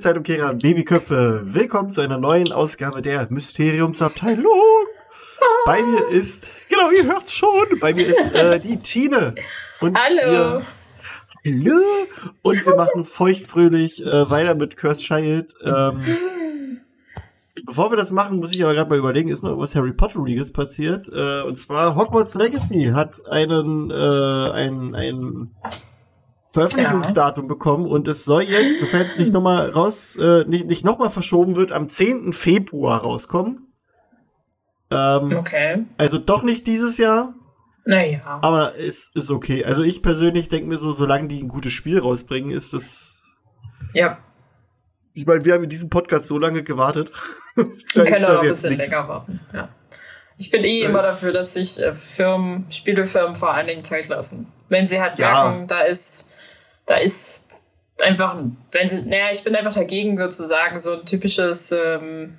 Zeitumkehrer, 0.00 0.54
Babyköpfe. 0.54 1.42
Willkommen 1.44 1.90
zu 1.90 2.00
einer 2.00 2.16
neuen 2.16 2.52
Ausgabe 2.52 3.02
der 3.02 3.26
Mysteriumsabteilung. 3.28 4.86
Bei 5.66 5.82
mir 5.82 6.08
ist, 6.08 6.48
genau, 6.70 6.90
ihr 6.90 7.04
hört's 7.04 7.34
schon, 7.34 7.78
bei 7.80 7.92
mir 7.92 8.06
ist 8.06 8.34
äh, 8.34 8.58
die 8.58 8.78
Tine. 8.78 9.34
Und 9.80 9.98
Hallo. 9.98 10.62
Wir, 11.42 11.64
hallo. 11.66 11.82
Und 12.40 12.64
wir 12.64 12.76
machen 12.76 13.04
feuchtfröhlich 13.04 14.04
äh, 14.06 14.30
weiter 14.30 14.54
mit 14.54 14.78
Cursed 14.78 15.04
Child. 15.04 15.54
Ähm, 15.64 16.80
bevor 17.66 17.92
wir 17.92 17.96
das 17.98 18.10
machen, 18.10 18.38
muss 18.38 18.54
ich 18.54 18.64
aber 18.64 18.72
gerade 18.72 18.88
mal 18.88 18.98
überlegen, 18.98 19.28
ist 19.28 19.42
noch 19.42 19.58
was 19.58 19.74
Harry 19.74 19.92
Potteriges 19.92 20.50
passiert. 20.50 21.08
Äh, 21.12 21.42
und 21.42 21.56
zwar 21.56 21.94
Hogwarts 21.94 22.34
Legacy 22.36 22.92
hat 22.94 23.26
einen, 23.26 23.90
äh, 23.90 24.50
ein, 24.50 24.94
ein 24.94 25.50
Veröffentlichungsdatum 26.52 27.46
bekommen 27.46 27.86
und 27.86 28.08
es 28.08 28.24
soll 28.24 28.42
jetzt, 28.42 28.80
sofern 28.80 29.02
es 29.02 29.18
nicht 29.18 29.32
nochmal 29.32 29.70
raus, 29.70 30.16
äh, 30.16 30.44
nicht, 30.46 30.66
nicht 30.66 30.84
nochmal 30.84 31.10
verschoben 31.10 31.54
wird, 31.56 31.70
am 31.72 31.88
10. 31.88 32.32
Februar 32.32 33.02
rauskommen. 33.02 33.72
Ähm, 34.90 35.36
Okay. 35.38 35.84
Also 35.98 36.18
doch 36.18 36.42
nicht 36.42 36.66
dieses 36.66 36.98
Jahr, 36.98 37.34
Naja. 37.84 38.40
aber 38.42 38.76
es 38.76 39.10
ist 39.14 39.30
okay. 39.30 39.64
Also 39.64 39.82
ich 39.84 40.02
persönlich 40.02 40.48
denke 40.48 40.68
mir 40.68 40.76
so, 40.78 40.92
solange 40.92 41.28
die 41.28 41.40
ein 41.40 41.48
gutes 41.48 41.72
Spiel 41.72 41.98
rausbringen, 42.00 42.50
ist 42.50 42.74
das. 42.74 43.22
Ja, 43.94 44.18
Ich 45.12 45.26
meine, 45.26 45.44
wir 45.44 45.54
haben 45.54 45.64
in 45.64 45.70
diesem 45.70 45.90
Podcast 45.90 46.26
so 46.28 46.38
lange 46.38 46.62
gewartet. 46.62 47.12
da 47.94 48.02
ist 48.02 48.22
das 48.22 48.38
ein 48.40 48.44
jetzt 48.46 48.62
bisschen 48.62 48.70
nichts. 48.76 48.90
länger 48.90 49.08
warten. 49.08 49.40
Ja. 49.52 49.68
Ich 50.38 50.50
bin 50.50 50.64
eh 50.64 50.80
Das- 50.82 50.90
immer 50.90 50.98
dafür, 51.00 51.32
dass 51.32 51.54
sich 51.54 51.78
äh, 51.80 51.92
Firmen, 51.94 52.66
Spielefirmen 52.70 53.36
vor 53.36 53.52
allen 53.52 53.66
Dingen 53.66 53.84
Zeit 53.84 54.08
lassen. 54.08 54.46
Wenn 54.68 54.86
sie 54.86 55.00
halt 55.00 55.18
Ja. 55.18 55.44
merken, 55.50 55.66
da 55.66 55.80
ist, 55.82 56.26
da 56.90 56.96
ist 56.96 57.48
einfach, 58.02 58.34
ein- 58.34 58.56
wenn 58.72 58.88
sie, 58.88 59.02
naja, 59.08 59.30
ich 59.30 59.44
bin 59.44 59.54
einfach 59.54 59.74
dagegen, 59.74 60.18
sozusagen, 60.18 60.76
so 60.78 60.94
ein 61.00 61.06
typisches, 61.06 61.70
ähm, 61.70 62.36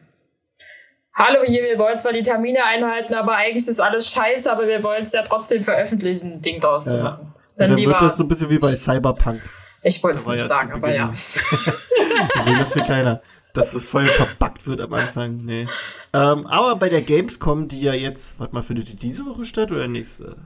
Hallo 1.13 1.39
hier, 1.45 1.63
wir 1.63 1.77
wollen 1.77 1.97
zwar 1.97 2.13
die 2.13 2.21
Termine 2.21 2.63
einhalten, 2.63 3.13
aber 3.13 3.35
eigentlich 3.35 3.67
ist 3.67 3.79
alles 3.79 4.09
scheiße, 4.09 4.51
aber 4.51 4.67
wir 4.67 4.81
wollen 4.83 5.03
es 5.03 5.11
ja 5.11 5.23
trotzdem 5.23 5.63
veröffentlichen, 5.63 6.41
Ding 6.41 6.59
draus 6.61 6.85
zu 6.85 6.97
Ja. 6.97 7.03
machen. 7.03 7.21
Und 7.27 7.33
Dann 7.57 7.69
dann 7.69 7.77
lieber, 7.77 7.91
wird 7.91 8.01
das 8.01 8.17
so 8.17 8.23
ein 8.23 8.27
bisschen 8.27 8.49
wie 8.49 8.59
bei 8.59 8.75
Cyberpunk. 8.75 9.41
ich 9.83 10.01
wollte 10.03 10.17
es 10.19 10.27
nicht 10.27 10.39
ja 10.41 10.47
sagen, 10.47 10.71
aber 10.73 10.93
ja. 10.93 11.11
So, 12.43 12.53
das 12.55 12.75
will 12.75 12.83
keiner. 12.83 13.21
Dass 13.53 13.73
es 13.73 13.85
voll 13.85 14.05
verbuggt 14.05 14.65
wird 14.67 14.79
am 14.79 14.93
Anfang. 14.93 15.37
Nee. 15.43 15.67
Ähm, 16.13 16.47
aber 16.47 16.75
bei 16.77 16.87
der 16.87 17.01
Gamescom, 17.01 17.67
die 17.67 17.81
ja 17.81 17.93
jetzt, 17.93 18.39
warte 18.39 18.53
mal, 18.55 18.61
findet 18.61 18.87
die 18.89 18.95
diese 18.95 19.25
Woche 19.25 19.43
statt 19.43 19.71
oder 19.71 19.87
nächste? 19.89 20.37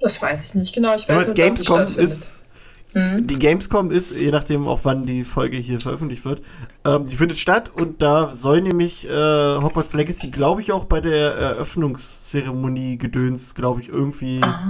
Das 0.00 0.20
weiß 0.20 0.44
ich 0.48 0.54
nicht 0.54 0.74
genau. 0.74 0.94
Ich 0.94 1.06
Ja, 1.06 1.16
weiß 1.16 1.22
aber 1.22 1.24
nur, 1.24 1.34
dass 1.34 1.36
sie 1.36 1.42
Gamescom 1.64 1.76
stattfindet. 1.76 2.04
ist, 2.04 2.44
Mhm. 2.94 3.26
die 3.26 3.38
Gamescom 3.38 3.90
ist, 3.90 4.10
je 4.10 4.30
nachdem 4.30 4.66
auch 4.66 4.80
wann 4.82 5.06
die 5.06 5.22
Folge 5.24 5.56
hier 5.56 5.80
veröffentlicht 5.80 6.24
wird, 6.24 6.42
ähm, 6.84 7.06
die 7.06 7.14
findet 7.14 7.38
statt 7.38 7.70
und 7.72 8.02
da 8.02 8.32
soll 8.32 8.60
nämlich 8.60 9.08
äh, 9.08 9.12
Hogwarts 9.12 9.94
Legacy, 9.94 10.30
glaube 10.30 10.60
ich, 10.60 10.72
auch 10.72 10.84
bei 10.84 11.00
der 11.00 11.34
Eröffnungszeremonie 11.34 12.98
gedöns, 12.98 13.54
glaube 13.54 13.80
ich, 13.80 13.88
irgendwie. 13.88 14.40
Ah. 14.42 14.60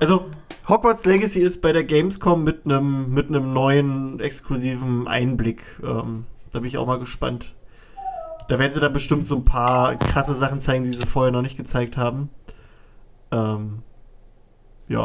Also 0.00 0.26
Hogwarts 0.68 1.06
Legacy 1.06 1.40
ist 1.40 1.60
bei 1.60 1.72
der 1.72 1.84
Gamescom 1.84 2.44
mit 2.44 2.64
einem 2.64 3.12
mit 3.12 3.28
einem 3.28 3.52
neuen 3.52 4.20
exklusiven 4.20 5.08
Einblick. 5.08 5.62
Ähm, 5.82 6.26
da 6.52 6.60
bin 6.60 6.68
ich 6.68 6.78
auch 6.78 6.86
mal 6.86 6.98
gespannt. 6.98 7.54
Da 8.48 8.58
werden 8.58 8.72
sie 8.72 8.80
dann 8.80 8.92
bestimmt 8.92 9.26
so 9.26 9.36
ein 9.36 9.44
paar 9.44 9.96
krasse 9.96 10.34
Sachen 10.34 10.60
zeigen, 10.60 10.84
die 10.84 10.90
sie 10.90 11.06
vorher 11.06 11.32
noch 11.32 11.42
nicht 11.42 11.56
gezeigt 11.56 11.96
haben. 11.96 12.30
Ähm, 13.30 13.82
ja, 14.88 15.04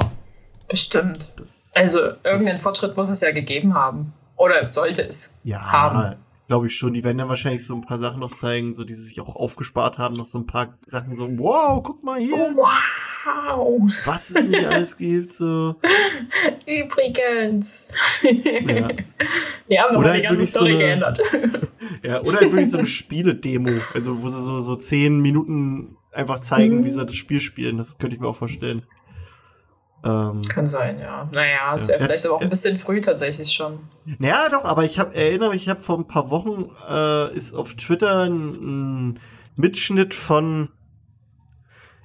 Bestimmt. 0.74 1.32
das. 1.36 1.72
Also 1.76 2.00
irgendeinen 2.24 2.58
Fortschritt 2.58 2.98
muss 2.98 3.10
es 3.12 3.22
ja 3.22 3.32
gegeben 3.32 3.76
haben. 3.76 4.14
Oder 4.38 4.72
sollte 4.72 5.04
es 5.08 5.38
Ja, 5.44 5.60
haben. 5.72 6.16
glaube 6.48 6.66
ich 6.66 6.76
schon. 6.76 6.94
Die 6.96 7.04
werden 7.04 7.20
dann 7.20 7.30
wahrscheinlich 7.30 7.64
so 7.64 7.76
ein 7.76 7.82
paar 7.82 8.00
Sachen 8.00 8.20
noch 8.20 8.34
zeigen, 8.34 8.74
so 8.74 8.84
die 8.84 8.96
sie 8.96 9.04
sich 9.04 9.22
auch 9.22 9.36
aufgespart 9.36 10.00
haben, 10.00 10.16
noch 10.18 10.26
so 10.26 10.40
ein 10.40 10.48
paar 10.48 10.78
Sachen 10.88 11.14
so, 11.14 11.30
wow, 11.38 11.82
guck 11.84 12.04
mal 12.04 12.20
hier, 12.20 12.56
Wow. 12.56 13.92
was 14.06 14.32
es 14.32 14.44
nicht 14.46 14.66
alles 14.66 14.98
gibt. 14.98 15.32
So. 15.32 15.76
Übrigens. 16.66 17.88
Ja. 18.24 18.88
Wir 19.68 19.82
haben 19.84 19.96
Oder 19.96 20.14
die 20.14 20.14
halt 20.14 20.24
ganze 20.24 20.30
wirklich 20.38 20.52
so 20.52 20.60
Story 20.60 20.72
eine- 20.74 20.80
geändert. 20.84 21.20
ja, 22.04 22.22
oder 22.22 22.40
halt 22.40 22.52
wirklich 22.52 22.72
so 22.72 22.78
eine 22.80 22.88
Spiele-Demo, 22.88 23.82
also 23.94 24.22
wo 24.22 24.28
sie 24.28 24.42
so, 24.42 24.60
so 24.60 24.76
zehn 24.76 25.20
Minuten 25.22 25.98
einfach 26.12 26.40
zeigen, 26.40 26.78
Mhm. 26.80 26.86
wie 26.86 26.90
sie 26.90 27.06
das 27.06 27.16
Spiel 27.16 27.42
spielen. 27.42 27.78
Das 27.78 27.98
könnte 27.98 28.16
ich 28.16 28.22
mir 28.22 28.28
auch 28.28 28.36
vorstellen. 28.36 28.84
Ähm, 30.06 30.42
Kann 30.50 30.66
sein, 30.66 31.00
ja. 31.00 31.30
Naja, 31.32 31.74
es 31.76 31.84
Ja. 31.84 31.94
wäre 31.94 32.04
vielleicht 32.04 32.26
aber 32.26 32.36
auch 32.36 32.42
Ja. 32.42 32.48
ein 32.48 32.50
bisschen 32.50 32.78
früh 32.78 33.00
tatsächlich 33.02 33.52
schon. 33.54 33.80
Naja, 34.20 34.50
doch, 34.50 34.66
aber 34.66 34.84
ich 34.84 35.00
hab, 35.00 35.16
erinnere 35.16 35.52
mich, 35.52 35.64
ich 35.64 35.70
habe 35.70 35.80
vor 35.80 35.98
ein 35.98 36.08
paar 36.08 36.30
Wochen 36.30 36.70
äh, 36.90 37.34
ist 37.36 37.54
auf 37.56 37.74
Twitter 37.76 38.24
ein, 38.26 39.12
ein 39.14 39.20
Mitschnitt 39.56 40.14
von, 40.14 40.70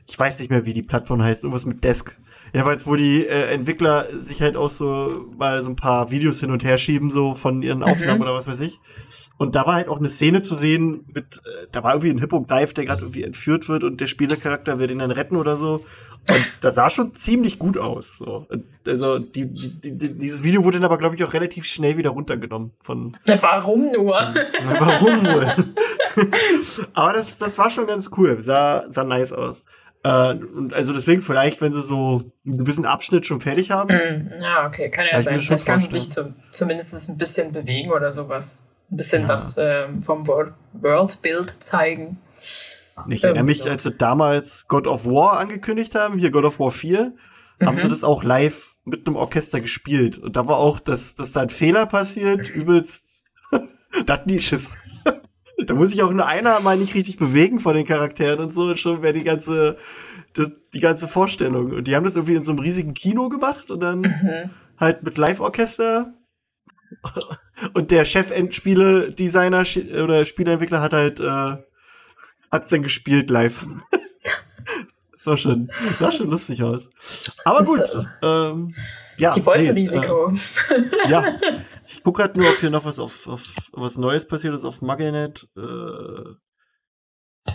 ich 0.06 0.18
weiß 0.18 0.38
nicht 0.40 0.50
mehr, 0.50 0.64
wie 0.64 0.72
die 0.74 0.82
Plattform 0.82 1.22
heißt, 1.22 1.42
irgendwas 1.44 1.66
mit 1.66 1.82
Desk. 1.84 2.16
Jedenfalls, 2.54 2.86
wo 2.86 2.96
die 2.96 3.26
äh, 3.26 3.52
Entwickler 3.52 4.06
sich 4.10 4.40
halt 4.40 4.56
auch 4.56 4.70
so 4.70 5.26
mal 5.36 5.62
so 5.62 5.68
ein 5.68 5.76
paar 5.76 6.10
Videos 6.10 6.40
hin 6.40 6.50
und 6.50 6.64
her 6.64 6.78
schieben, 6.78 7.10
so 7.10 7.34
von 7.34 7.60
ihren 7.60 7.82
Aufnahmen 7.82 8.22
oder 8.22 8.32
was 8.32 8.46
weiß 8.48 8.60
ich. 8.60 8.80
Und 9.36 9.54
da 9.54 9.66
war 9.66 9.74
halt 9.74 9.88
auch 9.88 9.98
eine 9.98 10.08
Szene 10.08 10.40
zu 10.40 10.54
sehen 10.54 11.04
mit, 11.12 11.42
äh, 11.44 11.66
da 11.72 11.82
war 11.82 11.92
irgendwie 11.92 12.10
ein 12.10 12.18
Hippo 12.18 12.38
Dive, 12.38 12.72
der 12.72 12.86
gerade 12.86 13.02
irgendwie 13.02 13.22
entführt 13.24 13.68
wird 13.68 13.84
und 13.84 14.00
der 14.00 14.06
Spielercharakter 14.06 14.78
will 14.78 14.90
ihn 14.90 15.00
dann 15.00 15.10
retten 15.10 15.36
oder 15.36 15.56
so. 15.56 15.84
Und 16.28 16.44
das 16.60 16.74
sah 16.74 16.90
schon 16.90 17.14
ziemlich 17.14 17.58
gut 17.58 17.78
aus. 17.78 18.16
So. 18.18 18.46
Also 18.86 19.18
die, 19.18 19.46
die, 19.52 19.80
die, 19.98 20.18
dieses 20.18 20.42
Video 20.42 20.62
wurde 20.64 20.78
dann 20.78 20.84
aber, 20.86 20.98
glaube 20.98 21.16
ich, 21.16 21.24
auch 21.24 21.32
relativ 21.32 21.64
schnell 21.64 21.96
wieder 21.96 22.10
runtergenommen 22.10 22.72
von. 22.82 23.16
Na, 23.24 23.40
Warum 23.40 23.82
nur? 23.90 24.20
Na, 24.20 24.80
warum 24.80 25.22
wohl? 25.24 25.54
aber 26.94 27.12
das, 27.14 27.38
das 27.38 27.58
war 27.58 27.70
schon 27.70 27.86
ganz 27.86 28.10
cool. 28.16 28.40
Sah, 28.42 28.84
sah 28.90 29.04
nice 29.04 29.32
aus. 29.32 29.64
Äh, 30.04 30.34
und 30.34 30.74
also 30.74 30.92
deswegen 30.92 31.22
vielleicht, 31.22 31.60
wenn 31.60 31.72
sie 31.72 31.82
so 31.82 32.30
einen 32.46 32.58
gewissen 32.58 32.84
Abschnitt 32.84 33.26
schon 33.26 33.40
fertig 33.40 33.70
haben. 33.70 33.90
Hm, 33.90 34.30
ja, 34.40 34.66
okay, 34.66 34.90
kann 34.90 35.04
ja 35.06 35.12
Kann 35.12 35.22
sein. 35.22 35.40
Vielleicht 35.40 35.66
kann 35.66 35.80
dich 35.80 36.10
zum, 36.10 36.34
zumindest 36.52 37.08
ein 37.08 37.18
bisschen 37.18 37.52
bewegen 37.52 37.90
oder 37.90 38.12
sowas. 38.12 38.62
Ein 38.90 38.96
bisschen 38.96 39.22
Ja. 39.22 39.28
was 39.28 39.56
ähm, 39.58 40.02
vom 40.02 40.26
World- 40.26 40.54
Worldbild 40.72 41.62
zeigen. 41.62 42.18
Ich 43.08 43.24
erinnere 43.24 43.44
mich, 43.44 43.58
so. 43.62 43.68
als 43.70 43.82
sie 43.84 43.92
damals 43.92 44.66
God 44.68 44.86
of 44.86 45.04
War 45.06 45.38
angekündigt 45.38 45.94
haben, 45.94 46.18
hier 46.18 46.30
God 46.30 46.44
of 46.44 46.58
War 46.58 46.70
4, 46.70 47.14
haben 47.64 47.74
Mhm. 47.76 47.80
sie 47.82 47.88
das 47.88 48.04
auch 48.04 48.22
live 48.24 48.74
mit 48.84 49.06
einem 49.06 49.16
Orchester 49.16 49.60
gespielt. 49.60 50.18
Und 50.18 50.36
da 50.36 50.46
war 50.46 50.56
auch, 50.58 50.80
dass, 50.80 51.14
dass 51.14 51.32
da 51.32 51.40
ein 51.42 51.50
Fehler 51.50 51.86
passiert, 51.86 52.48
übelst. 52.48 53.24
da 54.06 54.14
hatten 54.14 54.28
die 54.28 54.40
Schiss. 54.40 54.74
da 55.66 55.74
muss 55.74 55.90
sich 55.90 56.02
auch 56.02 56.12
nur 56.12 56.26
einer 56.26 56.60
mal 56.60 56.76
nicht 56.76 56.94
richtig 56.94 57.16
bewegen 57.16 57.58
von 57.60 57.74
den 57.74 57.86
Charakteren 57.86 58.38
und 58.40 58.52
so, 58.52 58.62
und 58.64 58.78
schon 58.78 59.02
wäre 59.02 59.12
die 59.12 59.24
ganze, 59.24 59.76
das, 60.34 60.52
die 60.74 60.80
ganze 60.80 61.08
Vorstellung. 61.08 61.72
Und 61.72 61.88
die 61.88 61.96
haben 61.96 62.04
das 62.04 62.16
irgendwie 62.16 62.36
in 62.36 62.44
so 62.44 62.52
einem 62.52 62.60
riesigen 62.60 62.94
Kino 62.94 63.28
gemacht 63.28 63.70
und 63.70 63.80
dann 63.80 64.00
Mhm. 64.02 64.50
halt 64.78 65.02
mit 65.02 65.18
Live-Orchester. 65.18 66.14
Und 67.74 67.90
der 67.90 68.04
Chef-Endspiele-Designer 68.06 69.64
oder 70.02 70.24
Spieleentwickler 70.24 70.80
hat 70.80 70.92
halt, 70.94 71.20
äh, 71.20 71.56
hat's 72.50 72.68
dann 72.68 72.82
gespielt 72.82 73.30
live. 73.30 73.64
das 75.12 75.26
war 75.26 75.36
schon, 75.36 75.70
sah 75.98 76.10
schon 76.10 76.28
lustig 76.28 76.62
aus. 76.62 76.90
Aber 77.44 77.62
gut, 77.64 77.88
ähm, 78.22 78.74
ja. 79.18 79.32
Die 79.32 79.44
wollten 79.44 79.64
nee, 79.64 79.70
es, 79.70 79.76
Risiko. 79.76 80.30
Äh, 80.30 81.08
ja. 81.10 81.36
Ich 81.86 82.02
gucke 82.02 82.22
gerade 82.22 82.38
nur, 82.38 82.48
ob 82.48 82.56
hier 82.56 82.70
noch 82.70 82.84
was 82.84 82.98
auf, 82.98 83.26
auf 83.26 83.52
was 83.72 83.98
Neues 83.98 84.26
passiert 84.26 84.54
ist 84.54 84.64
auf 84.64 84.80
Mugglenet. 84.80 85.48
Äh, 85.56 87.52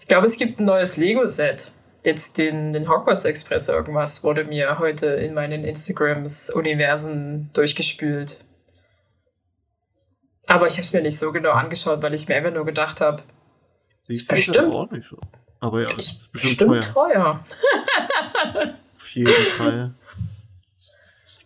Ich 0.00 0.08
glaube, 0.08 0.26
es 0.26 0.36
gibt 0.36 0.58
ein 0.58 0.64
neues 0.64 0.96
Lego-Set. 0.96 1.72
Jetzt 2.04 2.38
den, 2.38 2.72
den 2.72 2.88
Hogwarts 2.88 3.24
Express 3.24 3.68
irgendwas 3.68 4.22
wurde 4.22 4.44
mir 4.44 4.78
heute 4.78 5.06
in 5.06 5.34
meinen 5.34 5.64
Instagrams 5.64 6.50
Universen 6.50 7.50
durchgespült. 7.52 8.44
Aber 10.46 10.66
ich 10.66 10.74
habe 10.74 10.82
es 10.82 10.92
mir 10.92 11.02
nicht 11.02 11.18
so 11.18 11.32
genau 11.32 11.50
angeschaut, 11.50 12.02
weil 12.02 12.14
ich 12.14 12.28
mir 12.28 12.36
einfach 12.36 12.52
nur 12.52 12.64
gedacht 12.64 13.00
habe, 13.00 13.22
die 14.08 14.12
Ist 14.12 14.28
bestimmt- 14.28 14.58
auch 14.58 14.90
nicht 14.90 15.08
so. 15.08 15.18
Aber 15.60 15.82
ja, 15.82 15.88
das 15.94 16.06
ist 16.08 16.20
ist 16.20 16.32
bestimmt 16.32 16.58
bestimmt 16.58 16.94
teuer. 16.94 17.10
teuer. 17.10 17.44
Auf 18.94 19.10
jeden 19.14 19.46
Fall. 19.46 19.94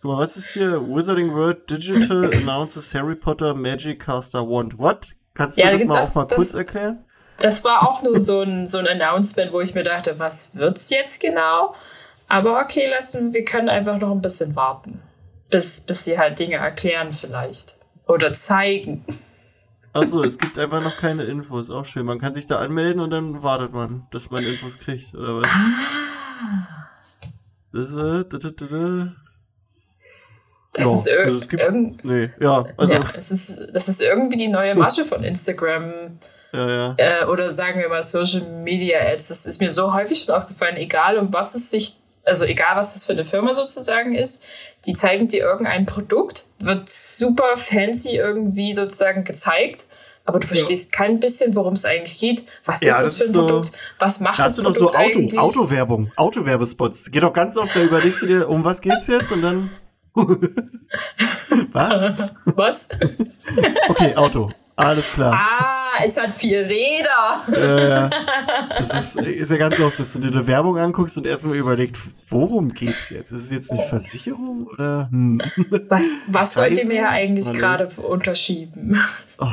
Guck 0.01 0.11
mal, 0.11 0.17
was 0.19 0.35
ist 0.37 0.51
hier? 0.53 0.81
Wizarding 0.81 1.33
World 1.33 1.69
Digital 1.69 2.33
announces 2.33 2.93
Harry 2.95 3.15
Potter 3.15 3.53
Magic 3.53 3.99
Caster 3.99 4.41
Wand. 4.47 4.77
What? 4.77 5.09
Kannst 5.33 5.57
du 5.57 5.61
Ja, 5.63 5.71
das 5.71 5.85
mal 5.87 5.99
das- 5.99 6.11
auch 6.11 6.15
mal 6.15 6.25
das- 6.25 6.37
kurz 6.37 6.53
erklären? 6.53 7.05
Das 7.39 7.63
war 7.63 7.87
auch 7.89 8.03
nur 8.03 8.19
so 8.19 8.41
ein, 8.41 8.67
so 8.67 8.77
ein 8.77 8.87
Announcement, 8.87 9.51
wo 9.51 9.61
ich 9.61 9.73
mir 9.73 9.83
dachte, 9.83 10.19
was 10.19 10.55
wird's 10.55 10.91
jetzt 10.91 11.19
genau? 11.19 11.73
Aber 12.27 12.59
okay, 12.61 12.87
lassen, 12.87 13.33
wir 13.33 13.43
können 13.43 13.67
einfach 13.67 13.97
noch 13.97 14.11
ein 14.11 14.21
bisschen 14.21 14.55
warten. 14.55 15.01
Bis, 15.49 15.81
bis 15.81 16.03
sie 16.03 16.19
halt 16.19 16.37
Dinge 16.37 16.57
erklären 16.57 17.11
vielleicht. 17.13 17.75
Oder 18.07 18.31
zeigen. 18.33 19.03
Achso, 19.93 20.23
es 20.23 20.37
gibt 20.37 20.57
einfach 20.57 20.81
noch 20.81 20.97
keine 20.97 21.23
Infos. 21.23 21.69
Auch 21.69 21.85
schön. 21.85 22.05
Man 22.05 22.19
kann 22.19 22.33
sich 22.33 22.47
da 22.47 22.59
anmelden 22.59 23.01
und 23.01 23.09
dann 23.11 23.43
wartet 23.43 23.73
man, 23.73 24.07
dass 24.11 24.31
man 24.31 24.43
Infos 24.45 24.77
kriegt, 24.77 25.13
oder 25.15 25.41
was? 25.41 25.49
Ah. 25.49 26.87
Das, 27.73 27.91
äh, 27.93 28.25
da, 28.29 28.37
da, 28.37 28.49
da, 28.49 28.65
da. 28.65 29.11
Das 30.73 30.85
Ja, 30.87 30.95
ist 30.97 31.07
ir 31.07 31.19
also 31.19 31.37
es 31.37 31.49
gibt- 31.49 31.61
irgend 31.63 32.05
Nee, 32.05 32.29
ja, 32.39 32.63
also, 32.77 32.93
ja, 32.93 33.01
es 33.17 33.29
ist, 33.31 33.61
das 33.73 33.89
ist 33.89 34.01
irgendwie 34.01 34.37
die 34.37 34.47
neue 34.47 34.73
Masche 34.75 35.03
von 35.03 35.21
Instagram 35.23 36.19
ja, 36.53 36.69
ja. 36.69 36.95
äh, 36.97 37.25
oder 37.25 37.51
sagen 37.51 37.79
wir 37.81 37.89
mal 37.89 38.03
Social 38.03 38.41
Media 38.63 38.99
Ads. 39.01 39.27
Das 39.27 39.45
ist 39.45 39.59
mir 39.59 39.69
so 39.69 39.93
häufig 39.93 40.21
schon 40.21 40.33
aufgefallen, 40.33 40.77
egal 40.77 41.17
um 41.17 41.33
was 41.33 41.55
es 41.55 41.69
sich, 41.71 41.97
also 42.23 42.45
egal 42.45 42.75
was 42.75 42.93
das 42.93 43.05
für 43.05 43.13
eine 43.13 43.23
Firma 43.23 43.53
sozusagen 43.53 44.15
ist, 44.15 44.43
die 44.85 44.93
zeigen 44.93 45.27
dir 45.27 45.41
irgendein 45.43 45.85
Produkt, 45.85 46.45
wird 46.59 46.89
super 46.89 47.55
fancy 47.57 48.15
irgendwie 48.15 48.73
sozusagen 48.73 49.23
gezeigt. 49.23 49.85
Aber 50.23 50.39
du 50.39 50.45
verstehst 50.47 50.91
kein 50.91 51.19
bisschen, 51.19 51.55
worum 51.55 51.73
es 51.73 51.83
eigentlich 51.83 52.19
geht. 52.19 52.45
Was 52.63 52.81
Ja, 52.81 52.97
ist 52.99 53.03
das 53.03 53.17
das 53.17 53.17
für 53.17 53.23
ein 53.23 53.33
so- 53.33 53.47
Produkt? 53.47 53.71
Was 53.97 54.19
macht 54.19 54.37
Da 54.39 54.43
das 54.43 54.51
hast 54.53 54.57
du 54.59 54.63
doch 54.63 54.73
Produkt 54.73 54.93
so 54.93 54.99
Auto, 54.99 55.19
eigentlich? 55.19 55.39
Autowerbung, 55.39 56.11
Autowerbespots. 56.15 57.09
Geht 57.11 57.23
doch 57.23 57.33
ganz 57.33 57.57
oft, 57.57 57.75
da 57.75 57.81
überlegst 57.81 58.21
du 58.21 58.27
dir, 58.27 58.47
um 58.49 58.63
was 58.63 58.81
geht's 58.81 59.07
jetzt 59.07 59.31
und 59.31 59.41
dann. 59.41 59.71
was? 61.73 62.33
Was? 62.55 62.89
Okay, 63.89 64.15
Auto. 64.15 64.51
Alles 64.75 65.09
klar. 65.11 65.33
ah, 65.33 65.80
es 66.03 66.17
hat 66.17 66.35
vier 66.35 66.61
Räder. 66.61 67.41
Ja, 67.51 67.87
ja. 67.87 68.09
Das 68.77 69.15
ist, 69.15 69.15
ist 69.21 69.51
ja 69.51 69.57
ganz 69.57 69.79
oft, 69.79 69.99
dass 69.99 70.13
du 70.13 70.19
dir 70.19 70.31
eine 70.31 70.47
Werbung 70.47 70.77
anguckst 70.77 71.17
und 71.17 71.27
erstmal 71.27 71.55
überlegt, 71.57 71.97
worum 72.27 72.73
geht's 72.73 73.09
jetzt? 73.09 73.31
Ist 73.31 73.43
es 73.43 73.51
jetzt 73.51 73.71
eine 73.71 73.81
Versicherung 73.81 74.65
oder? 74.67 75.09
Hm. 75.11 75.41
Was, 75.89 76.03
was 76.27 76.55
wollt 76.55 76.77
ihr 76.77 76.85
mir 76.87 77.09
eigentlich 77.09 77.51
gerade 77.53 77.87
unterschieben? 78.01 78.99
Oh, 79.39 79.45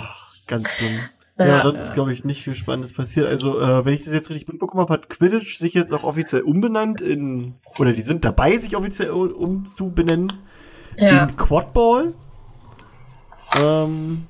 ganz 0.47 0.77
schlimm. 0.77 1.01
Ja, 1.39 1.47
Ja, 1.47 1.61
sonst 1.61 1.83
ist, 1.83 1.93
glaube 1.95 2.13
ich, 2.13 2.25
nicht 2.25 2.43
viel 2.43 2.55
Spannendes 2.55 2.93
passiert. 2.93 3.27
Also, 3.27 3.61
äh, 3.61 3.85
wenn 3.85 3.95
ich 3.95 4.05
das 4.05 4.13
jetzt 4.13 4.31
richtig 4.31 4.49
mitbekommen 4.49 4.81
habe, 4.81 4.93
hat 4.95 5.09
Quidditch 5.09 5.57
sich 5.59 5.75
jetzt 5.75 5.93
auch 5.93 6.05
offiziell 6.05 6.43
umbenannt 6.43 7.01
in, 7.01 7.55
oder 7.79 7.93
die 7.93 8.03
sind 8.03 8.25
dabei, 8.25 8.57
sich 8.57 8.77
offiziell 8.77 9.11
umzubenennen 9.11 10.33
Ja. 10.97 11.25
in 11.27 11.37
Quadball. 11.37 12.15
Ähm, 13.57 14.27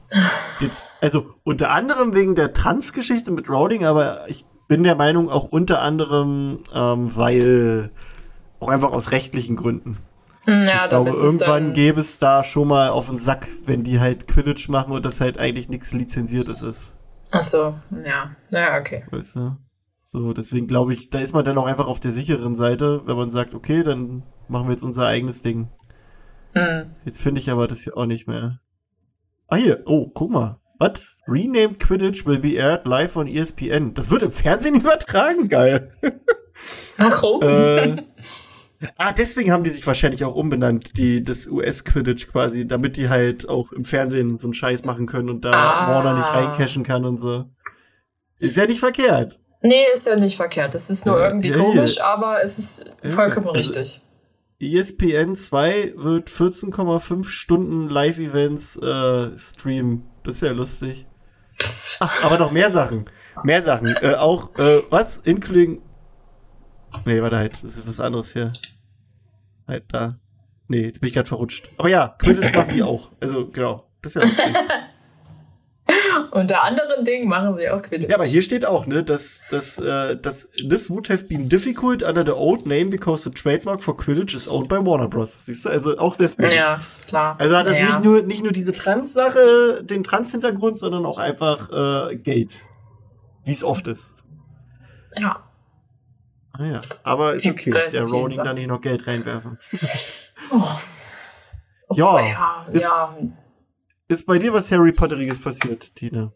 jetzt, 0.61 0.93
also 1.00 1.35
unter 1.44 1.70
anderem 1.70 2.15
wegen 2.15 2.35
der 2.35 2.53
Trans-Geschichte 2.53 3.31
mit 3.32 3.49
Rowling, 3.49 3.85
aber 3.85 4.29
ich 4.29 4.44
bin 4.69 4.85
der 4.85 4.94
Meinung 4.94 5.31
auch 5.31 5.44
unter 5.44 5.81
anderem, 5.82 6.62
ähm, 6.73 7.17
weil 7.17 7.91
auch 8.61 8.69
einfach 8.69 8.93
aus 8.93 9.11
rechtlichen 9.12 9.56
Gründen. 9.56 9.99
Hm, 10.44 10.67
Ja, 10.67 10.85
ich 10.85 10.91
glaube, 10.91 11.11
irgendwann 11.11 11.73
gäbe 11.73 12.00
es 12.00 12.19
da 12.19 12.44
schon 12.44 12.69
mal 12.69 12.91
auf 12.91 13.09
den 13.09 13.19
Sack, 13.19 13.47
wenn 13.65 13.82
die 13.85 14.00
halt 14.00 14.29
Quidditch 14.29 14.69
machen 14.69 14.93
und 14.93 15.05
das 15.05 15.20
halt 15.20 15.38
eigentlich 15.38 15.69
nichts 15.69 15.93
Lizenziertes 15.93 16.62
ist. 16.62 16.94
Ach 17.32 17.43
so, 17.43 17.75
ja. 18.05 18.31
Ja, 18.53 18.79
okay. 18.79 19.05
Weißt 19.11 19.37
du? 19.37 19.56
So, 20.03 20.32
deswegen 20.32 20.67
glaube 20.67 20.94
ich, 20.94 21.11
da 21.11 21.19
ist 21.19 21.35
man 21.35 21.44
dann 21.44 21.59
auch 21.59 21.67
einfach 21.67 21.87
auf 21.87 22.00
der 22.00 22.12
sicheren 22.12 22.55
Seite, 22.55 23.03
wenn 23.05 23.17
man 23.17 23.29
sagt, 23.29 23.53
okay, 23.53 23.82
dann 23.82 24.23
machen 24.49 24.67
wir 24.69 24.73
jetzt 24.73 24.85
unser 24.85 25.06
eigenes 25.06 25.43
Ding. 25.43 25.69
Hm. 26.55 26.94
Jetzt 27.05 27.20
finde 27.20 27.41
ich 27.43 27.50
aber 27.50 27.69
das 27.69 27.81
hier 27.81 27.97
auch 27.97 28.06
nicht 28.06 28.26
mehr. 28.26 28.61
Ah, 29.49 29.56
hier. 29.56 29.83
Oh, 29.87 30.09
guck 30.12 30.31
mal. 30.31 30.61
Was? 30.79 31.17
Renamed 31.27 31.81
Quidditch 31.81 32.25
will 32.27 32.39
be 32.39 32.56
aired 32.56 32.87
live 32.87 33.17
on 33.17 33.27
ESPN. 33.27 33.95
Das 33.95 34.11
wird 34.11 34.23
im 34.23 34.31
Fernsehen 34.31 34.75
übertragen? 34.81 35.49
Geil. 35.49 35.93
Warum? 36.99 37.43
äh, 37.43 37.97
ah, 38.97 39.12
deswegen 39.12 39.50
haben 39.50 39.65
die 39.65 39.71
sich 39.71 39.87
wahrscheinlich 39.87 40.25
auch 40.25 40.35
umbenannt, 40.35 40.97
die, 40.99 41.23
das 41.23 41.47
US-Quidditch 41.49 42.29
quasi, 42.29 42.67
damit 42.67 42.97
die 42.97 43.09
halt 43.09 43.49
auch 43.49 43.73
im 43.73 43.85
Fernsehen 43.85 44.39
so 44.39 44.47
einen 44.49 44.55
Scheiß 44.55 44.85
machen 44.85 45.06
können 45.06 45.31
und 45.31 45.45
da 45.45 45.53
Ah. 45.53 45.91
Warner 45.94 46.15
nicht 46.19 46.33
reincashen 46.33 46.85
kann 46.85 47.05
und 47.05 47.17
so. 47.17 47.44
Ist 48.39 48.56
ja 48.56 48.67
nicht 48.67 48.81
verkehrt. 48.81 49.41
Nee, 49.62 49.85
ist 49.93 50.06
ja 50.06 50.15
nicht 50.15 50.37
verkehrt. 50.37 50.75
Das 50.75 50.91
ist 50.91 51.06
nur 51.06 51.19
Ja, 51.19 51.29
irgendwie 51.29 51.49
ja, 51.51 51.56
komisch, 51.59 52.01
aber 52.01 52.43
es 52.44 52.59
ist 52.59 52.85
Ja, 53.03 53.11
vollkommen 53.15 53.49
also- 53.49 53.59
richtig. 53.73 54.01
ESPN 54.60 55.37
2 55.37 55.94
wird 55.96 56.28
14,5 56.28 57.25
Stunden 57.25 57.88
Live-Events 57.88 58.76
äh, 58.78 59.38
streamen. 59.38 60.05
Das 60.25 60.37
ist 60.37 60.40
ja 60.40 60.50
lustig. 60.50 61.06
Ach, 62.00 62.25
aber 62.25 62.38
noch 62.38 62.50
mehr 62.50 62.69
Sachen. 62.69 63.08
Mehr 63.44 63.62
Sachen. 63.62 63.87
Äh, 63.87 64.14
auch, 64.14 64.56
äh, 64.58 64.82
was? 64.90 65.19
Including. 65.19 65.81
Nee, 67.05 67.22
warte 67.22 67.37
halt. 67.37 67.62
Das 67.62 67.76
ist 67.76 67.87
was 67.87 68.00
anderes 68.00 68.32
hier. 68.32 68.52
Halt 69.69 69.84
da. 69.88 70.19
Nee, 70.66 70.87
jetzt 70.87 71.00
bin 71.00 71.08
ich 71.08 71.14
gerade 71.14 71.28
verrutscht. 71.28 71.70
Aber 71.76 71.88
ja, 71.88 72.16
Quidditch 72.19 72.52
machen 72.52 72.75
die 72.75 72.82
auch. 72.82 73.10
Also, 73.20 73.46
genau. 73.49 73.88
Das 74.02 74.16
ist 74.16 74.22
ja 74.22 74.28
lustig. 74.28 74.56
Unter 76.32 76.62
anderen 76.62 77.05
Dingen 77.05 77.29
machen 77.29 77.56
sie 77.56 77.69
auch 77.70 77.81
Quidditch. 77.82 78.11
Ja, 78.11 78.17
aber 78.17 78.25
hier 78.26 78.43
steht 78.43 78.67
auch, 78.67 78.87
ne, 78.87 79.02
dass, 79.02 79.43
dass, 79.50 79.79
äh, 79.79 80.17
dass 80.17 80.49
this 80.69 80.90
would 80.90 81.08
have 81.08 81.25
been 81.25 81.49
difficult 81.49 82.02
under 82.02 82.25
the 82.25 82.32
old 82.32 82.67
name 82.67 82.87
because 82.87 83.25
the 83.25 83.31
trademark 83.31 83.82
for 83.82 83.96
Quidditch 83.96 84.35
is 84.35 84.49
owned 84.49 84.69
by 84.69 84.76
Warner 84.76 85.08
Bros. 85.08 85.46
Siehst 85.46 85.64
du, 85.64 85.70
also 85.70 85.96
auch 85.99 86.17
deswegen. 86.17 86.52
Ja, 86.52 86.79
klar. 87.06 87.37
Also 87.38 87.56
hat 87.56 87.67
das 87.67 87.79
ja. 87.79 87.85
nicht 87.87 88.05
nur 88.05 88.23
nicht 88.23 88.43
nur 88.43 88.52
diese 88.52 88.73
Trans-Sache, 88.73 89.82
den 89.82 90.05
Trans-Hintergrund, 90.05 90.76
sondern 90.76 91.06
auch 91.06 91.19
einfach 91.19 92.11
äh, 92.11 92.17
Geld. 92.17 92.64
Wie 93.44 93.52
es 93.52 93.64
oft 93.64 93.87
ist. 93.87 94.14
Ja. 95.17 95.43
Ah 96.52 96.64
ja. 96.67 96.82
Aber 97.02 97.34
ist 97.34 97.46
okay. 97.46 97.70
Der 97.70 98.02
Rowling 98.02 98.37
Fall. 98.37 98.44
da 98.44 98.52
nicht 98.52 98.67
noch 98.67 98.81
Geld 98.81 99.06
reinwerfen. 99.06 99.58
Oh. 100.50 100.62
Ja, 101.94 102.20
ja, 102.20 102.67
ist- 102.70 102.82
ja. 102.82 103.29
Ist 104.08 104.26
bei 104.26 104.38
dir 104.38 104.55
was 104.55 104.72
Harry 104.72 104.93
Potteriges 104.93 105.40
passiert, 105.40 105.94
Tine? 105.94 106.32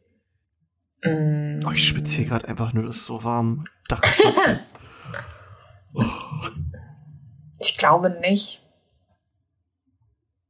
Mm. 1.03 1.61
Oh, 1.67 1.71
ich 1.71 1.89
schwitze 1.89 2.21
hier 2.21 2.29
gerade 2.29 2.47
einfach 2.47 2.75
nur, 2.75 2.85
das 2.85 2.97
ist 2.97 3.07
so 3.07 3.25
warm. 3.25 3.67
Dachgeschoss. 3.89 4.37
oh. 5.95 6.05
Ich 7.59 7.79
glaube 7.79 8.11
nicht. 8.11 8.63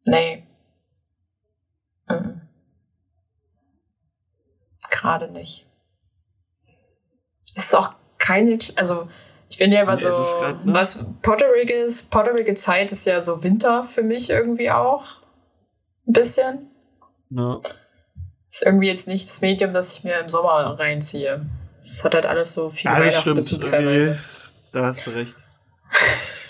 Nee. 0.05 0.47
Mhm. 2.09 2.41
Gerade 4.91 5.31
nicht. 5.31 5.67
Ist 7.55 7.75
auch 7.75 7.95
keine, 8.19 8.59
also 8.77 9.09
ich 9.49 9.59
finde 9.59 9.77
ja, 9.77 9.87
was 9.87 10.03
Nee, 10.03 10.11
so, 10.11 10.23
ist 10.23 10.35
grad, 10.35 10.65
ne? 10.65 10.73
was 10.75 11.07
Potteriges, 11.23 12.03
Potterige 12.05 12.55
Zeit 12.55 12.91
ist 12.91 13.07
ja 13.07 13.21
so 13.21 13.45
Winter 13.45 13.85
für 13.85 14.03
mich 14.03 14.31
irgendwie 14.31 14.71
auch. 14.71 15.23
Ein 16.07 16.15
bisschen. 16.15 16.72
Ja. 17.37 17.61
Ist 18.51 18.63
irgendwie 18.65 18.89
jetzt 18.89 19.07
nicht 19.09 19.29
das 19.29 19.41
Medium, 19.41 19.73
das 19.73 19.97
ich 19.97 20.05
mir 20.05 20.19
im 20.21 20.29
Sommer 20.29 20.79
reinziehe. 20.79 21.47
Es 21.81 22.05
hat 22.05 22.15
halt 22.15 22.27
alles 22.27 22.53
so 22.53 22.69
viel 22.69 22.91
Ja, 22.91 22.99
das 22.99 23.21
stimmt. 23.21 23.37
Weihnachtsbezug 23.39 23.71
teilweise. 23.71 24.19
da 24.73 24.85
hast 24.85 25.07
du 25.07 25.11
recht. 25.13 25.35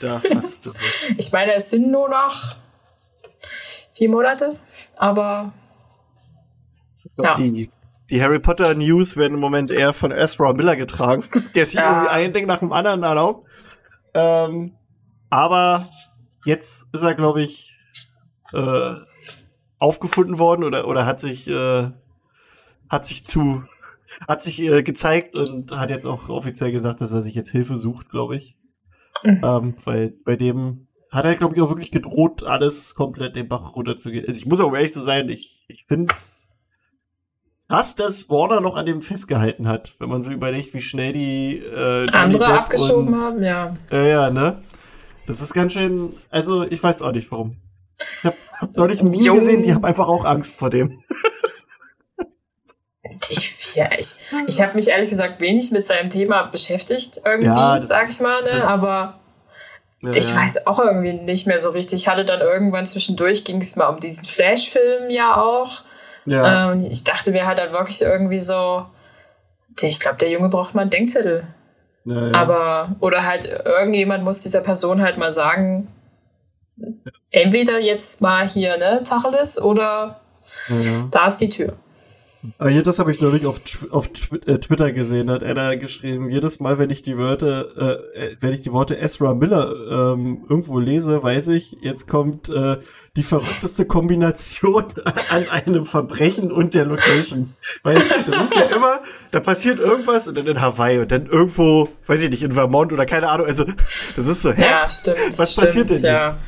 Da 0.01 0.21
hast 0.35 0.67
du 0.67 0.71
recht. 0.71 1.15
Ich 1.19 1.33
meine, 1.33 1.55
es 1.55 1.71
sind 1.71 1.91
nur 1.91 2.09
noch 2.09 2.57
vier 3.95 4.09
Monate, 4.11 4.57
aber 4.97 5.53
Ja. 7.17 7.35
Die, 7.35 7.71
die 8.11 8.23
Harry 8.23 8.41
Potter 8.41 8.75
News 8.75 9.17
werden 9.17 9.35
im 9.35 9.41
Moment 9.41 9.71
eher 9.71 9.93
von 9.93 10.11
Ezra 10.11 10.53
Miller 10.53 10.77
getragen, 10.77 11.25
der 11.55 11.67
sich 11.67 11.77
Ja. 11.77 11.91
irgendwie 11.93 12.11
ein 12.11 12.33
Ding 12.33 12.47
nach 12.47 12.59
dem 12.59 12.73
anderen 12.73 13.03
erlaubt. 13.03 13.47
Ähm, 14.15 14.77
aber 15.31 15.89
jetzt 16.45 16.89
ist 16.93 17.03
er, 17.03 17.15
glaube 17.15 17.43
ich, 17.43 17.75
äh, 18.53 18.95
aufgefunden 19.83 20.39
worden 20.39 20.62
oder, 20.62 20.87
oder 20.87 21.05
hat 21.05 21.19
sich, 21.19 21.49
äh, 21.49 21.89
hat 22.89 23.05
sich 23.05 23.27
zu, 23.27 23.65
hat 24.29 24.41
sich 24.41 24.62
äh, 24.62 24.83
gezeigt 24.83 25.35
und 25.35 25.77
hat 25.77 25.91
jetzt 25.91 26.07
auch 26.07 26.29
offiziell 26.29 26.71
gesagt, 26.71 27.01
dass 27.01 27.12
er 27.12 27.21
sich 27.21 27.35
jetzt 27.35 27.51
Hilfe 27.51 27.77
sucht, 27.77 28.09
glaube 28.09 28.37
ich. 28.37 28.57
Mhm. 29.25 29.41
Ähm, 29.43 29.75
weil 29.85 30.15
bei 30.25 30.37
dem 30.37 30.87
hat 31.11 31.25
er, 31.25 31.35
glaube 31.35 31.57
ich, 31.57 31.61
auch 31.61 31.69
wirklich 31.69 31.91
gedroht, 31.91 32.45
alles 32.45 32.95
komplett 32.95 33.35
den 33.35 33.49
Bach 33.49 33.75
runterzugehen. 33.75 34.25
Also 34.27 34.39
ich 34.39 34.47
muss 34.47 34.61
auch 34.61 34.73
ehrlich 34.73 34.93
zu 34.93 35.01
sein, 35.01 35.29
ich, 35.29 35.65
ich 35.67 35.85
finde 35.87 36.12
es 36.12 36.53
krass, 37.69 37.97
dass 37.97 38.31
Warner 38.31 38.61
noch 38.61 38.77
an 38.77 38.87
dem 38.87 39.03
festgehalten 39.03 39.67
hat, 39.67 39.95
wenn 39.99 40.09
man 40.09 40.23
so 40.23 40.31
überlegt, 40.31 40.73
wie 40.75 40.81
schnell 40.81 41.12
die 41.12 41.59
äh, 41.59 42.09
andere 42.12 42.45
Depp 42.45 42.55
abgeschoben 42.55 43.15
und, 43.15 43.23
haben, 43.23 43.43
ja. 43.43 43.77
Ja, 43.91 44.03
ja, 44.03 44.31
ne? 44.31 44.62
Das 45.27 45.41
ist 45.41 45.53
ganz 45.55 45.73
schön, 45.73 46.15
also 46.31 46.62
ich 46.62 46.83
weiß 46.83 47.03
auch 47.03 47.12
nicht 47.12 47.31
warum. 47.33 47.57
Ich 47.99 48.25
hab, 48.25 48.35
hab 48.62 48.76
neulich 48.76 49.02
ein 49.02 49.11
Meme 49.11 49.35
gesehen, 49.35 49.62
die 49.62 49.75
haben 49.75 49.85
einfach 49.85 50.09
auch 50.09 50.25
Angst 50.25 50.59
vor 50.59 50.71
dem. 50.71 51.02
Ich, 53.28 53.75
ja, 53.75 53.90
ich, 53.99 54.14
ich 54.47 54.61
habe 54.62 54.75
mich 54.75 54.88
ehrlich 54.88 55.09
gesagt 55.11 55.40
wenig 55.40 55.71
mit 55.73 55.85
seinem 55.85 56.09
Thema 56.11 56.45
beschäftigt, 56.45 57.21
irgendwie, 57.25 57.47
Ja, 57.47 57.78
das 57.78 57.88
sag 57.88 58.09
ich 58.09 58.21
mal, 58.21 58.42
ne? 58.42 58.50
das- 58.50 58.64
aber 58.64 59.19
Ja, 60.02 60.11
ich 60.14 60.28
ja. 60.31 60.37
weiß 60.37 60.66
auch 60.66 60.78
irgendwie 60.78 61.12
nicht 61.12 61.47
mehr 61.47 61.59
so 61.59 61.71
richtig. 61.71 62.02
Ich 62.02 62.09
hatte 62.09 62.25
dann 62.25 62.40
irgendwann 62.40 62.87
zwischendurch, 62.87 63.45
ging 63.45 63.59
es 63.61 63.76
mal 63.76 63.88
um 63.88 63.99
diesen 64.00 64.25
Flash-Film 64.25 65.11
ja 65.11 65.37
auch. 65.40 65.83
Ja, 66.26 66.73
Ähm, 66.73 66.87
ich 66.90 67.02
dachte 67.04 67.33
mir 67.33 67.47
halt 67.47 67.59
dann 67.59 67.73
wirklich 67.73 68.00
irgendwie 68.02 68.40
so, 68.40 68.87
ich 69.81 69.99
glaube, 69.99 70.19
der 70.19 70.31
Junge 70.31 70.49
braucht 70.49 70.75
mal 70.75 70.83
einen 70.83 70.90
Denkzettel. 70.90 71.45
ja, 72.04 72.28
ja. 72.28 72.35
Aber, 72.35 72.97
oder 73.00 73.25
halt 73.26 73.47
irgendjemand 73.64 74.23
muss 74.23 74.42
dieser 74.42 74.61
Person 74.61 75.02
halt 75.02 75.19
mal 75.19 75.33
sagen, 75.33 75.88
entweder 77.33 77.81
jetzt 77.81 78.21
mal 78.21 78.49
hier, 78.49 78.77
ne, 78.77 79.03
Tacheles, 79.05 79.61
oder 79.61 80.21
ja, 80.69 81.09
da 81.11 81.27
ist 81.27 81.39
die 81.39 81.49
Tür. 81.49 81.77
Aber 82.59 82.71
hier, 82.71 82.83
das 82.83 82.99
habe 82.99 83.12
ich 83.12 83.21
neulich 83.21 83.47
auf, 83.47 83.61
auf 83.91 84.09
äh, 84.47 84.59
Twitter 84.59 84.91
gesehen, 84.91 85.29
da 85.29 85.35
hat 85.35 85.45
einer 85.45 85.77
geschrieben, 85.77 86.29
jedes 86.29 86.59
Mal, 86.59 86.77
wenn 86.77 86.91
ich 86.91 87.03
die 87.03 87.17
Wörter, 87.17 88.01
äh, 88.17 88.37
wenn 88.41 88.53
ich 88.53 88.62
die 88.62 88.73
Worte 88.73 88.99
Ezra 88.99 89.33
Miller 89.35 89.73
ähm, 90.15 90.45
irgendwo 90.49 90.81
lese, 90.81 91.23
weiß 91.23 91.49
ich, 91.49 91.77
jetzt 91.83 92.09
kommt 92.09 92.49
äh, 92.49 92.79
die 93.17 93.23
verrückteste 93.23 93.87
Kombination 93.87 94.87
an 95.31 95.49
einem 95.51 95.87
Verbrechen 95.87 96.51
und 96.51 96.75
der 96.75 96.85
Location. 96.85 97.55
Weil 97.85 98.03
das 98.27 98.45
ist 98.45 98.57
ja 98.57 98.62
immer, 98.62 99.01
da 99.31 99.39
passiert 99.39 99.79
irgendwas 99.79 100.27
und 100.27 100.37
dann 100.37 100.49
in 100.49 100.61
Hawaii 100.61 100.99
und 100.99 101.12
dann 101.12 101.27
irgendwo, 101.27 101.91
weiß 102.07 102.23
ich 102.25 102.31
nicht, 102.31 102.43
in 102.43 102.53
Vermont 102.53 102.93
oder 102.93 103.07
keine 103.07 103.29
Ahnung, 103.29 103.47
also 103.47 103.67
das 104.17 104.27
ist 104.27 104.43
so, 104.43 104.51
hä? 104.51 104.62
Ja, 104.62 104.91
stimmt. 104.91 105.39
Was 105.39 105.53
stimmt, 105.53 105.65
passiert 105.65 105.91
denn 105.91 105.99
hier? 105.99 106.11
Ja. 106.11 106.39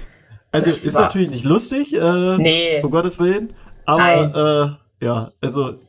Also 0.54 0.70
das 0.70 0.78
ist 0.78 0.94
natürlich 0.94 1.30
nicht 1.30 1.44
lustig, 1.44 1.94
äh, 1.94 2.38
nee. 2.38 2.80
um 2.80 2.90
Gottes 2.92 3.18
Willen, 3.18 3.54
aber 3.86 4.78
äh, 5.00 5.04
ja, 5.04 5.32
also 5.40 5.80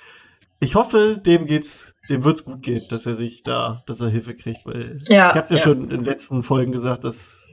ich 0.60 0.74
hoffe, 0.74 1.18
dem 1.24 1.46
geht's, 1.46 1.94
dem 2.10 2.22
wird's 2.22 2.44
gut 2.44 2.60
gehen, 2.60 2.84
dass 2.90 3.06
er 3.06 3.14
sich 3.14 3.44
da, 3.44 3.82
dass 3.86 4.02
er 4.02 4.10
Hilfe 4.10 4.34
kriegt, 4.34 4.66
weil 4.66 4.98
ja, 5.08 5.30
ich 5.30 5.36
hab's 5.36 5.48
ja, 5.48 5.56
ja, 5.56 5.62
schon 5.62 5.84
in 5.84 5.88
den 5.88 6.04
letzten 6.04 6.42
Folgen 6.42 6.70
gesagt, 6.70 7.04
dass, 7.04 7.48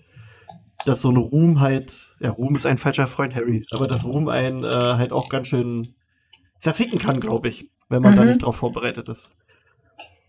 dass 0.85 1.01
so 1.01 1.09
ein 1.09 1.15
Ruhm 1.15 1.61
halt, 1.61 2.13
ja, 2.19 2.31
Ruhm 2.31 2.57
ist 2.57 2.65
ein 2.65 2.77
falscher 2.77 3.07
Freund, 3.07 3.33
Harry, 3.33 3.65
aber 3.71 3.87
dass 3.87 4.03
Ruhm 4.03 4.27
einen 4.27 4.65
äh, 4.65 4.67
halt 4.67 5.13
auch 5.13 5.29
ganz 5.29 5.47
schön 5.47 5.87
zerficken 6.59 6.99
kann, 6.99 7.21
glaube 7.21 7.47
ich, 7.47 7.71
wenn 7.87 8.01
man 8.01 8.11
mhm. 8.11 8.17
da 8.17 8.25
nicht 8.25 8.43
drauf 8.43 8.57
vorbereitet 8.57 9.07
ist. 9.07 9.37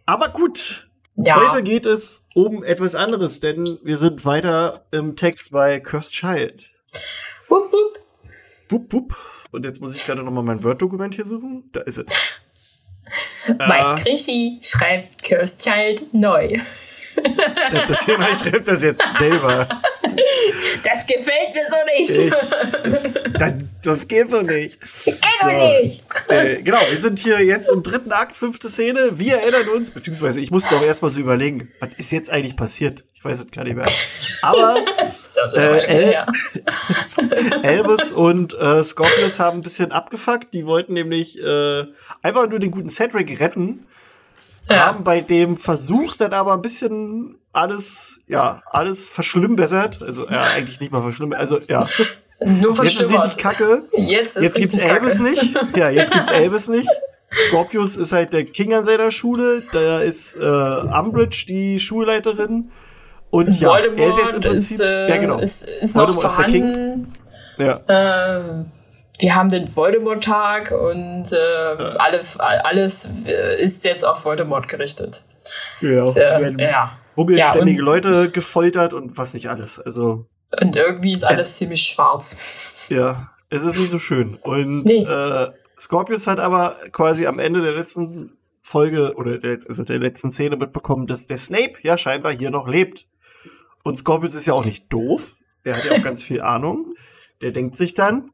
Aber 0.06 0.28
gut, 0.28 0.87
ja. 1.26 1.36
heute 1.36 1.62
geht 1.62 1.86
es 1.86 2.24
um 2.34 2.62
etwas 2.64 2.94
anderes, 2.94 3.40
denn 3.40 3.64
wir 3.82 3.96
sind 3.96 4.24
weiter 4.24 4.86
im 4.90 5.16
Text 5.16 5.52
bei 5.52 5.80
Cursed 5.80 6.12
Child. 6.12 6.70
Wupp, 7.48 7.72
wupp. 7.72 7.98
Wupp, 8.68 8.92
wupp. 8.92 9.16
Und 9.50 9.64
jetzt 9.64 9.80
muss 9.80 9.94
ich 9.96 10.04
gerade 10.04 10.22
noch 10.22 10.30
mal 10.30 10.42
mein 10.42 10.62
Word-Dokument 10.62 11.14
hier 11.14 11.24
suchen. 11.24 11.70
Da 11.72 11.80
ist 11.80 11.98
es. 11.98 12.06
Mike 13.48 14.00
äh, 14.00 14.02
Krischi 14.02 14.60
schreibt 14.62 15.24
Cursed 15.24 15.62
Child 15.62 16.14
neu. 16.14 16.56
Das 17.70 18.04
hier, 18.04 18.18
ich 18.30 18.38
schreibe 18.38 18.62
das 18.62 18.82
jetzt 18.82 19.16
selber. 19.16 19.68
Das 20.82 21.06
gefällt 21.06 21.54
mir 21.54 21.66
so 21.68 21.76
nicht. 21.96 22.10
Ich, 22.10 22.92
das, 22.92 23.14
das, 23.38 23.54
das, 23.82 24.08
geht 24.08 24.30
so 24.30 24.42
nicht. 24.42 24.80
Geht 24.80 25.18
so 25.40 25.48
nicht. 25.48 26.02
Äh, 26.28 26.62
genau, 26.62 26.80
wir 26.88 26.96
sind 26.96 27.18
hier 27.18 27.40
jetzt 27.44 27.70
im 27.70 27.82
dritten 27.82 28.12
Akt, 28.12 28.36
fünfte 28.36 28.68
Szene. 28.68 29.18
Wir 29.18 29.38
erinnern 29.38 29.68
uns, 29.68 29.90
beziehungsweise 29.90 30.40
ich 30.40 30.50
musste 30.50 30.76
auch 30.76 30.82
erstmal 30.82 31.10
so 31.10 31.20
überlegen, 31.20 31.70
was 31.80 31.90
ist 31.96 32.12
jetzt 32.12 32.30
eigentlich 32.30 32.56
passiert? 32.56 33.04
Ich 33.14 33.24
weiß 33.24 33.40
es 33.40 33.50
gar 33.50 33.64
nicht 33.64 33.76
mehr. 33.76 33.86
Aber 34.42 34.76
äh, 35.54 35.84
El 35.84 36.24
Elvis 37.62 38.12
und 38.12 38.54
äh, 38.58 38.84
Scorpius 38.84 39.40
haben 39.40 39.58
ein 39.58 39.62
bisschen 39.62 39.92
abgefuckt. 39.92 40.54
Die 40.54 40.66
wollten 40.66 40.92
nämlich 40.92 41.42
äh, 41.42 41.84
einfach 42.22 42.48
nur 42.48 42.58
den 42.58 42.70
guten 42.70 42.88
Cedric 42.88 43.40
retten 43.40 43.86
ja. 44.70 44.86
haben 44.86 45.04
bei 45.04 45.20
dem 45.20 45.56
Versuch 45.56 46.16
dann 46.16 46.32
aber 46.32 46.54
ein 46.54 46.62
bisschen 46.62 47.37
alles, 47.58 48.20
ja, 48.26 48.62
alles 48.70 49.08
verschlimmbessert. 49.08 50.02
Also, 50.02 50.28
ja, 50.28 50.42
eigentlich 50.54 50.80
nicht 50.80 50.92
mal 50.92 51.02
verschlimmbessert. 51.02 51.52
Also, 51.52 51.60
ja. 51.68 51.88
Nur 52.40 52.72
Jetzt 52.84 53.00
ist 53.00 53.10
richtig 53.10 53.36
kacke. 53.38 53.82
Jetzt, 53.96 54.36
ist 54.36 54.42
jetzt 54.44 54.58
gibt's 54.58 54.78
Elvis 54.78 55.18
nicht. 55.18 55.42
Ja, 55.76 55.90
jetzt 55.90 56.12
gibt's 56.12 56.30
Elvis 56.32 56.68
nicht. 56.68 56.88
Scorpius 57.48 57.96
ist 57.96 58.12
halt 58.12 58.32
der 58.32 58.44
King 58.44 58.74
an 58.74 58.84
seiner 58.84 59.10
Schule. 59.10 59.64
Da 59.72 59.98
ist 59.98 60.36
äh, 60.36 60.44
Umbridge 60.44 61.46
die 61.48 61.80
Schulleiterin. 61.80 62.70
Und 63.30 63.60
ja, 63.60 63.70
Voldemort 63.70 64.00
er 64.00 64.08
ist 64.08 64.18
jetzt 64.18 64.34
im 64.34 64.40
Prinzip. 64.40 64.74
Ist, 64.76 64.84
äh, 64.84 65.08
ja, 65.08 65.16
genau. 65.16 65.38
Ist, 65.38 65.68
ist 65.68 65.94
Voldemort 65.94 66.26
ist 66.26 66.38
der 66.38 66.46
King. 66.46 67.06
Ja. 67.58 67.80
Ähm, 67.88 68.66
wir 69.18 69.34
haben 69.34 69.50
den 69.50 69.74
Voldemort-Tag 69.74 70.70
und 70.70 71.32
äh, 71.32 71.36
alle, 71.36 72.20
alles 72.38 73.10
äh, 73.26 73.60
ist 73.60 73.84
jetzt 73.84 74.04
auf 74.04 74.24
Voldemort 74.24 74.68
gerichtet. 74.68 75.22
Ja, 75.80 76.08
es 76.08 76.14
werden 76.14 76.58
ja. 76.58 76.98
Umständige 77.18 77.78
ja, 77.78 77.84
Leute 77.84 78.30
gefoltert 78.30 78.94
und 78.94 79.18
was 79.18 79.34
nicht 79.34 79.50
alles. 79.50 79.78
Also 79.78 80.26
und 80.60 80.76
irgendwie 80.76 81.12
ist 81.12 81.24
alles 81.24 81.56
ziemlich 81.56 81.82
schwarz. 81.82 82.36
Ja, 82.88 83.30
es 83.50 83.62
ist 83.62 83.76
nicht 83.76 83.90
so 83.90 83.98
schön. 83.98 84.36
Und 84.36 84.84
nee. 84.84 85.04
äh, 85.04 85.50
Scorpius 85.78 86.26
hat 86.26 86.40
aber 86.40 86.76
quasi 86.92 87.26
am 87.26 87.38
Ende 87.38 87.60
der 87.60 87.74
letzten 87.74 88.38
Folge 88.62 89.14
oder 89.16 89.38
der, 89.38 89.58
also 89.68 89.84
der 89.84 89.98
letzten 89.98 90.30
Szene 90.30 90.56
mitbekommen, 90.56 91.06
dass 91.06 91.26
der 91.26 91.38
Snape 91.38 91.74
ja 91.82 91.98
scheinbar 91.98 92.32
hier 92.32 92.50
noch 92.50 92.66
lebt. 92.68 93.06
Und 93.84 93.96
Scorpius 93.96 94.34
ist 94.34 94.46
ja 94.46 94.54
auch 94.54 94.64
nicht 94.64 94.92
doof. 94.92 95.36
Der 95.64 95.76
hat 95.76 95.84
ja 95.84 95.92
auch 95.92 96.02
ganz 96.02 96.22
viel 96.22 96.40
Ahnung. 96.40 96.86
Der 97.42 97.52
denkt 97.52 97.76
sich 97.76 97.94
dann, 97.94 98.30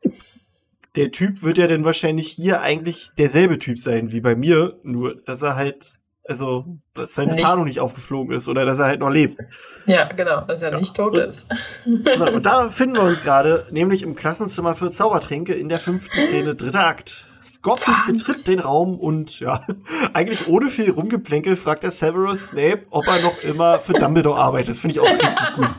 der 0.96 1.10
Typ 1.10 1.42
wird 1.42 1.58
ja 1.58 1.66
dann 1.66 1.84
wahrscheinlich 1.84 2.28
hier 2.28 2.60
eigentlich 2.60 3.10
derselbe 3.18 3.58
Typ 3.58 3.78
sein 3.78 4.12
wie 4.12 4.20
bei 4.20 4.36
mir, 4.36 4.78
nur 4.82 5.16
dass 5.16 5.42
er 5.42 5.56
halt, 5.56 6.00
also, 6.26 6.64
dass 6.94 7.14
seine 7.14 7.32
nicht. 7.32 7.44
Tarnung 7.44 7.66
nicht 7.66 7.80
aufgeflogen 7.80 8.34
ist 8.34 8.48
oder 8.48 8.64
dass 8.64 8.78
er 8.78 8.86
halt 8.86 9.00
noch 9.00 9.10
lebt. 9.10 9.38
Ja, 9.86 10.10
genau, 10.12 10.40
dass 10.40 10.62
er 10.62 10.72
ja. 10.72 10.78
nicht 10.78 10.96
tot 10.96 11.16
ist. 11.16 11.52
Und 11.84 12.46
da 12.46 12.70
finden 12.70 12.96
wir 12.96 13.02
uns 13.02 13.22
gerade, 13.22 13.66
nämlich 13.70 14.02
im 14.02 14.14
Klassenzimmer 14.14 14.74
für 14.74 14.90
Zaubertränke 14.90 15.52
in 15.52 15.68
der 15.68 15.80
fünften 15.80 16.18
Szene, 16.20 16.54
dritter 16.54 16.86
Akt. 16.86 17.26
Scorpius 17.44 17.98
Ganz. 18.06 18.24
betritt 18.24 18.48
den 18.48 18.58
Raum 18.58 18.98
und 18.98 19.38
ja, 19.40 19.60
eigentlich 20.14 20.48
ohne 20.48 20.68
viel 20.68 20.90
Rumgeplänkel 20.90 21.56
fragt 21.56 21.84
er 21.84 21.90
Severus 21.90 22.48
Snape, 22.48 22.82
ob 22.90 23.06
er 23.06 23.20
noch 23.20 23.42
immer 23.42 23.78
für 23.78 23.92
Dumbledore 23.92 24.38
arbeitet. 24.38 24.70
Das 24.70 24.80
finde 24.80 24.94
ich 24.94 25.00
auch 25.00 25.08
richtig 25.08 25.54
gut. 25.54 25.74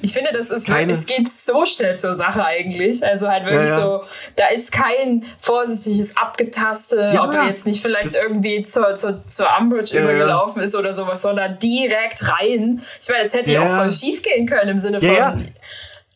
Ich 0.00 0.12
finde, 0.12 0.30
das 0.32 0.50
ist 0.50 0.66
Keine... 0.66 0.92
es 0.92 1.06
geht 1.06 1.28
so 1.28 1.64
schnell 1.64 1.98
zur 1.98 2.14
Sache 2.14 2.44
eigentlich. 2.44 3.04
Also 3.04 3.28
halt 3.28 3.44
wirklich 3.44 3.68
ja, 3.68 3.78
ja. 3.78 3.82
so, 3.82 4.02
da 4.36 4.48
ist 4.48 4.70
kein 4.70 5.24
vorsichtiges 5.40 6.16
Abgetaste, 6.16 7.10
ja, 7.12 7.24
ob 7.24 7.34
er 7.34 7.48
jetzt 7.48 7.66
nicht 7.66 7.82
vielleicht 7.82 8.14
irgendwie 8.28 8.62
zur, 8.62 8.94
zur, 8.94 9.26
zur 9.26 9.48
Umbridge 9.58 9.98
übergelaufen 9.98 10.62
ist 10.62 10.76
oder 10.76 10.92
sowas, 10.92 11.22
sondern 11.22 11.58
direkt 11.58 12.28
rein. 12.28 12.82
Ich 13.00 13.08
meine, 13.08 13.24
es 13.24 13.32
hätte 13.32 13.50
ja 13.50 13.62
auch 13.62 13.82
voll 13.82 13.92
schief 13.92 14.22
gehen 14.22 14.46
können 14.46 14.70
im 14.70 14.78
Sinne 14.78 15.00
von 15.00 15.10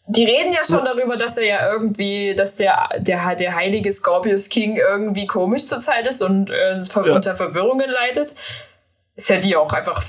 die 0.09 0.25
reden 0.25 0.53
ja 0.53 0.65
schon 0.65 0.85
darüber, 0.85 1.17
dass 1.17 1.37
er 1.37 1.47
ja 1.47 1.73
irgendwie, 1.73 2.35
dass 2.37 2.57
der, 2.57 2.89
der, 2.99 3.35
der 3.35 3.57
heilige 3.57 3.91
Scorpius 3.91 4.49
King 4.49 4.77
irgendwie 4.77 5.27
komisch 5.27 5.67
zurzeit 5.67 6.07
ist 6.07 6.23
und 6.23 6.49
äh, 6.51 6.75
ja. 6.75 7.15
unter 7.15 7.35
Verwirrungen 7.35 7.91
leidet. 7.91 8.35
Es 9.17 9.29
hätte 9.29 9.49
ja 9.49 9.59
auch 9.59 9.73
einfach 9.73 10.05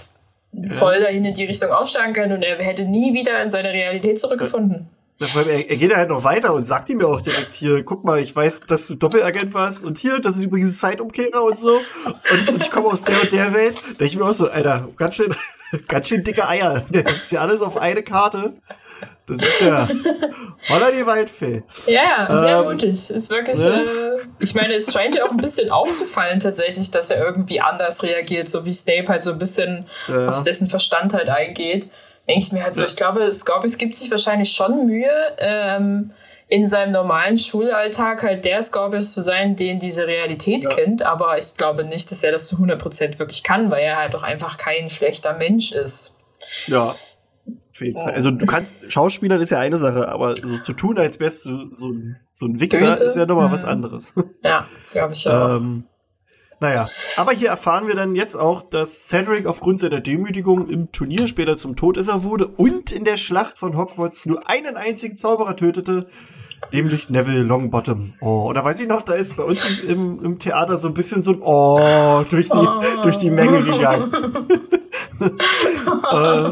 voll 0.70 1.02
dahin 1.02 1.26
in 1.26 1.34
die 1.34 1.46
Richtung 1.46 1.72
aussteigen 1.72 2.14
können 2.14 2.34
und 2.34 2.44
er 2.44 2.58
hätte 2.58 2.84
nie 2.84 3.14
wieder 3.14 3.42
in 3.42 3.50
seine 3.50 3.74
Realität 3.74 4.20
zurückgefunden. 4.20 4.90
Ja, 5.20 5.28
er, 5.42 5.70
er 5.70 5.78
geht 5.78 5.96
halt 5.96 6.10
noch 6.10 6.24
weiter 6.24 6.54
und 6.54 6.62
sagt 6.62 6.90
ihm 6.90 7.00
ja 7.00 7.08
auch 7.08 7.22
direkt 7.22 7.54
hier, 7.54 7.84
guck 7.84 8.04
mal, 8.04 8.20
ich 8.20 8.36
weiß, 8.36 8.62
dass 8.68 8.86
du 8.86 8.94
Doppelagent 8.94 9.52
warst 9.56 9.84
und 9.84 9.98
hier, 9.98 10.20
das 10.20 10.36
ist 10.36 10.44
übrigens 10.44 10.78
Zeitumkehrer 10.78 11.44
und 11.44 11.58
so 11.58 11.82
und, 12.32 12.50
und 12.50 12.62
ich 12.62 12.70
komme 12.70 12.88
aus 12.88 13.04
der 13.04 13.20
und 13.20 13.32
der 13.32 13.52
Welt. 13.56 13.78
Da 13.78 13.88
denke 13.88 14.06
ich 14.06 14.18
mir 14.18 14.26
auch 14.26 14.34
so, 14.34 14.48
Alter, 14.48 14.90
ganz 14.96 15.16
schön, 15.16 15.34
ganz 15.88 16.08
schön 16.08 16.24
dicke 16.24 16.48
Eier. 16.48 16.84
Der 16.90 17.04
setzt 17.04 17.32
ja 17.32 17.42
alles 17.42 17.62
auf 17.64 17.78
eine 17.78 18.04
Karte 18.04 18.54
das 19.28 19.38
ist 19.38 19.62
ja 19.62 19.88
Holla 20.70 20.92
die 20.92 21.06
Waldfee. 21.06 21.64
Ja, 21.88 22.28
sehr 22.30 22.60
ähm, 22.60 22.66
mutig. 22.66 23.10
Ist 23.10 23.30
wirklich, 23.30 23.60
ne? 23.60 23.84
äh, 23.84 24.20
ich 24.40 24.56
meine, 24.56 24.76
es 24.76 24.92
scheint 24.92 25.16
ja 25.16 25.26
auch 25.26 25.32
ein 25.32 25.38
bisschen 25.38 25.70
aufzufallen 25.70 26.40
tatsächlich, 26.40 26.92
dass 26.92 27.10
er 27.10 27.24
irgendwie 27.24 27.60
anders 27.60 28.04
reagiert, 28.04 28.50
so 28.50 28.66
wie 28.66 28.74
Snape 28.74 29.08
halt 29.08 29.24
so 29.24 29.32
ein 29.32 29.40
bisschen 29.40 29.88
ja. 30.08 30.30
auf 30.30 30.44
dessen 30.44 30.70
Verstand 30.70 31.14
halt 31.14 31.30
eingeht. 31.30 31.90
Denke 32.28 32.44
ich 32.44 32.52
mir 32.52 32.64
halt 32.64 32.76
so, 32.76 32.82
ja. 32.82 32.88
ich 32.88 32.96
glaube, 32.96 33.34
Scorpius 33.34 33.78
gibt 33.78 33.96
sich 33.96 34.12
wahrscheinlich 34.12 34.52
schon 34.52 34.86
Mühe, 34.86 35.12
ähm, 35.38 36.12
in 36.50 36.66
seinem 36.66 36.94
normalen 36.94 37.38
Schulalltag 37.38 38.24
halt 38.24 38.46
der 38.46 38.62
Scorpius 38.62 39.14
zu 39.14 39.22
sein, 39.22 39.56
den 39.58 39.80
diese 39.80 40.08
Realität 40.08 40.64
ja. 40.64 40.70
kennt, 40.70 41.02
aber 41.02 41.38
ich 41.38 41.56
glaube 41.58 41.84
nicht, 41.84 42.10
dass 42.10 42.24
er 42.24 42.32
das 42.32 42.48
zu 42.48 42.56
100% 42.56 43.20
wirklich 43.20 43.44
kann, 43.44 43.70
weil 43.70 43.84
er 43.84 43.98
halt 43.98 44.14
doch 44.14 44.24
einfach 44.24 44.58
kein 44.58 44.90
schlechter 44.90 45.34
Mensch 45.34 45.74
ist. 45.74 46.16
Ja, 46.68 46.96
auf 47.78 47.82
jeden 47.82 48.02
Fall. 48.02 48.14
Also 48.14 48.32
du 48.32 48.46
kannst, 48.46 48.92
Schauspielern 48.92 49.40
ist 49.40 49.52
ja 49.52 49.60
eine 49.60 49.78
Sache, 49.78 50.10
aber 50.10 50.36
so 50.44 50.58
zu 50.60 50.74
tun, 50.74 50.98
als 50.98 51.20
wärst 51.20 51.46
du 51.46 51.74
so 51.74 51.92
ein, 51.92 52.18
so 52.34 52.48
ein 52.48 52.60
Wichser, 52.60 52.86
Böse? 52.86 53.04
ist 53.04 53.16
ja 53.16 53.26
nochmal 53.26 53.50
mhm. 53.50 53.54
was 53.54 53.66
anderes. 53.66 54.14
Ja, 54.44 54.66
glaube 54.92 55.14
ich 55.14 55.28
auch. 55.28 55.58
Ähm, 55.58 55.84
naja, 56.60 56.90
aber 57.18 57.34
hier 57.34 57.50
erfahren 57.50 57.88
wir 57.88 57.94
dann 57.94 58.16
jetzt 58.16 58.36
auch, 58.36 58.64
dass 58.64 59.08
Cedric 59.10 59.46
aufgrund 59.46 59.78
seiner 59.78 60.02
Demütigung 60.02 60.70
im 60.70 60.92
Turnier 60.92 61.28
später 61.28 61.56
zum 61.56 61.76
Todesser 61.76 62.24
wurde 62.24 62.48
und 62.48 62.92
in 62.92 63.04
der 63.04 63.18
Schlacht 63.18 63.58
von 63.60 63.78
Hogwarts 63.78 64.26
nur 64.26 64.50
einen 64.50 64.76
einzigen 64.76 65.16
Zauberer 65.16 65.56
tötete, 65.56 66.08
nämlich 66.72 67.10
Neville 67.10 67.44
Longbottom. 67.44 68.14
Oh, 68.22 68.52
da 68.54 68.64
weiß 68.64 68.80
ich 68.80 68.88
noch, 68.88 69.02
da 69.02 69.14
ist 69.14 69.38
bei 69.38 69.44
uns 69.44 69.66
im, 69.82 70.24
im, 70.24 70.40
Theater 70.40 70.78
so 70.78 70.88
ein 70.90 70.94
bisschen 70.94 71.22
so 71.22 71.32
ein 71.32 71.42
Oh 71.42 72.24
durch 72.30 72.50
die, 72.50 72.58
oh. 72.58 73.02
durch 73.02 73.18
die 73.18 73.30
Menge 73.30 73.64
gegangen. 73.64 74.14
äh, 75.20 76.52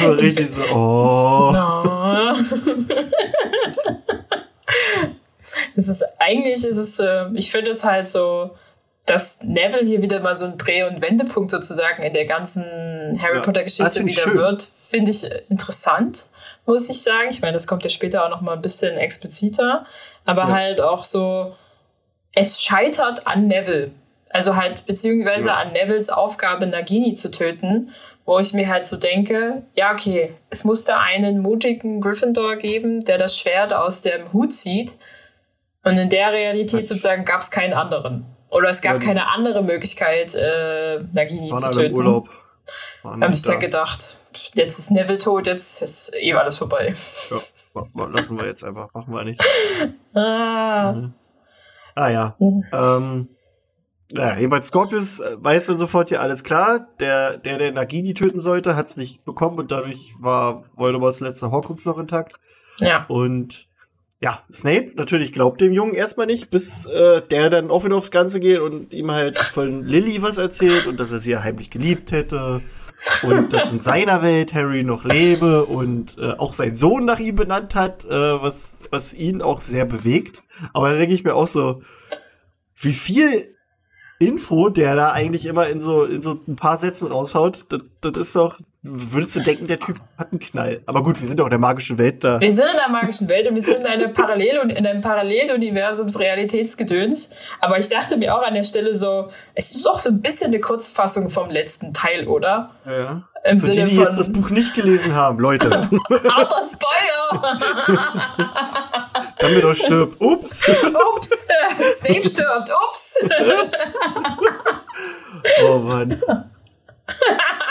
wir 0.00 0.18
richtig 0.18 0.50
so, 0.50 0.62
oh. 0.72 1.52
No. 1.52 2.34
es 5.76 5.88
ist, 5.88 6.04
eigentlich 6.18 6.64
ist 6.64 6.76
es, 6.76 6.98
äh, 6.98 7.26
ich 7.34 7.50
finde 7.50 7.70
es 7.70 7.84
halt 7.84 8.08
so, 8.08 8.56
dass 9.06 9.42
Neville 9.42 9.86
hier 9.86 10.02
wieder 10.02 10.20
mal 10.20 10.34
so 10.34 10.44
ein 10.44 10.58
Dreh- 10.58 10.84
und 10.84 11.00
Wendepunkt 11.00 11.50
sozusagen 11.50 12.02
in 12.02 12.12
der 12.12 12.26
ganzen 12.26 12.64
Harry 13.20 13.36
ja, 13.36 13.42
Potter-Geschichte 13.42 14.04
wieder 14.04 14.22
schön. 14.22 14.36
wird, 14.36 14.68
finde 14.90 15.10
ich 15.10 15.24
interessant, 15.48 16.26
muss 16.68 16.88
ich 16.88 17.02
sagen. 17.02 17.28
Ich 17.30 17.40
meine, 17.40 17.54
das 17.54 17.66
kommt 17.66 17.82
ja 17.82 17.90
später 17.90 18.24
auch 18.24 18.30
noch 18.30 18.40
mal 18.40 18.52
ein 18.52 18.62
bisschen 18.62 18.96
expliziter, 18.96 19.86
aber 20.24 20.42
ja. 20.42 20.52
halt 20.52 20.80
auch 20.80 21.02
so, 21.04 21.56
es 22.32 22.62
scheitert 22.62 23.26
an 23.26 23.48
Neville. 23.48 23.90
Also 24.30 24.54
halt, 24.56 24.86
beziehungsweise 24.86 25.48
Ja. 25.48 25.56
an 25.56 25.72
Nevilles 25.72 26.10
Aufgabe, 26.10 26.66
Nagini 26.66 27.14
zu 27.14 27.30
töten, 27.30 27.90
wo 28.26 28.38
ich 28.38 28.52
mir 28.52 28.68
halt 28.68 28.86
so 28.86 28.96
denke, 28.98 29.62
ja, 29.74 29.90
okay, 29.92 30.34
es 30.50 30.62
musste 30.64 30.98
einen 30.98 31.38
mutigen 31.40 32.00
Gryffindor 32.02 32.56
geben, 32.56 33.02
der 33.04 33.16
das 33.16 33.38
Schwert 33.38 33.72
aus 33.72 34.02
dem 34.02 34.32
Hut 34.34 34.52
zieht. 34.52 34.96
Und 35.82 35.96
in 35.96 36.10
der 36.10 36.32
Realität 36.32 36.86
sozusagen 36.86 37.24
gab 37.24 37.40
es 37.40 37.50
keinen 37.50 37.72
anderen. 37.72 38.26
Oder 38.50 38.68
es 38.68 38.82
gab 38.82 38.94
Ja, 38.94 38.98
keine 38.98 39.28
andere 39.28 39.62
Möglichkeit, 39.62 40.34
äh, 40.34 40.98
Nagini 41.14 41.48
zu 41.48 41.70
töten. 41.70 41.86
im 41.86 41.94
Urlaub. 41.94 42.28
Waren 43.02 43.22
Haben 43.22 43.34
sich 43.34 43.44
dann 43.44 43.54
da. 43.54 43.60
gedacht, 43.60 44.18
jetzt 44.54 44.78
ist 44.78 44.90
Neville 44.90 45.18
tot, 45.18 45.46
jetzt 45.46 45.82
ist 45.82 46.12
eh 46.14 46.32
alles 46.34 46.58
vorbei. 46.58 46.94
Ja, 47.30 48.06
lassen 48.06 48.36
wir 48.36 48.46
jetzt 48.46 48.64
einfach, 48.64 48.92
machen 48.94 49.12
wir 49.12 49.24
nicht. 49.24 49.40
Ah. 50.14 50.92
Mhm. 50.92 51.14
Ah 51.94 52.08
ja. 52.08 52.36
Mhm. 52.40 52.64
Ähm, 52.72 53.28
ja, 54.10 54.36
jedenfalls 54.36 54.68
Scorpius 54.68 55.20
äh, 55.20 55.36
weiß 55.38 55.66
dann 55.66 55.78
sofort 55.78 56.10
ja 56.10 56.20
alles 56.20 56.42
klar. 56.42 56.88
Der, 56.98 57.36
der, 57.36 57.58
der 57.58 57.72
Nagini 57.72 58.14
töten 58.14 58.40
sollte, 58.40 58.74
hat 58.74 58.86
es 58.86 58.96
nicht 58.96 59.24
bekommen 59.24 59.58
und 59.58 59.70
dadurch 59.70 60.14
war 60.18 60.64
Voldemorts 60.74 61.20
letzter 61.20 61.52
Horcrux 61.52 61.84
noch 61.84 61.98
intakt. 61.98 62.34
Ja. 62.78 63.04
Und 63.06 63.68
ja, 64.20 64.40
Snape 64.50 64.92
natürlich 64.96 65.32
glaubt 65.32 65.60
dem 65.60 65.72
Jungen 65.72 65.94
erstmal 65.94 66.26
nicht, 66.26 66.50
bis 66.50 66.86
äh, 66.86 67.22
der 67.22 67.50
dann 67.50 67.68
wieder 67.68 67.96
aufs 67.96 68.10
Ganze 68.10 68.40
geht 68.40 68.58
und 68.58 68.92
ihm 68.92 69.10
halt 69.12 69.38
von 69.38 69.84
Lily 69.84 70.22
was 70.22 70.38
erzählt 70.38 70.86
und 70.86 70.98
dass 70.98 71.12
er 71.12 71.20
sie 71.20 71.30
ja 71.30 71.42
heimlich 71.42 71.70
geliebt 71.70 72.10
hätte 72.10 72.60
und 73.22 73.52
dass 73.52 73.70
in 73.70 73.80
seiner 73.80 74.22
Welt 74.22 74.54
Harry 74.54 74.84
noch 74.84 75.04
lebe 75.04 75.64
und 75.66 76.18
äh, 76.18 76.32
auch 76.32 76.52
sein 76.52 76.74
Sohn 76.74 77.04
nach 77.04 77.18
ihm 77.18 77.36
benannt 77.36 77.74
hat, 77.74 78.04
äh, 78.04 78.42
was, 78.42 78.80
was 78.90 79.14
ihn 79.14 79.42
auch 79.42 79.60
sehr 79.60 79.84
bewegt. 79.84 80.42
Aber 80.72 80.90
da 80.90 80.98
denke 80.98 81.14
ich 81.14 81.24
mir 81.24 81.34
auch 81.34 81.46
so, 81.46 81.80
wie 82.74 82.92
viel 82.92 83.54
Info, 84.18 84.68
der 84.68 84.96
da 84.96 85.12
eigentlich 85.12 85.46
immer 85.46 85.68
in 85.68 85.80
so, 85.80 86.04
in 86.04 86.22
so 86.22 86.40
ein 86.46 86.56
paar 86.56 86.76
Sätzen 86.76 87.10
raushaut, 87.10 87.66
das, 87.68 87.80
das 88.00 88.16
ist 88.16 88.36
doch, 88.36 88.58
würdest 88.90 89.36
du 89.36 89.40
denken, 89.40 89.66
der 89.66 89.78
Typ 89.78 90.00
hat 90.16 90.32
einen 90.32 90.40
Knall. 90.40 90.80
Aber 90.86 91.02
gut, 91.02 91.20
wir 91.20 91.26
sind 91.26 91.40
auch 91.40 91.46
in 91.46 91.50
der 91.50 91.58
magischen 91.58 91.98
Welt 91.98 92.24
da. 92.24 92.40
Wir 92.40 92.50
sind 92.50 92.66
in 92.66 92.78
der 92.82 92.90
magischen 92.90 93.28
Welt 93.28 93.48
und 93.48 93.54
wir 93.54 93.62
sind 93.62 93.78
in, 93.80 93.86
einer 93.86 94.08
Parallel 94.08 94.70
in 94.70 94.86
einem 94.86 95.00
Paralleluniversums 95.00 96.18
Realitätsgedöns. 96.18 97.30
Aber 97.60 97.78
ich 97.78 97.88
dachte 97.88 98.16
mir 98.16 98.34
auch 98.34 98.42
an 98.42 98.54
der 98.54 98.62
Stelle 98.62 98.94
so, 98.94 99.30
es 99.54 99.74
ist 99.74 99.84
doch 99.86 100.00
so 100.00 100.10
ein 100.10 100.20
bisschen 100.20 100.48
eine 100.48 100.60
Kurzfassung 100.60 101.30
vom 101.30 101.50
letzten 101.50 101.92
Teil, 101.92 102.26
oder? 102.26 102.70
Ja. 102.86 103.22
Im 103.44 103.58
Für 103.58 103.68
die, 103.68 103.74
Sinne 103.74 103.88
die 103.88 103.94
von 103.96 104.04
jetzt 104.04 104.18
das 104.18 104.32
Buch 104.32 104.50
nicht 104.50 104.74
gelesen 104.74 105.14
haben, 105.14 105.38
Leute, 105.38 105.70
harter 105.70 106.62
Spoiler! 106.64 107.58
damit 109.38 109.64
doch 109.64 109.74
stirbt. 109.74 110.20
Ups. 110.20 110.62
ups! 111.14 111.30
Snape 111.98 112.28
stirbt, 112.28 112.70
ups! 112.70 113.14
Oh 115.62 115.78
Mann. 115.78 116.20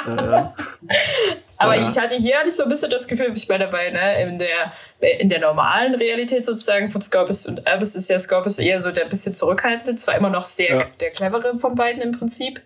Äh, 0.07 0.43
Aber 1.59 1.75
Ja. 1.75 1.87
ich 1.89 1.97
hatte 1.97 2.15
hier 2.15 2.37
hatte 2.37 2.49
ich 2.49 2.55
so 2.55 2.63
ein 2.63 2.69
bisschen 2.69 2.89
das 2.91 3.07
Gefühl, 3.07 3.31
ich 3.35 3.47
meine, 3.49 3.67
bei, 3.67 3.89
ne, 3.89 4.21
in 4.23 4.37
der, 4.39 4.71
in 5.19 5.29
der 5.29 5.39
normalen 5.39 5.95
Realität 5.95 6.45
sozusagen 6.45 6.89
von 6.89 7.01
Scorpius 7.01 7.45
und 7.47 7.65
Albus 7.65 7.95
ist 7.95 8.09
ja 8.09 8.19
Scorpius 8.19 8.59
eher 8.59 8.79
so 8.79 8.91
der 8.91 9.05
bisschen 9.05 9.33
zurückhaltende, 9.33 9.95
zwar 9.95 10.15
immer 10.15 10.29
noch 10.29 10.45
sehr 10.45 10.75
Ja. 10.75 10.85
der 10.99 11.11
clevere 11.11 11.57
von 11.57 11.73
beiden 11.75 12.01
im 12.01 12.11
Prinzip, 12.11 12.61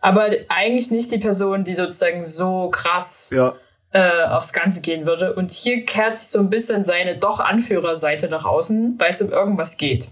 aber 0.00 0.30
eigentlich 0.48 0.90
nicht 0.90 1.10
die 1.12 1.18
Person, 1.18 1.64
die 1.64 1.74
sozusagen 1.74 2.24
so 2.24 2.70
krass 2.70 3.30
ja, 3.30 3.54
äh, 3.92 4.22
aufs 4.24 4.54
Ganze 4.54 4.80
gehen 4.80 5.06
würde. 5.06 5.34
Und 5.34 5.52
hier 5.52 5.84
kehrt 5.84 6.16
sich 6.16 6.28
so 6.28 6.38
ein 6.38 6.48
bisschen 6.48 6.82
seine 6.84 7.18
doch 7.18 7.40
Anführerseite 7.40 8.28
nach 8.28 8.46
außen, 8.46 8.94
weil 8.98 9.10
es 9.10 9.20
um 9.20 9.30
irgendwas 9.30 9.76
geht. 9.76 10.08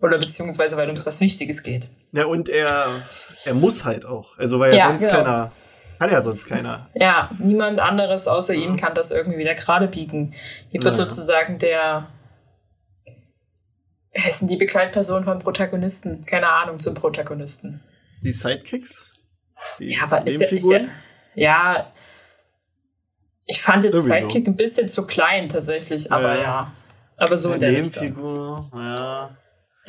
Oder 0.00 0.18
beziehungsweise 0.18 0.76
weil 0.76 0.88
es 0.90 1.00
um 1.00 1.06
was 1.06 1.20
Wichtiges 1.20 1.62
geht. 1.64 1.86
ja, 2.12 2.26
und 2.26 2.48
er, 2.48 2.86
er 3.44 3.54
muss 3.54 3.84
halt 3.84 4.04
auch. 4.06 4.36
Also, 4.38 4.58
weil 4.60 4.72
ja, 4.72 4.78
Ja, 4.78 4.84
sonst 4.88 5.02
genau. 5.06 5.14
keiner, 5.16 5.52
kann 5.98 6.10
ja 6.10 6.20
sonst 6.20 6.46
keiner. 6.46 6.88
Ja, 6.94 7.30
niemand 7.38 7.80
anderes 7.80 8.26
außer 8.28 8.54
Ja. 8.54 8.64
ihm 8.66 8.76
kann 8.76 8.94
das 8.94 9.10
irgendwie 9.10 9.38
wieder 9.38 9.54
gerade 9.54 9.86
biegen. 9.88 10.34
Hier 10.70 10.82
wird 10.82 10.96
Ja. 10.98 11.04
sozusagen 11.04 11.58
der. 11.58 12.08
Denn 14.14 14.48
die 14.48 14.56
Begleitperson 14.56 15.24
vom 15.24 15.38
Protagonisten? 15.38 16.24
Keine 16.26 16.48
Ahnung 16.48 16.78
zum 16.78 16.94
Protagonisten. 16.94 17.82
Die 18.22 18.32
Sidekicks? 18.32 19.10
Die 19.78 19.92
Ja, 19.94 20.02
aber 20.04 20.26
ist 20.26 20.40
ja, 20.40 20.46
ist 20.46 20.50
ja. 20.52 20.56
Nebenfiguren? 20.58 20.90
Ja. 21.34 21.92
Ich 23.46 23.62
fand 23.62 23.84
jetzt 23.84 23.94
Irgendwie 23.94 24.10
so. 24.10 24.14
Sidekick 24.28 24.46
ein 24.48 24.56
bisschen 24.56 24.88
zu 24.88 25.06
klein 25.06 25.48
tatsächlich, 25.48 26.12
aber 26.12 26.36
Ja. 26.36 26.42
ja. 26.42 26.72
Aber 27.16 27.36
so 27.38 27.52
in 27.52 27.60
der. 27.60 27.70
Nebenfigur, 27.72 28.70
ja. 28.74 29.30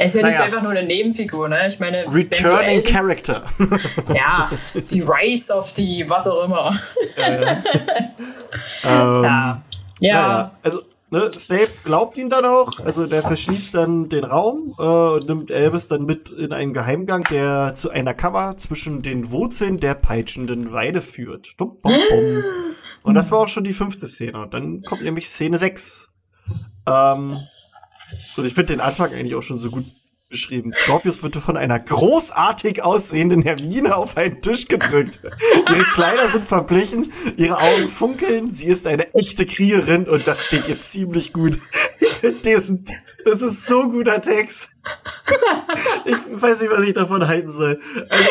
Er 0.03 0.07
ist 0.07 0.15
ja 0.15 0.21
nicht 0.23 0.37
Naja. 0.37 0.45
einfach 0.45 0.61
nur 0.61 0.71
eine 0.71 0.83
Nebenfigur, 0.85 1.47
ne? 1.47 1.65
Ich 1.67 1.79
meine, 1.79 2.05
Returning 2.13 2.81
ist- 2.81 2.91
Character. 2.93 3.45
Ja, 4.13 4.49
die 4.75 5.01
Rise 5.01 5.53
of 5.55 5.71
die, 5.73 6.03
was 6.09 6.27
auch 6.27 6.43
immer. 6.45 6.77
äh, 7.15 7.55
ähm, 8.83 9.23
Ja. 9.23 9.63
Ja. 9.99 10.13
Naja, 10.13 10.51
also 10.63 10.81
ne, 11.11 11.31
Snape 11.37 11.69
glaubt 11.85 12.17
ihn 12.17 12.29
dann 12.29 12.43
auch, 12.45 12.79
also 12.79 13.05
der 13.05 13.21
verschließt 13.23 13.75
dann 13.75 14.09
den 14.09 14.25
Raum 14.25 14.75
äh, 14.77 14.83
und 14.83 15.27
nimmt 15.29 15.51
Albus 15.51 15.87
dann 15.87 16.03
mit 16.05 16.31
in 16.31 16.51
einen 16.51 16.73
Geheimgang, 16.73 17.23
der 17.29 17.73
zu 17.73 17.89
einer 17.91 18.13
Kammer 18.13 18.57
zwischen 18.57 19.01
den 19.01 19.31
Wurzeln 19.31 19.77
der 19.77 19.93
peitschenden 19.95 20.73
Weide 20.73 21.01
führt. 21.01 21.53
Dum, 21.57 21.77
bum, 21.81 21.93
bum. 21.93 22.43
Und 23.03 23.15
das 23.15 23.31
war 23.31 23.39
auch 23.39 23.47
schon 23.49 23.63
die 23.65 23.73
fünfte 23.73 24.07
Szene. 24.07 24.47
Dann 24.49 24.81
kommt 24.81 25.03
nämlich 25.03 25.27
Szene 25.27 25.57
6. 25.57 26.09
Ähm, 26.87 27.39
und 28.37 28.45
ich 28.45 28.53
finde 28.53 28.73
den 28.73 28.81
Anfang 28.81 29.11
eigentlich 29.13 29.35
auch 29.35 29.41
schon 29.43 29.59
so 29.59 29.69
gut 29.69 29.85
beschrieben. 30.29 30.73
Scorpius 30.73 31.21
wird 31.21 31.35
von 31.35 31.57
einer 31.57 31.79
großartig 31.79 32.81
aussehenden 32.83 33.43
Hermine 33.43 33.95
auf 33.95 34.17
einen 34.17 34.41
Tisch 34.41 34.67
gedrückt. 34.67 35.19
Ihre 35.69 35.83
Kleider 35.93 36.27
sind 36.27 36.43
verblichen, 36.43 37.11
ihre 37.37 37.59
Augen 37.59 37.87
funkeln, 37.87 38.49
sie 38.49 38.65
ist 38.65 38.87
eine 38.87 39.13
echte 39.13 39.45
Kriegerin 39.45 40.09
und 40.09 40.25
das 40.27 40.45
steht 40.45 40.67
ihr 40.67 40.79
ziemlich 40.79 41.33
gut. 41.33 41.59
Ich 41.99 42.13
finde 42.13 42.41
diesen, 42.41 42.83
das 43.25 43.43
ist 43.43 43.67
so 43.67 43.89
guter 43.89 44.21
Text. 44.21 44.71
Ich 46.05 46.41
weiß 46.41 46.61
nicht, 46.61 46.71
was 46.71 46.83
ich 46.83 46.93
davon 46.93 47.27
halten 47.27 47.51
soll. 47.51 47.79
Also, 48.09 48.29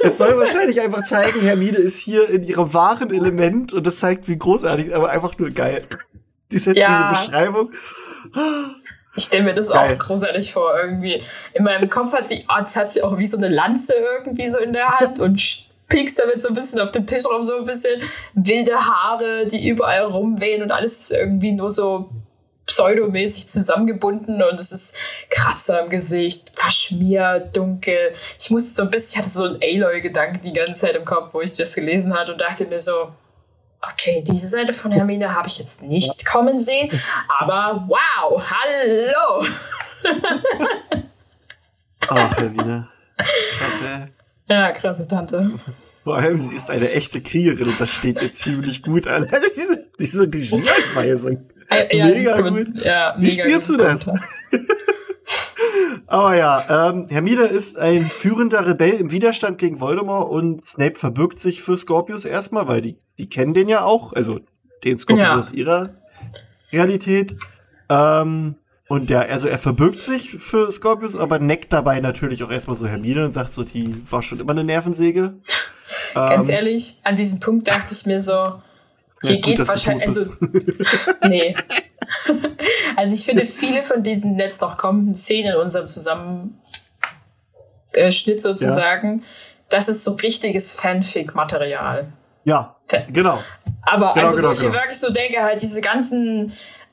es 0.00 0.18
soll 0.18 0.38
wahrscheinlich 0.38 0.80
einfach 0.80 1.04
zeigen, 1.04 1.40
Hermine 1.40 1.78
ist 1.78 2.00
hier 2.00 2.28
in 2.30 2.42
ihrem 2.42 2.72
wahren 2.72 3.10
Element 3.10 3.72
und 3.72 3.86
das 3.86 3.98
zeigt, 3.98 4.28
wie 4.28 4.38
großartig, 4.38 4.94
aber 4.94 5.10
einfach 5.10 5.36
nur 5.38 5.50
geil. 5.50 5.84
Diese, 6.50 6.76
Ja. 6.76 7.12
diese 7.12 7.26
Beschreibung. 7.26 7.72
Ich 9.14 9.24
stelle 9.24 9.42
mir 9.42 9.54
das 9.54 9.68
Geil. 9.68 9.94
auch 9.94 9.98
großartig 9.98 10.52
vor, 10.52 10.74
irgendwie. 10.78 11.22
In 11.52 11.64
meinem 11.64 11.88
Kopf 11.90 12.12
hat 12.12 12.28
sie, 12.28 12.44
oh, 12.48 12.58
jetzt 12.60 12.76
hat 12.76 12.92
sie 12.92 13.02
auch 13.02 13.18
wie 13.18 13.26
so 13.26 13.36
eine 13.36 13.48
Lanze 13.48 13.94
irgendwie 13.94 14.48
so 14.48 14.58
in 14.58 14.72
der 14.72 14.88
Hand 14.88 15.20
und 15.20 15.66
piekst 15.88 16.18
damit 16.18 16.40
so 16.40 16.48
ein 16.48 16.54
bisschen 16.54 16.80
auf 16.80 16.92
dem 16.92 17.06
Tisch 17.06 17.24
rum, 17.26 17.44
so 17.44 17.56
ein 17.56 17.66
bisschen 17.66 18.00
wilde 18.34 18.74
Haare, 18.74 19.46
die 19.46 19.68
überall 19.68 20.04
rumwehen 20.04 20.62
und 20.62 20.70
alles 20.70 21.02
ist 21.02 21.12
irgendwie 21.12 21.52
nur 21.52 21.70
so 21.70 22.08
pseudomäßig 22.66 23.48
zusammengebunden 23.48 24.42
und 24.42 24.58
es 24.58 24.72
ist 24.72 24.96
Kratzer 25.28 25.82
im 25.82 25.90
Gesicht, 25.90 26.52
verschmiert, 26.54 27.54
dunkel. 27.54 28.14
Ich 28.38 28.50
musste 28.50 28.74
so 28.74 28.82
ein 28.82 28.90
bisschen, 28.90 29.10
ich 29.10 29.18
hatte 29.18 29.28
so 29.28 29.44
einen 29.44 29.60
Aloy-Gedanken 29.62 30.40
die 30.42 30.52
ganze 30.52 30.80
Zeit 30.80 30.96
im 30.96 31.04
Kopf, 31.04 31.34
wo 31.34 31.40
ich 31.42 31.52
das 31.52 31.74
gelesen 31.74 32.14
hatte 32.14 32.32
und 32.32 32.40
dachte 32.40 32.64
mir 32.66 32.80
so, 32.80 33.12
okay, 33.82 34.22
diese 34.26 34.48
Seite 34.48 34.72
von 34.72 34.92
Hermine 34.92 35.34
habe 35.34 35.48
ich 35.48 35.58
jetzt 35.58 35.82
nicht 35.82 36.24
kommen 36.24 36.60
sehen, 36.60 36.90
aber 37.40 37.86
wow, 37.88 38.42
hallo! 38.50 39.46
Ach, 42.08 42.36
Hermine. 42.36 42.88
Krass, 43.16 43.80
ey. 43.84 44.06
Ja, 44.48 44.72
krasse 44.72 45.06
Tante. 45.06 45.52
Vor 46.04 46.16
allem, 46.16 46.40
sie 46.40 46.56
ist 46.56 46.68
eine 46.68 46.90
echte 46.90 47.20
Kriegerin 47.22 47.68
und 47.68 47.80
das 47.80 47.90
steht 47.94 48.20
ihr 48.22 48.32
ziemlich 48.32 48.82
gut 48.82 49.06
an. 49.06 49.28
diese, 49.56 49.90
diese 49.98 50.22
Regieanweisung. 50.22 51.48
Ja, 51.70 52.06
Mega 52.06 52.40
gut. 52.40 52.68
Ja, 52.84 53.14
Wie 53.16 53.22
mega 53.30 53.42
spielst 53.44 53.70
du 53.70 53.76
das? 53.78 54.10
Aber 56.06 56.36
ja, 56.36 56.90
ähm, 56.90 57.06
Hermine 57.08 57.44
ist 57.44 57.78
ein 57.78 58.06
führender 58.06 58.66
Rebell 58.66 58.94
im 58.94 59.10
Widerstand 59.10 59.58
gegen 59.58 59.80
Voldemort 59.80 60.30
und 60.30 60.64
Snape 60.64 60.96
verbirgt 60.96 61.38
sich 61.38 61.62
für 61.62 61.76
Scorpius 61.76 62.24
erstmal, 62.24 62.68
weil 62.68 62.82
die, 62.82 62.96
die 63.18 63.28
kennen 63.28 63.54
den 63.54 63.68
ja 63.68 63.84
auch, 63.84 64.12
also 64.12 64.40
den 64.84 64.98
Scorpius 64.98 65.26
Ja. 65.26 65.38
aus 65.38 65.52
ihrer 65.52 65.90
Realität. 66.72 67.36
Ähm, 67.88 68.56
und 68.88 69.10
ja, 69.10 69.20
also 69.20 69.48
er 69.48 69.58
verbirgt 69.58 70.02
sich 70.02 70.30
für 70.30 70.70
Scorpius, 70.70 71.16
aber 71.16 71.38
neckt 71.38 71.72
dabei 71.72 72.00
natürlich 72.00 72.42
auch 72.44 72.50
erstmal 72.50 72.76
so 72.76 72.86
Hermine 72.86 73.24
und 73.24 73.32
sagt 73.32 73.52
so, 73.52 73.64
die 73.64 74.02
war 74.10 74.22
schon 74.22 74.40
immer 74.40 74.52
eine 74.52 74.64
Nervensäge. 74.64 75.34
Ganz 76.14 76.48
Ähm, 76.48 76.54
ehrlich, 76.54 77.00
an 77.04 77.16
diesem 77.16 77.40
Punkt 77.40 77.68
dachte 77.68 77.94
ich 77.94 78.04
mir 78.06 78.20
so, 78.20 78.34
hier 79.22 79.30
ja, 79.30 79.36
gut, 79.36 79.44
geht 79.44 79.58
wahrscheinlich, 79.66 80.08
also, 80.08 80.32
nee. 81.28 81.54
also 82.96 83.14
ich 83.14 83.24
finde, 83.24 83.46
viele 83.46 83.82
von 83.82 84.02
diesen 84.02 84.38
jetzt 84.38 84.60
noch 84.62 84.76
kommenden 84.76 85.14
Szenen 85.14 85.54
in 85.54 85.58
unserem 85.58 85.88
Zusammenschnitt 85.88 86.52
sozusagen, 88.40 89.24
das 89.68 89.88
ist 89.88 90.04
so 90.04 90.12
richtiges 90.12 90.70
Fanfic-Material. 90.70 92.12
ja, 92.90 93.04
genau. 93.08 93.38
Aber 93.82 94.12
Genau, 94.14 94.26
also, 94.26 94.36
genau, 94.36 94.48
wo 94.48 94.52
ich 94.52 94.60
mir 94.60 94.66
genau. 94.66 94.80
wirklich 94.80 94.98
so 94.98 95.10
denke, 95.10 95.42
halt 95.42 95.62
diese 95.62 95.80
ganzen 95.80 96.52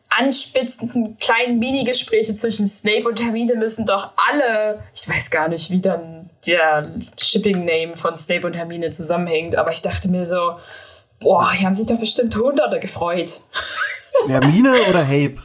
anspitzenden 0.10 1.18
kleinen 1.20 1.60
Minigespräche 1.60 2.34
zwischen 2.34 2.66
Snape 2.66 3.08
und 3.08 3.22
Hermine 3.22 3.56
müssen 3.56 3.86
doch 3.86 4.12
alle, 4.16 4.84
ich 4.94 5.08
weiß 5.08 5.30
gar 5.30 5.48
nicht, 5.48 5.70
wie 5.70 5.82
dann 5.82 6.32
der 6.48 6.92
Shipping-Name 7.18 7.94
von 7.94 8.18
Snape 8.18 8.48
und 8.48 8.54
Hermine 8.54 8.90
zusammenhängt, 8.90 9.56
aber 9.56 9.72
ich 9.72 9.84
dachte 9.84 10.10
mir 10.10 10.26
so, 10.26 10.58
boah, 11.20 11.52
hier 11.52 11.68
haben 11.68 11.76
sich 11.76 11.86
doch 11.86 12.00
bestimmt 12.00 12.36
Hunderte 12.36 12.80
gefreut. 12.80 13.42
Ist 14.10 14.90
oder 14.90 15.06
Hape? 15.06 15.38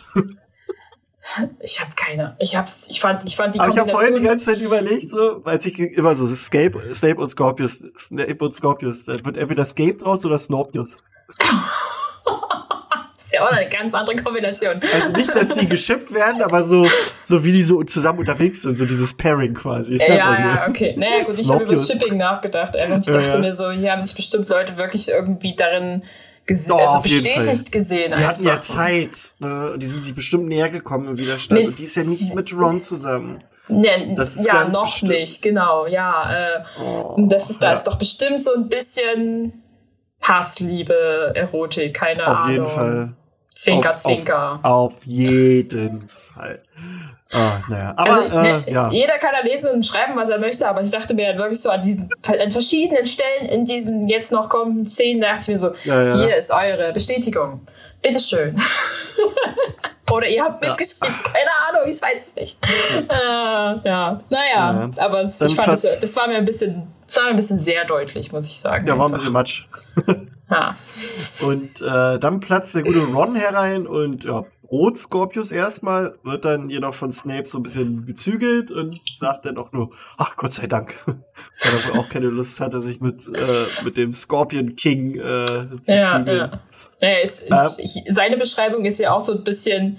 Ich 1.61 1.81
habe 1.81 1.91
keine. 1.97 2.37
Ich 2.39 2.55
hab's, 2.55 2.77
ich 2.89 3.01
fand, 3.01 3.25
ich 3.25 3.37
fand 3.37 3.55
die 3.55 3.61
Aber 3.61 3.69
ich 3.69 3.79
habe 3.79 3.91
vorhin 3.91 4.15
die 4.15 4.23
ganze 4.23 4.53
Zeit 4.53 4.61
überlegt, 4.61 5.11
so, 5.11 5.43
als 5.45 5.67
ich 5.67 5.79
immer 5.79 6.15
so 6.15 6.27
Snape, 6.27 6.95
Snape 6.95 7.21
und 7.21 7.29
Scorpius, 7.29 7.83
Snape 7.97 8.37
und 8.39 8.55
Scorpius, 8.55 9.07
da 9.07 9.15
wird 9.25 9.39
entweder 9.39 9.65
Scape 9.65 9.95
draus 9.95 10.25
oder 10.25 10.39
Snorpius. 10.39 10.99
ist 13.25 13.33
ja 13.33 13.43
auch 13.43 13.51
eine 13.51 13.69
ganz 13.69 13.95
andere 13.95 14.17
Kombination. 14.17 14.81
Also 14.93 15.13
nicht, 15.13 15.35
dass 15.35 15.49
die 15.49 15.67
geschippt 15.67 16.13
werden, 16.13 16.43
aber 16.43 16.63
so, 16.63 16.87
so 17.23 17.43
wie 17.45 17.53
die 17.53 17.63
so 17.63 17.83
zusammen 17.83 18.21
unterwegs 18.21 18.63
sind, 18.63 18.77
so 18.77 18.85
dieses 18.85 19.17
Pairing 19.17 19.55
quasi. 19.55 19.97
Ja, 19.97 20.15
ja, 20.15 20.67
okay. 20.69 20.95
Naja, 20.97 21.25
gut, 21.25 21.39
ich 21.39 21.51
habe 21.51 21.65
über 21.65 21.75
das 21.75 21.89
Shipping 21.89 22.19
nachgedacht. 22.19 22.77
Und 22.77 22.83
ich 22.83 23.07
dachte 23.07 23.21
ja, 23.21 23.35
ja. 23.35 23.39
mir 23.39 23.53
so, 23.53 23.71
hier 23.71 23.93
haben 23.93 24.01
sich 24.01 24.15
bestimmt 24.15 24.49
Leute 24.49 24.77
wirklich 24.77 25.09
irgendwie 25.09 25.57
darin 25.57 26.03
gesehen, 26.47 26.73
also 26.73 27.03
bestätigt 27.03 27.73
gesehen. 27.73 28.13
Die 28.17 28.25
hatten 28.25 28.45
ja 28.45 28.61
Zeit. 28.61 29.33
Ne? 29.39 29.77
Die 29.79 29.87
sind 29.87 30.05
sich 30.05 30.15
bestimmt 30.15 30.47
näher 30.47 30.69
gekommen 30.69 31.09
im 31.09 31.19
Widerstand. 31.19 31.61
Mit 31.61 31.71
und 31.71 31.79
die 31.79 31.85
ist 31.85 31.95
ja 31.95 32.05
nicht 32.05 32.35
mit 32.35 32.53
Ron 32.57 32.81
zusammen. 32.81 33.39
Ne, 33.67 34.15
das 34.15 34.37
ist 34.37 34.47
ja, 34.47 34.67
noch 34.69 34.85
bestimmt. 34.85 35.13
nicht, 35.13 35.41
genau, 35.41 35.87
ja. 35.87 36.59
Äh, 36.59 36.65
oh, 36.83 37.17
das 37.31 37.49
ist, 37.49 37.63
da 37.63 37.71
ja. 37.71 37.77
ist 37.77 37.85
doch 37.85 37.97
bestimmt 37.97 38.43
so 38.43 38.53
ein 38.53 38.69
bisschen 38.69 39.63
Hassliebe, 40.21 41.33
Erotik, 41.35 41.95
keine 41.95 42.27
auf 42.27 42.41
Ahnung. 42.41 42.45
Auf 42.45 42.51
jeden 42.51 42.67
Fall. 42.67 43.17
Zwinker, 43.55 43.95
auf, 43.95 44.03
Zwinker. 44.03 44.53
Auf, 44.63 44.97
auf 44.97 45.07
jeden 45.07 46.09
Fall. 46.09 46.63
Ah, 47.35 47.61
naja. 47.69 47.95
Aber 47.97 48.13
also, 48.13 48.41
ne, 48.41 48.65
äh, 48.65 48.73
ja. 48.73 48.89
jeder 48.91 49.19
kann 49.19 49.31
da 49.33 49.41
lesen 49.47 49.71
und 49.73 49.85
schreiben, 49.85 50.15
was 50.15 50.31
er 50.31 50.39
möchte, 50.39 50.69
aber 50.69 50.83
ich 50.83 50.91
dachte 50.93 51.15
mir 51.15 51.27
halt 51.27 51.37
wirklich 51.37 51.61
so 51.61 51.69
an 51.69 51.83
diesen, 51.83 52.09
an 52.27 52.53
verschiedenen 52.53 53.07
Stellen 53.07 53.49
in 53.49 53.65
diesen 53.65 54.07
jetzt 54.07 54.31
noch 54.31 54.49
kommenden 54.49 54.87
Szenen, 54.87 55.21
dachte 55.21 55.43
ich 55.43 55.49
mir 55.49 55.59
so, 55.59 55.75
ja, 55.83 56.05
ja. 56.05 56.15
hier 56.15 56.37
ist 56.37 56.53
eure 56.53 56.93
Bestätigung. 56.93 57.67
Bitteschön. 58.01 58.55
Oder 60.13 60.29
ihr 60.29 60.45
habt 60.45 60.61
mitgeschrieben, 60.61 61.17
keine 61.25 61.51
Ahnung, 61.69 61.89
ich 61.91 62.01
weiß 62.01 62.29
es 62.29 62.37
nicht. 62.37 62.59
äh, 62.63 63.89
ja, 63.89 64.21
naja, 64.31 64.91
aber 64.99 65.23
es, 65.23 65.41
ich 65.41 65.57
fand, 65.57 65.73
es, 65.73 65.83
das 65.83 66.17
war 66.17 66.29
mir 66.29 66.37
ein 66.37 66.45
bisschen, 66.45 66.87
das 67.07 67.17
war 67.17 67.25
mir 67.25 67.31
ein 67.31 67.37
bisschen 67.37 67.59
sehr 67.59 67.85
deutlich, 67.85 68.31
muss 68.31 68.47
ich 68.47 68.61
sagen. 68.61 68.87
Ja, 68.87 68.97
war 68.97 69.09
ein 69.09 69.13
bisschen 69.13 69.33
Matsch. 69.33 69.67
ja. 70.51 70.75
Und 71.41 71.83
äh, 71.83 72.19
dann 72.19 72.39
platzt 72.41 72.77
der 72.77 72.83
gute 72.83 73.01
Ron 73.01 73.35
herein 73.35 73.87
und 73.87 74.25
ja, 74.25 74.45
Rot 74.71 74.97
Scorpius 74.97 75.53
erstmal, 75.53 76.19
wird 76.23 76.45
dann 76.45 76.69
je 76.69 76.79
noch 76.79 76.95
von 76.95 77.13
Snape 77.13 77.45
so 77.45 77.59
ein 77.59 77.63
bisschen 77.63 78.07
gezügelt 78.07 78.71
und 78.71 79.01
sagt 79.05 79.47
dann 79.47 79.59
auch 79.59 79.73
nur, 79.73 79.91
ach 80.17 80.37
Gott 80.37 80.53
sei 80.53 80.67
Dank, 80.67 80.95
weil 81.07 81.17
er 81.63 81.95
wohl 81.95 82.01
auch 82.01 82.09
keine 82.09 82.27
Lust 82.27 82.61
hatte, 82.61 82.81
sich 82.81 83.01
mit, 83.01 83.27
äh, 83.35 83.67
mit 83.85 83.97
dem 83.97 84.13
Scorpion 84.13 84.77
King 84.77 85.17
äh, 85.17 85.81
zu 85.83 85.95
ja, 85.95 86.19
prügeln. 86.19 86.39
Ja. 86.39 86.61
ja 87.01 87.19
ist, 87.19 87.43
ist, 87.43 87.79
äh, 87.79 88.13
seine 88.13 88.37
Beschreibung 88.37 88.85
ist 88.85 88.99
ja 88.99 89.13
auch 89.13 89.25
so 89.25 89.33
ein 89.33 89.45
bisschen, 89.45 89.99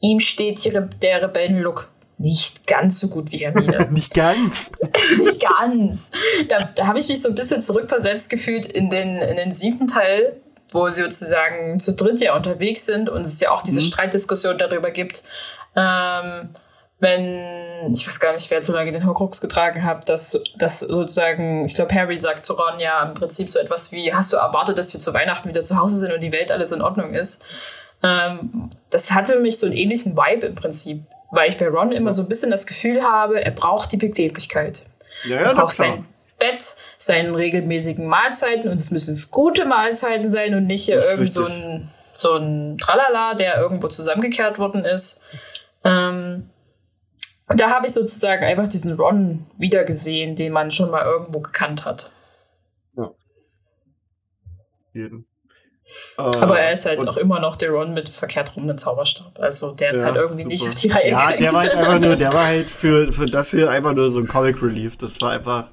ihm 0.00 0.20
steht 0.20 0.58
hier 0.60 0.80
der 0.80 1.22
Rebellenlook 1.22 1.88
nicht 2.20 2.66
ganz 2.66 3.00
so 3.00 3.08
gut 3.08 3.32
wie 3.32 3.38
Hermine. 3.38 3.88
nicht 3.90 4.12
ganz. 4.12 4.72
nicht 5.18 5.40
ganz. 5.40 6.10
Da, 6.48 6.70
da 6.74 6.86
habe 6.86 6.98
ich 6.98 7.08
mich 7.08 7.22
so 7.22 7.28
ein 7.28 7.34
bisschen 7.34 7.62
zurückversetzt 7.62 8.28
gefühlt 8.28 8.66
in 8.66 8.90
den, 8.90 9.16
in 9.16 9.36
den 9.36 9.50
siebten 9.50 9.86
Teil 9.86 10.36
wo 10.72 10.88
sie 10.88 11.02
sozusagen 11.02 11.78
zu 11.78 11.94
dritt 11.94 12.20
ja 12.20 12.34
unterwegs 12.34 12.86
sind 12.86 13.08
und 13.08 13.22
es 13.22 13.40
ja 13.40 13.50
auch 13.50 13.62
diese 13.62 13.80
mhm. 13.80 13.86
Streitdiskussion 13.86 14.58
darüber 14.58 14.90
gibt, 14.90 15.22
ähm, 15.76 16.50
wenn, 17.00 17.92
ich 17.92 18.06
weiß 18.06 18.20
gar 18.20 18.34
nicht, 18.34 18.50
wer 18.50 18.60
zu 18.60 18.72
lange 18.72 18.92
den 18.92 19.06
Horcrux 19.06 19.40
getragen 19.40 19.84
hat, 19.84 20.08
dass, 20.08 20.38
dass 20.56 20.80
sozusagen, 20.80 21.64
ich 21.64 21.74
glaube, 21.74 21.94
Harry 21.94 22.16
sagt 22.16 22.44
zu 22.44 22.52
Ron 22.52 22.78
ja 22.78 23.02
im 23.02 23.14
Prinzip 23.14 23.48
so 23.48 23.58
etwas 23.58 23.90
wie, 23.90 24.12
hast 24.12 24.32
du 24.32 24.36
erwartet, 24.36 24.76
dass 24.76 24.92
wir 24.92 25.00
zu 25.00 25.14
Weihnachten 25.14 25.48
wieder 25.48 25.62
zu 25.62 25.78
Hause 25.78 25.98
sind 25.98 26.12
und 26.12 26.20
die 26.20 26.32
Welt 26.32 26.52
alles 26.52 26.72
in 26.72 26.82
Ordnung 26.82 27.14
ist? 27.14 27.42
Ähm, 28.02 28.68
das 28.90 29.10
hatte 29.12 29.38
mich 29.40 29.58
so 29.58 29.66
einen 29.66 29.76
ähnlichen 29.76 30.14
Vibe 30.14 30.48
im 30.48 30.54
Prinzip, 30.54 31.02
weil 31.30 31.48
ich 31.48 31.56
bei 31.56 31.68
Ron 31.68 31.92
immer 31.92 32.12
so 32.12 32.22
ein 32.22 32.28
bisschen 32.28 32.50
das 32.50 32.66
Gefühl 32.66 33.02
habe, 33.02 33.42
er 33.42 33.52
braucht 33.52 33.92
die 33.92 33.96
Bequemlichkeit. 33.96 34.82
Ja, 35.24 35.36
ja, 35.36 35.42
er 35.42 35.54
braucht 35.54 35.72
sein, 35.72 36.04
Bett, 36.40 36.76
seinen 36.98 37.36
regelmäßigen 37.36 38.06
Mahlzeiten 38.06 38.68
und 38.68 38.80
es 38.80 38.90
müssen 38.90 39.16
gute 39.30 39.64
Mahlzeiten 39.64 40.28
sein 40.28 40.54
und 40.54 40.66
nicht 40.66 40.86
hier 40.86 40.96
irgend 40.96 41.32
so 41.32 41.44
ein, 41.44 41.88
so 42.12 42.34
ein 42.34 42.78
Tralala, 42.78 43.34
der 43.34 43.58
irgendwo 43.58 43.86
zusammengekehrt 43.86 44.58
worden 44.58 44.84
ist. 44.84 45.22
Ähm, 45.84 46.50
da 47.46 47.70
habe 47.70 47.86
ich 47.86 47.92
sozusagen 47.92 48.44
einfach 48.44 48.68
diesen 48.68 48.94
Ron 48.94 49.46
wiedergesehen, 49.58 50.36
den 50.36 50.52
man 50.52 50.70
schon 50.70 50.90
mal 50.90 51.04
irgendwo 51.04 51.40
gekannt 51.40 51.84
hat. 51.84 52.10
Ja. 52.96 53.10
Jeden. 54.92 55.26
Aber 56.16 56.60
er 56.60 56.72
ist 56.72 56.86
halt 56.86 57.06
auch 57.08 57.16
immer 57.16 57.40
noch 57.40 57.56
der 57.56 57.70
Ron 57.70 57.94
mit 57.94 58.08
verkehrt 58.08 58.54
rum 58.54 58.64
einem 58.64 58.78
Zauberstab. 58.78 59.38
Also 59.40 59.72
der 59.72 59.90
ist 59.90 60.00
ja, 60.00 60.06
halt 60.06 60.16
irgendwie 60.16 60.42
super. 60.42 60.52
nicht 60.52 60.68
auf 60.68 60.74
die 60.76 60.88
Reihe 60.88 61.10
Ja, 61.10 61.32
der 61.32 61.52
war 61.52 61.60
halt 61.62 61.74
einfach 61.74 61.98
nur, 61.98 62.16
der 62.16 62.32
war 62.32 62.46
halt 62.46 62.70
für, 62.70 63.12
für 63.12 63.26
das 63.26 63.50
hier 63.50 63.70
einfach 63.70 63.92
nur 63.94 64.10
so 64.10 64.20
ein 64.20 64.28
Comic 64.28 64.62
Relief. 64.62 64.96
Das 64.96 65.20
war 65.20 65.32
einfach 65.32 65.68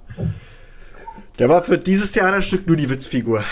der 1.39 1.49
war 1.49 1.63
für 1.63 1.77
dieses 1.77 2.11
Theaterstück 2.11 2.67
nur 2.67 2.75
die 2.75 2.89
Witzfigur. 2.89 3.43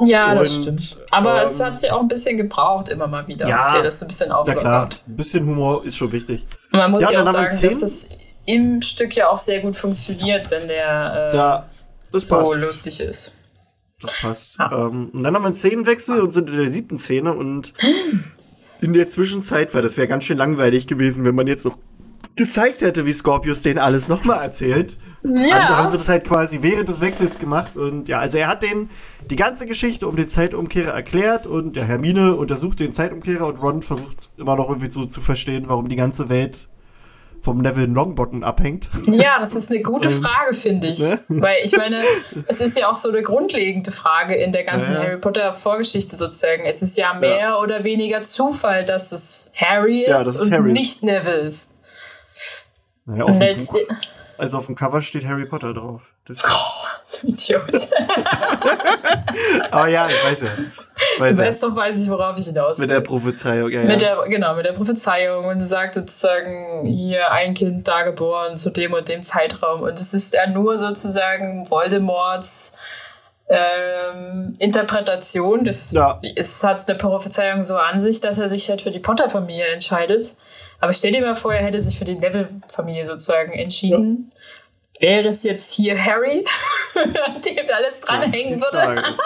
Ja, 0.00 0.32
und, 0.32 0.38
das 0.40 0.54
stimmt. 0.54 0.98
Aber 1.10 1.40
ähm, 1.40 1.46
es 1.46 1.60
hat 1.60 1.78
sie 1.78 1.90
auch 1.90 2.00
ein 2.00 2.08
bisschen 2.08 2.36
gebraucht, 2.36 2.88
immer 2.88 3.06
mal 3.06 3.26
wieder, 3.28 3.48
ja, 3.48 3.74
der 3.74 3.84
das 3.84 4.00
so 4.00 4.04
ein 4.04 4.08
bisschen 4.08 4.32
auflockert. 4.32 4.62
Ja 4.62 4.68
klar, 4.68 4.88
ein 5.06 5.16
bisschen 5.16 5.46
Humor 5.46 5.84
ist 5.84 5.96
schon 5.96 6.10
wichtig. 6.10 6.46
Und 6.72 6.78
man 6.78 6.90
muss 6.90 7.02
ja, 7.02 7.12
ja 7.12 7.22
auch 7.22 7.30
sagen, 7.30 7.46
dass 7.46 7.80
das 7.80 8.08
im 8.44 8.82
Stück 8.82 9.14
ja 9.14 9.28
auch 9.28 9.38
sehr 9.38 9.60
gut 9.60 9.76
funktioniert, 9.76 10.50
wenn 10.50 10.66
der 10.66 11.30
äh, 11.32 11.36
ja, 11.36 11.68
so 12.12 12.36
passt. 12.36 12.56
lustig 12.56 13.00
ist. 13.00 13.32
Das 14.02 14.20
passt. 14.20 14.58
Ja. 14.58 14.86
Ähm, 14.86 15.10
und 15.12 15.22
dann 15.22 15.34
haben 15.34 15.42
wir 15.42 15.46
einen 15.46 15.54
Szenenwechsel 15.54 16.20
und 16.20 16.32
sind 16.32 16.50
in 16.50 16.58
der 16.58 16.68
siebten 16.68 16.98
Szene 16.98 17.32
und 17.32 17.72
in 18.80 18.92
der 18.92 19.08
Zwischenzeit, 19.08 19.74
weil 19.74 19.82
das 19.82 19.96
wäre 19.96 20.08
ganz 20.08 20.24
schön 20.24 20.38
langweilig 20.38 20.86
gewesen, 20.88 21.24
wenn 21.24 21.34
man 21.36 21.46
jetzt 21.46 21.64
noch 21.64 21.78
gezeigt 22.36 22.80
hätte, 22.80 23.06
wie 23.06 23.12
Scorpius 23.12 23.62
den 23.62 23.78
alles 23.78 24.08
nochmal 24.08 24.42
erzählt. 24.42 24.98
Ja. 25.22 25.54
Haben, 25.54 25.76
haben 25.76 25.88
sie 25.88 25.96
das 25.96 26.08
halt 26.08 26.24
quasi 26.24 26.60
während 26.62 26.88
des 26.88 27.00
Wechsels 27.00 27.38
gemacht. 27.38 27.76
Und 27.76 28.08
ja, 28.08 28.18
also 28.18 28.38
er 28.38 28.48
hat 28.48 28.62
den 28.62 28.90
die 29.30 29.36
ganze 29.36 29.66
Geschichte 29.66 30.06
um 30.06 30.16
den 30.16 30.28
Zeitumkehrer 30.28 30.92
erklärt 30.92 31.46
und 31.46 31.76
der 31.76 31.84
Hermine 31.84 32.34
untersucht 32.34 32.80
den 32.80 32.92
Zeitumkehrer 32.92 33.46
und 33.46 33.56
Ron 33.56 33.82
versucht 33.82 34.30
immer 34.36 34.56
noch 34.56 34.68
irgendwie 34.68 34.90
so 34.90 35.06
zu 35.06 35.20
verstehen, 35.20 35.64
warum 35.66 35.88
die 35.88 35.96
ganze 35.96 36.28
Welt 36.28 36.68
vom 37.40 37.58
Neville 37.58 37.86
Longbottom 37.86 38.42
abhängt. 38.42 38.88
Ja, 39.06 39.38
das 39.38 39.54
ist 39.54 39.70
eine 39.70 39.82
gute 39.82 40.08
ähm, 40.08 40.22
Frage, 40.22 40.54
finde 40.54 40.88
ich. 40.88 40.98
Ne? 40.98 41.20
Weil 41.28 41.58
ich 41.62 41.76
meine, 41.76 42.02
es 42.46 42.60
ist 42.60 42.76
ja 42.76 42.90
auch 42.90 42.94
so 42.94 43.10
eine 43.10 43.22
grundlegende 43.22 43.90
Frage 43.90 44.34
in 44.34 44.50
der 44.50 44.64
ganzen 44.64 44.94
ja, 44.94 45.00
ja. 45.00 45.06
Harry 45.06 45.18
Potter 45.18 45.52
Vorgeschichte 45.52 46.16
sozusagen. 46.16 46.64
Es 46.64 46.80
ist 46.80 46.96
ja 46.96 47.12
mehr 47.12 47.38
ja. 47.38 47.58
oder 47.58 47.84
weniger 47.84 48.22
Zufall, 48.22 48.84
dass 48.84 49.12
es 49.12 49.50
Harry 49.54 50.04
ist, 50.04 50.40
und 50.40 50.52
Harry 50.52 50.72
nicht 50.72 51.02
Neville 51.02 51.48
ist. 51.48 51.73
Naja, 53.06 53.24
auf 53.24 53.38
dem 53.38 53.66
Buch, 53.66 53.80
also 54.38 54.58
auf 54.58 54.66
dem 54.66 54.74
Cover 54.74 55.02
steht 55.02 55.26
Harry 55.26 55.46
Potter 55.46 55.74
drauf. 55.74 56.02
Das 56.26 56.38
oh, 56.48 57.26
Idiot. 57.26 57.62
Aber 59.70 59.88
ja, 59.88 60.08
ich 60.08 60.24
weiß 60.24 60.42
ja. 60.42 60.48
Weiß 61.18 61.60
doch, 61.60 61.74
weiß 61.76 61.98
ich, 62.00 62.08
worauf 62.08 62.38
ich 62.38 62.46
hinaus 62.46 62.78
will. 62.78 62.86
Mit 62.86 62.96
der 62.96 63.00
Prophezeiung, 63.00 63.70
ja, 63.70 63.82
mit 63.82 64.02
Der, 64.02 64.24
genau, 64.28 64.54
mit 64.54 64.66
der 64.66 64.72
Prophezeiung. 64.72 65.46
Und 65.46 65.60
sie 65.60 65.66
sagt 65.66 65.94
sozusagen, 65.94 66.86
hier 66.86 67.30
ein 67.30 67.54
Kind 67.54 67.86
da 67.86 68.02
geboren 68.02 68.56
zu 68.56 68.70
dem 68.70 68.92
und 68.92 69.08
dem 69.08 69.22
Zeitraum. 69.22 69.82
Und 69.82 70.00
es 70.00 70.14
ist 70.14 70.34
ja 70.34 70.46
nur 70.46 70.78
sozusagen 70.78 71.68
Voldemorts 71.70 72.76
ähm, 73.48 74.54
Interpretation. 74.58 75.64
Das 75.64 75.92
ja. 75.92 76.20
es 76.36 76.62
hat 76.62 76.88
eine 76.88 76.98
Prophezeiung 76.98 77.62
so 77.62 77.76
an 77.76 78.00
sich, 78.00 78.20
dass 78.20 78.38
er 78.38 78.48
sich 78.48 78.68
halt 78.70 78.82
für 78.82 78.90
die 78.90 79.00
Potter-Familie 79.00 79.66
entscheidet. 79.66 80.36
Aber 80.84 80.92
stell 80.92 81.12
dir 81.12 81.22
mal 81.22 81.34
vor, 81.34 81.54
er 81.54 81.64
hätte 81.64 81.80
sich 81.80 81.98
für 81.98 82.04
die 82.04 82.14
Neville-Familie 82.14 83.06
sozusagen 83.06 83.54
entschieden. 83.54 84.30
Ja. 85.00 85.00
Wäre 85.00 85.28
es 85.28 85.42
jetzt 85.42 85.72
hier 85.72 85.98
Harry, 85.98 86.44
an 86.94 87.40
dem 87.40 87.66
alles 87.74 88.02
dranhängen 88.02 88.60
würde? 88.60 89.16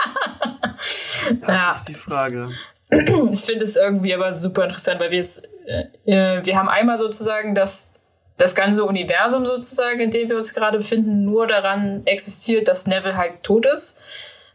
das 1.40 1.66
ja. 1.66 1.72
ist 1.72 1.88
die 1.88 1.94
Frage. 1.94 2.50
Ich 3.32 3.40
finde 3.40 3.64
es 3.64 3.74
irgendwie 3.74 4.14
aber 4.14 4.32
super 4.32 4.66
interessant, 4.66 5.00
weil 5.00 5.10
wir 5.10 5.18
es, 5.18 5.42
äh, 5.66 5.86
äh, 6.06 6.46
wir 6.46 6.56
haben 6.56 6.68
einmal 6.68 6.96
sozusagen 6.96 7.56
das, 7.56 7.92
das 8.36 8.54
ganze 8.54 8.84
Universum 8.84 9.44
sozusagen, 9.44 9.98
in 9.98 10.12
dem 10.12 10.28
wir 10.28 10.36
uns 10.36 10.54
gerade 10.54 10.78
befinden, 10.78 11.24
nur 11.24 11.48
daran 11.48 12.06
existiert, 12.06 12.68
dass 12.68 12.86
Neville 12.86 13.16
halt 13.16 13.42
tot 13.42 13.66
ist. 13.66 14.00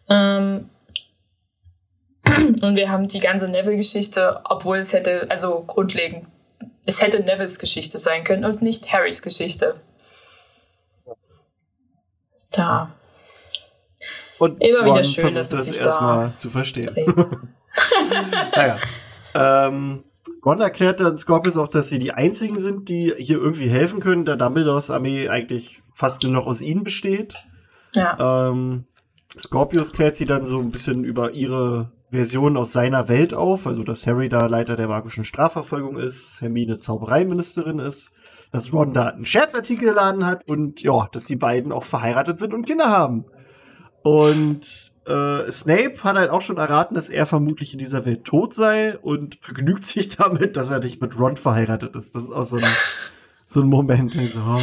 Ähm, 0.08 0.70
und 2.62 2.78
wir 2.78 2.90
haben 2.90 3.10
die 3.10 3.20
ganze 3.20 3.50
Neville-Geschichte, 3.50 4.40
obwohl 4.46 4.78
es 4.78 4.94
hätte, 4.94 5.26
also 5.30 5.66
grundlegend 5.68 6.28
es 6.86 7.02
hätte 7.02 7.22
Nevilles 7.22 7.60
Geschichte 7.60 7.98
sein 7.98 8.24
können 8.24 8.46
und 8.46 8.62
nicht 8.62 8.92
Harrys 8.92 9.22
Geschichte. 9.22 9.76
Da. 12.52 12.94
Und 14.38 14.62
Immer 14.62 14.86
wieder 14.86 15.04
schön, 15.04 15.34
dass 15.34 15.52
es 15.52 15.68
das 15.70 15.78
erstmal 15.78 16.30
da 16.30 16.36
zu 16.36 16.50
verstehen. 16.50 16.92
naja. 18.56 18.80
Ähm, 19.34 20.04
Ron 20.46 20.62
erklärt 20.62 21.00
dann 21.00 21.18
Scorpius 21.18 21.58
auch, 21.58 21.70
dass 21.70 21.90
sie 21.90 22.00
die 22.00 22.12
einzigen 22.12 22.60
sind, 22.60 22.90
die 22.90 23.14
hier 23.18 23.38
irgendwie 23.38 23.70
helfen 23.70 24.00
können, 24.00 24.26
da 24.26 24.36
Dumbledores 24.36 24.92
Armee 24.92 25.30
eigentlich 25.30 25.82
fast 25.94 26.24
nur 26.24 26.32
noch 26.32 26.46
aus 26.46 26.62
ihnen 26.62 26.84
besteht. 26.84 27.36
Ja. 27.94 28.50
Ähm, 28.50 28.86
Scorpius 29.38 29.92
klärt 29.94 30.16
sie 30.16 30.26
dann 30.26 30.44
so 30.44 30.60
ein 30.60 30.72
bisschen 30.72 31.04
über 31.04 31.32
ihre 31.32 31.92
Version 32.14 32.58
aus 32.58 32.72
seiner 32.72 33.10
Welt 33.10 33.34
auf, 33.34 33.68
also 33.68 33.84
dass 33.84 34.08
Harry 34.08 34.30
da 34.30 34.46
Leiter 34.46 34.76
der 34.76 34.88
magischen 34.88 35.26
Strafverfolgung 35.26 35.98
ist, 35.98 36.42
Hermine 36.42 36.78
Zaubereiministerin 36.78 37.80
ist, 37.80 38.12
dass 38.52 38.72
Ron 38.72 38.94
da 38.94 39.08
einen 39.08 39.26
Scherzartikel 39.26 39.90
geladen 39.90 40.26
hat 40.26 40.48
und 40.48 40.82
ja, 40.82 41.10
dass 41.12 41.26
die 41.26 41.36
beiden 41.36 41.72
auch 41.72 41.84
verheiratet 41.84 42.38
sind 42.38 42.54
und 42.54 42.66
Kinder 42.66 42.90
haben. 42.90 43.26
Und 44.04 44.94
äh, 45.08 45.52
Snape 45.52 46.04
hat 46.04 46.16
halt 46.16 46.30
auch 46.30 46.42
schon 46.42 46.58
erraten, 46.58 46.96
dass 46.96 47.10
er 47.10 47.26
vermutlich 47.26 47.74
in 47.74 47.80
dieser 47.80 48.06
Welt 48.06 48.26
tot 48.26 48.54
sei 48.54 48.98
und 49.00 49.42
begnügt 49.42 49.86
sich 49.86 50.10
damit, 50.16 50.56
dass 50.56 50.70
er 50.70 50.80
nicht 50.80 51.02
mit 51.02 51.18
Ron 51.18 51.36
verheiratet 51.36 51.96
ist. 51.96 52.16
Das 52.16 52.24
ist 52.24 52.32
auch 52.32 52.44
so 52.44 52.58
ein, 52.58 52.64
so 53.54 53.62
ein 53.62 53.68
Moment. 53.68 54.14
So, 54.14 54.20
oh, 54.40 54.60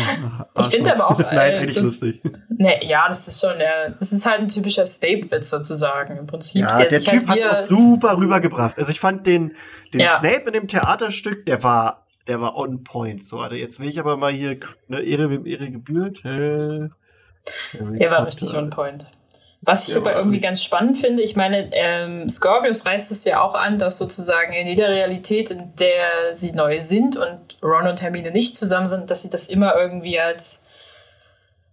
ich 0.60 0.66
finde 0.66 0.94
aber 0.94 1.10
auch. 1.10 1.18
Nein, 1.18 1.32
äh, 1.36 1.56
eigentlich 1.58 1.74
das- 1.76 1.84
lustig. 1.84 2.22
Nee, 2.48 2.86
ja, 2.86 3.08
das 3.08 3.26
ist 3.28 3.40
schon, 3.40 3.58
äh, 3.60 3.92
das 3.98 4.12
ist 4.12 4.26
halt 4.26 4.40
ein 4.40 4.48
typischer 4.48 4.84
Snape-Witz 4.84 5.48
sozusagen 5.50 6.16
im 6.18 6.26
Prinzip. 6.26 6.62
Ja, 6.62 6.78
der 6.84 7.00
sich 7.00 7.08
Typ 7.08 7.26
halt 7.28 7.44
hat's 7.44 7.46
auch 7.46 7.68
hier- 7.68 7.78
super 7.78 8.16
rübergebracht. 8.18 8.78
Also 8.78 8.92
ich 8.92 9.00
fand 9.00 9.26
den, 9.26 9.52
den 9.94 10.00
Ja. 10.00 10.06
Snape 10.08 10.42
in 10.46 10.52
dem 10.52 10.68
Theaterstück, 10.68 11.46
der 11.46 11.62
war, 11.62 12.04
der 12.26 12.40
war 12.40 12.56
on 12.56 12.84
point. 12.84 13.24
So, 13.26 13.38
warte, 13.38 13.56
jetzt 13.56 13.80
will 13.80 13.88
ich 13.88 13.98
aber 14.00 14.16
mal 14.16 14.32
hier 14.32 14.58
ne, 14.88 15.00
Ehre 15.00 15.30
wem 15.30 15.46
Ehre 15.46 15.70
gebührt. 15.70 16.24
Äh, 16.24 16.88
Der 17.72 18.10
war 18.10 18.26
richtig 18.26 18.54
on 18.54 18.70
point. 18.70 19.06
Was 19.62 19.88
ich 19.88 19.94
Der 19.94 20.02
aber 20.02 20.16
irgendwie 20.16 20.40
ganz 20.40 20.62
spannend 20.62 20.98
finde, 20.98 21.22
ich 21.22 21.36
meine, 21.36 21.68
ähm, 21.72 22.30
Scorpius 22.30 22.86
reißt 22.86 23.10
es 23.10 23.24
ja 23.24 23.42
auch 23.42 23.54
an, 23.54 23.78
dass 23.78 23.98
sozusagen 23.98 24.54
in 24.54 24.66
jeder 24.66 24.88
Realität, 24.88 25.50
in 25.50 25.74
der 25.76 26.34
sie 26.34 26.52
neu 26.52 26.80
sind 26.80 27.16
und 27.16 27.58
Ron 27.62 27.86
und 27.86 28.00
Hermine 28.00 28.30
nicht 28.30 28.56
zusammen 28.56 28.86
sind, 28.86 29.10
dass 29.10 29.22
sie 29.22 29.28
das 29.28 29.48
immer 29.48 29.74
irgendwie 29.76 30.18
als 30.18 30.66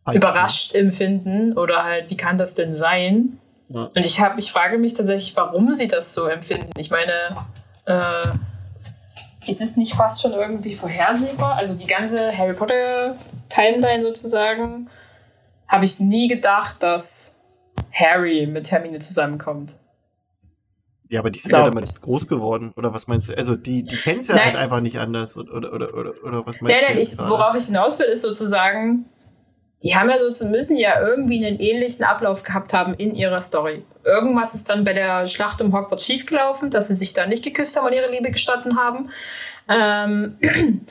Falsch, 0.03 0.17
überrascht 0.17 0.75
empfinden 0.75 1.57
oder 1.57 1.85
halt, 1.85 2.09
wie 2.09 2.17
kann 2.17 2.37
das 2.37 2.55
denn 2.55 2.75
sein? 2.75 3.39
Ja. 3.69 3.83
Und 3.83 4.05
ich 4.05 4.19
habe, 4.19 4.37
ich 4.39 4.51
frage 4.51 4.77
mich 4.77 4.93
tatsächlich, 4.93 5.35
warum 5.37 5.73
sie 5.73 5.87
das 5.87 6.13
so 6.13 6.25
empfinden. 6.25 6.71
Ich 6.77 6.91
meine, 6.91 7.13
äh, 7.85 9.49
ist 9.49 9.61
es 9.61 9.77
nicht 9.77 9.93
fast 9.93 10.21
schon 10.21 10.33
irgendwie 10.33 10.75
vorhersehbar? 10.75 11.55
Also 11.55 11.73
die 11.73 11.87
ganze 11.87 12.37
Harry 12.37 12.53
Potter 12.53 13.15
Timeline 13.47 14.03
sozusagen, 14.03 14.89
habe 15.69 15.85
ich 15.85 16.01
nie 16.01 16.27
gedacht, 16.27 16.83
dass 16.83 17.36
Harry 17.99 18.47
mit 18.47 18.71
Hermine 18.71 18.99
zusammenkommt. 18.99 19.77
Ja, 21.09 21.21
aber 21.21 21.29
die 21.29 21.39
sind 21.39 21.51
ja 21.51 21.63
damit 21.63 22.01
groß 22.01 22.27
geworden. 22.27 22.73
Oder 22.75 22.93
was 22.93 23.07
meinst 23.07 23.29
du? 23.29 23.37
Also 23.37 23.55
die, 23.55 23.83
die 23.83 23.95
kennen's 23.95 24.27
ja 24.27 24.35
Nein. 24.35 24.45
halt 24.45 24.55
einfach 24.57 24.81
nicht 24.81 24.99
anders. 24.99 25.37
Oder, 25.37 25.53
oder, 25.53 25.73
oder, 25.73 25.93
oder, 25.93 26.13
oder 26.23 26.45
was 26.45 26.61
Nein, 26.61 26.71
meinst 26.71 26.87
nein, 26.87 26.95
du? 26.95 27.01
ich, 27.01 27.07
jetzt 27.09 27.17
gerade? 27.17 27.31
worauf 27.31 27.55
ich 27.55 27.65
hinaus 27.65 27.97
will, 27.97 28.07
ist 28.07 28.23
sozusagen, 28.23 29.05
die 29.83 29.95
haben 29.95 30.09
ja 30.09 30.17
so, 30.33 30.45
müssen 30.47 30.75
ja 30.75 30.99
irgendwie 30.99 31.45
einen 31.45 31.59
ähnlichen 31.59 32.03
Ablauf 32.03 32.43
gehabt 32.43 32.73
haben 32.73 32.93
in 32.93 33.15
ihrer 33.15 33.39
Story. 33.39 33.83
Irgendwas 34.03 34.53
ist 34.53 34.69
dann 34.69 34.83
bei 34.83 34.93
der 34.93 35.25
Schlacht 35.27 35.61
um 35.61 35.73
Hogwarts 35.73 36.05
schiefgelaufen, 36.05 36.69
dass 36.69 36.89
sie 36.89 36.95
sich 36.95 37.13
da 37.13 37.25
nicht 37.25 37.43
geküsst 37.43 37.77
haben 37.77 37.87
und 37.87 37.93
ihre 37.93 38.11
Liebe 38.11 38.31
gestanden 38.31 38.77
haben. 38.77 39.09
Ähm, 39.69 40.37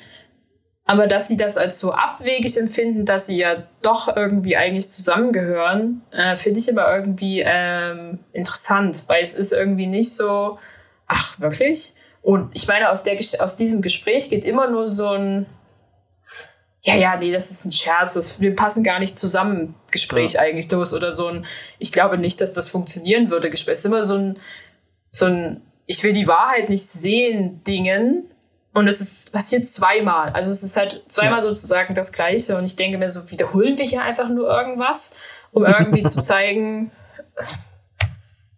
aber 0.86 1.08
dass 1.08 1.26
sie 1.26 1.36
das 1.36 1.58
als 1.58 1.80
so 1.80 1.92
abwegig 1.92 2.56
empfinden, 2.56 3.04
dass 3.04 3.26
sie 3.26 3.36
ja 3.36 3.64
doch 3.82 4.16
irgendwie 4.16 4.56
eigentlich 4.56 4.88
zusammengehören, 4.88 6.02
äh, 6.12 6.36
finde 6.36 6.60
ich 6.60 6.70
aber 6.70 6.96
irgendwie 6.96 7.42
ähm, 7.44 8.20
interessant, 8.32 9.02
weil 9.08 9.22
es 9.22 9.34
ist 9.34 9.52
irgendwie 9.52 9.88
nicht 9.88 10.14
so, 10.14 10.58
ach, 11.08 11.40
wirklich? 11.40 11.92
Und 12.22 12.50
ich 12.54 12.68
meine, 12.68 12.90
aus, 12.90 13.02
der, 13.02 13.18
aus 13.40 13.56
diesem 13.56 13.82
Gespräch 13.82 14.30
geht 14.30 14.44
immer 14.44 14.70
nur 14.70 14.86
so 14.86 15.08
ein, 15.08 15.46
ja, 16.82 16.94
ja, 16.94 17.16
nee, 17.16 17.32
das 17.32 17.50
ist 17.50 17.64
ein 17.64 17.72
Scherz, 17.72 18.14
das, 18.14 18.40
wir 18.40 18.54
passen 18.54 18.84
gar 18.84 19.00
nicht 19.00 19.18
zusammen, 19.18 19.74
Gespräch 19.90 20.38
eigentlich 20.38 20.70
los 20.70 20.92
oder 20.92 21.10
so 21.10 21.26
ein, 21.26 21.46
ich 21.80 21.90
glaube 21.90 22.16
nicht, 22.16 22.40
dass 22.40 22.52
das 22.52 22.68
funktionieren 22.68 23.28
würde, 23.30 23.50
Gespräch. 23.50 23.72
Es 23.72 23.78
ist 23.80 23.86
immer 23.86 24.04
so 24.04 24.14
ein, 24.14 24.38
so 25.10 25.26
ein, 25.26 25.62
ich 25.86 26.04
will 26.04 26.12
die 26.12 26.28
Wahrheit 26.28 26.68
nicht 26.68 26.84
sehen, 26.84 27.64
Dingen. 27.64 28.30
Und 28.76 28.88
es 28.88 29.00
ist 29.00 29.32
passiert 29.32 29.64
zweimal. 29.64 30.28
Also 30.34 30.50
es 30.50 30.62
ist 30.62 30.76
halt 30.76 31.02
zweimal 31.08 31.38
Ja. 31.38 31.42
sozusagen 31.42 31.94
das 31.94 32.12
Gleiche. 32.12 32.58
Und 32.58 32.66
ich 32.66 32.76
denke 32.76 32.98
mir 32.98 33.08
so, 33.08 33.30
wiederholen 33.30 33.78
wir 33.78 33.86
hier 33.86 34.02
einfach 34.02 34.28
nur 34.28 34.50
irgendwas, 34.50 35.16
um 35.52 35.64
irgendwie 35.64 36.02
zu 36.02 36.20
zeigen, 36.30 36.90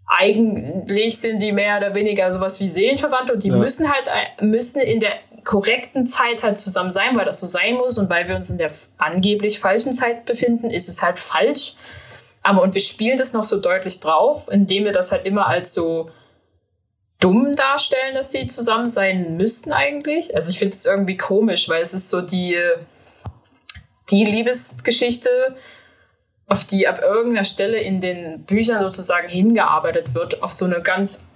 eigentlich 0.09 1.19
sind 1.21 1.41
die 1.41 1.53
mehr 1.53 1.77
oder 1.79 1.95
weniger 1.95 2.33
sowas 2.33 2.59
wie 2.59 2.67
Seelenverwandte 2.67 3.35
und 3.35 3.45
die 3.45 3.51
Ja. 3.51 3.57
müssen 3.57 3.89
halt 3.93 4.09
äh, 4.09 4.45
müssen 4.45 4.81
in 4.81 4.99
der 4.99 5.13
korrekten 5.45 6.07
Zeit 6.07 6.43
halt 6.43 6.59
zusammen 6.59 6.91
sein, 6.91 7.15
weil 7.17 7.25
das 7.25 7.39
so 7.39 7.47
sein 7.47 7.75
muss 7.75 7.97
und 7.97 8.11
weil 8.11 8.27
wir 8.29 8.35
uns 8.35 8.51
in 8.51 8.59
der 8.59 8.73
angeblich 8.97 9.61
falschen 9.61 9.93
Zeit 9.93 10.25
befinden, 10.25 10.69
ist 10.71 10.89
es 10.89 11.01
halt 11.01 11.21
falsch. 11.21 11.75
Aber 12.43 12.63
und 12.63 12.75
wir 12.75 12.83
spielen 12.83 13.19
das 13.19 13.33
noch 13.33 13.45
so 13.45 13.61
deutlich 13.61 14.01
drauf, 14.01 14.49
indem 14.51 14.85
wir 14.85 14.93
das 14.93 15.13
halt 15.13 15.27
immer 15.27 15.47
als 15.47 15.73
so 15.75 16.11
dumm 17.21 17.57
darstellen, 17.57 18.15
dass 18.15 18.31
sie 18.33 18.47
zusammen 18.47 18.89
sein 18.89 19.37
müssten 19.37 19.73
eigentlich. 19.73 20.35
Also 20.37 20.51
ich 20.51 20.59
finde 20.59 20.75
es 20.75 20.87
irgendwie 20.87 21.17
komisch, 21.17 21.69
weil 21.69 21.83
es 21.83 21.93
ist 21.93 22.11
so 22.11 22.21
die, 22.21 22.57
die 24.11 24.25
Liebesgeschichte, 24.25 25.29
auf 26.47 26.65
die 26.65 26.87
ab 26.89 27.01
irgendeiner 27.03 27.45
Stelle 27.45 27.79
in 27.79 28.01
den 28.01 28.45
Büchern 28.45 28.81
sozusagen 28.81 29.29
hingearbeitet 29.29 30.15
wird, 30.15 30.43
auf 30.43 30.53
so 30.53 30.65
eine 30.65 30.81
ganz 30.81 31.27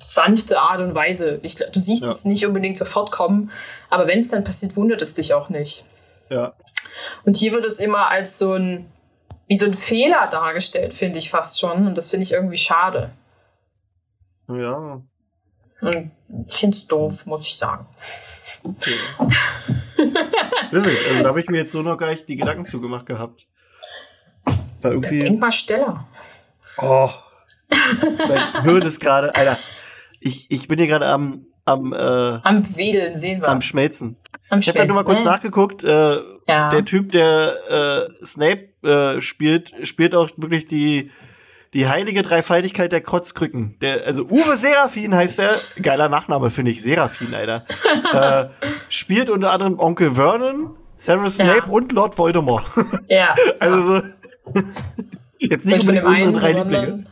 sanfte 0.00 0.58
Art 0.58 0.80
und 0.80 0.94
Weise. 0.94 1.38
Ich, 1.42 1.56
du 1.56 1.80
siehst 1.80 2.04
Ja. 2.04 2.10
es 2.10 2.24
nicht 2.24 2.46
unbedingt 2.46 2.78
sofort 2.78 3.10
kommen, 3.12 3.50
aber 3.90 4.06
wenn 4.06 4.18
es 4.18 4.28
dann 4.28 4.44
passiert, 4.44 4.76
wundert 4.76 5.02
es 5.02 5.14
dich 5.14 5.34
auch 5.34 5.48
nicht. 5.50 5.84
Ja. 6.30 6.54
Und 7.24 7.36
hier 7.36 7.52
wird 7.52 7.64
es 7.64 7.78
immer 7.78 8.08
als 8.08 8.38
so 8.38 8.54
ein, 8.54 8.90
wie 9.46 9.56
so 9.56 9.66
ein 9.66 9.74
Fehler 9.74 10.28
dargestellt, 10.30 10.94
finde 10.94 11.18
ich 11.18 11.30
fast 11.30 11.58
schon. 11.58 11.86
Und 11.86 11.96
das 11.98 12.10
finde 12.10 12.24
ich 12.24 12.32
irgendwie 12.32 12.58
schade. 12.58 13.10
Ja. 14.48 15.02
Ich 16.46 16.56
finde 16.56 16.76
es 16.76 16.86
doof, 16.86 17.26
muss 17.26 17.42
ich 17.42 17.56
sagen. 17.56 17.86
Okay. 18.62 18.96
Wissen, 20.70 20.92
also 21.08 21.22
da 21.22 21.28
habe 21.28 21.40
ich 21.40 21.48
mir 21.48 21.58
jetzt 21.58 21.72
so 21.72 21.82
noch 21.82 21.96
gar 21.96 22.10
nicht 22.10 22.28
die 22.28 22.36
Gedanken 22.36 22.64
zugemacht 22.64 23.06
gehabt. 23.06 23.46
War 24.80 24.92
irgendwie. 24.92 25.20
Denk 25.20 25.40
mal 25.40 25.52
Steller. 25.52 26.06
Oh. 26.78 27.10
Mein 27.70 28.62
Hirn 28.62 28.82
ist 28.82 29.00
gerade, 29.00 29.34
Alter. 29.34 29.58
Ich, 30.20 30.50
ich 30.50 30.68
bin 30.68 30.78
hier 30.78 30.88
gerade 30.88 31.06
am, 31.06 31.46
am, 31.64 31.92
äh, 31.92 31.96
Am 31.96 32.76
Wedeln 32.76 33.16
sehen 33.16 33.40
wir. 33.40 33.48
am 33.48 33.60
Schmelzen. 33.60 34.16
Am 34.48 34.58
Ich 34.60 34.68
habe 34.68 34.80
halt 34.80 34.88
nur 34.88 34.96
mal 34.96 35.04
kurz 35.04 35.22
Schwänzen, 35.22 35.32
nachgeguckt. 35.32 35.84
Äh, 35.84 35.86
ne? 35.86 36.22
Ja. 36.46 36.68
Der 36.70 36.84
Typ, 36.84 37.12
der 37.12 38.08
äh, 38.20 38.24
Snape 38.24 38.68
äh, 38.82 39.20
spielt, 39.20 39.72
spielt 39.86 40.14
auch 40.14 40.30
wirklich 40.36 40.66
die, 40.66 41.10
die 41.74 41.86
heilige 41.88 42.22
Dreifaltigkeit 42.22 42.92
der 42.92 43.00
Krotzkrücken. 43.02 43.76
Der, 43.80 44.06
also 44.06 44.24
Uwe 44.24 44.56
Serafin 44.56 45.14
heißt 45.14 45.38
er. 45.38 45.56
Geiler 45.82 46.08
Nachname, 46.08 46.50
finde 46.50 46.70
ich. 46.70 46.82
Serafin, 46.82 47.34
Alter. 47.34 47.64
äh, 48.12 48.48
spielt 48.88 49.28
unter 49.30 49.50
anderem 49.52 49.78
Onkel 49.78 50.14
Vernon, 50.14 50.74
Severus 50.96 51.38
Ja. 51.38 51.44
Snape 51.52 51.70
und 51.70 51.92
Lord 51.92 52.16
Voldemort. 52.16 52.66
Ja. 53.08 53.34
also 53.58 53.82
so. 53.82 54.02
Jetzt 55.40 55.66
nicht 55.66 55.76
Nicht 55.76 55.86
von 55.86 55.98
unbedingt 55.98 56.04
dem 56.20 56.26
unsere 56.28 56.46
einen, 56.46 56.68
drei 56.68 56.78
Lieblinge. 56.78 57.06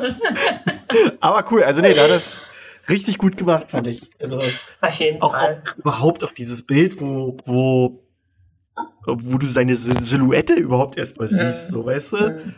Aber 1.20 1.44
cool. 1.50 1.62
Also 1.62 1.80
nee, 1.82 1.94
da 1.94 2.04
hat 2.04 2.10
das 2.10 2.38
richtig 2.88 3.18
gut 3.18 3.36
gemacht, 3.36 3.66
fand 3.68 3.86
ich. 3.88 4.02
Also 4.20 4.38
Auf 4.80 4.94
jeden 4.94 5.20
auch, 5.22 5.32
Fall. 5.32 5.60
auch 5.62 5.76
überhaupt 5.78 6.24
auch 6.24 6.32
dieses 6.32 6.64
Bild, 6.66 7.00
wo, 7.00 7.36
wo, 7.44 8.02
wo 9.06 9.38
du 9.38 9.46
seine 9.46 9.74
Sil- 9.76 10.00
Silhouette 10.00 10.54
überhaupt 10.54 10.96
erstmal 10.96 11.28
siehst, 11.28 11.68
so 11.68 11.84
weißt 11.84 12.12
du? 12.12 12.16
Mhm. 12.16 12.54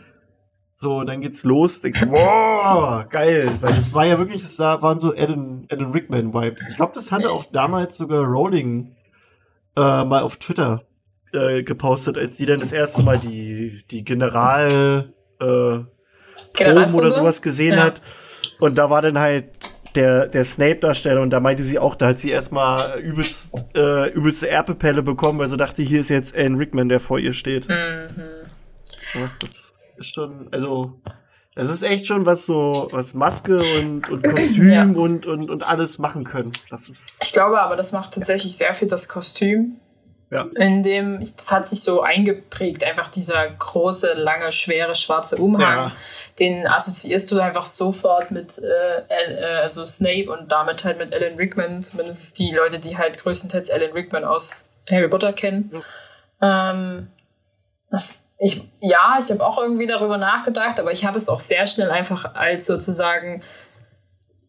So, 0.75 1.03
dann 1.03 1.21
geht's 1.21 1.43
los, 1.43 1.81
denkst 1.81 1.99
du, 2.01 2.11
wow, 2.11 3.07
geil, 3.07 3.51
weil 3.61 3.73
das 3.73 3.93
war 3.93 4.05
ja 4.05 4.17
wirklich, 4.17 4.41
das 4.41 4.57
waren 4.59 4.97
so 4.97 5.13
Alan, 5.15 5.67
Alan 5.69 5.91
Rickman-Vibes. 5.91 6.67
Ich 6.69 6.75
glaube, 6.77 6.93
das 6.95 7.11
hatte 7.11 7.29
auch 7.31 7.45
damals 7.51 7.95
sogar 7.97 8.23
Rowling 8.23 8.95
äh, 9.77 10.03
mal 10.03 10.23
auf 10.23 10.37
Twitter 10.37 10.81
äh, 11.31 11.61
gepostet, 11.63 12.17
als 12.17 12.37
die 12.37 12.45
dann 12.47 12.59
das 12.59 12.73
erste 12.73 13.03
Mal 13.03 13.19
die, 13.19 13.83
die 13.91 14.03
General 14.03 15.13
äh, 15.39 15.79
Proben 16.55 16.93
oder 16.95 17.11
sowas 17.11 17.41
gesehen 17.41 17.77
Ja. 17.77 17.83
hat. 17.83 18.01
Und 18.59 18.75
da 18.77 18.89
war 18.89 19.01
dann 19.03 19.19
halt 19.19 19.45
der, 19.95 20.27
der 20.27 20.43
Snape-Darsteller 20.43 21.21
und 21.21 21.29
da 21.29 21.39
meinte 21.39 21.61
sie 21.61 21.77
auch, 21.77 21.93
da 21.95 22.07
hat 22.07 22.19
sie 22.19 22.31
erstmal 22.31 22.99
übelst, 22.99 23.53
äh, 23.75 24.09
übelste 24.11 24.49
Erbepelle 24.49 25.03
bekommen, 25.03 25.37
weil 25.39 25.47
sie 25.47 25.57
dachte, 25.57 25.83
hier 25.83 25.99
ist 25.99 26.09
jetzt 26.09 26.35
Alan 26.35 26.55
Rickman, 26.55 26.89
der 26.89 26.99
vor 26.99 27.19
ihr 27.19 27.33
steht. 27.33 27.69
Mhm. 27.69 28.07
Ja, 29.13 29.29
das 29.39 29.72
schon, 29.99 30.49
also, 30.51 30.99
das 31.55 31.69
ist 31.69 31.83
echt 31.83 32.07
schon 32.07 32.25
was 32.25 32.45
so, 32.45 32.87
was 32.91 33.13
Maske 33.13 33.61
und, 33.79 34.09
und 34.09 34.23
Kostüm 34.23 34.71
Ja. 34.71 34.83
und, 34.83 35.25
und, 35.25 35.49
und 35.49 35.67
alles 35.67 35.99
machen 35.99 36.23
können. 36.23 36.51
Das 36.69 36.89
ist, 36.89 37.21
Ich 37.23 37.31
glaube 37.33 37.61
aber, 37.61 37.75
das 37.75 37.91
macht 37.91 38.13
tatsächlich 38.13 38.57
sehr 38.57 38.73
viel 38.73 38.87
das 38.87 39.07
Kostüm. 39.07 39.77
Ja. 40.31 40.47
In 40.55 40.81
dem, 40.81 41.19
das 41.19 41.51
hat 41.51 41.69
sich 41.69 41.81
so 41.81 42.01
eingeprägt, 42.01 42.83
einfach 42.83 43.09
dieser 43.09 43.47
große, 43.47 44.13
lange, 44.15 44.51
schwere, 44.51 44.95
schwarze 44.95 45.35
Umhang. 45.37 45.61
Ja. 45.61 45.91
Den 46.39 46.65
assoziierst 46.65 47.31
du 47.31 47.39
einfach 47.39 47.65
sofort 47.65 48.31
mit 48.31 48.57
äh, 48.57 49.01
äh, 49.09 49.61
also 49.61 49.85
Snape 49.85 50.31
und 50.31 50.51
damit 50.51 50.83
halt 50.85 50.97
mit 50.97 51.13
Alan 51.13 51.35
Rickman, 51.35 51.83
zumindest 51.83 52.39
die 52.39 52.49
Leute, 52.49 52.79
die 52.79 52.97
halt 52.97 53.19
größtenteils 53.19 53.69
Alan 53.69 53.91
Rickman 53.91 54.23
aus 54.23 54.67
Harry 54.89 55.07
Potter 55.07 55.33
kennen. 55.33 55.71
Ähm, 56.41 57.09
das, 57.91 58.22
ich, 58.43 58.61
ja, 58.81 59.17
ich 59.19 59.31
habe 59.31 59.45
auch 59.45 59.57
irgendwie 59.57 59.87
darüber 59.87 60.17
nachgedacht, 60.17 60.79
aber 60.79 60.91
ich 60.91 61.05
habe 61.05 61.17
es 61.17 61.29
auch 61.29 61.39
sehr 61.39 61.65
schnell 61.65 61.89
einfach 61.91 62.35
als 62.35 62.65
sozusagen 62.65 63.41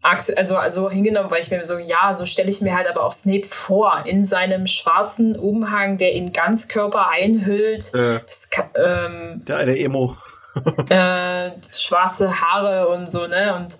also, 0.02 0.56
also 0.58 0.90
hingenommen, 0.90 1.30
weil 1.30 1.40
ich 1.40 1.50
mir 1.50 1.64
so, 1.64 1.78
ja, 1.78 2.12
so 2.12 2.26
stelle 2.26 2.50
ich 2.50 2.60
mir 2.60 2.76
halt 2.76 2.86
aber 2.88 3.04
auch 3.04 3.12
Snape 3.12 3.46
vor, 3.46 4.02
in 4.04 4.22
seinem 4.22 4.66
schwarzen 4.66 5.34
Umhang, 5.34 5.96
der 5.96 6.12
ihn 6.12 6.30
ganz 6.32 6.68
Körper 6.68 7.08
einhüllt. 7.08 7.94
Äh, 7.94 8.20
Das, 8.20 8.50
ka- 8.50 8.68
ähm, 8.76 9.42
der 9.48 9.56
eine 9.56 9.78
Emo. 9.78 10.14
äh, 10.90 11.52
schwarze 11.62 12.38
Haare 12.40 12.88
und 12.88 13.10
so, 13.10 13.26
ne? 13.26 13.54
Und 13.56 13.78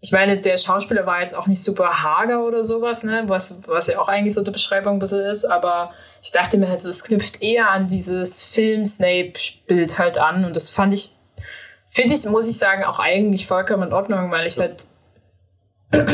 ich 0.00 0.10
meine, 0.10 0.38
der 0.38 0.58
Schauspieler 0.58 1.06
war 1.06 1.20
jetzt 1.20 1.38
auch 1.38 1.46
nicht 1.46 1.62
super 1.62 2.02
hager 2.02 2.44
oder 2.44 2.64
sowas, 2.64 3.04
ne? 3.04 3.22
Was, 3.28 3.56
was 3.68 3.86
ja 3.86 4.00
auch 4.00 4.08
eigentlich 4.08 4.34
so 4.34 4.42
die 4.42 4.50
Beschreibung 4.50 4.94
ein 4.94 4.98
bisschen 4.98 5.20
ist, 5.24 5.44
aber 5.44 5.92
ich 6.24 6.32
dachte 6.32 6.56
mir 6.56 6.68
halt 6.68 6.80
so, 6.80 6.88
es 6.88 7.04
knüpft 7.04 7.42
eher 7.42 7.70
an 7.70 7.86
dieses 7.86 8.42
Film-Snape-Bild 8.44 9.98
halt 9.98 10.16
an 10.16 10.46
und 10.46 10.56
das 10.56 10.70
fand 10.70 10.94
ich, 10.94 11.10
finde 11.90 12.14
ich, 12.14 12.24
muss 12.24 12.48
ich 12.48 12.56
sagen, 12.56 12.82
auch 12.82 12.98
eigentlich 12.98 13.46
vollkommen 13.46 13.88
in 13.88 13.92
Ordnung, 13.92 14.30
weil 14.30 14.46
ich 14.46 14.58
halt, 14.58 14.86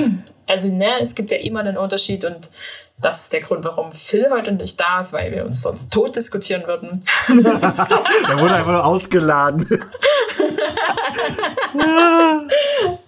also, 0.48 0.68
ne, 0.74 0.98
es 1.00 1.14
gibt 1.14 1.30
ja 1.30 1.38
immer 1.38 1.60
einen 1.60 1.76
Unterschied 1.76 2.24
und 2.24 2.50
das 2.98 3.22
ist 3.22 3.32
der 3.32 3.40
Grund, 3.40 3.64
warum 3.64 3.92
Phil 3.92 4.28
heute 4.30 4.50
nicht 4.50 4.80
da 4.80 4.98
ist, 4.98 5.12
weil 5.12 5.30
wir 5.30 5.46
uns 5.46 5.62
sonst 5.62 5.92
tot 5.92 6.16
diskutieren 6.16 6.66
würden. 6.66 7.04
Der 7.28 8.38
wurde 8.38 8.56
einfach 8.56 8.72
nur 8.72 8.84
ausgeladen. 8.84 9.66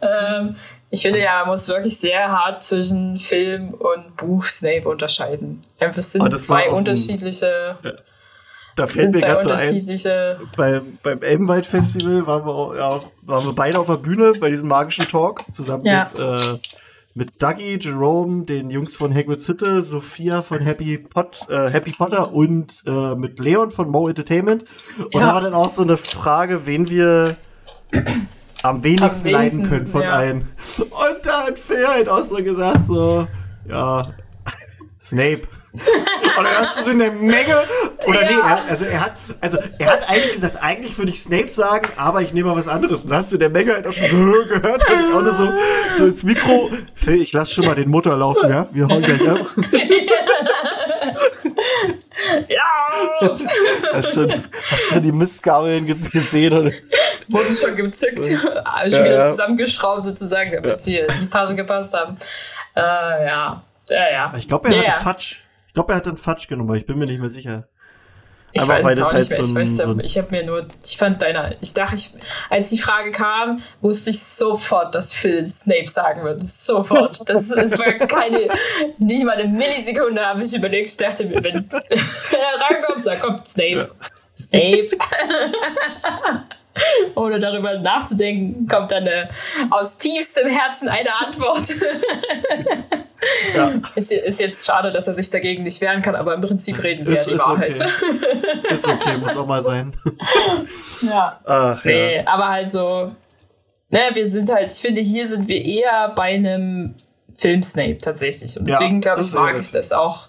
Ähm, 0.03 0.57
ich 0.93 1.01
finde 1.01 1.21
ja, 1.21 1.41
man 1.41 1.49
muss 1.49 1.69
wirklich 1.69 1.97
sehr 1.97 2.31
hart 2.31 2.63
zwischen 2.63 3.17
Film 3.17 3.73
und 3.73 4.15
Buch 4.19 4.45
Snape 4.45 4.87
unterscheiden. 4.87 5.65
Einfach 5.79 5.97
es 5.99 6.13
sind 6.13 6.23
Oh, 6.23 6.29
zwei 6.37 6.69
unterschiedliche, 6.69 7.79
Da 8.77 8.85
es 8.85 8.93
fällt 8.93 9.13
mir 9.13 9.21
gerade 9.23 9.45
nur 9.45 9.57
ein, 9.57 9.87
beim, 10.55 10.99
beim 11.03 11.23
Elbenwald 11.23 11.65
Festival 11.65 12.27
waren 12.27 12.45
wir, 12.45 12.55
auch, 12.55 12.75
ja, 12.75 13.01
waren 13.23 13.45
wir 13.47 13.55
beide 13.55 13.79
auf 13.81 13.87
der 13.87 13.97
Bühne 13.97 14.35
bei 14.35 14.51
diesem 14.51 14.69
magischen 14.69 15.09
Talk 15.09 15.43
zusammen 15.51 15.87
Ja. 15.87 16.11
mit, 16.13 16.21
äh, 16.21 16.59
mit 17.15 17.43
Dougie, 17.43 17.79
Jerome, 17.81 18.45
den 18.45 18.69
Jungs 18.71 18.97
von 18.97 19.15
Hagrid's 19.15 19.49
Hütte, 19.49 19.81
Sophia 19.81 20.43
von 20.43 20.61
Happy, 20.61 20.99
Pot, 20.99 21.47
äh, 21.49 21.71
Happy 21.71 21.93
Potter 21.93 22.33
und 22.35 22.83
äh, 22.87 23.15
mit 23.15 23.39
Leon 23.39 23.71
von 23.71 23.91
Mo 23.91 24.09
Entertainment. 24.09 24.65
Und 25.11 25.21
Ja. 25.21 25.29
da 25.29 25.35
war 25.35 25.41
dann 25.41 25.55
auch 25.55 25.71
so 25.71 25.83
eine 25.83 25.97
Frage, 25.97 26.67
wen 26.67 26.91
wir 26.91 27.37
am 28.63 28.85
wenigsten, 28.85 29.29
Am 29.29 29.33
leiden 29.33 29.69
können 29.69 29.87
von 29.87 30.03
ja. 30.03 30.11
allen. 30.11 30.49
Und 30.79 31.25
da 31.27 31.47
hat 31.47 31.59
Phil 31.59 31.87
halt 31.87 32.09
auch 32.09 32.23
so 32.23 32.37
gesagt, 32.37 32.85
so, 32.85 33.27
ja, 33.69 34.07
Snape. 35.01 35.43
Dann 36.37 36.47
hast 36.47 36.79
du 36.79 36.83
so 36.83 36.91
in 36.91 36.99
der 36.99 37.13
Menge, 37.13 37.65
oder 38.07 38.23
Ja. 38.23 38.29
nee, 38.31 38.37
er, 38.37 38.63
also 38.69 38.85
er 38.85 39.01
hat, 39.01 39.13
also 39.41 39.59
er 39.79 39.91
hat 39.91 40.09
eigentlich 40.09 40.33
gesagt, 40.33 40.59
eigentlich 40.61 40.97
würde 40.99 41.11
ich 41.11 41.21
Snape 41.21 41.49
sagen, 41.49 41.89
aber 41.97 42.21
ich 42.21 42.35
nehme 42.35 42.51
mal 42.51 42.57
was 42.57 42.69
anderes. 42.69 43.05
Und 43.05 43.11
dann 43.11 43.19
hast 43.19 43.33
du 43.33 43.37
in 43.37 43.41
der 43.41 43.51
Menge 43.51 43.73
halt 43.73 43.87
auch 43.87 43.93
schon 43.93 44.07
so 44.07 44.17
gehört, 44.49 44.89
und 44.91 45.01
ich 45.01 45.15
auch 45.15 45.23
nur 45.23 45.33
so, 45.33 45.51
so 45.97 46.07
ins 46.07 46.25
Mikro, 46.25 46.71
Phil, 46.95 47.23
ich 47.23 47.33
lass 47.33 47.53
schon 47.53 47.65
mal 47.65 47.75
den 47.75 47.89
Motor 47.89 48.17
laufen, 48.17 48.51
ja, 48.51 48.67
wir 48.73 48.87
hauen 48.87 49.03
gleich 49.03 49.29
ab. 49.29 49.39
Ja! 52.49 53.37
Hast 53.93 54.15
schon, 54.15 54.33
hast 54.71 54.89
schon 54.91 55.03
die 55.03 55.13
Mistgabeln 55.13 55.87
ge- 55.87 55.97
gesehen, 55.97 56.53
oder? 56.53 56.73
Wurden 57.29 57.55
schon 57.55 57.77
gezückt, 57.77 58.25
schon 58.25 58.33
Ja, 58.35 58.85
wieder 58.87 59.15
ja. 59.15 59.31
zusammengeschraubt 59.31 60.05
sozusagen, 60.05 60.53
damit 60.53 60.83
sie 60.83 60.99
in 60.99 61.07
die 61.21 61.31
Tasche 61.31 61.55
gepasst 61.55 61.95
haben. 61.95 62.17
Äh, 62.75 62.81
ja. 62.81 63.63
Ja, 63.89 64.11
ja. 64.11 64.33
Ich 64.37 64.47
glaube, 64.49 64.69
er 64.69 64.75
Ja, 64.75 64.79
hatte 64.81 64.91
ja. 64.91 64.97
Fatsch. 64.97 65.37
Ich 65.69 65.75
glaube, 65.75 65.93
er 65.93 65.97
hat 65.97 66.07
einen 66.09 66.17
Fatsch 66.19 66.49
genommen, 66.49 66.69
aber 66.71 66.77
ich 66.79 66.87
bin 66.87 66.99
mir 66.99 67.07
nicht 67.07 67.21
mehr 67.21 67.31
sicher. 67.31 67.69
Ich 68.55 68.69
weiß 68.69 68.85
weil 68.85 68.95
das 68.97 69.09
auch 69.09 69.13
halt 69.15 69.29
nicht 69.29 69.31
mehr. 69.31 69.37
so 69.39 69.43
ich 69.45 69.49
ein- 69.51 69.79
weiß, 69.79 69.85
so 69.85 69.99
ich 70.01 70.19
habe 70.19 70.29
mir 70.31 70.45
nur, 70.45 70.67
ich 70.85 70.97
fand 70.99 71.23
deiner, 71.23 71.55
ich 71.61 71.73
dachte, 71.75 71.97
ich, 71.97 72.11
als 72.51 72.69
die 72.69 72.79
Frage 72.79 73.11
kam, 73.13 73.63
wusste 73.81 74.11
ich 74.11 74.23
sofort, 74.23 74.95
dass 74.95 75.13
Phil 75.13 75.45
Snape 75.47 75.89
sagen 75.89 76.23
würde. 76.23 76.47
Sofort. 76.47 77.23
Das, 77.29 77.49
das 77.49 77.79
war 77.79 77.93
keine, 77.95 78.49
nicht 78.99 79.25
mal 79.25 79.37
eine 79.39 79.49
Millisekunde 79.49 80.25
habe 80.25 80.43
ich 80.43 80.55
überlegt. 80.55 80.89
Ich 80.91 80.97
dachte 80.97 81.25
mir, 81.25 81.43
wenn, 81.43 81.67
wenn 81.71 81.83
er 81.91 82.61
rankommt, 82.77 83.03
sagt, 83.03 83.23
kommt 83.23 83.49
Snape. 83.49 83.91
Snape. 84.37 84.91
Ohne 87.15 87.39
darüber 87.39 87.79
nachzudenken, 87.79 88.67
kommt 88.67 88.91
dann 88.91 89.07
eine, 89.07 89.29
aus 89.71 89.99
tiefstem 89.99 90.49
Herzen 90.49 90.89
eine 90.89 91.15
Antwort. 91.21 91.73
Ja, 93.55 93.75
ist, 93.95 94.11
ist 94.11 94.41
jetzt 94.41 94.67
schade, 94.67 94.91
dass 94.91 95.07
er 95.07 95.15
sich 95.15 95.31
dagegen 95.31 95.63
nicht 95.63 95.81
wehren 95.81 96.03
kann, 96.03 96.17
aber 96.17 96.35
im 96.35 96.41
Prinzip 96.41 96.83
reden 96.83 97.07
wir 97.07 97.13
ist, 97.13 97.27
ja 97.27 97.31
die 97.31 97.37
ist 97.37 97.47
Wahrheit. 97.49 97.77
okay. 97.81 98.75
Ist 98.75 98.89
okay, 98.89 99.17
muss 99.17 99.37
auch 99.37 99.47
mal 99.47 99.63
sein. 99.63 99.93
Ja. 101.03 101.41
Ach, 101.45 101.85
Nee, 101.85 102.17
ja. 102.17 102.27
aber 102.27 102.49
halt 102.49 102.69
so, 102.69 103.13
ne, 103.91 104.01
wir 104.13 104.25
sind 104.27 104.51
halt, 104.53 104.73
ich 104.73 104.79
finde, 104.81 105.01
hier 105.03 105.25
sind 105.27 105.47
wir 105.47 105.65
eher 105.65 106.09
bei 106.17 106.35
einem 106.35 106.97
Film 107.35 107.63
Snape 107.63 107.99
tatsächlich. 107.99 108.59
Und 108.59 108.69
Ja, 108.69 108.79
deswegen, 108.79 109.01
glaube 109.01 109.19
das 109.19 109.29
ich, 109.29 109.35
mag 109.35 109.57
ich 109.57 109.71
das 109.71 109.93
auch, 109.93 110.27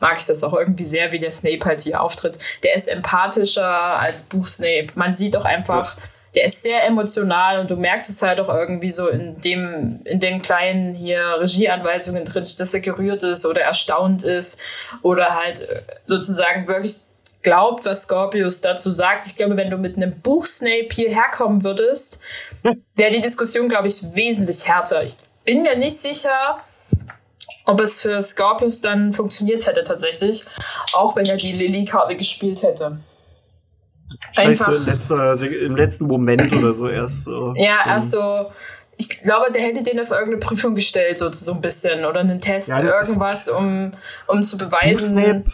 mag 0.00 0.18
ich 0.18 0.26
das 0.26 0.42
auch 0.42 0.52
irgendwie 0.52 0.84
sehr, 0.84 1.12
wie 1.12 1.18
der 1.18 1.30
Snape 1.30 1.64
halt 1.64 1.80
hier 1.80 2.00
auftritt. 2.00 2.38
Der 2.62 2.74
ist 2.74 2.88
empathischer 2.88 3.66
als 3.66 4.22
Buch 4.22 4.46
Snape. 4.46 4.88
Man 4.94 5.14
sieht 5.14 5.36
auch 5.36 5.44
einfach, 5.44 5.96
der 6.34 6.44
ist 6.44 6.62
sehr 6.62 6.84
emotional 6.86 7.60
und 7.60 7.70
du 7.70 7.76
merkst 7.76 8.10
es 8.10 8.20
halt 8.20 8.40
auch 8.40 8.50
irgendwie 8.50 8.90
so 8.90 9.08
in 9.08 9.40
dem, 9.40 10.00
in 10.04 10.20
den 10.20 10.42
kleinen 10.42 10.92
hier 10.92 11.38
Regieanweisungen 11.40 12.24
drin, 12.24 12.44
dass 12.58 12.74
er 12.74 12.80
gerührt 12.80 13.22
ist 13.22 13.46
oder 13.46 13.62
erstaunt 13.62 14.22
ist 14.22 14.60
oder 15.02 15.34
halt 15.34 15.60
äh, 15.60 15.82
sozusagen 16.04 16.68
wirklich 16.68 16.96
glaubt, 17.42 17.86
was 17.86 18.02
Scorpius 18.02 18.60
dazu 18.60 18.90
sagt. 18.90 19.26
Ich 19.26 19.36
glaube, 19.36 19.56
wenn 19.56 19.70
du 19.70 19.78
mit 19.78 19.96
einem 19.96 20.20
Buch 20.20 20.44
Snape 20.44 20.88
hierher 20.90 21.30
kommen 21.32 21.62
würdest, 21.64 22.18
wäre 22.96 23.12
die 23.12 23.20
Diskussion, 23.20 23.68
glaube 23.68 23.86
ich, 23.86 24.02
wesentlich 24.14 24.66
härter. 24.68 25.04
Ich 25.04 25.16
bin 25.44 25.62
mir 25.62 25.76
nicht 25.76 25.96
sicher, 25.96 26.60
ob 27.66 27.80
es 27.80 28.00
für 28.00 28.22
Scorpius 28.22 28.80
dann 28.80 29.12
funktioniert 29.12 29.66
hätte 29.66 29.84
tatsächlich, 29.84 30.44
auch 30.94 31.14
wenn 31.16 31.26
er 31.26 31.36
die 31.36 31.52
Lily-Karte 31.52 32.16
gespielt 32.16 32.62
hätte. 32.62 32.98
Vielleicht 34.32 34.62
so 34.62 34.70
Einfach- 34.72 34.86
letzter, 34.86 35.42
im 35.66 35.76
letzten 35.76 36.06
Moment 36.06 36.52
oder 36.52 36.72
so 36.72 36.88
erst 36.88 37.24
so. 37.24 37.52
Ja, 37.56 37.80
erst 37.86 38.12
so. 38.12 38.50
Ich 38.98 39.08
glaube, 39.22 39.52
der 39.52 39.60
hätte 39.62 39.82
den 39.82 40.00
auf 40.00 40.10
irgendeine 40.10 40.38
Prüfung 40.38 40.74
gestellt, 40.74 41.18
so, 41.18 41.30
so 41.32 41.52
ein 41.52 41.60
bisschen. 41.60 42.04
Oder 42.06 42.20
einen 42.20 42.40
Test, 42.40 42.68
Ja, 42.68 42.80
irgendwas, 42.80 43.48
um, 43.48 43.92
um 44.26 44.42
zu 44.42 44.56
beweisen. 44.56 45.18
Snape, 45.18 45.44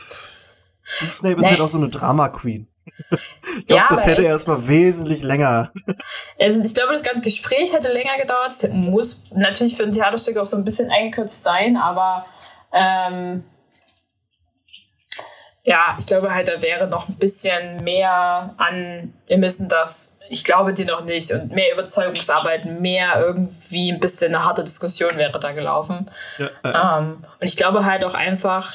Snape 1.10 1.34
ist 1.36 1.42
Nee. 1.42 1.48
halt 1.48 1.60
auch 1.60 1.68
so 1.68 1.78
eine 1.78 1.88
Drama 1.88 2.28
Queen. 2.28 2.68
Ich 2.86 3.66
glaube, 3.66 3.66
Ja, 3.68 3.86
das 3.88 4.02
aber 4.02 4.10
hätte 4.10 4.22
erstmal 4.22 4.68
wesentlich 4.68 5.22
länger. 5.22 5.72
Also 6.38 6.60
ich 6.62 6.74
glaube, 6.74 6.92
das 6.92 7.02
ganze 7.02 7.22
Gespräch 7.22 7.72
hätte 7.72 7.92
länger 7.92 8.18
gedauert. 8.18 8.50
Es 8.50 8.68
muss 8.68 9.24
natürlich 9.32 9.76
für 9.76 9.84
ein 9.84 9.92
Theaterstück 9.92 10.36
auch 10.38 10.46
so 10.46 10.56
ein 10.56 10.64
bisschen 10.64 10.90
eingekürzt 10.90 11.42
sein, 11.42 11.76
aber 11.76 12.26
ähm, 12.72 13.44
ja, 15.64 15.96
ich 15.98 16.06
glaube 16.06 16.34
halt, 16.34 16.48
da 16.48 16.60
wäre 16.60 16.88
noch 16.88 17.08
ein 17.08 17.14
bisschen 17.16 17.84
mehr 17.84 18.54
an, 18.56 19.12
wir 19.28 19.38
müssen 19.38 19.68
das, 19.68 20.18
ich 20.28 20.42
glaube 20.42 20.72
dir 20.72 20.86
noch 20.86 21.04
nicht, 21.04 21.30
und 21.30 21.52
mehr 21.52 21.72
Überzeugungsarbeit, 21.72 22.64
mehr 22.64 23.20
irgendwie 23.20 23.92
ein 23.92 24.00
bisschen 24.00 24.34
eine 24.34 24.44
harte 24.44 24.64
Diskussion 24.64 25.16
wäre 25.16 25.38
da 25.38 25.52
gelaufen. 25.52 26.10
Ja, 26.38 26.46
äh, 26.64 26.98
Ähm, 26.98 27.24
und 27.40 27.46
ich 27.46 27.56
glaube 27.56 27.84
halt 27.84 28.04
auch 28.04 28.14
einfach, 28.14 28.72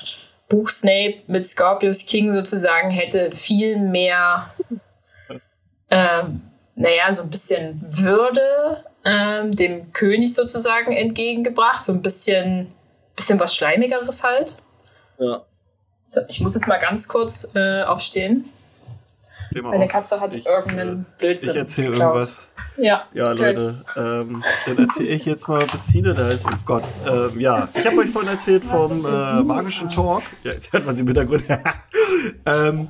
Buch 0.49 0.69
Snape 0.69 1.23
mit 1.27 1.45
Scorpius 1.45 2.05
King 2.05 2.33
sozusagen 2.33 2.89
hätte 2.89 3.31
viel 3.31 3.77
mehr, 3.77 4.53
ähm, 5.89 6.41
naja, 6.75 7.11
so 7.11 7.23
ein 7.23 7.29
bisschen 7.29 7.81
Würde 7.85 8.83
ähm, 9.03 9.55
dem 9.55 9.91
König 9.93 10.33
sozusagen 10.33 10.93
entgegengebracht. 10.93 11.83
So 11.83 11.91
ein 11.91 12.01
bisschen, 12.01 12.67
bisschen 13.15 13.39
was 13.39 13.55
Schleimigeres 13.55 14.23
halt. 14.23 14.55
ja. 15.19 15.43
So, 16.09 16.21
ich 16.29 16.39
muss 16.39 16.55
jetzt 16.55 16.67
mal 16.67 16.77
ganz 16.77 17.09
kurz 17.09 17.49
äh, 17.53 17.83
aufstehen. 17.83 18.49
Meine 19.51 19.85
auf. 19.85 19.91
Katze 19.91 20.21
hat 20.21 20.33
Ich, 20.35 20.45
irgendeinen 20.45 21.05
Blödsinn. 21.17 21.49
Ich 21.49 21.55
erzähle 21.57 21.87
irgendwas. 21.97 22.49
Ja, 22.77 23.05
Ja. 23.13 23.31
Leute, 23.33 23.83
ähm, 23.95 24.43
dann 24.65 24.77
erzähle 24.77 25.09
ich 25.09 25.25
jetzt 25.25 25.47
mal, 25.47 25.65
bis 25.65 25.87
Tine 25.87 26.13
da 26.13 26.29
ist. 26.29 26.45
Oh 26.45 26.55
Gott. 26.65 26.83
Ähm, 27.05 27.39
ja, 27.39 27.69
ich 27.73 27.85
habe 27.85 27.97
euch 27.97 28.09
vorhin 28.09 28.31
erzählt 28.31 28.63
vom 28.65 29.05
äh, 29.05 29.43
magischen 29.43 29.89
Talk. 29.89 30.23
Ja, 30.43 30.53
jetzt 30.53 30.71
hört 30.73 30.85
man 30.85 30.95
sie 30.95 31.01
im 31.01 31.07
Hintergrund. 31.07 31.43
ähm, 32.45 32.89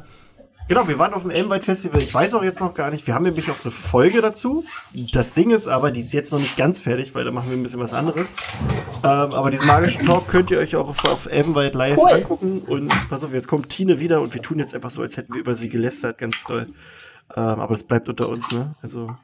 Genau, 0.70 0.86
wir 0.90 1.00
waren 1.00 1.14
auf 1.14 1.22
dem 1.22 1.32
Elmwald 1.32 1.64
Festival. 1.64 2.02
Ich 2.02 2.14
weiß 2.14 2.34
auch 2.34 2.44
jetzt 2.44 2.60
noch 2.60 2.74
gar 2.74 2.90
nicht. 2.92 3.08
Wir 3.08 3.14
haben 3.14 3.24
nämlich 3.24 3.50
auch 3.50 3.56
eine 3.64 3.72
Folge 3.72 4.20
dazu. 4.22 4.66
Das 5.14 5.32
Ding 5.32 5.52
ist 5.52 5.70
aber, 5.70 5.92
die 5.92 6.02
ist 6.02 6.12
jetzt 6.12 6.34
noch 6.34 6.40
nicht 6.40 6.58
ganz 6.58 6.82
fertig, 6.82 7.16
weil 7.16 7.24
da 7.24 7.32
machen 7.32 7.50
wir 7.50 7.56
ein 7.56 7.64
bisschen 7.64 7.80
was 7.80 7.94
anderes. 7.94 8.36
Ähm, 9.02 9.32
aber 9.32 9.50
diesen 9.50 9.66
magischen 9.68 10.04
Talk 10.06 10.28
könnt 10.28 10.52
ihr 10.52 10.60
euch 10.60 10.76
auch 10.76 10.90
auf, 10.90 11.06
auf 11.06 11.26
Elmwald 11.32 11.74
live 11.74 11.98
Cool. 11.98 12.12
angucken. 12.12 12.60
Und 12.68 12.92
pass 13.08 13.24
auf, 13.24 13.32
jetzt 13.34 13.48
kommt 13.48 13.70
Tine 13.70 14.02
wieder 14.02 14.20
und 14.20 14.34
wir 14.34 14.42
tun 14.42 14.60
jetzt 14.60 14.76
einfach 14.76 14.90
so, 14.90 15.02
als 15.02 15.16
hätten 15.16 15.34
wir 15.36 15.40
über 15.40 15.56
sie 15.56 15.70
gelästert. 15.70 16.18
Ganz 16.18 16.44
toll. 16.44 16.68
Ähm, 17.34 17.44
aber 17.62 17.70
das 17.70 17.86
bleibt 17.86 18.10
unter 18.10 18.28
uns, 18.28 18.52
ne? 18.52 18.76
Also, 18.82 19.16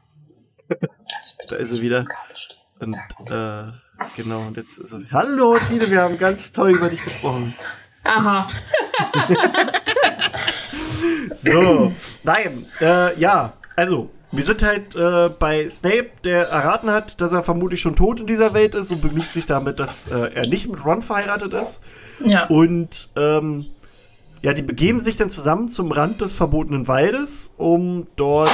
da 1.49 1.55
ist 1.55 1.69
sie 1.69 1.81
wieder. 1.81 2.05
Und, 2.79 2.95
äh, 2.95 3.71
genau, 4.15 4.47
und 4.47 4.57
jetzt 4.57 4.77
ist 4.77 4.89
sie. 4.89 5.05
Hallo, 5.11 5.57
Tine, 5.67 5.89
wir 5.89 6.01
haben 6.01 6.17
ganz 6.17 6.51
toll 6.51 6.71
über 6.71 6.89
dich 6.89 7.03
gesprochen. 7.03 7.53
Aha. 8.03 8.47
So, 11.33 11.91
nein, 12.23 12.65
äh, 12.79 13.19
ja, 13.19 13.53
also, 13.75 14.09
wir 14.31 14.43
sind 14.43 14.63
halt 14.63 14.95
äh, 14.95 15.29
bei 15.37 15.67
Snape, 15.67 16.09
der 16.23 16.47
erraten 16.47 16.89
hat, 16.89 17.21
dass 17.21 17.33
er 17.33 17.43
vermutlich 17.43 17.81
schon 17.81 17.95
tot 17.95 18.19
in 18.19 18.27
dieser 18.27 18.53
Welt 18.53 18.75
ist 18.75 18.91
und 18.91 19.01
begnügt 19.01 19.31
sich 19.31 19.45
damit, 19.45 19.79
dass 19.79 20.07
äh, 20.07 20.31
er 20.33 20.47
nicht 20.47 20.69
mit 20.71 20.83
Ron 20.85 21.01
verheiratet 21.01 21.53
ist. 21.53 21.83
Ja. 22.23 22.47
Und 22.47 23.09
ähm, 23.15 23.67
ja, 24.41 24.53
die 24.53 24.63
begeben 24.63 24.99
sich 24.99 25.17
dann 25.17 25.29
zusammen 25.29 25.69
zum 25.69 25.91
Rand 25.91 26.21
des 26.21 26.35
verbotenen 26.35 26.87
Waldes, 26.87 27.53
um 27.57 28.07
dort 28.15 28.51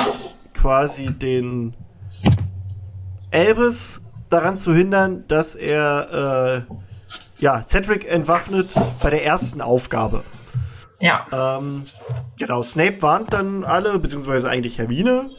quasi 0.53 1.11
den 1.11 1.75
Elvis 3.31 4.01
daran 4.29 4.57
zu 4.57 4.73
hindern, 4.73 5.23
dass 5.27 5.55
er 5.55 6.65
äh, 6.67 6.73
ja, 7.39 7.63
Cedric 7.65 8.09
entwaffnet 8.09 8.69
bei 9.01 9.09
der 9.09 9.25
ersten 9.25 9.61
Aufgabe. 9.61 10.23
Ja. 10.99 11.57
Ähm, 11.57 11.83
genau, 12.37 12.61
Snape 12.61 13.01
warnt 13.01 13.33
dann 13.33 13.63
alle, 13.63 13.97
beziehungsweise 13.99 14.49
eigentlich 14.49 14.77
Hermine, 14.77 15.29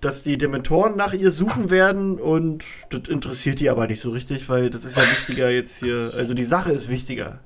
dass 0.00 0.22
die 0.22 0.36
Dementoren 0.36 0.96
nach 0.96 1.14
ihr 1.14 1.32
suchen 1.32 1.70
werden 1.70 2.18
und 2.18 2.64
das 2.90 3.08
interessiert 3.08 3.60
die 3.60 3.70
aber 3.70 3.86
nicht 3.86 4.00
so 4.00 4.10
richtig, 4.10 4.48
weil 4.48 4.68
das 4.68 4.84
ist 4.84 4.96
ja 4.96 5.02
wichtiger 5.04 5.50
jetzt 5.50 5.78
hier, 5.78 6.10
also 6.16 6.34
die 6.34 6.44
Sache 6.44 6.72
ist 6.72 6.90
wichtiger. 6.90 7.40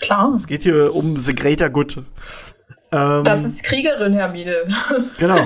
Klar. 0.00 0.32
Es 0.34 0.46
geht 0.46 0.62
hier 0.62 0.94
um 0.94 1.16
The 1.16 1.34
Greater 1.34 1.70
Good. 1.70 2.02
Ähm, 2.90 3.24
Das 3.24 3.44
ist 3.44 3.62
Kriegerin, 3.62 4.12
Hermine. 4.14 4.56
genau, 5.18 5.36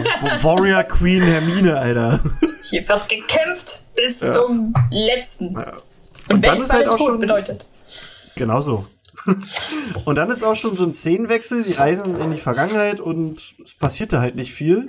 Warrior 0.43 0.85
Queen 0.85 1.23
Hermine, 1.23 1.77
Alter. 1.79 2.21
Hier 2.63 2.89
wird 2.89 3.09
gekämpft 3.09 3.81
bis 3.97 4.21
Ja. 4.21 4.35
zum 4.35 4.73
letzten. 4.91 5.55
Ja. 5.55 5.73
Und, 6.29 6.37
Und 6.37 6.47
dann 6.47 6.57
ist 6.57 6.73
halt 6.73 6.87
auch 6.89 6.97
Tod 6.97 7.07
schon- 7.09 7.21
bedeutet. 7.21 7.67
Genau 8.37 8.61
so. 8.61 8.87
und 10.05 10.17
dann 10.17 10.31
ist 10.31 10.43
auch 10.43 10.55
schon 10.57 10.75
so 10.75 10.85
ein 10.85 10.95
Szenenwechsel, 10.95 11.63
sie 11.63 11.75
reisen 11.75 12.15
in 12.17 12.31
die 12.31 12.39
Vergangenheit 12.39 13.01
und 13.01 13.55
es 13.63 13.75
passierte 13.75 14.21
halt 14.21 14.37
nicht 14.37 14.53
viel. 14.53 14.87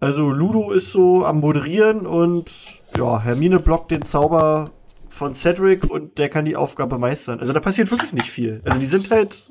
Also 0.00 0.30
Ludo 0.30 0.72
ist 0.72 0.90
so 0.90 1.24
am 1.24 1.40
Moderieren 1.40 2.06
und 2.06 2.50
ja, 2.96 3.20
Hermine 3.22 3.60
blockt 3.60 3.90
den 3.92 4.02
Zauber 4.02 4.70
von 5.08 5.32
Cedric 5.32 5.90
und 5.90 6.18
der 6.18 6.28
kann 6.28 6.44
die 6.44 6.56
Aufgabe 6.56 6.98
meistern. 6.98 7.40
Also 7.40 7.52
da 7.52 7.60
passiert 7.60 7.90
wirklich 7.90 8.12
nicht 8.12 8.28
viel. 8.28 8.60
Also 8.64 8.78
die 8.78 8.86
sind 8.86 9.10
halt, 9.10 9.48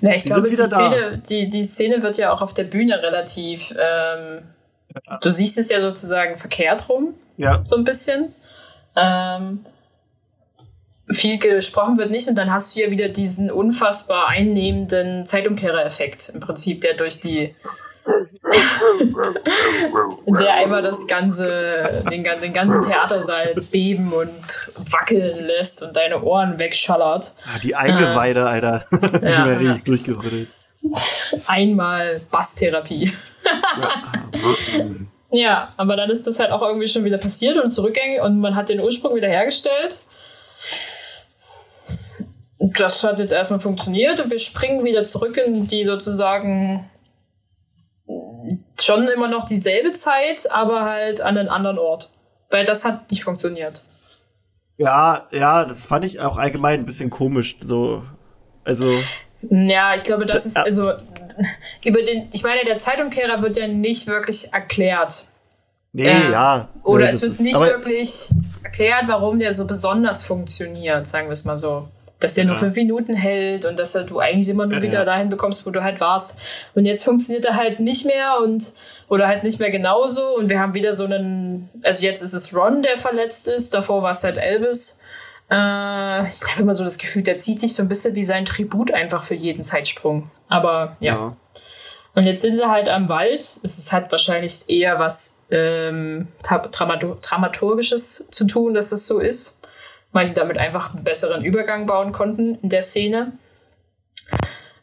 Na, 0.00 0.14
ich 0.14 0.22
Die 0.24 0.28
glaube, 0.28 0.48
die. 0.48 0.56
Szene, 0.56 1.22
die, 1.28 1.48
die 1.48 1.62
Szene 1.62 2.02
wird 2.02 2.16
ja 2.16 2.32
auch 2.32 2.42
auf 2.42 2.54
der 2.54 2.64
Bühne 2.64 3.02
relativ. 3.02 3.74
Ähm, 3.78 4.42
Du 5.22 5.30
siehst 5.30 5.56
es 5.56 5.70
ja 5.70 5.80
sozusagen 5.80 6.36
verkehrt 6.36 6.90
rum, 6.90 7.14
ja, 7.38 7.62
so 7.64 7.76
ein 7.76 7.84
bisschen. 7.84 8.34
Ähm, 8.94 9.64
viel 11.10 11.38
gesprochen 11.38 11.96
wird 11.96 12.10
nicht 12.10 12.28
und 12.28 12.34
dann 12.34 12.52
hast 12.52 12.76
du 12.76 12.80
ja 12.80 12.90
wieder 12.90 13.08
diesen 13.08 13.50
unfassbar 13.50 14.28
einnehmenden 14.28 15.26
Zeitumkehrer-Effekt 15.26 16.30
im 16.34 16.40
Prinzip, 16.40 16.82
der 16.82 16.94
durch 16.94 17.20
die 17.20 17.54
der 20.26 20.54
einmal 20.54 20.82
das 20.82 21.06
ganze, 21.06 22.02
den, 22.10 22.24
den 22.24 22.52
ganzen 22.52 22.84
Theatersaal 22.84 23.54
beben 23.70 24.12
und 24.12 24.70
wackeln 24.90 25.46
lässt 25.46 25.82
und 25.82 25.96
deine 25.96 26.22
Ohren 26.22 26.58
wegschallert. 26.58 27.34
Ah, 27.46 27.58
die 27.62 27.74
Eingeweide, 27.74 28.46
Alter. 28.46 28.84
die 28.90 29.26
Ja, 29.26 29.46
werden 29.46 29.66
ja. 29.66 29.72
richtig 29.72 29.84
durchgerüttelt. 29.84 30.48
Einmal 31.46 32.20
Basstherapie. 32.30 33.12
Ja, 35.30 35.72
aber 35.76 35.96
dann 35.96 36.10
ist 36.10 36.26
das 36.26 36.38
halt 36.38 36.50
auch 36.50 36.62
irgendwie 36.62 36.88
schon 36.88 37.04
wieder 37.04 37.18
passiert 37.18 37.56
und 37.56 37.70
zurückgängig 37.70 38.20
und 38.20 38.40
man 38.40 38.54
hat 38.54 38.68
den 38.68 38.80
Ursprung 38.80 39.14
wieder 39.14 39.28
hergestellt. 39.28 39.96
Das 42.58 43.02
hat 43.02 43.18
jetzt 43.18 43.32
erstmal 43.32 43.58
funktioniert 43.60 44.20
und 44.20 44.30
wir 44.30 44.38
springen 44.38 44.84
wieder 44.84 45.04
zurück 45.04 45.36
in 45.38 45.66
die 45.66 45.84
sozusagen 45.84 46.88
schon 48.84 49.08
immer 49.08 49.28
noch 49.28 49.44
dieselbe 49.44 49.92
Zeit, 49.92 50.50
aber 50.50 50.84
halt 50.84 51.20
an 51.20 51.36
einen 51.38 51.48
anderen 51.48 51.78
Ort. 51.78 52.10
Weil 52.50 52.64
das 52.64 52.84
hat 52.84 53.10
nicht 53.10 53.24
funktioniert. 53.24 53.82
Ja, 54.78 55.26
ja, 55.30 55.64
das 55.64 55.84
fand 55.84 56.04
ich 56.04 56.20
auch 56.20 56.36
allgemein 56.38 56.80
ein 56.80 56.84
bisschen 56.86 57.10
komisch. 57.10 57.56
So, 57.60 58.02
also, 58.64 58.92
Ja, 59.50 59.94
ich 59.94 60.04
glaube, 60.04 60.26
das 60.26 60.42
Da- 60.44 60.48
ist 60.48 60.56
also 60.58 60.92
über 61.84 62.02
den, 62.02 62.28
ich 62.32 62.42
meine, 62.42 62.64
der 62.64 62.76
Zeitumkehrer 62.76 63.42
wird 63.42 63.56
ja 63.56 63.66
nicht 63.68 64.06
wirklich 64.06 64.52
erklärt. 64.52 65.24
nee, 65.92 66.04
Ja. 66.06 66.30
ja. 66.30 66.68
Oder 66.84 67.04
Nee, 67.06 67.10
es 67.10 67.22
wird 67.22 67.40
nicht 67.40 67.58
wirklich 67.60 68.28
erklärt, 68.62 69.04
warum 69.06 69.38
der 69.38 69.52
so 69.52 69.66
besonders 69.66 70.24
funktioniert, 70.24 71.06
sagen 71.06 71.28
wir 71.28 71.32
es 71.32 71.44
mal 71.44 71.58
so. 71.58 71.88
Dass 72.22 72.34
der 72.34 72.44
nur 72.44 72.54
Ja. 72.54 72.60
fünf 72.60 72.76
Minuten 72.76 73.14
hält 73.16 73.64
und 73.64 73.78
dass 73.78 73.94
er- 73.94 74.04
du 74.04 74.18
eigentlich 74.20 74.48
immer 74.48 74.66
nur 74.66 74.76
Ja, 74.76 74.82
wieder 74.82 74.98
ja. 75.00 75.04
dahin 75.04 75.28
bekommst, 75.28 75.66
wo 75.66 75.70
du 75.70 75.82
halt 75.82 76.00
warst. 76.00 76.38
Und 76.74 76.84
jetzt 76.84 77.04
funktioniert 77.04 77.44
er 77.44 77.56
halt 77.56 77.80
nicht 77.80 78.06
mehr 78.06 78.38
und 78.42 78.72
oder 79.08 79.26
halt 79.28 79.42
nicht 79.42 79.58
mehr 79.60 79.70
genauso. 79.70 80.36
Und 80.36 80.48
wir 80.48 80.58
haben 80.60 80.72
wieder 80.74 80.94
so 80.94 81.04
einen, 81.04 81.68
also 81.82 82.02
jetzt 82.02 82.22
ist 82.22 82.32
es 82.32 82.54
Ron, 82.54 82.82
der 82.82 82.96
verletzt 82.96 83.48
ist, 83.48 83.74
davor 83.74 84.02
war 84.02 84.12
es 84.12 84.24
halt 84.24 84.38
Elvis. 84.38 85.00
Äh, 85.50 85.54
ich 86.28 86.40
habe 86.50 86.60
immer 86.62 86.74
so 86.74 86.82
das 86.84 86.96
Gefühl, 86.96 87.22
der 87.22 87.36
zieht 87.36 87.60
sich 87.60 87.74
so 87.74 87.82
ein 87.82 87.88
bisschen 87.88 88.14
wie 88.14 88.24
sein 88.24 88.46
Tribut 88.46 88.92
einfach 88.94 89.22
für 89.22 89.34
jeden 89.34 89.62
Zeitsprung. 89.64 90.30
Aber 90.48 90.96
ja. 91.00 91.36
Und 92.14 92.24
jetzt 92.26 92.42
sind 92.42 92.56
sie 92.56 92.68
halt 92.68 92.88
am 92.88 93.08
Wald. 93.08 93.40
Es 93.62 93.90
halt 93.92 94.10
wahrscheinlich 94.12 94.68
eher 94.68 94.98
was 94.98 95.38
ähm, 95.50 96.28
Dramaturgisches 97.20 98.28
zu 98.30 98.46
tun, 98.46 98.74
dass 98.74 98.90
das 98.90 99.06
so 99.06 99.18
ist. 99.18 99.58
Weil 100.12 100.26
sie 100.26 100.34
damit 100.34 100.58
einfach 100.58 100.94
einen 100.94 101.04
besseren 101.04 101.42
Übergang 101.44 101.86
bauen 101.86 102.12
konnten 102.12 102.56
in 102.62 102.68
der 102.68 102.82
Szene. 102.82 103.32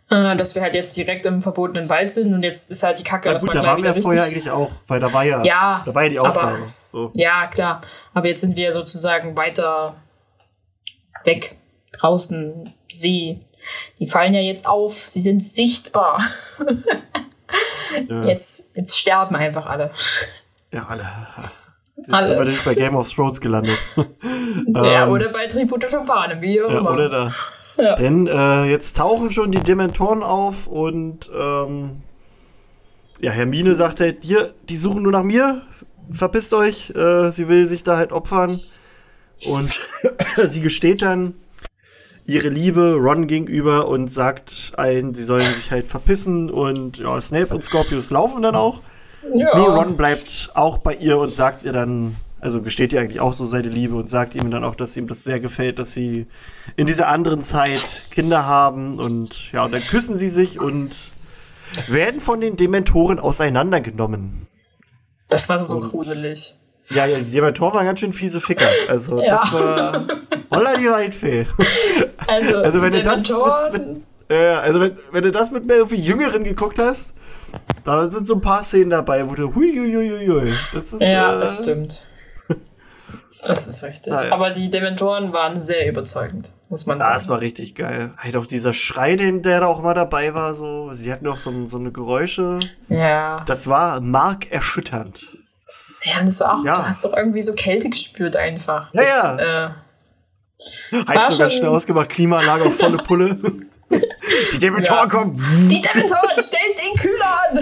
Äh, 0.10 0.36
dass 0.38 0.56
wir 0.56 0.62
halt 0.64 0.74
jetzt 0.74 0.98
direkt 0.98 1.26
im 1.28 1.42
verbotenen 1.44 1.88
Wald 1.88 2.10
sind 2.10 2.34
und 2.34 2.42
jetzt 2.42 2.72
ist 2.72 2.82
halt 2.82 2.98
die 2.98 3.04
Kacke, 3.04 3.30
Ja, 3.32 3.38
gut, 3.38 3.54
da 3.54 3.64
waren 3.64 3.84
wir 3.84 3.92
wieder 3.92 4.02
vorher 4.02 4.24
eigentlich 4.24 4.50
auch, 4.50 4.72
weil 4.88 5.00
da 5.00 5.14
war 5.14 5.24
ja, 5.24 5.44
Ja, 5.44 5.84
da 5.86 5.94
war 5.94 6.04
ja 6.04 6.10
die 6.10 6.20
aber- 6.20 6.30
Aufgabe. 6.30 6.74
So. 6.92 7.12
Ja, 7.16 7.46
klar. 7.46 7.82
Aber 8.16 8.28
jetzt 8.28 8.42
sind 8.42 8.56
wir 8.56 8.72
sozusagen 8.74 9.38
weiter 9.38 9.96
weg. 11.26 11.58
Draußen, 11.92 12.74
See. 12.92 13.40
Die 14.00 14.08
fallen 14.08 14.34
ja 14.34 14.42
jetzt 14.42 14.68
auf. 14.68 15.08
Sie 15.08 15.22
sind 15.22 15.44
sichtbar. 15.44 16.24
Ja, 18.08 18.24
Jetzt, 18.26 18.70
jetzt 18.76 18.98
sterben 18.98 19.36
einfach 19.36 19.68
alle. 19.68 19.92
ja 20.72 20.86
alle. 20.90 21.06
Jetzt 22.00 22.14
Alle. 22.14 22.24
sind 22.26 22.38
wir 22.38 22.43
nämlich 22.45 22.64
bei 22.66 22.76
Game 22.76 22.95
of 22.95 23.10
Thrones 23.12 23.39
gelandet. 23.41 23.78
ja, 24.68 25.04
Ähm, 25.06 25.10
oder 25.12 25.30
bei 25.32 25.47
Tribute 25.47 25.86
von 25.86 26.06
Panem, 26.06 26.41
wie 26.41 26.62
auch 26.62 26.72
Ja, 26.72 26.80
immer. 26.80 26.91
oder 26.91 27.10
da. 27.10 27.32
Ja. 27.78 27.95
Denn 27.95 28.28
äh, 28.28 28.66
jetzt 28.66 28.97
tauchen 28.97 29.32
schon 29.32 29.52
die 29.52 29.62
Dementoren 29.62 30.22
auf 30.24 30.68
und 30.68 31.30
ähm, 31.34 32.02
ja, 33.22 33.32
Hermine 33.32 33.74
sagt 33.76 34.00
halt, 34.02 34.18
hier, 34.22 34.54
die 34.68 34.76
suchen 34.78 35.04
nur 35.04 35.12
nach 35.12 35.24
mir, 35.24 35.62
verpisst 36.12 36.54
euch. 36.54 36.89
Äh, 36.91 37.32
sie 37.32 37.47
will 37.47 37.66
sich 37.66 37.84
da 37.84 37.95
halt 37.97 38.12
opfern. 38.12 38.60
Und 39.45 39.80
sie 40.43 40.62
gesteht 40.62 41.02
dann 41.02 41.36
ihre 42.26 42.50
Liebe 42.50 42.95
Ron 43.00 43.28
gegenüber 43.28 43.88
und 43.88 44.12
sagt 44.12 44.74
allen, 44.76 45.16
sie 45.16 45.24
sollen 45.24 45.54
sich 45.54 45.72
halt 45.72 45.88
verpissen. 45.88 46.50
Und 46.52 46.97
ja, 46.97 47.20
Snape 47.22 47.54
und 47.54 47.64
Scorpius 47.64 48.10
laufen 48.10 48.41
dann 48.41 48.56
auch. 48.56 48.82
Ja. 49.34 49.56
Nur 49.58 49.76
Ron 49.76 49.98
bleibt 49.98 50.52
auch 50.54 50.78
bei 50.80 50.94
ihr 50.96 51.18
und 51.18 51.34
sagt 51.34 51.64
ihr 51.66 51.74
dann, 51.74 52.16
also 52.42 52.62
gesteht 52.62 52.94
ihr 52.94 53.02
eigentlich 53.02 53.20
auch 53.20 53.34
so 53.34 53.46
seine 53.46 53.68
Liebe 53.70 53.96
und 53.96 54.10
sagt 54.10 54.36
ihm 54.36 54.50
dann 54.52 54.64
auch, 54.64 54.76
dass 54.76 54.96
ihm 54.98 55.08
das 55.08 55.24
sehr 55.24 55.40
gefällt, 55.40 55.78
dass 55.80 55.94
sie 55.94 56.28
in 56.78 56.88
dieser 56.88 57.08
anderen 57.08 57.42
Zeit 57.42 58.06
Kinder 58.12 58.46
haben 58.46 58.98
und 59.00 59.52
ja, 59.52 59.66
und 59.66 59.74
dann 59.74 59.82
küssen 59.82 60.18
sie 60.18 60.30
sich 60.30 60.60
und 60.60 60.96
werden 61.88 62.22
von 62.22 62.40
den 62.42 62.56
Dementoren 62.56 63.20
auseinandergenommen. 63.20 64.48
Das 65.28 65.48
war 65.50 65.60
so 65.60 65.76
Und- 65.78 65.90
gruselig. 65.90 66.56
Ja, 66.92 67.06
ja, 67.06 67.20
die 67.20 67.30
Dementoren 67.32 67.76
waren 67.76 67.86
ganz 67.86 68.00
schön 68.00 68.14
fiese 68.14 68.42
Ficker. 68.42 68.68
Also 68.88 69.22
Ja. 69.22 69.30
das 69.30 69.54
war 69.54 70.08
holla 70.50 70.76
die 70.76 70.90
Waldfee. 70.90 71.46
Also, 72.26 72.58
Also 72.58 72.82
wenn 72.82 72.94
du 72.94 73.04
das 73.04 73.24
Dementoren- 73.24 73.72
mit, 73.74 73.88
mit, 73.88 73.98
äh, 74.30 74.48
also 74.56 74.80
wenn, 74.82 74.98
wenn 75.12 75.22
du 75.24 75.32
das 75.32 75.52
mit 75.52 75.66
mehr 75.68 75.76
irgendwie 75.78 75.98
Jüngeren 75.98 76.44
geguckt 76.44 76.80
hast, 76.80 77.14
da 77.84 78.08
sind 78.08 78.26
so 78.28 78.36
ein 78.36 78.41
paar 78.41 78.64
Szenen 78.64 78.89
dabei, 78.89 79.30
wo 79.30 79.36
du 79.36 79.54
hui, 79.56 79.72
hui, 79.78 79.93
hui, 79.93 80.10
hui, 80.10 80.28
hui. 80.28 80.54
Das 80.74 80.93
ist 80.93 81.02
ja, 81.02 81.36
äh, 81.36 81.39
das 81.39 81.62
stimmt. 81.62 82.06
Das 83.41 83.68
ist 83.68 83.84
richtig. 83.84 84.12
Naja. 84.12 84.34
Aber 84.34 84.50
die 84.50 84.70
Dementoren 84.70 85.32
waren 85.32 85.58
sehr 85.58 85.88
überzeugend, 85.88 86.52
muss 86.68 86.86
man 86.86 86.97
Ja, 86.97 87.06
sagen. 87.06 87.14
das 87.16 87.30
war 87.30 87.39
richtig 87.39 87.74
geil. 87.74 88.12
Halt 88.18 88.36
auch 88.36 88.45
dieser 88.45 88.74
Schrei, 88.74 89.16
den 89.16 89.43
der 89.43 89.62
da 89.62 89.68
auch 89.68 89.82
mal 89.82 89.93
dabei 89.93 90.34
war, 90.34 90.54
so. 90.54 90.91
Sie 90.91 91.10
hatten 91.12 91.26
auch 91.26 91.38
so, 91.38 91.66
so 91.68 91.78
eine 91.78 91.93
Geräusche. 91.93 92.60
ja. 92.89 93.41
Das 93.45 93.70
war 93.70 94.02
markerschütternd. 94.02 95.38
Ja, 96.04 96.22
das 96.22 96.39
war 96.41 96.60
auch, 96.60 96.66
Ja. 96.66 96.76
du 96.76 96.88
hast 96.89 97.06
doch 97.06 97.14
irgendwie 97.16 97.41
so 97.41 97.54
Kälte 97.54 97.89
gespürt 97.89 98.36
einfach. 98.36 98.93
Ja, 98.93 99.02
das, 99.02 99.10
ja. 99.10 99.66
Äh, 100.91 101.06
Heizung 101.08 101.38
ganz 101.38 101.54
schnell 101.54 101.70
ausgemacht, 101.70 102.10
Klimaanlage 102.10 102.66
auf 102.66 102.76
volle 102.78 102.97
Pulle. 102.97 103.38
Die 104.54 104.60
Dementoren 104.60 105.00
Ja. 105.00 105.06
kommen. 105.08 105.36
die 105.70 105.82
Dementoren, 105.82 106.42
stellt 106.42 106.78
den 106.78 106.96
Kühler 107.00 107.36
an! 107.50 107.60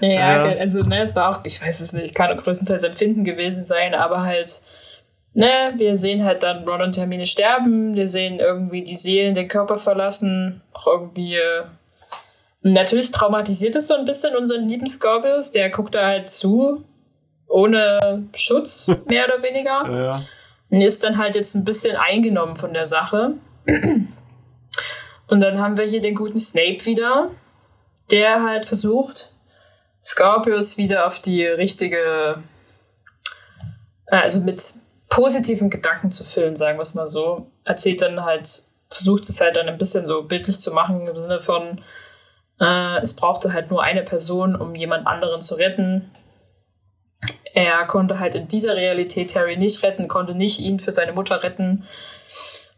ja, 0.00 0.46
Ja. 0.46 0.58
also, 0.58 0.82
ne, 0.82 1.02
es 1.02 1.14
war 1.16 1.30
auch, 1.30 1.40
ich 1.44 1.60
weiß 1.60 1.80
es 1.80 1.92
nicht, 1.92 2.14
kann 2.14 2.30
auch 2.36 2.42
größtenteils 2.42 2.84
Empfinden 2.84 3.24
gewesen 3.24 3.64
sein, 3.64 3.94
aber 3.94 4.22
halt, 4.22 4.52
ne, 5.34 5.74
wir 5.76 5.96
sehen 5.96 6.24
halt 6.24 6.42
dann 6.42 6.66
Ron 6.68 6.82
und 6.82 6.96
Hermine 6.96 7.26
sterben, 7.26 7.94
wir 7.94 8.08
sehen 8.08 8.38
irgendwie 8.40 8.82
die 8.82 8.94
Seelen 8.94 9.34
den 9.34 9.48
Körper 9.48 9.76
verlassen, 9.78 10.62
auch 10.72 10.86
irgendwie, 10.86 11.36
äh, 11.36 11.64
natürlich 12.62 13.12
traumatisiert 13.12 13.76
es 13.76 13.86
so 13.88 13.94
ein 13.94 14.04
bisschen 14.04 14.36
unseren 14.36 14.64
lieben 14.66 14.88
Scorpius, 14.88 15.52
der 15.52 15.70
guckt 15.70 15.94
da 15.94 16.06
halt 16.06 16.30
zu, 16.30 16.84
ohne 17.48 18.24
Schutz, 18.34 18.86
mehr 19.06 19.26
oder 19.26 19.42
weniger. 19.42 19.88
Ja, 19.88 20.20
Und 20.70 20.80
ist 20.80 21.04
dann 21.04 21.16
halt 21.18 21.36
jetzt 21.36 21.54
ein 21.54 21.64
bisschen 21.64 21.96
eingenommen 21.96 22.56
von 22.56 22.74
der 22.74 22.86
Sache. 22.86 23.34
Und 23.66 25.40
dann 25.40 25.58
haben 25.58 25.76
wir 25.76 25.84
hier 25.86 26.00
den 26.00 26.14
guten 26.14 26.38
Snape 26.38 26.84
wieder, 26.86 27.30
der 28.10 28.42
halt 28.42 28.66
versucht, 28.66 29.32
Scorpius 30.02 30.78
wieder 30.78 31.06
auf 31.06 31.20
die 31.20 31.44
richtige, 31.44 32.42
äh, 34.06 34.16
also 34.16 34.40
mit 34.40 34.74
positiven 35.08 35.68
Gedanken 35.70 36.10
zu 36.10 36.24
füllen, 36.24 36.56
sagen 36.56 36.78
wir 36.78 36.82
es 36.82 36.94
mal 36.94 37.08
so. 37.08 37.50
Erzählt 37.64 38.02
dann 38.02 38.24
halt, 38.24 38.62
versucht 38.88 39.28
es 39.28 39.40
halt 39.40 39.56
dann 39.56 39.68
ein 39.68 39.78
bisschen 39.78 40.06
so 40.06 40.22
bildlich 40.22 40.60
zu 40.60 40.70
machen, 40.70 41.08
im 41.08 41.18
Sinne 41.18 41.40
von, 41.40 41.80
äh, 42.60 43.02
es 43.02 43.14
brauchte 43.14 43.52
halt 43.52 43.70
nur 43.70 43.82
eine 43.82 44.04
Person, 44.04 44.54
um 44.54 44.76
jemand 44.76 45.08
anderen 45.08 45.40
zu 45.40 45.56
retten. 45.56 46.12
Er 47.52 47.84
konnte 47.86 48.20
halt 48.20 48.36
in 48.36 48.46
dieser 48.46 48.76
Realität 48.76 49.34
Harry 49.34 49.56
nicht 49.56 49.82
retten, 49.82 50.06
konnte 50.06 50.34
nicht 50.34 50.60
ihn 50.60 50.78
für 50.78 50.92
seine 50.92 51.12
Mutter 51.12 51.42
retten 51.42 51.84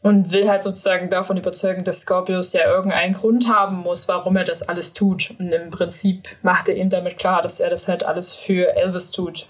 und 0.02 0.32
will 0.32 0.48
halt 0.48 0.62
sozusagen 0.62 1.10
davon 1.10 1.36
überzeugen, 1.36 1.84
dass 1.84 2.02
Scorpius 2.02 2.52
ja 2.52 2.66
irgendeinen 2.66 3.14
Grund 3.14 3.48
haben 3.48 3.78
muss, 3.78 4.08
warum 4.08 4.36
er 4.36 4.44
das 4.44 4.62
alles 4.62 4.94
tut. 4.94 5.34
Und 5.38 5.52
im 5.52 5.70
Prinzip 5.70 6.28
macht 6.42 6.68
er 6.68 6.76
ihm 6.76 6.90
damit 6.90 7.18
klar, 7.18 7.42
dass 7.42 7.60
er 7.60 7.70
das 7.70 7.88
halt 7.88 8.04
alles 8.04 8.32
für 8.32 8.76
Elvis 8.76 9.10
tut. 9.10 9.46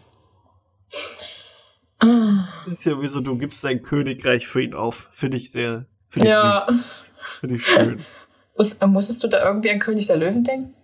Ah, 1.99 2.49
ist 2.71 2.87
ja 2.87 3.01
wie 3.01 3.09
so, 3.09 3.21
du 3.21 3.37
gibst 3.37 3.65
dein 3.65 3.83
Königreich 3.83 4.47
für 4.47 4.63
ihn 4.63 4.75
auf. 4.75 5.09
Finde 5.13 5.37
ich 5.37 5.51
sehr, 5.53 5.87
finde 6.09 6.29
ich 6.29 6.33
Ja, 6.33 6.61
süß. 6.67 7.05
Finde 7.41 7.57
ich 7.57 7.67
schön. 7.67 8.05
Muss, 8.57 8.81
musstest 8.81 9.23
du 9.23 9.29
da 9.29 9.45
irgendwie 9.45 9.71
an 9.71 9.79
König 9.79 10.09
der 10.09 10.17
Löwen 10.17 10.43
denken? 10.43 10.75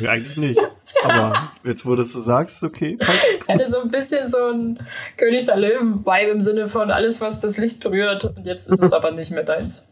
Eigentlich 0.00 0.36
nicht. 0.36 0.60
Aber 1.02 1.50
jetzt, 1.64 1.86
wo 1.86 1.94
du 1.94 2.02
es 2.02 2.12
so 2.12 2.20
sagst, 2.20 2.62
okay, 2.62 2.96
passt. 2.96 3.26
Ich 3.42 3.48
hatte 3.48 3.70
so 3.70 3.80
ein 3.80 3.90
bisschen 3.90 4.28
so 4.28 4.48
ein 4.48 4.78
König 5.16 5.46
der 5.46 5.56
Löwen-Vibe 5.56 6.30
im 6.30 6.40
Sinne 6.40 6.68
von 6.68 6.90
alles, 6.90 7.20
was 7.20 7.40
das 7.40 7.56
Licht 7.56 7.82
berührt. 7.82 8.24
Und 8.24 8.44
jetzt 8.46 8.68
ist 8.68 8.82
es 8.82 8.92
aber 8.92 9.10
nicht 9.10 9.30
mehr 9.30 9.44
deins. 9.44 9.88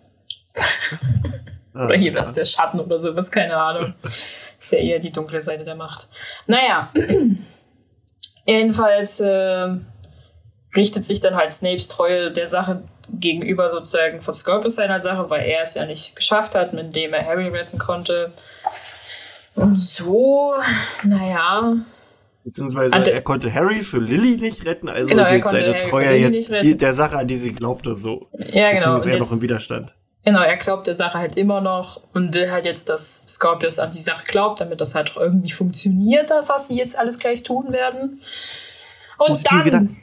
Ah, 1.74 1.86
Oder 1.86 1.96
hier 1.96 2.12
ja. 2.12 2.20
was 2.20 2.32
der 2.34 2.44
Schatten 2.44 2.78
oder 2.78 2.98
sowas, 2.98 3.30
keine 3.30 3.56
Ahnung. 3.56 3.94
Ist 4.04 4.72
ja 4.72 4.78
eher 4.78 5.00
die 5.00 5.10
dunkle 5.10 5.40
Seite 5.40 5.64
der 5.64 5.74
Macht. 5.74 6.08
Naja. 6.46 6.92
Jedenfalls 8.46 9.20
äh, 9.20 9.74
richtet 10.76 11.04
sich 11.04 11.20
dann 11.20 11.34
halt 11.34 11.50
Snapes 11.50 11.88
Treue 11.88 12.30
der 12.30 12.46
Sache 12.46 12.84
gegenüber 13.10 13.70
sozusagen 13.70 14.20
von 14.20 14.34
Scorpius 14.34 14.76
seiner 14.76 15.00
Sache, 15.00 15.28
weil 15.30 15.46
er 15.46 15.62
es 15.62 15.74
ja 15.74 15.86
nicht 15.86 16.14
geschafft 16.14 16.54
hat, 16.54 16.72
indem 16.72 17.12
er 17.12 17.26
Harry 17.26 17.48
retten 17.48 17.78
konnte. 17.78 18.32
Und 19.54 19.80
so, 19.80 20.54
naja, 21.04 21.76
Beziehungsweise 22.44 22.94
Ante- 22.94 23.12
er 23.12 23.22
konnte 23.22 23.52
Harry 23.54 23.80
für 23.80 23.98
Lilly 23.98 24.36
nicht 24.36 24.66
retten, 24.66 24.88
also 24.90 25.08
Genau, 25.14 25.22
er 25.22 25.40
konnte 25.40 25.60
seine 25.60 25.74
Harry 25.78 25.90
Treue 25.90 26.16
jetzt 26.16 26.52
der 26.52 26.92
Sache, 26.92 27.16
an 27.16 27.26
die 27.28 27.36
sie 27.36 27.52
glaubte, 27.52 27.94
so. 27.94 28.28
ja 28.32 28.70
Deswegen 28.70 28.80
genau. 28.80 28.96
ist 28.96 29.06
Und 29.06 29.12
er 29.12 29.18
noch 29.18 29.32
im 29.32 29.40
Widerstand. 29.40 29.94
genau, 30.24 30.42
er 30.42 30.56
glaubt 30.58 30.86
der 30.86 30.92
Sache 30.94 31.16
halt 31.18 31.36
immer 31.38 31.60
noch 31.62 32.02
und 32.12 32.34
will 32.34 32.50
halt 32.50 32.66
jetzt, 32.66 32.88
dass 32.90 33.24
Scorpius 33.26 33.78
an 33.78 33.92
die 33.92 34.00
Sache 34.00 34.24
glaubt, 34.26 34.60
damit 34.60 34.80
das 34.82 34.94
halt 34.94 35.12
auch 35.16 35.20
irgendwie 35.22 35.52
funktioniert, 35.52 36.28
das, 36.30 36.48
was 36.50 36.68
sie 36.68 36.76
jetzt 36.76 36.98
alles 36.98 37.18
gleich 37.18 37.42
tun 37.44 37.72
werden. 37.72 38.20
Und 39.16 39.28
Positive 39.28 39.54
dann 39.54 39.64
Gedanken. 39.64 39.96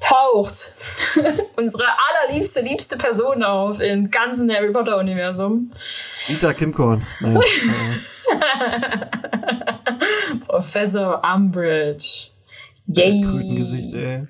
taucht 0.00 0.74
unsere 1.56 1.84
allerliebste, 2.28 2.60
liebste 2.60 2.96
Person 2.98 3.42
auf 3.42 3.80
im 3.80 4.10
ganzen 4.12 4.48
Harry 4.52 4.70
Potter-Universum. 4.70 5.72
Rita 6.28 6.52
Kimkorn. 6.52 7.04
Nein. 7.18 7.40
Professor 10.46 11.22
Umbridge. 11.24 12.28
Yay. 12.86 13.20
Krötengesicht, 13.22 13.92
ey. 13.94 14.26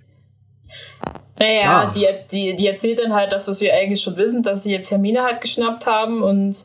Naja, 1.38 1.60
Ja. 1.62 1.92
die, 1.94 2.06
die, 2.30 2.56
die 2.56 2.66
erzählt 2.66 2.98
dann 2.98 3.14
halt 3.14 3.32
das, 3.32 3.46
was 3.46 3.60
wir 3.60 3.72
eigentlich 3.72 4.00
schon 4.00 4.16
wissen, 4.16 4.42
dass 4.42 4.64
sie 4.64 4.72
jetzt 4.72 4.90
Hermine 4.90 5.22
halt 5.22 5.40
geschnappt 5.40 5.86
haben 5.86 6.22
und 6.22 6.56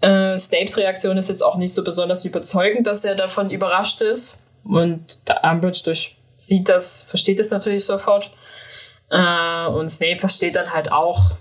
äh, 0.00 0.38
Snapes 0.38 0.76
Reaktion 0.76 1.18
ist 1.18 1.28
jetzt 1.28 1.42
auch 1.42 1.56
nicht 1.56 1.74
so 1.74 1.82
besonders 1.82 2.24
überzeugend, 2.24 2.86
dass 2.86 3.04
er 3.04 3.16
davon 3.16 3.50
überrascht 3.50 4.00
ist. 4.00 4.40
Und 4.64 5.22
Umbridge 5.42 5.80
durch 5.84 6.16
sieht 6.36 6.68
das, 6.68 7.02
versteht 7.02 7.40
das 7.40 7.50
natürlich 7.50 7.84
sofort. 7.84 8.30
Äh, 9.10 9.66
und 9.66 9.88
Snape 9.88 10.20
versteht 10.20 10.54
dann 10.54 10.72
halt 10.72 10.92
auch, 10.92 11.32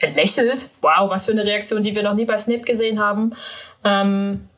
er 0.00 0.12
lächelt. 0.12 0.70
Wow, 0.80 1.10
was 1.10 1.26
für 1.26 1.32
eine 1.32 1.44
Reaktion, 1.44 1.82
die 1.82 1.94
wir 1.94 2.02
noch 2.02 2.14
nie 2.14 2.24
bei 2.24 2.38
Snape 2.38 2.62
gesehen 2.62 2.98
haben. 2.98 3.34
Ähm, 3.84 4.48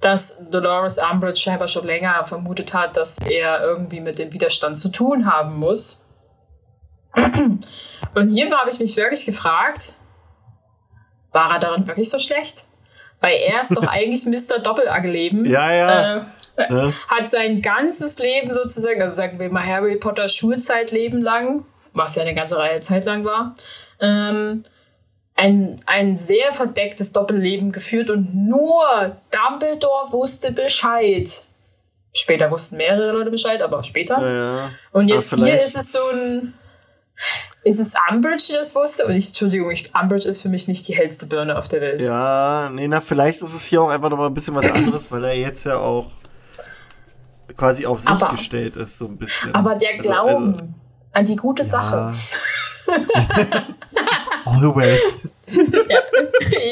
dass 0.00 0.48
Dolores 0.50 0.98
Umbridge 0.98 1.40
scheinbar 1.40 1.68
schon 1.68 1.86
länger 1.86 2.24
vermutet 2.26 2.74
hat, 2.74 2.96
dass 2.96 3.18
er 3.18 3.62
irgendwie 3.62 4.00
mit 4.00 4.18
dem 4.18 4.32
Widerstand 4.32 4.78
zu 4.78 4.90
tun 4.90 5.26
haben 5.26 5.58
muss. 5.58 6.04
Und 8.14 8.28
hier 8.28 8.50
habe 8.50 8.70
ich 8.70 8.78
mich 8.78 8.96
wirklich 8.96 9.24
gefragt, 9.24 9.94
war 11.32 11.52
er 11.52 11.58
darin 11.58 11.86
wirklich 11.86 12.10
so 12.10 12.18
schlecht? 12.18 12.64
Weil 13.20 13.36
er 13.36 13.62
ist 13.62 13.76
doch 13.76 13.86
eigentlich 13.88 14.26
Mr. 14.26 14.58
Doppelagleben. 14.58 15.44
Ja, 15.46 15.72
ja. 15.72 16.16
Äh, 16.56 16.72
ne? 16.72 16.92
hat 17.08 17.28
sein 17.28 17.60
ganzes 17.62 18.18
Leben 18.18 18.52
sozusagen, 18.52 19.00
also 19.02 19.14
sagen 19.14 19.38
wir 19.38 19.50
mal 19.50 19.66
Harry 19.66 19.96
Potter 19.96 20.28
Schulzeitleben 20.28 21.20
lang, 21.20 21.64
was 21.92 22.14
ja 22.14 22.22
eine 22.22 22.34
ganze 22.34 22.58
Reihe 22.58 22.80
Zeit 22.80 23.04
lang 23.04 23.24
war, 23.24 23.54
ähm, 24.00 24.64
ein, 25.36 25.80
ein 25.86 26.16
sehr 26.16 26.52
verdecktes 26.52 27.12
Doppelleben 27.12 27.70
geführt 27.72 28.10
und 28.10 28.34
nur 28.34 29.16
Dumbledore 29.30 30.10
wusste 30.12 30.52
Bescheid. 30.52 31.28
Später 32.14 32.50
wussten 32.50 32.78
mehrere 32.78 33.12
Leute 33.12 33.30
Bescheid, 33.30 33.60
aber 33.60 33.82
später. 33.82 34.20
Ja, 34.20 34.56
ja. 34.56 34.70
Und 34.92 35.04
Aber 35.10 35.14
jetzt 35.14 35.28
hier 35.34 35.44
vielleicht- 35.44 35.64
ist 35.64 35.76
es 35.76 35.92
so 35.92 35.98
ein. 36.12 36.54
Ist 37.64 37.80
es 37.80 37.92
Umbridge, 38.10 38.44
die 38.48 38.52
das 38.52 38.74
wusste? 38.74 39.06
Und 39.06 39.14
ich, 39.14 39.28
Entschuldigung, 39.28 39.70
ich, 39.70 39.92
Umbridge 39.94 40.28
ist 40.28 40.40
für 40.40 40.48
mich 40.48 40.68
nicht 40.68 40.86
die 40.88 40.94
hellste 40.94 41.26
Birne 41.26 41.58
auf 41.58 41.66
der 41.68 41.80
Welt. 41.80 42.02
Ja, 42.02 42.70
nee, 42.72 42.86
na, 42.88 43.00
vielleicht 43.00 43.42
ist 43.42 43.54
es 43.54 43.64
hier 43.66 43.82
auch 43.82 43.88
einfach 43.90 44.08
nochmal 44.10 44.28
ein 44.28 44.34
bisschen 44.34 44.54
was 44.54 44.70
anderes, 44.70 45.10
weil 45.10 45.24
er 45.24 45.34
jetzt 45.36 45.64
ja 45.64 45.76
auch 45.78 46.10
quasi 47.56 47.84
auf 47.86 48.00
sich 48.00 48.10
Aber- 48.10 48.28
gestellt 48.28 48.76
ist, 48.76 48.98
so 48.98 49.06
ein 49.06 49.16
bisschen. 49.18 49.54
Aber 49.54 49.74
der 49.74 49.90
Also- 49.98 50.02
Glauben 50.02 50.52
also, 50.54 50.68
an 51.12 51.24
die 51.24 51.36
gute 51.36 51.64
Sache. 51.64 52.14
ja. 54.46 54.52
Always. 54.52 55.16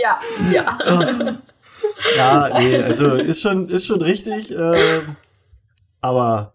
ja, 0.03 0.18
ja. 0.53 0.79
Ja, 2.16 2.51
nee, 2.59 2.77
also 2.83 3.14
ist 3.14 3.41
schon, 3.43 3.68
ist 3.68 3.87
schon 3.87 4.01
richtig, 4.01 4.51
ähm, 4.53 5.16
aber. 6.01 6.53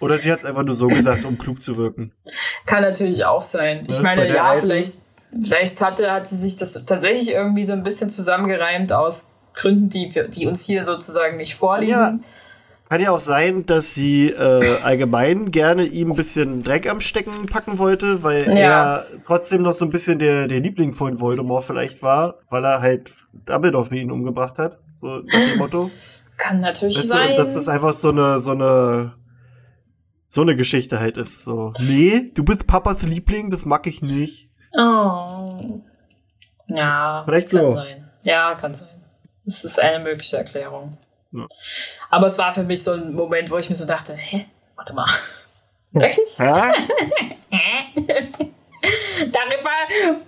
Oder 0.00 0.18
sie 0.18 0.30
hat 0.30 0.40
es 0.40 0.44
einfach 0.44 0.64
nur 0.64 0.74
so 0.74 0.88
gesagt, 0.88 1.24
um 1.24 1.38
klug 1.38 1.62
zu 1.62 1.76
wirken. 1.76 2.12
Kann 2.66 2.82
natürlich 2.82 3.24
auch 3.24 3.42
sein. 3.42 3.86
Ich 3.88 3.96
Ne, 3.98 4.02
meine, 4.02 4.20
bei 4.22 4.26
der 4.26 4.36
ja, 4.36 4.44
alten- 4.50 4.62
vielleicht, 4.62 4.96
vielleicht 5.42 5.80
hatte, 5.80 6.10
hat 6.12 6.28
sie 6.28 6.36
sich 6.36 6.56
das 6.56 6.72
tatsächlich 6.84 7.30
irgendwie 7.30 7.64
so 7.64 7.72
ein 7.72 7.82
bisschen 7.84 8.10
zusammengereimt 8.10 8.92
aus 8.92 9.32
Gründen, 9.54 9.88
die, 9.88 10.14
wir- 10.14 10.28
die 10.28 10.46
uns 10.46 10.64
hier 10.64 10.84
sozusagen 10.84 11.36
nicht 11.38 11.54
vorliegen. 11.54 11.92
Ja. 11.92 12.12
Kann 12.94 13.00
ja 13.02 13.10
auch 13.10 13.18
sein, 13.18 13.66
dass 13.66 13.92
sie 13.92 14.28
äh, 14.30 14.78
allgemein 14.80 15.50
gerne 15.50 15.82
ihm 15.82 16.12
ein 16.12 16.14
bisschen 16.14 16.62
Dreck 16.62 16.88
am 16.88 17.00
Stecken 17.00 17.46
packen 17.46 17.78
wollte, 17.78 18.22
weil 18.22 18.46
Ja. 18.46 18.98
er 18.98 19.06
trotzdem 19.26 19.62
noch 19.62 19.72
so 19.72 19.84
ein 19.84 19.90
bisschen 19.90 20.20
der, 20.20 20.46
der 20.46 20.60
Liebling 20.60 20.92
von 20.92 21.18
Voldemort 21.20 21.64
vielleicht 21.64 22.04
war, 22.04 22.36
weil 22.48 22.64
er 22.64 22.80
halt 22.80 23.10
Dumbledore 23.46 23.84
für 23.86 23.96
ihn 23.96 24.12
umgebracht 24.12 24.58
hat. 24.58 24.78
So 24.94 25.08
nach 25.08 25.24
dem 25.48 25.58
Motto. 25.58 25.90
Kann 26.36 26.60
natürlich 26.60 26.96
Weißt 26.98 27.08
sein. 27.08 27.30
du, 27.30 27.36
dass 27.36 27.54
das 27.54 27.68
einfach 27.68 27.92
so 27.92 28.10
eine, 28.10 28.38
so 28.38 28.52
eine, 28.52 29.14
so 30.28 30.42
eine 30.42 30.54
Geschichte 30.54 31.00
halt 31.00 31.16
ist. 31.16 31.42
So, 31.42 31.72
nee, 31.80 32.30
du 32.32 32.44
bist 32.44 32.68
Papas 32.68 33.02
Liebling, 33.02 33.50
das 33.50 33.64
mag 33.64 33.88
ich 33.88 34.02
nicht. 34.02 34.50
oh. 34.78 35.80
Ja, 36.68 37.24
Vielleicht 37.26 37.50
kann 37.50 37.60
so. 37.60 37.74
sein. 37.74 38.08
Ja, 38.22 38.54
kann 38.54 38.72
sein. 38.72 38.88
Das 39.44 39.64
ist 39.64 39.80
eine 39.80 39.98
mögliche 40.04 40.36
Erklärung. 40.36 40.96
Ja. 41.34 41.46
Aber 42.10 42.28
es 42.28 42.38
war 42.38 42.54
für 42.54 42.62
mich 42.62 42.82
so 42.82 42.92
ein 42.92 43.12
Moment, 43.12 43.50
wo 43.50 43.58
ich 43.58 43.68
mir 43.68 43.76
so 43.76 43.84
dachte, 43.84 44.14
hä, 44.14 44.46
warte 44.76 44.94
mal. 44.94 45.08
Wirklich? 45.92 46.36
Darüber, 49.32 49.70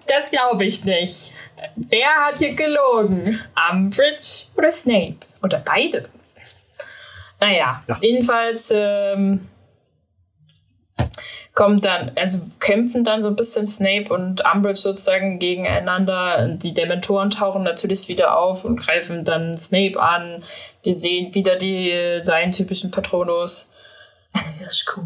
das 0.07 0.30
glaube 0.30 0.64
ich 0.64 0.84
nicht. 0.84 1.32
Wer 1.76 2.09
hat 2.26 2.38
hier 2.38 2.54
gelogen? 2.54 3.40
Umbridge 3.70 4.46
oder 4.57 4.72
Snape? 4.72 5.18
Oder 5.42 5.59
beide? 5.59 6.09
Naja, 7.40 7.82
ja. 7.86 7.98
jedenfalls 8.00 8.72
ähm, 8.74 9.48
kommt 11.57 11.86
dann, 11.86 12.12
also 12.16 12.42
kämpfen 12.61 13.02
dann 13.02 13.22
so 13.22 13.28
ein 13.28 13.34
bisschen 13.34 13.66
Snape 13.66 14.12
und 14.12 14.42
Umbridge 14.44 14.78
sozusagen 14.78 15.38
gegeneinander. 15.38 16.48
Die 16.50 16.74
Dementoren 16.74 17.30
tauchen 17.30 17.62
natürlich 17.62 18.09
wieder 18.09 18.38
auf 18.38 18.66
und 18.66 18.76
greifen 18.76 19.24
dann 19.24 19.57
Snape 19.57 19.98
an. 19.98 20.44
Wir 20.82 20.92
sehen 20.92 21.34
wieder 21.34 21.57
die, 21.57 22.20
seinen 22.22 22.52
typischen 22.52 22.90
Patronus. 22.90 23.72
Eine 24.32 24.52
Hirschkuh. 24.59 25.00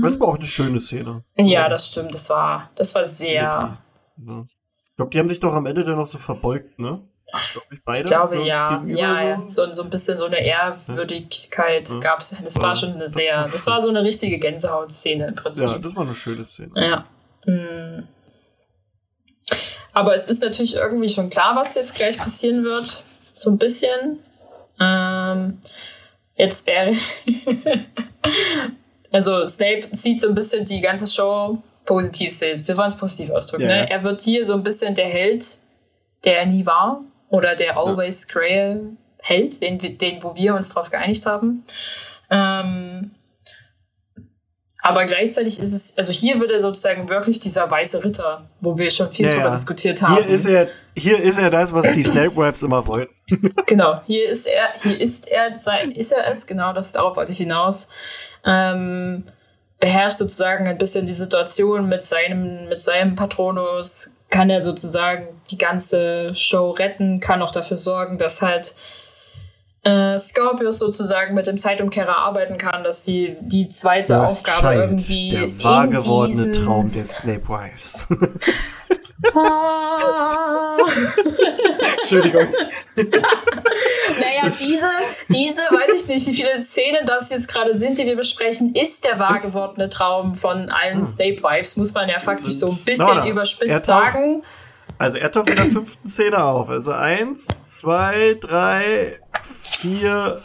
Das 0.00 0.18
war 0.20 0.28
auch 0.28 0.36
eine 0.36 0.44
schöne 0.44 0.78
Szene. 0.78 1.24
Ja, 1.36 1.68
das 1.68 1.88
stimmt. 1.88 2.14
Das 2.14 2.30
war, 2.30 2.70
das 2.76 2.94
war 2.94 3.04
sehr. 3.04 3.42
Ja. 3.42 3.78
Ich 4.16 4.96
glaube, 4.96 5.10
die 5.10 5.18
haben 5.18 5.28
sich 5.28 5.40
doch 5.40 5.52
am 5.52 5.66
Ende 5.66 5.82
dann 5.82 5.96
noch 5.96 6.06
so 6.06 6.16
verbeugt, 6.16 6.78
ne? 6.78 7.00
Beide, 7.84 8.00
ich 8.00 8.06
glaube, 8.06 8.26
so 8.26 8.42
ja. 8.42 8.82
Ja, 8.86 9.42
so. 9.46 9.66
so. 9.66 9.72
So, 9.72 9.82
ein 9.82 9.90
bisschen 9.90 10.16
so 10.16 10.24
eine 10.24 10.40
Ehrwürdigkeit 10.40 11.88
ja. 11.88 12.00
gab 12.00 12.20
es. 12.20 12.30
Das, 12.30 12.44
das 12.44 12.58
war, 12.58 12.74
schon 12.74 12.94
eine 12.94 13.06
sehr. 13.06 13.42
Das 13.42 13.44
war, 13.44 13.52
das 13.52 13.66
war 13.66 13.82
so 13.82 13.88
eine 13.90 14.02
richtige 14.02 14.38
Gänsehautszene 14.38 15.28
im 15.28 15.34
Prinzip. 15.34 15.68
Ja, 15.68 15.78
das 15.78 15.94
war 15.94 16.04
eine 16.04 16.14
schöne 16.14 16.44
Szene. 16.44 16.70
Ja. 16.76 17.04
Mhm. 17.44 18.08
Aber 19.92 20.14
es 20.14 20.28
ist 20.28 20.42
natürlich 20.42 20.76
irgendwie 20.76 21.08
schon 21.08 21.28
klar, 21.28 21.56
was 21.56 21.74
jetzt 21.74 21.94
gleich 21.94 22.16
passieren 22.16 22.64
wird. 22.64 23.02
So 23.36 23.50
ein 23.50 23.58
bisschen. 23.58 24.20
Ähm, 24.80 25.58
jetzt 26.36 26.66
wäre. 26.66 26.94
Also 29.10 29.46
Snape 29.46 29.88
sieht 29.92 30.20
so 30.20 30.28
ein 30.28 30.34
bisschen 30.34 30.64
die 30.64 30.80
ganze 30.80 31.10
Show 31.10 31.62
positiv. 31.84 32.40
Wir 32.40 32.76
wollen 32.76 32.88
es 32.88 32.96
positiv 32.96 33.30
ausdrücken. 33.30 33.64
Ja, 33.64 33.82
ne? 33.82 33.90
Er 33.90 34.04
wird 34.04 34.20
hier 34.20 34.44
so 34.44 34.54
ein 34.54 34.62
bisschen 34.62 34.94
der 34.94 35.06
Held, 35.06 35.56
der 36.24 36.40
er 36.40 36.46
nie 36.46 36.66
war. 36.66 37.02
Oder 37.30 37.54
der 37.54 37.76
Always 37.76 38.26
ja. 38.28 38.34
Grail 38.34 38.96
Held, 39.20 39.60
den, 39.60 39.78
den, 39.78 40.22
wo 40.22 40.34
wir 40.34 40.54
uns 40.54 40.68
darauf 40.68 40.90
geeinigt 40.90 41.26
haben. 41.26 41.64
Ähm, 42.30 43.10
aber 44.80 45.06
gleichzeitig 45.06 45.60
ist 45.60 45.72
es, 45.72 45.98
also 45.98 46.12
hier 46.12 46.38
wird 46.40 46.52
er 46.52 46.60
sozusagen 46.60 47.08
wirklich 47.08 47.40
dieser 47.40 47.68
weiße 47.68 48.04
Ritter, 48.04 48.48
wo 48.60 48.78
wir 48.78 48.90
schon 48.90 49.10
viel 49.10 49.26
ja, 49.26 49.34
drüber 49.34 49.50
diskutiert 49.50 50.00
haben. 50.02 50.14
Hier 50.14 50.26
ist 50.26 50.46
er, 50.46 50.68
hier 50.96 51.20
ist 51.20 51.38
er 51.38 51.50
das, 51.50 51.74
was 51.74 51.92
die 51.92 52.02
Snape 52.02 52.32
Raps 52.36 52.62
immer 52.62 52.86
wollten. 52.86 53.12
genau, 53.66 54.00
hier 54.06 54.28
ist 54.28 54.46
er, 54.46 54.68
hier 54.80 55.00
ist 55.00 55.28
er, 55.28 55.58
ist 55.96 56.12
er 56.12 56.30
es, 56.30 56.46
genau, 56.46 56.72
das 56.72 56.92
darauf 56.92 57.16
wollte 57.16 57.32
ich 57.32 57.38
hinaus 57.38 57.88
ähm, 58.44 59.24
beherrscht 59.80 60.18
sozusagen 60.18 60.66
ein 60.66 60.78
bisschen 60.78 61.06
die 61.06 61.12
Situation 61.12 61.88
mit 61.88 62.02
seinem, 62.02 62.68
mit 62.68 62.80
seinem 62.80 63.14
Patronus, 63.14 64.16
kann 64.30 64.50
er 64.50 64.62
sozusagen 64.62 65.28
die 65.50 65.58
ganze 65.58 66.34
Show 66.34 66.70
retten, 66.70 67.20
kann 67.20 67.42
auch 67.42 67.52
dafür 67.52 67.76
sorgen, 67.76 68.18
dass 68.18 68.42
halt 68.42 68.74
äh, 69.84 70.18
Scorpius 70.18 70.78
sozusagen 70.78 71.34
mit 71.34 71.46
dem 71.46 71.56
Zeitumkehrer 71.56 72.16
arbeiten 72.16 72.58
kann, 72.58 72.84
dass 72.84 73.04
die, 73.04 73.36
die 73.40 73.68
zweite 73.68 74.14
das 74.14 74.42
Aufgabe 74.44 74.74
Child, 74.74 74.90
irgendwie. 74.90 75.28
Der 75.30 75.64
wahr 75.64 75.88
gewordene 75.88 76.50
Traum 76.50 76.92
der 76.92 77.04
Snape 77.04 77.48
Wives. 77.48 78.06
Ah. 79.34 80.76
Entschuldigung. 81.96 82.46
naja, 82.96 84.44
diese, 84.44 84.90
diese, 85.28 85.62
nicht, 86.18 86.26
wie 86.26 86.42
viele 86.42 86.60
Szenen 86.60 87.06
das 87.06 87.30
jetzt 87.30 87.48
gerade 87.48 87.76
sind, 87.76 87.98
die 87.98 88.06
wir 88.06 88.16
besprechen, 88.16 88.74
ist 88.74 89.04
der 89.04 89.18
wahr 89.18 89.38
gewordene 89.40 89.88
Traum 89.88 90.34
von 90.34 90.68
allen 90.68 90.98
hm. 90.98 91.04
Snape 91.04 91.42
Wives, 91.42 91.76
muss 91.76 91.94
man 91.94 92.08
ja 92.08 92.18
faktisch 92.18 92.54
so 92.54 92.66
ein 92.66 92.78
bisschen 92.84 93.06
no, 93.06 93.14
no. 93.14 93.26
überspitzt 93.26 93.86
sagen. 93.86 94.42
Also 94.98 95.18
er 95.18 95.30
taucht 95.30 95.48
in 95.48 95.56
der 95.56 95.66
fünften 95.66 96.08
Szene 96.08 96.42
auf. 96.42 96.68
Also 96.68 96.92
eins, 96.92 97.46
zwei, 97.78 98.36
drei, 98.40 99.20
vier, 99.42 100.40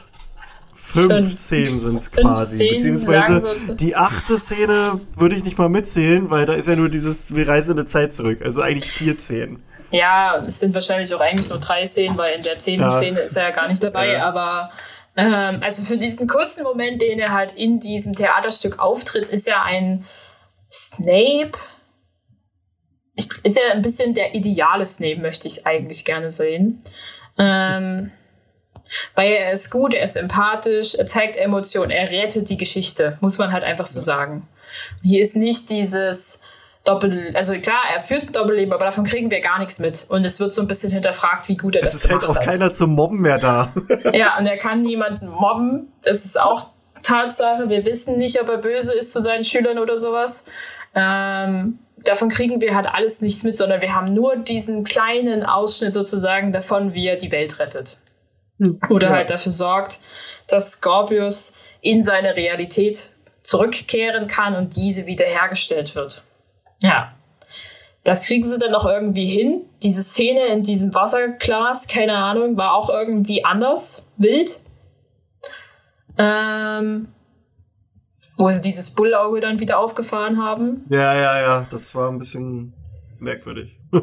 Fünf 0.75 1.31
Szenen 1.31 1.79
sind 1.79 1.95
es 1.95 2.11
quasi. 2.11 2.57
Beziehungsweise 2.57 3.75
die 3.75 3.95
achte 3.95 4.37
Szene 4.37 4.99
würde 5.15 5.35
ich 5.35 5.43
nicht 5.43 5.57
mal 5.57 5.69
mitzählen, 5.69 6.29
weil 6.29 6.45
da 6.45 6.53
ist 6.53 6.67
ja 6.67 6.75
nur 6.75 6.89
dieses, 6.89 7.33
wir 7.33 7.47
reisen 7.47 7.71
in 7.71 7.77
der 7.77 7.85
Zeit 7.85 8.11
zurück. 8.11 8.41
Also 8.43 8.61
eigentlich 8.61 8.91
vier 8.91 9.17
Szenen. 9.17 9.63
Ja, 9.91 10.43
es 10.45 10.59
sind 10.59 10.73
wahrscheinlich 10.73 11.13
auch 11.15 11.21
eigentlich 11.21 11.49
nur 11.49 11.59
drei 11.59 11.85
Szenen, 11.85 12.17
weil 12.17 12.35
in 12.35 12.43
der 12.43 12.59
zehnten 12.59 12.81
ja. 12.81 12.91
Szene 12.91 13.19
ist 13.21 13.37
er 13.37 13.43
ja 13.43 13.51
gar 13.51 13.69
nicht 13.69 13.81
dabei. 13.81 14.13
Ja. 14.13 14.27
Aber 14.27 14.71
ähm, 15.15 15.59
also 15.61 15.83
für 15.83 15.97
diesen 15.97 16.27
kurzen 16.27 16.63
Moment, 16.63 17.01
den 17.01 17.19
er 17.19 17.31
halt 17.31 17.53
in 17.53 17.79
diesem 17.79 18.15
Theaterstück 18.15 18.79
auftritt, 18.79 19.27
ist 19.27 19.47
er 19.47 19.63
ein 19.63 20.05
Snape. 20.71 21.51
Ist 23.15 23.57
er 23.57 23.73
ein 23.73 23.83
bisschen 23.83 24.15
der 24.15 24.33
ideale 24.33 24.85
Snape, 24.85 25.21
möchte 25.21 25.47
ich 25.47 25.67
eigentlich 25.67 26.03
gerne 26.03 26.31
sehen. 26.31 26.83
Ähm, 27.37 28.11
weil 29.15 29.31
er 29.33 29.51
ist 29.51 29.69
gut, 29.69 29.93
er 29.93 30.03
ist 30.03 30.15
empathisch, 30.15 30.95
er 30.95 31.05
zeigt 31.05 31.35
Emotionen, 31.35 31.91
er 31.91 32.11
rettet 32.11 32.49
die 32.49 32.57
Geschichte, 32.57 33.17
muss 33.21 33.37
man 33.37 33.51
halt 33.51 33.63
einfach 33.63 33.85
so 33.85 34.01
sagen. 34.01 34.47
Hier 35.03 35.21
ist 35.21 35.35
nicht 35.35 35.69
dieses 35.69 36.42
Doppel, 36.85 37.31
also 37.33 37.53
klar, 37.53 37.83
er 37.93 38.01
führt 38.01 38.23
ein 38.23 38.31
Doppelleben, 38.33 38.73
aber 38.73 38.83
davon 38.83 39.05
kriegen 39.05 39.31
wir 39.31 39.39
gar 39.39 39.59
nichts 39.59 39.79
mit. 39.79 40.05
Und 40.09 40.25
es 40.25 40.41
wird 40.41 40.53
so 40.53 40.61
ein 40.61 40.67
bisschen 40.67 40.91
hinterfragt, 40.91 41.47
wie 41.47 41.55
gut 41.55 41.77
er 41.77 41.83
es 41.83 41.93
das 41.93 42.03
macht. 42.03 42.23
Es 42.23 42.23
ist 42.23 42.27
halt 42.27 42.37
auch 42.37 42.41
hat. 42.41 42.51
keiner 42.51 42.71
zum 42.71 42.93
Mobben 42.93 43.21
mehr 43.21 43.37
da. 43.37 43.73
ja, 44.13 44.37
und 44.37 44.45
er 44.45 44.57
kann 44.57 44.81
niemanden 44.81 45.29
mobben. 45.29 45.93
Das 46.01 46.25
ist 46.25 46.39
auch 46.39 46.67
Tatsache. 47.01 47.69
Wir 47.69 47.85
wissen 47.85 48.17
nicht, 48.17 48.41
ob 48.41 48.49
er 48.49 48.57
böse 48.57 48.93
ist 48.93 49.13
zu 49.13 49.21
seinen 49.21 49.45
Schülern 49.45 49.79
oder 49.79 49.97
sowas. 49.97 50.45
Ähm, 50.93 51.79
davon 52.03 52.27
kriegen 52.27 52.59
wir 52.59 52.75
halt 52.75 52.87
alles 52.87 53.21
nichts 53.21 53.43
mit, 53.43 53.57
sondern 53.57 53.81
wir 53.81 53.95
haben 53.95 54.13
nur 54.13 54.35
diesen 54.35 54.83
kleinen 54.83 55.45
Ausschnitt 55.45 55.93
sozusagen 55.93 56.51
davon, 56.51 56.93
wie 56.93 57.07
er 57.07 57.15
die 57.15 57.31
Welt 57.31 57.59
rettet. 57.59 57.97
Oder 58.89 59.07
ja. 59.07 59.15
halt 59.15 59.29
dafür 59.29 59.51
sorgt, 59.51 59.99
dass 60.47 60.71
Scorpius 60.71 61.53
in 61.81 62.03
seine 62.03 62.35
Realität 62.35 63.09
zurückkehren 63.41 64.27
kann 64.27 64.55
und 64.55 64.75
diese 64.75 65.05
wiederhergestellt 65.05 65.95
wird. 65.95 66.23
Ja. 66.83 67.15
Das 68.03 68.25
kriegen 68.25 68.47
sie 68.47 68.59
dann 68.59 68.71
noch 68.71 68.85
irgendwie 68.85 69.25
hin. 69.25 69.61
Diese 69.81 70.03
Szene 70.03 70.47
in 70.47 70.63
diesem 70.63 70.93
Wasserglas, 70.93 71.87
keine 71.87 72.15
Ahnung, 72.15 72.57
war 72.57 72.73
auch 72.73 72.89
irgendwie 72.89 73.45
anders, 73.45 74.05
wild. 74.17 74.59
Ähm, 76.17 77.07
wo 78.37 78.49
sie 78.49 78.61
dieses 78.61 78.91
Bullauge 78.91 79.39
dann 79.39 79.59
wieder 79.59 79.79
aufgefahren 79.79 80.43
haben. 80.43 80.85
Ja, 80.89 81.15
ja, 81.15 81.41
ja, 81.41 81.67
das 81.69 81.95
war 81.95 82.11
ein 82.11 82.19
bisschen 82.19 82.73
merkwürdig. 83.19 83.79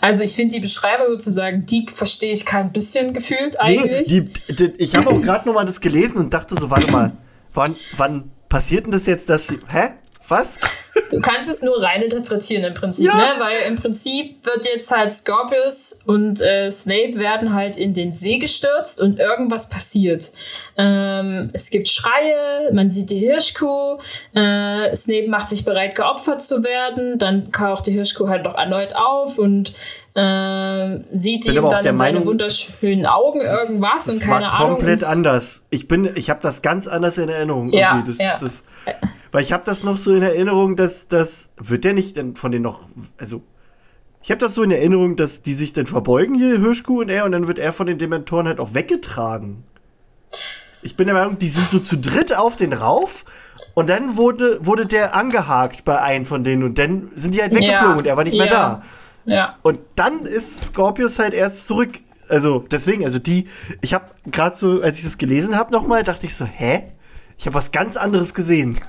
Also 0.00 0.22
ich 0.22 0.36
finde 0.36 0.54
die 0.54 0.60
Beschreibung 0.60 1.08
sozusagen, 1.08 1.66
die 1.66 1.84
verstehe 1.92 2.32
ich 2.32 2.46
kein 2.46 2.70
bisschen 2.70 3.12
gefühlt 3.12 3.58
eigentlich. 3.58 4.08
Nee, 4.08 4.30
die, 4.48 4.54
die, 4.54 4.72
ich 4.78 4.94
habe 4.94 5.08
auch 5.08 5.20
gerade 5.20 5.48
nochmal 5.48 5.66
das 5.66 5.80
gelesen 5.80 6.18
und 6.18 6.32
dachte 6.32 6.54
so, 6.54 6.70
warte 6.70 6.86
mal, 6.86 7.16
wann, 7.52 7.74
wann 7.96 8.30
passiert 8.48 8.86
denn 8.86 8.92
das 8.92 9.06
jetzt, 9.06 9.28
dass 9.28 9.48
sie, 9.48 9.58
hä? 9.68 9.88
Was? 10.28 10.58
Du 11.10 11.20
kannst 11.20 11.48
es 11.48 11.62
nur 11.62 11.82
rein 11.82 12.02
interpretieren 12.02 12.64
im 12.64 12.74
Prinzip, 12.74 13.06
ja. 13.06 13.16
ne? 13.16 13.26
Weil 13.38 13.54
im 13.68 13.76
Prinzip 13.76 14.44
wird 14.44 14.66
jetzt 14.66 14.90
halt 14.94 15.12
Scorpius 15.12 16.00
und 16.04 16.40
äh, 16.40 16.70
Snape 16.70 17.16
werden 17.16 17.54
halt 17.54 17.76
in 17.76 17.94
den 17.94 18.12
See 18.12 18.38
gestürzt 18.38 19.00
und 19.00 19.18
irgendwas 19.18 19.70
passiert. 19.70 20.32
Ähm, 20.76 21.50
es 21.52 21.70
gibt 21.70 21.88
Schreie, 21.88 22.72
man 22.72 22.90
sieht 22.90 23.10
die 23.10 23.18
Hirschkuh, 23.18 23.98
äh, 24.34 24.94
Snape 24.94 25.28
macht 25.28 25.48
sich 25.48 25.64
bereit, 25.64 25.94
geopfert 25.94 26.42
zu 26.42 26.62
werden, 26.62 27.18
dann 27.18 27.50
taucht 27.52 27.86
die 27.86 27.92
Hirschkuh 27.92 28.28
halt 28.28 28.44
noch 28.44 28.54
erneut 28.54 28.94
auf 28.94 29.38
und 29.38 29.74
äh, 30.14 30.98
sieht 31.12 31.46
ihm 31.46 31.62
dann 31.62 31.86
in 31.86 31.96
seine 31.96 32.26
wunderschönen 32.26 33.06
Augen 33.06 33.40
irgendwas 33.40 34.06
das 34.06 34.14
und 34.14 34.20
keine 34.28 34.46
war 34.46 34.54
Ahnung. 34.54 34.76
komplett 34.76 35.04
anders. 35.04 35.62
Ich 35.70 35.88
bin, 35.88 36.10
ich 36.16 36.28
habe 36.28 36.40
das 36.42 36.62
ganz 36.62 36.86
anders 36.86 37.18
in 37.18 37.28
Erinnerung. 37.28 37.72
Ja, 37.72 38.02
ja. 38.18 38.36
Das, 38.38 38.64
weil 39.32 39.42
ich 39.42 39.52
habe 39.52 39.64
das 39.64 39.84
noch 39.84 39.98
so 39.98 40.12
in 40.12 40.22
Erinnerung, 40.22 40.76
dass 40.76 41.08
das 41.08 41.50
wird 41.56 41.84
der 41.84 41.94
nicht 41.94 42.16
denn 42.16 42.36
von 42.36 42.52
denen 42.52 42.64
noch, 42.64 42.88
also 43.18 43.42
ich 44.22 44.30
habe 44.30 44.40
das 44.40 44.54
so 44.54 44.62
in 44.62 44.70
Erinnerung, 44.70 45.16
dass 45.16 45.42
die 45.42 45.52
sich 45.52 45.72
dann 45.72 45.86
verbeugen 45.86 46.34
hier 46.34 46.58
Hirschkuh 46.58 47.00
und 47.00 47.08
er 47.08 47.24
und 47.24 47.32
dann 47.32 47.46
wird 47.46 47.58
er 47.58 47.72
von 47.72 47.86
den 47.86 47.98
Dementoren 47.98 48.46
halt 48.46 48.60
auch 48.60 48.74
weggetragen. 48.74 49.64
Ich 50.82 50.96
bin 50.96 51.06
der 51.06 51.14
Meinung, 51.14 51.38
die 51.38 51.48
sind 51.48 51.68
so 51.68 51.78
zu 51.78 51.96
dritt 51.96 52.36
auf 52.36 52.56
den 52.56 52.72
rauf 52.72 53.24
und 53.74 53.88
dann 53.88 54.16
wurde, 54.16 54.64
wurde 54.64 54.86
der 54.86 55.14
angehakt 55.14 55.84
bei 55.84 56.00
einem 56.00 56.24
von 56.24 56.44
denen 56.44 56.62
und 56.62 56.78
dann 56.78 57.10
sind 57.14 57.34
die 57.34 57.40
halt 57.40 57.54
weggeflogen 57.54 57.92
ja, 57.92 57.98
und 57.98 58.06
er 58.06 58.16
war 58.16 58.24
nicht 58.24 58.34
ja, 58.34 58.44
mehr 58.44 58.52
da. 58.52 58.82
Ja. 59.24 59.56
Und 59.62 59.80
dann 59.94 60.24
ist 60.24 60.66
Scorpius 60.66 61.18
halt 61.18 61.34
erst 61.34 61.66
zurück. 61.66 62.00
Also 62.28 62.64
deswegen, 62.70 63.04
also 63.04 63.18
die, 63.18 63.48
ich 63.80 63.94
habe 63.94 64.06
gerade 64.26 64.56
so, 64.56 64.82
als 64.82 64.98
ich 64.98 65.04
das 65.04 65.18
gelesen 65.18 65.56
habe 65.56 65.72
nochmal, 65.72 66.02
dachte 66.02 66.26
ich 66.26 66.34
so, 66.34 66.44
hä? 66.44 66.84
Ich 67.38 67.46
habe 67.46 67.54
was 67.54 67.70
ganz 67.70 67.96
anderes 67.96 68.34
gesehen. 68.34 68.80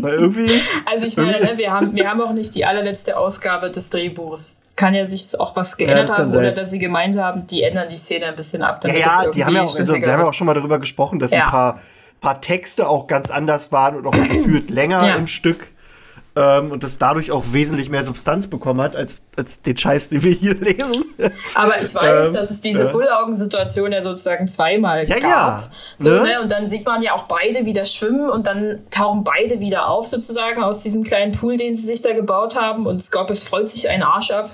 Weil 0.00 0.14
irgendwie. 0.14 0.50
Also 0.86 1.06
ich 1.06 1.16
meine, 1.16 1.40
ne, 1.40 1.52
wir 1.56 1.72
haben, 1.72 1.94
wir 1.94 2.08
haben 2.08 2.20
auch 2.20 2.32
nicht 2.32 2.54
die 2.54 2.64
allerletzte 2.64 3.16
Ausgabe 3.16 3.70
des 3.70 3.90
Drehbuchs 3.90 4.60
kann 4.76 4.94
ja 4.94 5.04
sich 5.04 5.38
auch 5.38 5.54
was 5.54 5.76
geändert 5.76 6.08
kann 6.08 6.18
haben 6.18 6.30
sein. 6.30 6.40
oder 6.40 6.52
dass 6.52 6.70
sie 6.70 6.78
gemeint 6.78 7.18
haben, 7.18 7.46
die 7.46 7.62
ändern 7.62 7.88
die 7.88 7.96
Szene 7.96 8.26
ein 8.26 8.36
bisschen 8.36 8.62
ab. 8.62 8.82
Ja, 8.84 8.88
damit 8.90 9.04
das 9.06 9.24
ja, 9.24 9.30
die 9.30 9.44
haben 9.44 9.54
ja, 9.56 9.62
auch, 9.62 9.76
also, 9.76 9.94
haben 9.94 10.02
ja 10.02 10.24
auch 10.24 10.34
schon 10.34 10.46
mal 10.46 10.54
darüber 10.54 10.78
gesprochen, 10.78 11.18
dass 11.18 11.32
Ja. 11.32 11.44
ein 11.44 11.50
paar, 11.50 11.80
paar 12.20 12.40
Texte 12.40 12.88
auch 12.88 13.06
ganz 13.06 13.30
anders 13.30 13.70
waren 13.70 13.96
und 13.96 14.06
auch 14.06 14.12
gefühlt 14.28 14.70
länger 14.70 15.06
Ja. 15.06 15.14
im 15.16 15.26
Stück. 15.26 15.72
Ähm, 16.34 16.70
und 16.70 16.82
das 16.82 16.96
dadurch 16.96 17.30
auch 17.30 17.44
wesentlich 17.52 17.90
mehr 17.90 18.02
Substanz 18.02 18.46
bekommen 18.46 18.80
hat, 18.80 18.96
als, 18.96 19.20
als 19.36 19.60
den 19.60 19.76
Scheiß, 19.76 20.08
den 20.08 20.22
wir 20.22 20.32
hier 20.32 20.54
lesen. 20.54 21.04
Aber 21.54 21.80
ich 21.82 21.94
weiß, 21.94 22.28
Ähm, 22.28 22.34
dass 22.34 22.50
es 22.50 22.62
diese 22.62 22.88
äh. 22.88 22.92
Bullaugen-Situation 22.92 23.92
ja 23.92 24.00
sozusagen 24.00 24.48
zweimal 24.48 25.04
Ja, 25.06 25.16
gab. 25.16 25.22
ja, 25.22 25.70
So, 25.98 26.08
ne? 26.08 26.22
ne? 26.22 26.40
Und 26.40 26.50
dann 26.50 26.68
sieht 26.68 26.86
man 26.86 27.02
ja 27.02 27.12
auch 27.12 27.24
beide 27.24 27.66
wieder 27.66 27.84
schwimmen 27.84 28.30
und 28.30 28.46
dann 28.46 28.78
tauchen 28.90 29.24
beide 29.24 29.60
wieder 29.60 29.88
auf 29.88 30.06
sozusagen 30.06 30.62
aus 30.62 30.80
diesem 30.80 31.04
kleinen 31.04 31.32
Pool, 31.32 31.58
den 31.58 31.76
sie 31.76 31.84
sich 31.86 32.00
da 32.00 32.14
gebaut 32.14 32.56
haben. 32.56 32.86
Und 32.86 33.02
Scorpius 33.02 33.42
freut 33.42 33.68
sich 33.68 33.90
einen 33.90 34.02
Arsch 34.02 34.30
ab, 34.30 34.52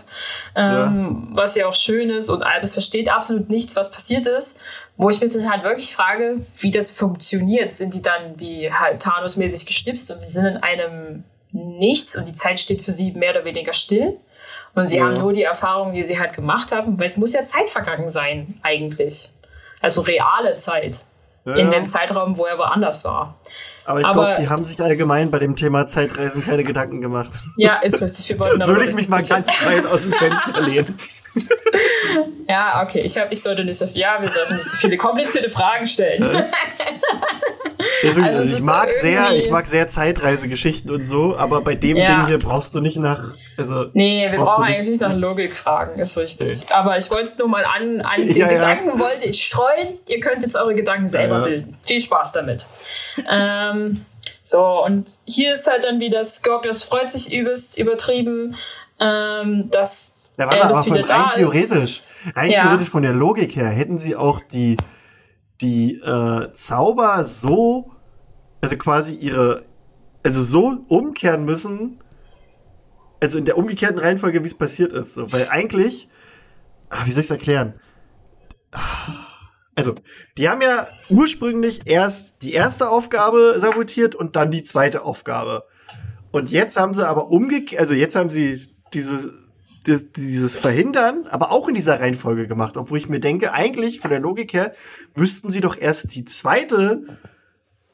ähm, 0.56 1.28
was 1.30 1.54
ja 1.54 1.68
auch 1.68 1.74
schön 1.74 2.10
ist. 2.10 2.28
Und 2.28 2.42
Albus 2.42 2.72
versteht 2.72 3.08
absolut 3.08 3.50
nichts, 3.50 3.76
was 3.76 3.92
passiert 3.92 4.26
ist. 4.26 4.58
Wo 4.96 5.10
ich 5.10 5.20
mich 5.20 5.30
dann 5.32 5.48
halt 5.48 5.62
wirklich 5.62 5.94
frage, 5.94 6.38
wie 6.58 6.72
das 6.72 6.90
funktioniert. 6.90 7.72
Sind 7.72 7.94
die 7.94 8.02
dann 8.02 8.34
wie 8.38 8.72
halt 8.72 9.00
Thanos-mäßig 9.00 9.64
geschnipst 9.64 10.10
und 10.10 10.18
sie 10.18 10.32
sind 10.32 10.44
in 10.44 10.56
einem 10.56 11.22
Nichts 11.52 12.16
und 12.16 12.26
die 12.26 12.32
Zeit 12.32 12.60
steht 12.60 12.82
für 12.82 12.92
sie 12.92 13.12
mehr 13.12 13.30
oder 13.30 13.44
weniger 13.44 13.72
still? 13.72 14.16
Und 14.74 14.86
sie 14.86 14.98
Ja. 14.98 15.06
haben 15.06 15.18
nur 15.18 15.32
die 15.32 15.42
Erfahrungen, 15.42 15.94
die 15.94 16.02
sie 16.02 16.18
halt 16.18 16.34
gemacht 16.34 16.72
haben, 16.72 16.98
weil 16.98 17.06
es 17.06 17.16
muss 17.16 17.32
ja 17.32 17.44
Zeit 17.44 17.70
vergangen 17.70 18.08
sein, 18.10 18.60
eigentlich. 18.62 19.30
Also 19.80 20.02
reale 20.02 20.54
Zeit. 20.56 21.00
Ja. 21.44 21.54
In 21.54 21.70
dem 21.70 21.88
Zeitraum, 21.88 22.36
wo 22.36 22.44
er 22.44 22.58
woanders 22.58 23.04
war. 23.04 23.38
Aber 23.88 24.00
ich 24.00 24.06
glaube, 24.12 24.34
die 24.38 24.48
haben 24.50 24.64
sich 24.66 24.78
allgemein 24.82 25.30
bei 25.30 25.38
dem 25.38 25.56
Thema 25.56 25.86
Zeitreisen 25.86 26.44
keine 26.44 26.62
Gedanken 26.62 27.00
gemacht. 27.00 27.30
Ja, 27.56 27.80
ist 27.80 28.02
richtig. 28.02 28.28
Wir 28.28 28.38
wollten 28.38 28.60
Würde 28.66 28.86
ich 28.90 28.94
mich 28.94 29.08
mal 29.08 29.22
ganz 29.22 29.64
weit 29.64 29.86
aus 29.86 30.02
dem 30.02 30.12
Fenster 30.12 30.60
lehnen. 30.60 30.94
Ja, 32.48 32.80
okay. 32.82 33.00
Ich, 33.04 33.18
hab, 33.18 33.30
ich 33.30 33.42
sollte 33.42 33.62
nicht 33.62 33.76
so 33.76 33.84
Ja, 33.92 34.16
wir 34.20 34.28
sollten 34.30 34.56
nicht 34.56 34.64
so 34.64 34.76
viele 34.78 34.96
komplizierte 34.96 35.50
Fragen 35.50 35.86
stellen. 35.86 36.22
Deswegen, 38.02 38.24
Also 38.26 38.38
also 38.38 38.56
ich 38.56 38.62
mag 38.62 38.90
sehr, 38.92 39.32
ich 39.32 39.50
mag 39.50 39.66
sehr 39.66 39.86
Zeitreisegeschichten 39.86 40.90
und 40.90 41.02
so, 41.02 41.36
aber 41.36 41.60
bei 41.60 41.74
dem 41.74 41.98
Ja. 41.98 42.06
Ding 42.06 42.26
hier 42.26 42.38
brauchst 42.38 42.74
du 42.74 42.80
nicht 42.80 42.96
nach, 42.98 43.34
also 43.58 43.86
Nee, 43.92 44.28
wir 44.30 44.38
brauchen 44.38 44.64
eigentlich 44.64 44.88
nicht- 44.88 45.00
nach 45.02 45.14
Logik 45.16 45.52
fragen, 45.54 46.00
ist 46.00 46.16
richtig. 46.16 46.64
Aber 46.72 46.96
ich 46.96 47.10
wollte 47.10 47.24
es 47.24 47.36
nur 47.38 47.48
mal 47.48 47.64
an, 47.66 48.00
an 48.00 48.26
den 48.26 48.34
Ja. 48.34 48.48
Gedanken 48.48 48.98
wollte 48.98 49.26
ich 49.26 49.44
streuen. 49.44 49.98
Ihr 50.06 50.20
könnt 50.20 50.42
jetzt 50.42 50.56
eure 50.56 50.74
Gedanken 50.74 51.06
selber 51.06 51.44
bilden. 51.44 51.76
Viel 51.84 52.00
Spaß 52.00 52.32
damit. 52.32 52.66
Ähm, 53.30 54.04
so, 54.42 54.84
und 54.84 55.06
hier 55.26 55.52
ist 55.52 55.66
halt 55.66 55.84
dann 55.84 56.00
wieder 56.00 56.24
Scorpius 56.24 56.82
freut 56.82 57.10
sich 57.10 57.32
übelst 57.32 57.78
übertrieben, 57.78 58.56
ähm, 58.98 59.70
dass 59.70 60.14
Ja, 60.38 60.46
warte, 60.46 60.60
Elvis 60.60 60.76
aber 60.76 60.84
von 60.84 60.96
rein 60.98 61.28
theoretisch, 61.28 62.02
rein 62.34 62.50
Ja. 62.50 62.62
theoretisch 62.62 62.88
von 62.88 63.02
der 63.02 63.12
Logik 63.12 63.56
her, 63.56 63.68
hätten 63.68 63.98
sie 63.98 64.16
auch 64.16 64.40
die, 64.40 64.76
die 65.60 65.96
äh, 65.96 66.52
Zauber 66.52 67.24
so, 67.24 67.90
also 68.60 68.76
quasi 68.76 69.14
ihre, 69.14 69.64
also 70.22 70.42
so 70.42 70.78
umkehren 70.88 71.44
müssen, 71.44 71.98
also 73.20 73.38
in 73.38 73.44
der 73.44 73.58
umgekehrten 73.58 73.98
Reihenfolge, 73.98 74.42
wie 74.42 74.48
es 74.48 74.56
passiert 74.56 74.92
ist. 74.92 75.14
So, 75.14 75.30
weil 75.32 75.48
eigentlich, 75.48 76.08
ah, 76.90 77.02
wie 77.04 77.12
soll 77.12 77.20
ich 77.20 77.26
es 77.26 77.30
erklären? 77.30 77.74
Also, 79.78 79.94
die 80.36 80.48
haben 80.48 80.60
ja 80.60 80.88
ursprünglich 81.08 81.82
erst 81.84 82.42
die 82.42 82.52
erste 82.52 82.88
Aufgabe 82.88 83.54
sabotiert 83.58 84.16
und 84.16 84.34
dann 84.34 84.50
die 84.50 84.64
zweite 84.64 85.04
Aufgabe. 85.04 85.62
Und 86.32 86.50
jetzt 86.50 86.76
haben 86.76 86.94
sie 86.94 87.06
aber 87.06 87.28
umgekehrt, 87.28 87.78
also 87.80 87.94
jetzt 87.94 88.16
haben 88.16 88.28
sie 88.28 88.74
diese, 88.92 89.32
dieses, 89.86 90.10
dieses 90.10 90.56
Verhindern, 90.56 91.28
aber 91.28 91.52
auch 91.52 91.68
in 91.68 91.76
dieser 91.76 92.00
Reihenfolge 92.00 92.48
gemacht, 92.48 92.76
obwohl 92.76 92.98
ich 92.98 93.08
mir 93.08 93.20
denke, 93.20 93.52
eigentlich 93.52 94.00
von 94.00 94.10
der 94.10 94.18
Logik 94.18 94.52
her 94.52 94.72
müssten 95.14 95.52
sie 95.52 95.60
doch 95.60 95.78
erst 95.78 96.12
die 96.16 96.24
zweite 96.24 97.16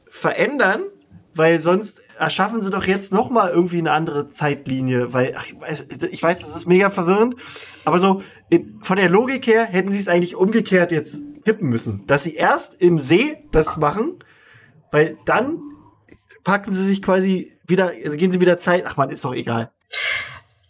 verändern, 0.07 0.85
weil 1.35 1.61
sonst 1.61 2.01
erschaffen 2.19 2.63
sie 2.63 2.71
doch 2.71 2.87
jetzt 2.87 3.13
noch 3.13 3.29
mal 3.29 3.51
irgendwie 3.51 3.79
eine 3.79 3.91
andere 3.91 4.31
Zeitlinie, 4.31 5.13
weil 5.13 5.35
ach, 5.37 5.45
ich 5.47 5.61
weiß, 5.61 5.87
ich 6.11 6.23
weiß, 6.23 6.41
das 6.41 6.57
ist 6.57 6.67
mega 6.67 6.89
verwirrend, 6.89 7.35
aber 7.85 7.99
so 7.99 8.23
in, 8.49 8.79
von 8.81 8.97
der 8.97 9.11
Logik 9.11 9.47
her 9.47 9.67
hätten 9.67 9.93
sie 9.93 10.01
es 10.01 10.09
eigentlich 10.09 10.35
umgekehrt 10.35 10.91
jetzt 10.91 11.21
tippen 11.45 11.69
müssen, 11.69 12.07
dass 12.07 12.25
sie 12.25 12.35
erst 12.35 12.81
im 12.81 12.99
See 12.99 13.39
das 13.53 13.77
machen, 13.77 14.19
weil 14.91 15.17
dann 15.27 15.59
packen 16.43 16.73
sie 16.73 16.85
sich 16.85 17.03
quasi 17.03 17.53
wieder, 17.67 17.93
also 18.05 18.17
gehen 18.17 18.31
sie 18.31 18.41
wieder 18.41 18.59
Zeit. 18.59 18.85
Ach 18.87 18.97
man, 18.97 19.11
ist 19.11 19.25
doch 19.25 19.35
egal. 19.35 19.71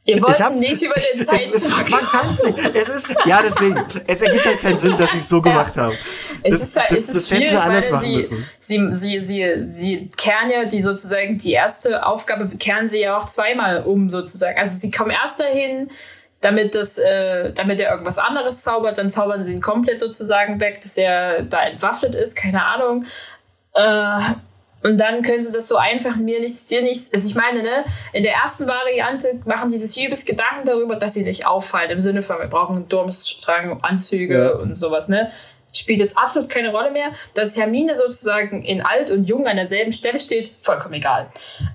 ihr 0.05 0.21
wollt 0.23 0.61
nicht 0.61 0.83
über 0.83 0.95
den 0.95 1.27
Zeitzug. 1.27 1.91
man 1.91 2.07
kann 2.07 2.29
es 2.29 2.43
nicht. 2.45 2.59
Es 2.75 2.89
ist, 2.91 3.09
ja, 3.25 3.43
deswegen. 3.43 3.77
Es 4.07 4.23
ergibt 4.23 4.45
halt 4.47 4.61
keinen 4.61 4.77
Sinn, 4.77 4.97
dass 4.97 5.13
sie 5.13 5.19
es 5.19 5.29
so 5.29 5.41
gemacht 5.43 5.77
haben. 5.77 5.97
Es 6.43 6.53
Das- 6.61 6.63
ist 6.69 6.77
halt, 6.77 6.91
das- 6.91 6.99
es 7.01 7.09
ist 7.09 7.17
das 7.17 7.31
hätten 7.31 7.51
sie 7.51 7.57
anders 7.57 7.91
machen 7.91 8.05
sie, 8.11 8.15
müssen. 8.17 8.45
Sie, 8.59 8.89
sie, 8.93 9.25
sie, 9.25 9.65
sie 9.69 10.11
kehren 10.17 10.51
ja 10.51 10.65
die 10.67 10.83
sozusagen 10.83 11.39
die 11.39 11.53
erste 11.53 12.05
Aufgabe, 12.07 12.49
kehren 12.59 12.87
sie 12.87 13.01
ja 13.01 13.17
auch 13.19 13.25
zweimal 13.27 13.83
um 13.85 14.11
sozusagen. 14.11 14.59
Also 14.59 14.79
sie 14.79 14.91
kommen 14.91 15.11
erst 15.11 15.41
dahin, 15.41 15.89
damit, 16.45 16.75
das, 16.75 16.99
äh, 16.99 17.53
damit 17.53 17.81
er 17.81 17.91
irgendwas 17.91 18.19
anderes 18.19 18.63
zaubert, 18.63 18.99
dann 18.99 19.11
zaubern 19.11 19.43
sie 19.43 19.53
ihn 19.55 19.61
komplett 19.63 19.99
sozusagen 19.99 20.61
weg, 20.61 20.81
dass 20.83 20.97
er 20.97 21.43
da 21.43 21.63
entwaffnet 21.65 22.15
ist, 22.15 22.37
keine 22.37 22.65
Ahnung. 22.65 23.07
Äh, 23.73 24.19
und 24.83 24.99
dann 25.01 25.23
können 25.23 25.41
sie 25.41 25.53
das 25.53 25.67
so 25.67 25.77
einfach 25.77 26.17
mir 26.17 26.41
nicht, 26.41 26.69
dir 26.69 26.83
nicht. 26.83 27.13
Also 27.15 27.27
ich 27.27 27.35
meine, 27.35 27.63
ne, 27.63 27.85
in 28.13 28.23
der 28.23 28.35
ersten 28.35 28.67
Variante 28.69 29.41
machen 29.47 29.71
die 29.71 29.79
sich 29.79 30.05
übelst 30.05 30.27
Gedanken 30.27 30.67
darüber, 30.67 30.97
dass 30.97 31.15
sie 31.15 31.23
nicht 31.23 31.47
auffallen. 31.47 31.91
Im 31.91 32.01
Sinne 32.01 32.21
von, 32.23 32.39
wir 32.39 32.49
brauchen 32.49 32.87
Durmstrang, 32.89 33.83
Anzüge 33.83 34.43
Ja. 34.45 34.51
und 34.51 34.75
sowas, 34.75 35.09
ne? 35.09 35.31
Spielt 35.73 36.01
jetzt 36.01 36.19
absolut 36.19 36.51
keine 36.51 36.71
Rolle 36.71 36.91
mehr. 36.91 37.09
Dass 37.33 37.57
Hermine 37.57 37.97
sozusagen 37.97 38.63
in 38.63 38.83
alt 38.83 39.11
und 39.11 39.25
jung 39.29 39.47
an 39.47 39.57
derselben 39.57 39.91
Stelle 39.91 40.21
steht, 40.21 40.51
vollkommen 40.61 40.95
egal. 40.95 41.29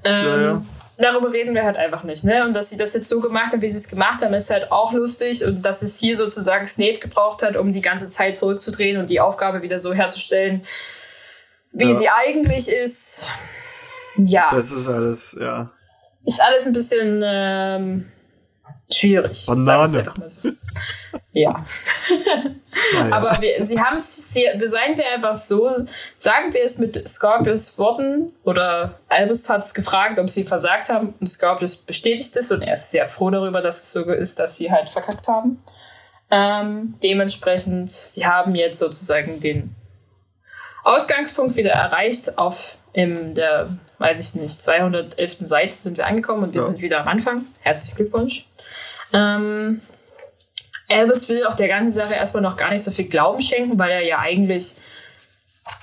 Ähm, 0.03 0.26
Ja, 0.26 0.41
ja. 0.41 0.61
Darüber 1.02 1.32
reden 1.32 1.56
wir 1.56 1.64
halt 1.64 1.78
einfach 1.78 2.04
nicht, 2.04 2.26
ne? 2.26 2.43
Und 2.45 2.54
dass 2.54 2.70
sie 2.70 2.76
das 2.78 2.93
jetzt 2.93 3.08
so 3.08 3.22
gemacht 3.22 3.54
haben, 3.54 3.62
wie 3.62 3.70
sie 3.70 3.78
es 3.78 3.88
gemacht 3.88 4.22
haben, 4.22 4.34
ist 4.34 4.50
halt 4.50 4.70
auch 4.72 4.91
lustig. 4.91 5.45
Und 5.45 5.62
dass 5.62 5.82
es 5.82 5.97
hier 5.97 6.18
sozusagen 6.18 6.68
Snape 6.68 7.00
gebraucht 7.00 7.41
hat, 7.41 7.56
um 7.56 7.72
die 7.72 7.82
ganze 7.82 8.10
Zeit 8.10 8.38
zurückzudrehen 8.38 8.97
und 9.00 9.10
die 9.10 9.22
Aufgabe 9.22 9.62
wieder 9.62 9.80
so 9.80 9.93
herzustellen, 9.93 10.64
wie 11.72 11.91
Ja. 11.91 11.95
sie 11.95 12.10
eigentlich 12.10 12.68
ist. 12.68 13.24
Ja, 14.18 14.50
Das 14.52 14.72
ist 14.74 14.89
alles, 14.89 15.38
ja. 15.39 15.72
ist 16.26 16.41
alles 16.41 16.66
ein 16.66 16.74
bisschen 16.74 17.22
ähm, 17.24 18.12
schwierig. 18.92 19.46
Banane. 19.46 19.82
wir's 19.94 19.96
einfach 19.96 20.18
mal 20.18 20.30
so. 20.30 20.50
Ja, 21.32 21.64
Naja. 22.94 23.16
aber 23.16 23.42
wir, 23.42 23.64
sie 23.64 23.80
haben 23.80 23.98
es, 23.98 24.34
seien 24.34 24.98
wir 24.98 25.12
einfach 25.14 25.36
so, 25.36 25.70
sagen 26.18 26.54
wir 26.54 26.64
es 26.64 26.80
mit 26.80 27.08
Scorpius 27.08 27.78
Worten 27.78 28.34
oder 28.44 29.00
Albus 29.08 29.48
hat 29.50 29.64
es 29.64 29.74
gefragt, 29.74 30.20
ob 30.20 30.30
sie 30.30 30.44
versagt 30.44 30.90
haben 30.90 31.14
und 31.20 31.28
Scorpius 31.28 31.76
bestätigt 31.78 32.36
es 32.36 32.52
und 32.52 32.62
er 32.62 32.74
ist 32.74 32.92
sehr 32.92 33.06
froh 33.08 33.30
darüber, 33.30 33.62
dass 33.62 33.84
es 33.84 33.92
so 33.92 34.04
ist, 34.12 34.40
dass 34.40 34.58
sie 34.58 34.72
halt 34.72 34.90
verkackt 34.90 35.28
haben. 35.28 35.64
Ähm, 36.32 36.96
dementsprechend, 37.02 37.90
sie 37.92 38.26
haben 38.26 38.54
jetzt 38.56 38.80
sozusagen 38.80 39.40
den 39.40 39.76
Ausgangspunkt 40.84 41.56
wieder 41.56 41.72
erreicht. 41.72 42.38
Auf 42.38 42.78
in 42.94 43.36
der, 43.36 43.70
weiß 44.00 44.20
ich 44.20 44.40
nicht, 44.40 44.62
211. 44.62 45.38
Seite 45.42 45.76
sind 45.76 45.98
wir 45.98 46.06
angekommen 46.08 46.44
und 46.44 46.54
wir 46.54 46.62
Ja. 46.62 46.68
sind 46.68 46.82
wieder 46.82 47.02
am 47.02 47.08
Anfang. 47.08 47.46
Herzlichen 47.62 47.98
Glückwunsch. 47.98 48.46
Ähm, 49.14 49.82
Albus 50.88 51.30
will 51.30 51.45
auch 51.45 51.55
der 51.55 51.68
ganzen 51.68 51.91
Sache 51.91 52.16
erstmal 52.16 52.43
noch 52.43 52.57
gar 52.57 52.72
nicht 52.72 52.84
so 52.84 52.91
viel 52.91 53.05
Glauben 53.05 53.41
schenken, 53.41 53.78
weil 53.78 53.91
er 53.91 54.03
ja 54.03 54.20
eigentlich 54.20 54.76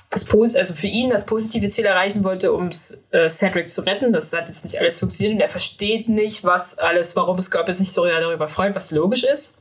das 0.09 0.25
Pos 0.25 0.55
also 0.55 0.73
für 0.73 0.87
ihn 0.87 1.09
das 1.09 1.25
positive 1.25 1.67
Ziel 1.67 1.85
erreichen 1.85 2.23
wollte, 2.23 2.53
um 2.53 2.69
äh, 3.11 3.29
Cedric 3.29 3.69
zu 3.69 3.81
retten. 3.81 4.13
Das 4.13 4.33
hat 4.33 4.47
jetzt 4.47 4.63
nicht 4.63 4.79
alles 4.79 4.99
funktioniert 4.99 5.35
und 5.35 5.41
er 5.41 5.49
versteht 5.49 6.09
nicht, 6.09 6.43
was 6.43 6.77
alles, 6.77 7.15
warum 7.15 7.39
Scorpius 7.41 7.79
nicht 7.79 7.91
so 7.91 8.05
darüber 8.05 8.47
freut, 8.47 8.75
was 8.75 8.91
logisch 8.91 9.23
ist. 9.23 9.59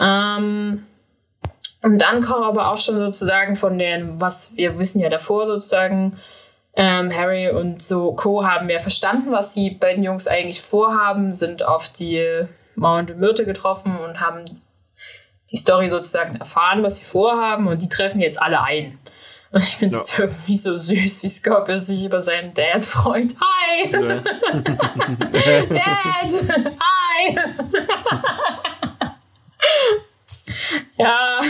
Ähm, 0.00 0.86
und 1.82 1.98
dann 1.98 2.22
kommen 2.22 2.44
aber 2.44 2.70
auch 2.70 2.78
schon 2.78 2.96
sozusagen 2.96 3.56
von 3.56 3.78
den, 3.78 4.20
was 4.20 4.54
wir 4.56 4.78
wissen 4.78 5.00
ja 5.00 5.08
davor 5.08 5.46
sozusagen, 5.46 6.18
ähm, 6.74 7.14
Harry 7.14 7.50
und 7.50 7.82
so 7.82 8.12
Co. 8.12 8.44
haben 8.44 8.68
ja 8.70 8.78
verstanden, 8.78 9.32
was 9.32 9.54
die 9.54 9.70
beiden 9.70 10.04
Jungs 10.04 10.28
eigentlich 10.28 10.60
vorhaben, 10.60 11.32
sind 11.32 11.62
auf 11.62 11.88
die 11.88 12.46
Mauernde 12.80 13.14
Myrte 13.14 13.44
getroffen 13.44 13.96
und 13.98 14.20
haben 14.20 14.44
die 15.52 15.56
Story 15.56 15.90
sozusagen 15.90 16.36
erfahren, 16.36 16.82
was 16.82 16.96
sie 16.96 17.04
vorhaben 17.04 17.68
und 17.68 17.82
die 17.82 17.88
treffen 17.88 18.20
jetzt 18.20 18.40
alle 18.40 18.62
ein. 18.62 18.98
Und 19.52 19.62
ich 19.64 19.76
finde 19.76 19.96
es 19.96 20.16
irgendwie 20.18 20.56
so 20.56 20.76
süß, 20.76 21.22
wie 21.24 21.28
Scorpius 21.28 21.86
sich 21.88 22.04
über 22.04 22.20
seinen 22.20 22.54
Dad 22.54 22.84
freut. 22.84 23.30
Hi! 23.40 23.90
Ja. 23.92 24.20
Dad! 25.66 26.32
Hi! 26.80 27.36
ja, 30.96 31.40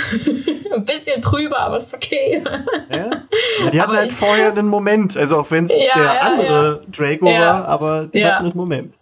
ein 0.75 0.85
bisschen 0.85 1.21
drüber, 1.21 1.59
aber 1.61 1.77
ist 1.79 1.95
okay. 1.95 2.43
Ja? 2.91 2.97
Ja, 2.97 3.71
die 3.71 3.81
hatten 3.81 3.91
Aber 3.91 3.99
halt 3.99 4.09
ich- 4.11 4.17
vorher 4.17 4.49
einen 4.51 4.69
Moment. 4.69 5.17
Also 5.17 5.39
auch 5.41 5.51
wenn 5.51 5.65
es 5.65 5.77
Ja, 5.83 5.95
der 5.95 6.05
ja, 6.05 6.21
andere 6.21 6.83
Draco 6.91 7.29
Ja. 7.29 7.41
war, 7.41 7.69
aber 7.69 8.07
die 8.07 8.21
Ja. 8.21 8.35
hatten 8.37 8.47
einen 8.47 8.57
Moment. 8.57 8.95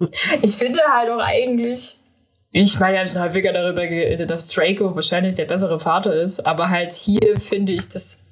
Ich 0.42 0.56
finde 0.56 0.80
halt 0.90 1.10
auch 1.10 1.20
eigentlich, 1.20 1.98
ich 2.50 2.80
meine, 2.80 2.96
ja 2.96 3.06
schon 3.06 3.22
häufiger 3.22 3.52
darüber 3.52 3.86
geredet, 3.86 4.30
dass 4.30 4.48
Draco 4.48 4.94
wahrscheinlich 4.94 5.34
der 5.34 5.44
bessere 5.44 5.78
Vater 5.78 6.14
ist, 6.14 6.46
aber 6.46 6.70
halt 6.70 6.94
hier 6.94 7.38
finde 7.40 7.72
ich, 7.72 7.88
das 7.88 8.24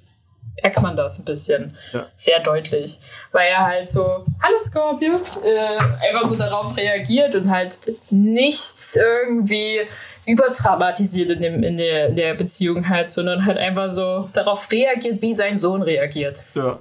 merkt 0.62 0.80
man 0.80 0.96
das 0.96 1.18
ein 1.18 1.24
bisschen 1.24 1.76
ja. 1.92 2.06
sehr 2.14 2.40
deutlich, 2.40 2.98
weil 3.32 3.48
er 3.48 3.66
halt 3.66 3.86
so, 3.86 4.24
hallo 4.42 4.58
Scorpius, 4.58 5.42
äh, 5.44 5.78
einfach 6.08 6.24
so 6.24 6.36
darauf 6.36 6.76
reagiert 6.76 7.34
und 7.34 7.50
halt 7.50 7.72
nichts 8.10 8.96
irgendwie 8.96 9.80
übertraumatisiert 10.26 11.30
in, 11.30 11.42
dem, 11.42 11.62
in 11.62 11.76
der, 11.76 12.10
der 12.10 12.34
Beziehung 12.34 12.88
halt, 12.88 13.08
sondern 13.08 13.44
halt 13.44 13.58
einfach 13.58 13.90
so 13.90 14.28
darauf 14.32 14.70
reagiert, 14.72 15.22
wie 15.22 15.34
sein 15.34 15.58
Sohn 15.58 15.82
reagiert. 15.82 16.42
Ja. 16.54 16.78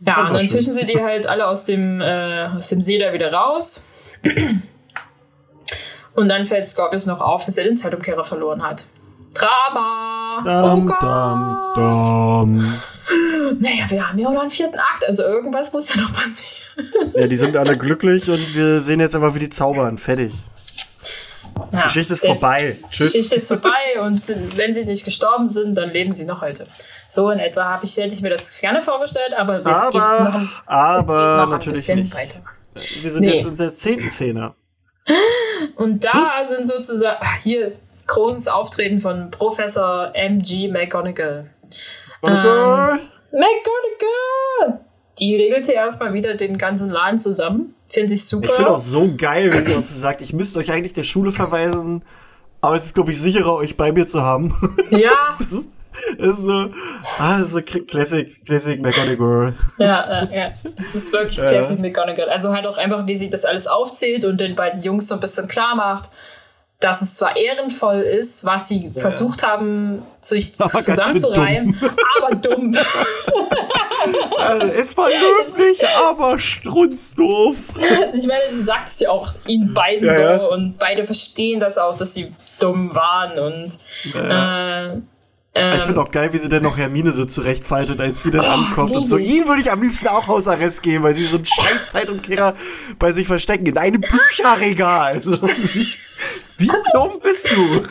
Ja, 0.00 0.18
und 0.18 0.34
dann 0.34 0.42
schön. 0.42 0.58
fischen 0.58 0.74
sie 0.74 0.84
die 0.84 1.00
halt 1.00 1.26
alle 1.26 1.46
aus 1.46 1.64
dem, 1.64 2.02
äh, 2.02 2.48
aus 2.56 2.68
dem 2.68 2.82
See 2.82 2.98
da 2.98 3.14
wieder 3.14 3.32
raus. 3.32 3.82
Und 6.16 6.28
dann 6.28 6.46
fällt 6.46 6.66
Scorpius 6.66 7.06
noch 7.06 7.20
auf, 7.20 7.44
dass 7.44 7.56
er 7.56 7.64
den 7.64 7.76
Zeitumkehrer 7.76 8.24
verloren 8.24 8.62
hat. 8.62 8.86
Drama! 9.34 10.42
Dum, 10.44 10.90
oh 10.90 10.94
dum, 11.00 11.74
dum. 11.74 12.80
Naja, 13.60 13.84
wir 13.88 14.08
haben 14.08 14.18
ja 14.18 14.28
auch 14.28 14.32
noch 14.32 14.40
einen 14.40 14.50
vierten 14.50 14.78
Akt, 14.78 15.06
also 15.06 15.22
irgendwas 15.22 15.72
muss 15.72 15.88
ja 15.94 16.00
noch 16.00 16.12
passieren. 16.12 17.12
Ja, 17.14 17.26
die 17.26 17.36
sind 17.36 17.56
alle 17.56 17.78
glücklich 17.78 18.28
und 18.28 18.54
wir 18.54 18.80
sehen 18.80 18.98
jetzt 18.98 19.14
einfach, 19.14 19.34
wie 19.34 19.38
die 19.38 19.48
zaubern. 19.48 19.96
Fertig. 19.98 20.32
Ja, 21.72 21.84
Geschichte 21.84 22.14
ist 22.14 22.26
vorbei. 22.26 22.78
Tschüss. 22.90 23.12
Geschichte 23.12 23.36
ist 23.36 23.48
vorbei 23.48 24.00
und 24.02 24.22
wenn 24.56 24.74
sie 24.74 24.84
nicht 24.84 25.04
gestorben 25.04 25.48
sind, 25.48 25.76
dann 25.76 25.90
leben 25.90 26.12
sie 26.12 26.24
noch 26.24 26.40
heute. 26.40 26.66
So 27.08 27.30
in 27.30 27.38
etwa 27.38 27.64
habe 27.64 27.84
ich, 27.84 27.96
hätte 27.96 28.12
ich 28.14 28.20
mir 28.20 28.30
das 28.30 28.58
gerne 28.58 28.82
vorgestellt, 28.82 29.32
aber 29.36 29.60
es 29.60 29.66
aber, 29.66 29.90
geht 29.92 30.00
noch, 30.00 30.34
ein, 30.34 30.48
aber 30.66 31.36
noch 31.42 31.50
natürlich 31.50 31.86
nicht. 31.88 32.14
weiter. 32.14 32.40
Wir 33.00 33.10
sind 33.10 33.22
nee. 33.22 33.34
jetzt 33.34 33.46
in 33.46 33.56
der 33.56 33.72
zehnten 33.72 34.10
Szene. 34.10 34.54
Und 35.76 36.04
da 36.04 36.44
sind 36.46 36.66
sozusagen 36.66 37.24
hier 37.42 37.72
großes 38.06 38.48
Auftreten 38.48 39.00
von 39.00 39.30
Professor 39.30 40.10
M.G. 40.14 40.68
McGonagall. 40.68 41.50
McGonagall! 42.22 42.98
Ähm, 42.98 43.00
McGonagall! 43.32 44.80
Die 45.18 45.36
regelte 45.36 45.72
erstmal 45.72 46.12
wieder 46.12 46.34
den 46.34 46.58
ganzen 46.58 46.90
Laden 46.90 47.18
zusammen. 47.18 47.74
Finde 47.88 48.14
ich 48.14 48.26
super. 48.26 48.46
Ich 48.46 48.52
finde 48.52 48.70
auch 48.70 48.78
so 48.78 49.14
geil, 49.16 49.52
wie 49.52 49.60
sie 49.60 49.72
so 49.72 49.80
sagt, 49.80 50.20
ich 50.20 50.32
müsste 50.32 50.58
euch 50.58 50.72
eigentlich 50.72 50.92
der 50.92 51.04
Schule 51.04 51.32
verweisen, 51.32 52.04
aber 52.60 52.76
es 52.76 52.86
ist, 52.86 52.94
glaube 52.94 53.12
ich, 53.12 53.20
sicherer, 53.20 53.54
euch 53.54 53.76
bei 53.76 53.92
mir 53.92 54.06
zu 54.06 54.22
haben. 54.22 54.54
Ja. 54.90 55.38
Das 55.38 55.66
ist 56.18 56.38
so, 56.38 56.70
ah, 57.18 57.42
so 57.42 57.60
Classic, 57.62 58.44
Classic 58.44 58.80
McGonagall. 58.80 59.54
Ja, 59.78 59.86
ja, 59.86 60.28
ja. 60.30 60.52
Es 60.76 60.94
ist 60.94 61.12
wirklich 61.12 61.36
ja. 61.36 61.46
Classic 61.46 61.78
McGonagall. 61.78 62.28
Also 62.28 62.52
halt 62.52 62.66
auch 62.66 62.76
einfach, 62.76 63.06
wie 63.06 63.16
sie 63.16 63.30
das 63.30 63.44
alles 63.44 63.66
aufzählt 63.66 64.24
und 64.24 64.40
den 64.40 64.56
beiden 64.56 64.82
Jungs 64.82 65.06
so 65.06 65.14
ein 65.14 65.20
bisschen 65.20 65.48
klar 65.48 65.74
macht, 65.74 66.10
dass 66.80 67.00
es 67.00 67.14
zwar 67.14 67.36
ehrenvoll 67.36 68.00
ist, 68.00 68.44
was 68.44 68.68
sie 68.68 68.92
ja. 68.94 69.00
versucht 69.00 69.42
haben, 69.42 70.02
sich 70.20 70.54
aber 70.58 70.84
zusammenzureimen, 70.84 71.78
dumm. 71.80 71.90
aber 72.20 72.34
dumm. 72.34 72.76
Also, 74.38 74.66
es 74.66 74.96
war 74.96 75.08
löblich, 75.08 75.88
aber 75.88 76.38
strunzdoof. 76.38 77.70
Ich 78.14 78.26
meine, 78.26 78.42
sie 78.50 78.62
sagt 78.62 78.88
es 78.88 79.00
ja 79.00 79.10
auch 79.10 79.32
ihnen 79.46 79.72
beiden 79.72 80.06
ja, 80.06 80.38
so 80.38 80.52
und 80.52 80.76
beide 80.78 81.04
verstehen 81.04 81.60
das 81.60 81.78
auch, 81.78 81.96
dass 81.96 82.14
sie 82.14 82.32
dumm 82.60 82.94
waren 82.94 83.38
und 83.38 83.78
äh, 84.14 85.00
ich 85.56 85.82
finde 85.82 86.00
auch 86.02 86.10
geil, 86.10 86.32
wie 86.32 86.38
sie 86.38 86.48
denn 86.48 86.62
noch 86.62 86.76
Hermine 86.76 87.12
so 87.12 87.24
zurechtfaltet, 87.24 88.00
als 88.00 88.22
sie 88.22 88.30
dann 88.30 88.44
oh, 88.44 88.48
ankommt 88.48 88.92
und 88.92 89.06
so. 89.06 89.16
Ihn 89.16 89.48
würde 89.48 89.62
ich 89.62 89.70
am 89.70 89.82
liebsten 89.82 90.08
auch 90.08 90.26
Hausarrest 90.26 90.82
geben, 90.82 91.04
weil 91.04 91.14
sie 91.14 91.24
so 91.24 91.36
einen 91.36 91.46
scheiß 91.46 91.92
Zeitumkehrer 91.92 92.54
bei 92.98 93.12
sich 93.12 93.26
verstecken 93.26 93.66
in 93.66 93.78
einem 93.78 94.00
Bücherregal. 94.00 95.22
So, 95.26 95.42
wie, 95.42 95.88
wie 96.58 96.70
dumm 96.94 97.18
bist 97.22 97.50
du? 97.50 97.82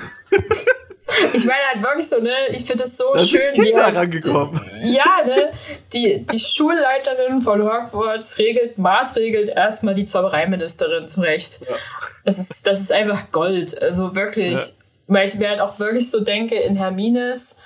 Ich 1.33 1.45
meine 1.45 1.61
halt 1.71 1.83
wirklich 1.83 2.07
so, 2.07 2.19
ne, 2.19 2.33
ich 2.49 2.65
finde 2.65 2.85
es 2.85 2.97
so 2.97 3.13
da 3.13 3.19
schön, 3.19 3.53
wie 3.55 3.75
halt, 3.75 3.95
rangekommen. 3.95 4.59
Ja, 4.83 5.23
ne, 5.25 5.51
die, 5.93 6.25
die 6.25 6.39
Schulleiterin 6.39 7.41
von 7.41 7.61
Hogwarts 7.61 8.37
regelt, 8.39 8.77
maßregelt 8.77 9.49
erstmal 9.49 9.93
die 9.93 10.05
Zaubereiministerin 10.05 11.07
zurecht. 11.07 11.59
Ja. 11.61 11.75
Das 12.23 12.39
ist, 12.39 12.65
das 12.65 12.81
ist 12.81 12.91
einfach 12.91 13.31
Gold. 13.31 13.79
Also 13.81 14.15
wirklich. 14.15 14.59
Ja. 14.59 14.84
Weil 15.07 15.27
ich 15.27 15.35
mir 15.35 15.49
halt 15.49 15.59
auch 15.59 15.79
wirklich 15.79 16.09
so 16.09 16.23
denke, 16.23 16.55
in 16.55 16.75
Hermines 16.75 17.61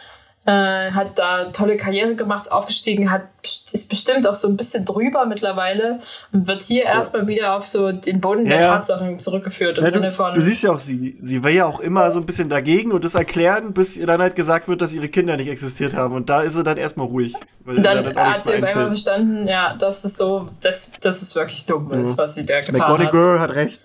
äh, 0.50 0.92
hat 0.92 1.20
da 1.20 1.46
tolle 1.52 1.78
Karriere 1.78 2.16
gemacht, 2.16 2.42
ist 2.42 2.52
aufgestiegen, 2.52 3.12
hat, 3.12 3.24
ist 3.44 3.90
bestimmt 3.90 4.26
auch 4.26 4.34
so 4.34 4.48
ein 4.48 4.58
bisschen 4.58 4.84
drüber 4.84 5.26
mittlerweile 5.26 6.00
und 6.32 6.48
wird 6.48 6.64
hier 6.64 6.86
ja. 6.86 6.94
erstmal 6.94 7.28
wieder 7.28 7.56
auf 7.56 7.68
so 7.68 7.92
den 7.92 8.20
Boden 8.20 8.46
ja, 8.46 8.58
der 8.58 8.62
Tatsachen 8.62 9.20
zurückgeführt. 9.20 9.78
Im 9.78 9.84
ja, 9.84 9.92
Sinne 9.92 10.12
von. 10.12 10.34
Du 10.34 10.42
siehst 10.42 10.64
ja 10.64 10.72
auch, 10.72 10.80
sie, 10.80 11.18
sie 11.22 11.44
war 11.44 11.52
ja 11.52 11.66
auch 11.66 11.80
immer 11.80 12.12
so 12.12 12.20
ein 12.20 12.26
bisschen 12.26 12.50
dagegen 12.50 12.92
und 12.92 13.04
das 13.04 13.16
erklären, 13.16 13.74
bis 13.74 13.98
ihr 13.98 14.08
dann 14.08 14.22
halt 14.22 14.36
gesagt 14.36 14.68
wird, 14.68 14.82
dass 14.82 14.94
ihre 14.94 15.10
Kinder 15.10 15.38
nicht 15.38 15.50
existiert 15.50 15.94
haben. 15.94 16.16
Und 16.16 16.30
da 16.30 16.42
ist 16.42 16.54
sie 16.54 16.64
dann 16.64 16.78
erstmal 16.78 17.08
ruhig. 17.08 17.34
Und 17.66 17.84
dann, 17.84 18.06
dann 18.06 18.16
hat 18.16 18.44
sie 18.44 18.56
auf 18.56 18.64
einmal 18.64 18.88
verstanden, 18.88 19.48
ja, 19.48 19.76
dass 19.76 20.02
das 20.02 20.16
so, 20.16 20.50
dass, 20.62 20.92
dass 20.94 21.22
es 21.22 21.36
wirklich 21.36 21.66
dumm 21.66 21.92
ist, 21.92 22.18
was 22.18 22.36
sie 22.36 22.46
da 22.46 22.60
getan 22.60 22.76
McGonagall 22.76 23.00
hat. 23.06 23.14
McGonagall 23.14 23.40
hat 23.40 23.56
recht. 23.56 23.82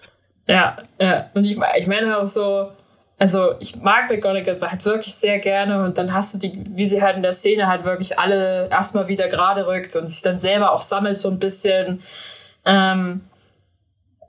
Ja, 0.46 0.76
ja. 0.98 1.30
Und 1.34 1.44
ich, 1.44 1.58
ich 1.76 1.86
meine 1.86 2.16
auch 2.16 2.24
so, 2.24 2.70
also 3.18 3.54
ich 3.60 3.76
mag 3.76 4.10
McGonagall 4.10 4.60
halt 4.60 4.84
wirklich 4.84 5.14
sehr 5.14 5.38
gerne 5.38 5.84
und 5.84 5.98
dann 5.98 6.12
hast 6.12 6.34
du 6.34 6.38
die, 6.38 6.64
wie 6.70 6.86
sie 6.86 7.00
halt 7.00 7.16
in 7.16 7.22
der 7.22 7.32
Szene 7.32 7.68
halt 7.68 7.84
wirklich 7.84 8.18
alle 8.18 8.68
erstmal 8.70 9.08
wieder 9.08 9.28
gerade 9.28 9.66
rückt 9.66 9.94
und 9.96 10.08
sich 10.08 10.22
dann 10.22 10.38
selber 10.38 10.72
auch 10.72 10.80
sammelt 10.80 11.18
so 11.18 11.28
ein 11.30 11.38
bisschen 11.38 12.02
ähm, 12.64 13.22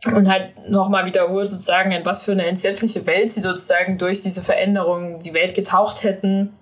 und 0.06 0.30
halt 0.30 0.70
nochmal 0.70 1.06
wiederholt 1.06 1.48
sozusagen, 1.48 1.92
in 1.92 2.06
was 2.06 2.22
für 2.22 2.34
eine 2.34 2.46
entsetzliche 2.46 3.08
Welt 3.08 3.32
sie 3.32 3.42
sozusagen 3.42 3.98
durch 3.98 4.22
diese 4.22 4.44
Veränderungen 4.44 5.20
die 5.20 5.34
Welt 5.34 5.56
getaucht 5.56 6.04
hätten. 6.04 6.56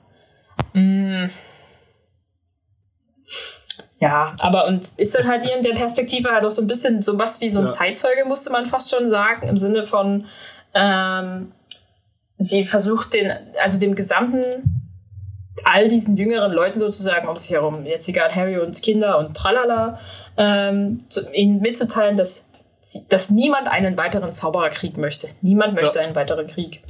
Mm. 0.74 1.26
Ja, 3.99 4.36
aber 4.39 4.67
und 4.67 4.82
ist 4.97 5.15
dann 5.15 5.28
halt 5.28 5.43
hier 5.43 5.55
in 5.55 5.63
der 5.63 5.74
Perspektive 5.74 6.32
halt 6.32 6.45
auch 6.45 6.51
so 6.51 6.61
ein 6.61 6.67
bisschen 6.67 7.01
so 7.01 7.17
was 7.17 7.41
wie 7.41 7.49
so 7.49 7.59
ein 7.59 7.65
ja. 7.65 7.71
Zeitzeuge, 7.71 8.26
musste 8.26 8.49
man 8.49 8.65
fast 8.65 8.91
schon 8.91 9.09
sagen, 9.09 9.47
im 9.47 9.57
Sinne 9.57 9.84
von, 9.84 10.26
ähm, 10.74 11.51
sie 12.43 12.65
versucht 12.65 13.13
den, 13.13 13.31
also 13.61 13.79
dem 13.79 13.95
gesamten, 13.95 14.43
all 15.63 15.87
diesen 15.87 16.17
jüngeren 16.17 16.51
Leuten 16.51 16.79
sozusagen 16.79 17.27
um 17.27 17.37
sich 17.37 17.51
herum, 17.51 17.85
jetzt 17.85 18.07
egal 18.09 18.33
Harry 18.33 18.57
und 18.57 18.81
Kinder 18.81 19.17
und 19.17 19.35
tralala, 19.35 19.99
ähm, 20.37 20.97
zu, 21.09 21.31
ihnen 21.31 21.61
mitzuteilen, 21.61 22.17
dass, 22.17 22.49
sie, 22.81 23.07
dass 23.07 23.29
niemand 23.29 23.67
einen 23.67 23.97
weiteren 23.97 24.31
Zaubererkrieg 24.31 24.97
möchte. 24.97 25.27
Niemand 25.41 25.75
möchte 25.75 25.99
ja. 25.99 26.05
einen 26.05 26.15
weiteren 26.15 26.47
Krieg. 26.47 26.83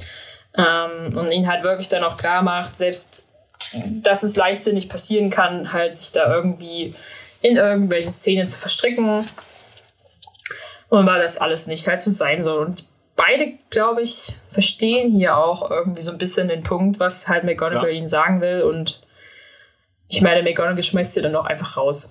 Ähm, 0.56 1.16
und 1.16 1.30
ihnen 1.30 1.48
halt 1.48 1.62
wirklich 1.62 1.88
dann 1.88 2.04
auch 2.04 2.16
klar 2.16 2.42
macht, 2.42 2.76
selbst 2.76 3.24
dass 3.72 4.22
es 4.22 4.36
leichtsinnig 4.36 4.88
passieren 4.88 5.30
kann, 5.30 5.72
halt 5.72 5.94
sich 5.94 6.12
da 6.12 6.32
irgendwie 6.32 6.94
in 7.40 7.56
irgendwelche 7.56 8.10
Szenen 8.10 8.46
zu 8.46 8.58
verstricken. 8.58 9.26
Und 10.88 11.06
weil 11.06 11.20
das 11.20 11.38
alles 11.38 11.66
nicht 11.66 11.86
halt 11.88 12.02
so 12.02 12.10
sein 12.10 12.42
soll. 12.42 12.66
Und 12.66 12.84
beide, 13.16 13.58
glaube 13.70 14.02
ich, 14.02 14.36
verstehen 14.50 15.12
hier 15.12 15.36
auch 15.36 15.70
irgendwie 15.70 16.00
so 16.00 16.10
ein 16.10 16.18
bisschen 16.18 16.48
den 16.48 16.62
Punkt, 16.62 17.00
was 17.00 17.28
halt 17.28 17.44
McGonagall 17.44 17.90
ja. 17.90 17.96
ihnen 17.96 18.08
sagen 18.08 18.40
will. 18.40 18.62
Und 18.62 19.02
ich 20.08 20.20
meine, 20.20 20.42
McGonagall 20.42 20.82
schmeißt 20.82 21.14
sie 21.14 21.22
dann 21.22 21.36
auch 21.36 21.46
einfach 21.46 21.76
raus. 21.76 22.10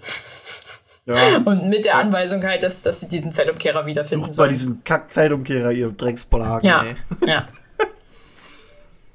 Ja. 1.05 1.37
Und 1.45 1.69
mit 1.69 1.85
der 1.85 1.95
Anweisung 1.95 2.43
halt, 2.43 2.63
dass, 2.63 2.81
dass 2.81 3.01
sie 3.01 3.09
diesen 3.09 3.31
Zeitumkehrer 3.31 3.85
wiederfinden 3.85 4.31
sollen. 4.31 4.49
Bei 4.49 4.53
diesen 4.53 4.83
Kack-Zeitumkehrer, 4.83 5.71
ihr 5.71 5.91
Drecksbolhaken, 5.91 6.67
ja. 6.67 6.83
ey. 6.83 6.95
Ja. 7.27 7.45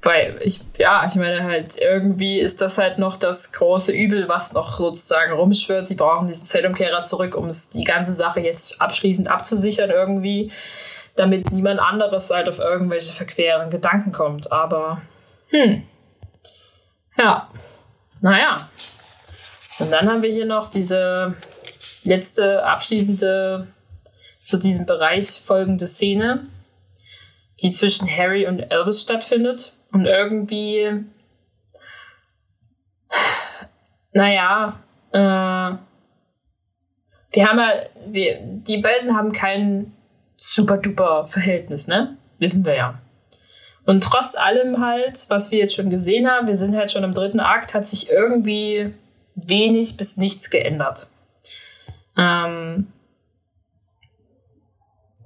Weil 0.00 0.38
ich, 0.42 0.60
ja, 0.78 1.08
ich 1.08 1.16
meine 1.16 1.42
halt, 1.42 1.76
irgendwie 1.76 2.38
ist 2.38 2.60
das 2.60 2.78
halt 2.78 2.98
noch 2.98 3.16
das 3.16 3.52
große 3.52 3.90
Übel, 3.90 4.28
was 4.28 4.52
noch 4.52 4.78
sozusagen 4.78 5.32
rumschwirrt. 5.32 5.88
Sie 5.88 5.96
brauchen 5.96 6.28
diesen 6.28 6.46
Zeitumkehrer 6.46 7.02
zurück, 7.02 7.34
um 7.34 7.48
die 7.74 7.82
ganze 7.82 8.12
Sache 8.12 8.38
jetzt 8.38 8.80
abschließend 8.80 9.28
abzusichern 9.28 9.90
irgendwie 9.90 10.52
damit 11.18 11.50
niemand 11.52 11.80
anderes 11.80 12.30
halt 12.30 12.48
auf 12.48 12.58
irgendwelche 12.58 13.12
verqueren 13.12 13.70
Gedanken 13.70 14.12
kommt. 14.12 14.52
Aber, 14.52 15.02
hm. 15.50 15.82
Ja. 17.16 17.50
Naja. 18.20 18.68
Und 19.78 19.90
dann 19.92 20.08
haben 20.08 20.22
wir 20.22 20.32
hier 20.32 20.46
noch 20.46 20.70
diese 20.70 21.34
letzte 22.04 22.64
abschließende, 22.64 23.68
zu 24.44 24.56
diesem 24.56 24.86
Bereich 24.86 25.42
folgende 25.44 25.86
Szene, 25.86 26.46
die 27.60 27.70
zwischen 27.70 28.08
Harry 28.08 28.46
und 28.46 28.60
Elvis 28.60 29.02
stattfindet. 29.02 29.74
Und 29.92 30.06
irgendwie, 30.06 31.04
naja, 34.12 34.80
äh, 35.12 35.76
wir 37.30 37.46
haben 37.46 37.58
ja, 37.58 37.72
wir, 38.06 38.38
die 38.40 38.78
beiden 38.78 39.16
haben 39.16 39.32
keinen 39.32 39.97
super 40.38 40.78
duper 40.78 41.26
Verhältnis, 41.28 41.88
ne? 41.88 42.16
Wissen 42.38 42.64
wir 42.64 42.74
ja. 42.74 43.00
Und 43.84 44.04
trotz 44.04 44.36
allem 44.36 44.84
halt, 44.84 45.26
was 45.28 45.50
wir 45.50 45.58
jetzt 45.58 45.74
schon 45.74 45.90
gesehen 45.90 46.30
haben, 46.30 46.46
wir 46.46 46.56
sind 46.56 46.76
halt 46.76 46.92
schon 46.92 47.04
im 47.04 47.14
dritten 47.14 47.40
Akt, 47.40 47.74
hat 47.74 47.86
sich 47.86 48.10
irgendwie 48.10 48.94
wenig 49.34 49.96
bis 49.96 50.16
nichts 50.16 50.50
geändert. 50.50 51.08
Ähm, 52.16 52.88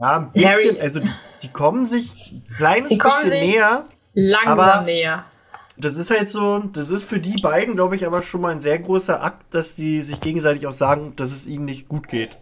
Ja, 0.00 0.16
ein 0.16 0.32
bisschen, 0.32 0.48
Harry, 0.48 0.80
also 0.80 1.00
die, 1.00 1.10
die, 1.42 1.48
kommen 1.48 1.86
sich 1.86 2.32
ein 2.32 2.44
kleines 2.56 2.96
bisschen 2.96 3.30
näher. 3.30 3.84
Langsam 4.14 4.84
näher. 4.84 5.24
Das 5.76 5.96
ist 5.96 6.10
halt 6.10 6.28
so, 6.28 6.58
das 6.58 6.90
ist 6.90 7.08
für 7.08 7.18
die 7.18 7.40
beiden, 7.40 7.74
glaube 7.74 7.96
ich, 7.96 8.06
aber 8.06 8.22
schon 8.22 8.42
mal 8.42 8.52
ein 8.52 8.60
sehr 8.60 8.78
großer 8.78 9.22
Akt, 9.22 9.54
dass 9.54 9.74
die 9.74 10.02
sich 10.02 10.20
gegenseitig 10.20 10.66
auch 10.66 10.72
sagen, 10.72 11.14
dass 11.16 11.30
es 11.30 11.46
ihnen 11.46 11.64
nicht 11.64 11.88
gut 11.88 12.08
geht. 12.08 12.36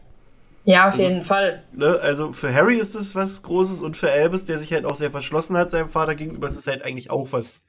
Ja, 0.65 0.89
auf 0.89 0.97
das 0.97 1.03
jeden 1.03 1.21
ist, 1.21 1.27
Fall. 1.27 1.63
Ne, 1.73 1.99
also 2.01 2.33
für 2.33 2.53
Harry 2.53 2.77
ist 2.77 2.95
es 2.95 3.15
was 3.15 3.43
Großes 3.43 3.83
und 3.83 3.97
für 3.97 4.11
Albus, 4.11 4.45
der 4.45 4.59
sich 4.59 4.73
halt 4.73 4.85
auch 4.85 4.95
sehr 4.95 5.11
verschlossen 5.11 5.57
hat 5.57 5.71
seinem 5.71 5.89
Vater 5.89 6.15
gegenüber, 6.15 6.47
ist 6.47 6.57
es 6.57 6.67
halt 6.67 6.83
eigentlich 6.85 7.11
auch 7.11 7.33
was. 7.33 7.65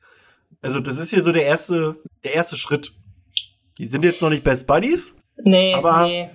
Also 0.61 0.79
das 0.79 0.97
ist 0.97 1.11
hier 1.11 1.21
so 1.21 1.31
der 1.31 1.45
erste, 1.45 1.95
der 2.23 2.33
erste 2.33 2.57
Schritt. 2.57 2.91
Die 3.77 3.85
sind 3.85 4.03
jetzt 4.03 4.21
noch 4.21 4.29
nicht 4.29 4.43
Best 4.43 4.67
Buddies. 4.67 5.15
Nee, 5.43 5.73
aber 5.73 6.05
nee. 6.05 6.29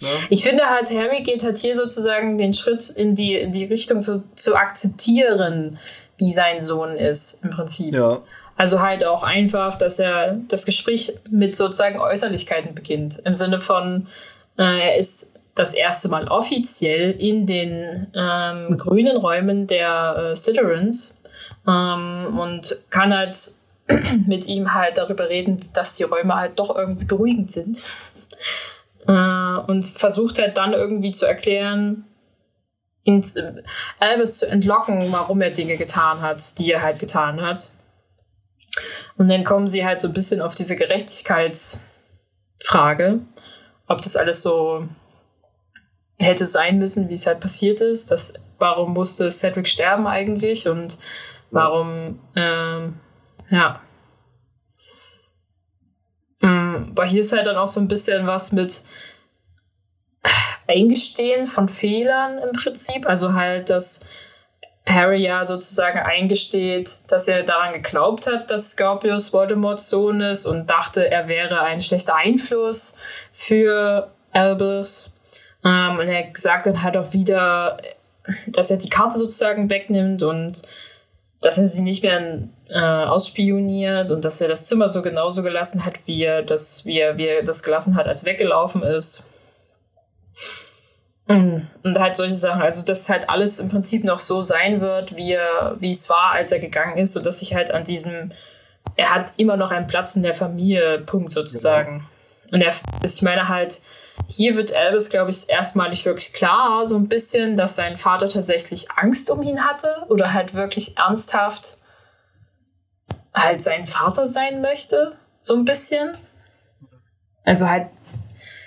Ne? 0.00 0.08
Ich 0.30 0.44
finde 0.44 0.64
halt, 0.66 0.90
Harry 0.90 1.22
geht 1.22 1.42
halt 1.42 1.58
hier 1.58 1.74
sozusagen 1.74 2.38
den 2.38 2.54
Schritt 2.54 2.88
in 2.90 3.14
die, 3.14 3.34
in 3.34 3.52
die 3.52 3.64
Richtung 3.64 4.02
zu, 4.02 4.22
zu 4.34 4.54
akzeptieren, 4.54 5.78
wie 6.18 6.32
sein 6.32 6.62
Sohn 6.62 6.90
ist, 6.90 7.42
im 7.42 7.50
Prinzip. 7.50 7.94
Ja. 7.94 8.22
Also 8.56 8.80
halt 8.80 9.04
auch 9.04 9.22
einfach, 9.22 9.76
dass 9.76 9.98
er 9.98 10.38
das 10.48 10.66
Gespräch 10.66 11.14
mit 11.30 11.56
sozusagen 11.56 12.00
Äußerlichkeiten 12.00 12.74
beginnt. 12.74 13.20
Im 13.24 13.34
Sinne 13.34 13.60
von, 13.60 14.08
äh, 14.56 14.62
er 14.62 14.96
ist 14.96 15.32
das 15.58 15.74
erste 15.74 16.08
Mal 16.08 16.28
offiziell 16.28 17.12
in 17.12 17.46
den 17.46 18.06
ähm, 18.14 18.78
grünen 18.78 19.16
Räumen 19.16 19.66
der 19.66 20.30
äh, 20.30 20.36
Slytherins 20.36 21.18
ähm, 21.66 22.38
und 22.38 22.76
kann 22.90 23.14
halt 23.14 23.50
mit 24.26 24.46
ihm 24.46 24.74
halt 24.74 24.98
darüber 24.98 25.28
reden, 25.28 25.68
dass 25.72 25.94
die 25.94 26.04
Räume 26.04 26.36
halt 26.36 26.58
doch 26.58 26.76
irgendwie 26.76 27.04
beruhigend 27.04 27.50
sind. 27.50 27.82
Äh, 29.06 29.12
und 29.12 29.84
versucht 29.84 30.38
halt 30.38 30.56
dann 30.56 30.74
irgendwie 30.74 31.10
zu 31.10 31.26
erklären, 31.26 32.04
ihn, 33.04 33.22
äh, 33.36 33.62
Albus 33.98 34.38
zu 34.38 34.48
entlocken, 34.48 35.10
warum 35.10 35.40
er 35.40 35.50
Dinge 35.50 35.76
getan 35.76 36.20
hat, 36.20 36.58
die 36.58 36.70
er 36.70 36.82
halt 36.82 36.98
getan 36.98 37.40
hat. 37.40 37.70
Und 39.16 39.28
dann 39.28 39.44
kommen 39.44 39.66
sie 39.66 39.84
halt 39.84 40.00
so 40.00 40.08
ein 40.08 40.14
bisschen 40.14 40.40
auf 40.40 40.54
diese 40.54 40.76
Gerechtigkeitsfrage, 40.76 43.20
ob 43.86 44.02
das 44.02 44.14
alles 44.14 44.42
so 44.42 44.86
hätte 46.18 46.44
sein 46.44 46.78
müssen, 46.78 47.08
wie 47.08 47.14
es 47.14 47.26
halt 47.26 47.40
passiert 47.40 47.80
ist. 47.80 48.10
Das, 48.10 48.34
warum 48.58 48.92
musste 48.92 49.30
Cedric 49.30 49.68
sterben 49.68 50.06
eigentlich 50.06 50.68
und 50.68 50.98
warum, 51.50 52.20
ähm, 52.34 53.00
ja. 53.50 53.80
Mm, 56.40 56.90
aber 56.90 57.04
hier 57.04 57.20
ist 57.20 57.32
halt 57.32 57.46
dann 57.46 57.56
auch 57.56 57.68
so 57.68 57.80
ein 57.80 57.88
bisschen 57.88 58.26
was 58.26 58.52
mit 58.52 58.82
Eingestehen 60.66 61.46
von 61.46 61.68
Fehlern 61.68 62.38
im 62.38 62.52
Prinzip. 62.52 63.06
Also 63.06 63.32
halt, 63.32 63.70
dass 63.70 64.04
Harry 64.86 65.22
ja 65.22 65.44
sozusagen 65.44 65.98
eingesteht, 65.98 66.96
dass 67.08 67.28
er 67.28 67.42
daran 67.42 67.72
geglaubt 67.72 68.26
hat, 68.26 68.50
dass 68.50 68.72
Scorpius 68.72 69.32
Voldemorts 69.32 69.88
Sohn 69.88 70.20
ist 70.20 70.46
und 70.46 70.68
dachte, 70.68 71.10
er 71.10 71.28
wäre 71.28 71.62
ein 71.62 71.80
schlechter 71.80 72.16
Einfluss 72.16 72.96
für 73.32 74.12
Albus. 74.32 75.07
Ähm, 75.64 75.98
und 75.98 76.08
er 76.08 76.28
sagt 76.34 76.66
dann 76.66 76.82
halt 76.82 76.96
auch 76.96 77.12
wieder, 77.12 77.78
dass 78.46 78.70
er 78.70 78.76
die 78.76 78.90
Karte 78.90 79.18
sozusagen 79.18 79.70
wegnimmt 79.70 80.22
und 80.22 80.62
dass 81.40 81.58
er 81.58 81.68
sie 81.68 81.82
nicht 81.82 82.02
mehr 82.02 82.48
äh, 82.68 82.78
ausspioniert 82.78 84.10
und 84.10 84.24
dass 84.24 84.40
er 84.40 84.48
das 84.48 84.66
Zimmer 84.66 84.88
so 84.88 85.02
genauso 85.02 85.42
gelassen 85.42 85.84
hat, 85.84 85.94
wie 86.06 86.22
er 86.22 86.42
das, 86.42 86.84
wie 86.84 86.98
er, 86.98 87.16
wie 87.16 87.26
er 87.26 87.42
das 87.42 87.62
gelassen 87.62 87.94
hat, 87.96 88.06
als 88.06 88.24
weggelaufen 88.24 88.82
ist. 88.82 89.24
Mhm. 91.28 91.68
Und 91.82 91.98
halt 91.98 92.16
solche 92.16 92.34
Sachen. 92.34 92.62
Also, 92.62 92.84
dass 92.84 93.08
halt 93.08 93.28
alles 93.28 93.58
im 93.58 93.68
Prinzip 93.68 94.02
noch 94.02 94.18
so 94.18 94.42
sein 94.42 94.80
wird, 94.80 95.16
wie, 95.16 95.32
er, 95.32 95.76
wie 95.78 95.90
es 95.90 96.08
war, 96.08 96.32
als 96.32 96.52
er 96.52 96.58
gegangen 96.58 96.96
ist, 96.96 97.12
sodass 97.12 97.40
sich 97.40 97.54
halt 97.54 97.70
an 97.70 97.84
diesem, 97.84 98.32
er 98.96 99.14
hat 99.14 99.32
immer 99.36 99.56
noch 99.56 99.70
einen 99.70 99.86
Platz 99.86 100.16
in 100.16 100.22
der 100.22 100.34
Familie, 100.34 101.00
Punkt 101.00 101.32
sozusagen. 101.32 102.06
Genau. 102.50 102.54
Und 102.54 102.62
er, 102.62 102.72
ich 103.04 103.22
meine 103.22 103.48
halt, 103.48 103.80
hier 104.30 104.56
wird 104.56 104.70
Elvis, 104.70 105.08
glaube 105.08 105.30
ich, 105.30 105.48
erstmalig 105.48 106.04
wirklich 106.04 106.34
klar, 106.34 106.84
so 106.84 106.96
ein 106.96 107.08
bisschen, 107.08 107.56
dass 107.56 107.76
sein 107.76 107.96
Vater 107.96 108.28
tatsächlich 108.28 108.90
Angst 108.90 109.30
um 109.30 109.42
ihn 109.42 109.64
hatte 109.64 110.04
oder 110.08 110.34
halt 110.34 110.54
wirklich 110.54 110.98
ernsthaft 110.98 111.78
halt 113.34 113.62
sein 113.62 113.86
Vater 113.86 114.26
sein 114.26 114.60
möchte, 114.60 115.16
so 115.40 115.54
ein 115.54 115.64
bisschen. 115.64 116.16
Also 117.44 117.68
halt, 117.68 117.88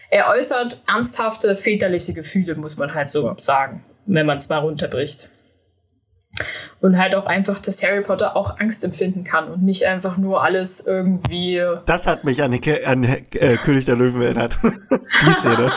er 0.10 0.30
äußert 0.30 0.82
ernsthafte 0.88 1.56
väterliche 1.56 2.14
Gefühle, 2.14 2.56
muss 2.56 2.78
man 2.78 2.94
halt 2.94 3.10
so 3.10 3.28
ja. 3.28 3.36
sagen, 3.40 3.84
wenn 4.06 4.26
man 4.26 4.38
es 4.38 4.50
mal 4.50 4.60
runterbricht. 4.60 5.30
Und 6.80 6.98
halt 6.98 7.14
auch 7.14 7.26
einfach, 7.26 7.60
dass 7.60 7.84
Harry 7.84 8.02
Potter 8.02 8.36
auch 8.36 8.60
Angst 8.60 8.84
empfinden 8.84 9.24
kann 9.24 9.50
und 9.50 9.64
nicht 9.64 9.86
einfach 9.86 10.18
nur 10.18 10.44
alles 10.44 10.86
irgendwie. 10.86 11.62
Das 11.86 12.08
hat 12.08 12.24
mich 12.24 12.42
an, 12.42 12.60
an 12.86 13.04
äh, 13.04 13.58
König 13.58 13.86
der 13.86 13.96
Löwen 13.96 14.22
erinnert. 14.22 14.58
Die 15.26 15.32
Szene. 15.32 15.72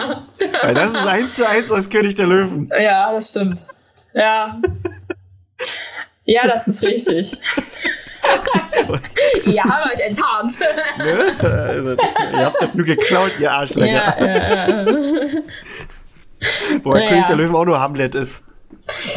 Weil 0.62 0.74
das 0.74 0.92
ist 0.92 1.06
eins 1.06 1.34
zu 1.34 1.46
eins 1.48 1.70
aus 1.70 1.90
König 1.90 2.14
der 2.14 2.26
Löwen. 2.26 2.70
Ja, 2.78 3.12
das 3.12 3.30
stimmt. 3.30 3.64
Ja. 4.14 4.60
Ja, 6.24 6.46
das 6.46 6.68
ist 6.68 6.82
richtig. 6.82 7.36
ihr 9.44 9.62
habt 9.62 9.92
euch 9.92 10.00
enttarnt. 10.00 10.58
Ne? 10.98 11.34
Also, 11.42 11.96
ihr 12.32 12.46
habt 12.46 12.62
das 12.62 12.74
nur 12.74 12.86
geklaut, 12.86 13.32
ihr 13.38 13.52
Arschlöcher. 13.52 13.92
Ja, 13.92 14.24
ja, 14.24 14.84
ja. 14.84 15.40
Boah, 16.82 16.98
König 17.06 17.26
der 17.26 17.36
Löwen 17.36 17.54
auch 17.54 17.64
nur 17.66 17.80
Hamlet 17.80 18.14
ist. 18.14 18.42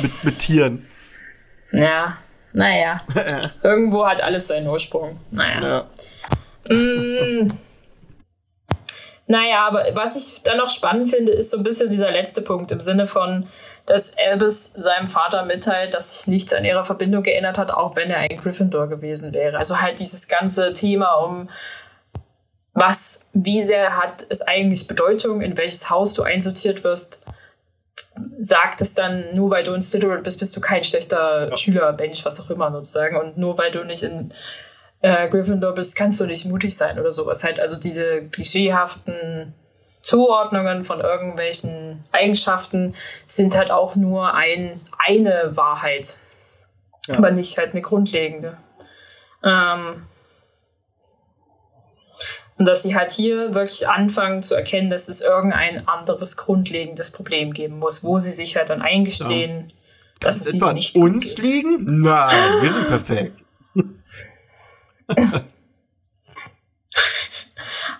Mit, 0.01 0.23
mit 0.23 0.39
Tieren. 0.39 0.85
Ja, 1.71 2.17
naja. 2.53 3.01
Irgendwo 3.63 4.05
hat 4.05 4.21
alles 4.21 4.47
seinen 4.47 4.67
Ursprung. 4.67 5.19
Naja. 5.31 5.85
Ja. 6.69 6.75
Mm. 6.75 7.51
Naja, 9.29 9.67
aber 9.67 9.83
was 9.93 10.15
ich 10.15 10.41
dann 10.43 10.57
noch 10.57 10.69
spannend 10.69 11.09
finde, 11.09 11.33
ist 11.33 11.51
so 11.51 11.57
ein 11.57 11.63
bisschen 11.63 11.89
dieser 11.89 12.11
letzte 12.11 12.41
Punkt 12.41 12.71
im 12.71 12.79
Sinne 12.79 13.07
von, 13.07 13.47
dass 13.85 14.17
Albus 14.17 14.73
seinem 14.73 15.07
Vater 15.07 15.43
mitteilt, 15.43 15.93
dass 15.93 16.17
sich 16.17 16.27
nichts 16.27 16.53
an 16.53 16.63
ihrer 16.63 16.85
Verbindung 16.85 17.23
geändert 17.23 17.57
hat, 17.57 17.71
auch 17.71 17.95
wenn 17.97 18.09
er 18.09 18.17
ein 18.17 18.37
Gryffindor 18.37 18.87
gewesen 18.87 19.33
wäre. 19.33 19.57
Also 19.57 19.81
halt 19.81 19.99
dieses 19.99 20.27
ganze 20.29 20.73
Thema 20.73 21.13
um 21.15 21.49
was, 22.73 23.25
wie 23.33 23.61
sehr 23.61 23.97
hat 23.97 24.25
es 24.29 24.41
eigentlich 24.41 24.87
Bedeutung, 24.87 25.41
in 25.41 25.57
welches 25.57 25.89
Haus 25.89 26.13
du 26.13 26.23
einsortiert 26.23 26.83
wirst, 26.83 27.21
sagt 28.37 28.81
es 28.81 28.93
dann, 28.93 29.33
nur 29.33 29.51
weil 29.51 29.63
du 29.63 29.73
in 29.73 29.81
Slytherin 29.81 30.23
bist, 30.23 30.39
bist 30.39 30.55
du 30.55 30.61
kein 30.61 30.83
schlechter 30.83 31.49
ja. 31.49 31.57
Schüler, 31.57 31.93
Mensch, 31.93 32.25
was 32.25 32.39
auch 32.39 32.49
immer 32.49 32.71
sozusagen. 32.71 33.17
Und 33.17 33.37
nur 33.37 33.57
weil 33.57 33.71
du 33.71 33.83
nicht 33.83 34.03
in 34.03 34.33
äh, 35.01 35.29
Gryffindor 35.29 35.73
bist, 35.73 35.95
kannst 35.95 36.19
du 36.19 36.25
nicht 36.25 36.45
mutig 36.45 36.75
sein 36.75 36.99
oder 36.99 37.11
sowas. 37.11 37.43
Halt 37.43 37.59
also 37.59 37.75
diese 37.75 38.23
klischeehaften 38.23 39.53
Zuordnungen 39.99 40.83
von 40.83 41.01
irgendwelchen 41.01 42.03
Eigenschaften 42.11 42.95
sind 43.25 43.57
halt 43.57 43.71
auch 43.71 43.95
nur 43.95 44.33
ein, 44.33 44.79
eine 44.97 45.55
Wahrheit, 45.55 46.15
ja. 47.07 47.17
aber 47.17 47.31
nicht 47.31 47.57
halt 47.57 47.71
eine 47.71 47.81
grundlegende. 47.81 48.57
Ähm, 49.43 50.03
und 52.57 52.65
dass 52.65 52.83
sie 52.83 52.95
halt 52.95 53.11
hier 53.11 53.53
wirklich 53.53 53.87
anfangen 53.87 54.41
zu 54.41 54.55
erkennen, 54.55 54.89
dass 54.89 55.09
es 55.09 55.21
irgendein 55.21 55.87
anderes 55.87 56.35
grundlegendes 56.37 57.11
Problem 57.11 57.53
geben 57.53 57.77
muss, 57.79 58.03
wo 58.03 58.17
sie 58.19 58.31
sich 58.31 58.57
halt 58.57 58.69
dann 58.69 58.81
eingestehen, 58.81 59.69
ja. 59.69 59.75
dass 60.19 60.37
es 60.37 60.47
etwa 60.47 60.73
nicht 60.73 60.95
uns 60.95 61.35
geht. 61.35 61.45
liegen? 61.45 62.01
Nein, 62.01 62.61
wir 62.61 62.69
sind 62.69 62.87
perfekt. 62.87 63.43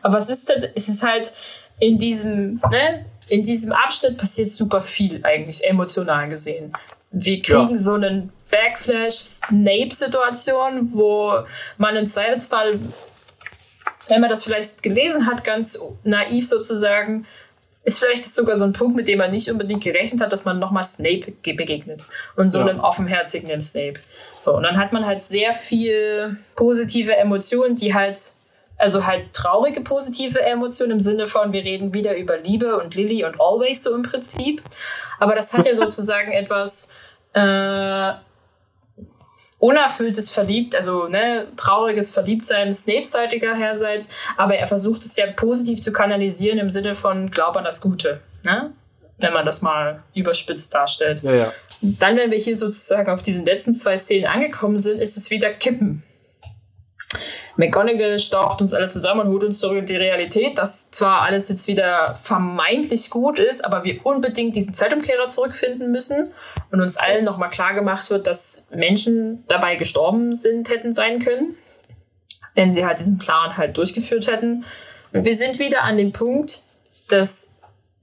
Aber 0.02 0.18
es 0.18 0.28
ist, 0.30 0.50
halt, 0.50 0.72
es 0.76 0.90
ist 0.90 1.04
halt 1.04 1.32
in 1.80 2.00
diesem, 2.00 2.60
ne, 2.72 3.06
in 3.30 3.44
diesem 3.44 3.72
Abschnitt 3.72 4.18
passiert 4.18 4.50
super 4.52 4.82
viel 4.82 5.24
eigentlich 5.24 5.64
emotional 5.68 6.28
gesehen. 6.28 6.74
Wir 7.12 7.40
kriegen 7.42 7.76
ja. 7.76 7.76
so 7.76 7.94
einen 7.94 8.34
Backflash-Snape-Situation, 8.50 10.94
wo 10.94 11.44
man 11.78 11.96
im 11.96 12.06
Zweifelsfall 12.06 12.80
wenn 14.08 14.22
man 14.22 14.30
das 14.30 14.44
vielleicht 14.44 14.84
gelesen 14.84 15.28
hat, 15.28 15.44
ganz 15.44 15.80
naiv 16.04 16.48
sozusagen, 16.48 17.26
ist 17.88 18.00
vielleicht 18.00 18.26
sogar 18.26 18.58
so 18.58 18.66
ein 18.66 18.74
Punkt, 18.74 18.98
mit 18.98 19.08
dem 19.08 19.20
man 19.20 19.32
nicht 19.32 19.50
unbedingt 19.50 19.82
gerechnet 19.82 20.22
hat, 20.22 20.34
dass 20.34 20.44
man 20.44 20.60
nochmal 20.60 20.84
Snape 20.84 21.32
begegnet. 21.42 22.04
Und 22.36 22.50
so 22.50 22.60
ja. 22.60 22.66
einem 22.66 22.82
offenherzigen 22.82 23.62
Snape. 23.62 24.02
So, 24.38 24.58
und 24.58 24.64
dann 24.64 24.78
hat 24.78 24.92
man 24.92 25.06
halt 25.06 25.22
sehr 25.22 25.54
viel 25.54 26.36
positive 26.56 27.16
Emotionen, 27.16 27.76
die 27.76 27.94
halt, 27.94 28.20
also 28.78 29.08
halt 29.08 29.32
traurige 29.32 29.80
positive 29.82 30.42
Emotionen 30.42 30.92
im 30.92 31.00
Sinne 31.00 31.28
von, 31.28 31.54
wir 31.54 31.64
reden 31.64 31.94
wieder 31.94 32.18
über 32.18 32.38
Liebe 32.38 32.78
und 32.78 32.94
Lily 32.94 33.24
und 33.24 33.40
Always 33.40 33.84
so 33.84 33.96
im 33.96 34.04
Prinzip. 34.04 34.62
Aber 35.18 35.34
das 35.34 35.54
hat 35.54 35.66
ja 35.66 35.74
sozusagen 35.76 36.34
etwas, 36.34 36.94
äh, 37.32 38.12
unerfülltes 39.60 40.30
Verliebt, 40.30 40.76
also 40.76 41.08
ne, 41.08 41.48
trauriges 41.56 42.12
Verliebtsein 42.12 42.74
Snape-seitiger 42.74 43.56
herseits, 43.56 44.10
aber 44.38 44.56
er 44.56 44.68
versucht 44.68 45.04
es 45.04 45.16
ja 45.16 45.26
positiv 45.28 45.82
zu 45.82 45.92
kanalisieren 45.92 46.60
im 46.60 46.70
Sinne 46.70 46.94
von 46.96 47.32
Glaub 47.32 47.58
an 47.58 47.64
das 47.64 47.82
Gute. 47.82 48.22
Ne? 48.44 48.72
wenn 49.20 49.34
man 49.34 49.46
das 49.46 49.62
mal 49.62 50.04
überspitzt 50.14 50.74
darstellt. 50.74 51.24
Ja, 51.24 51.34
ja. 51.34 51.54
Dann, 51.82 52.18
wenn 52.18 52.32
wir 52.32 52.38
hier 52.38 52.56
sozusagen 52.56 53.10
auf 53.12 53.24
diesen 53.24 53.46
letzten 53.46 53.74
zwei 53.74 53.98
Szenen 53.98 54.26
angekommen 54.26 54.78
sind, 54.78 55.00
ist 55.00 55.18
es 55.18 55.30
wieder 55.30 55.52
Kippen. 55.52 56.04
McGonagall 57.58 58.20
staucht 58.20 58.62
uns 58.62 58.74
alle 58.74 58.88
zusammen 58.88 59.22
und 59.22 59.28
holt 59.30 59.44
uns 59.44 59.60
zurück 59.60 59.80
in 59.80 59.86
die 59.88 59.96
Realität, 59.96 60.58
dass 60.60 60.92
zwar 60.92 61.24
alles 61.24 61.50
jetzt 61.50 61.68
wieder 61.68 62.16
vermeintlich 62.22 63.10
gut 63.10 63.40
ist, 63.40 63.66
aber 63.66 63.84
wir 63.84 64.00
unbedingt 64.06 64.56
diesen 64.56 64.76
Zeitumkehrer 64.76 65.28
zurückfinden 65.28 65.92
müssen 65.92 66.32
und 66.72 66.82
uns 66.82 66.98
allen 66.98 67.26
nochmal 67.26 67.50
klar 67.50 67.74
gemacht 67.74 68.10
wird, 68.12 68.28
dass 68.28 68.66
Menschen 68.70 69.44
dabei 69.48 69.76
gestorben 69.76 70.36
sind, 70.36 70.70
hätten 70.70 70.94
sein 70.94 71.20
können, 71.20 71.56
wenn 72.54 72.72
sie 72.72 72.86
halt 72.86 73.00
diesen 73.00 73.18
Plan 73.18 73.58
halt 73.58 73.76
durchgeführt 73.78 74.28
hätten. 74.28 74.64
Und 75.12 75.26
wir 75.26 75.36
sind 75.36 75.58
wieder 75.58 75.84
an 75.84 75.98
dem 75.98 76.12
Punkt, 76.12 76.62
dass 77.10 77.58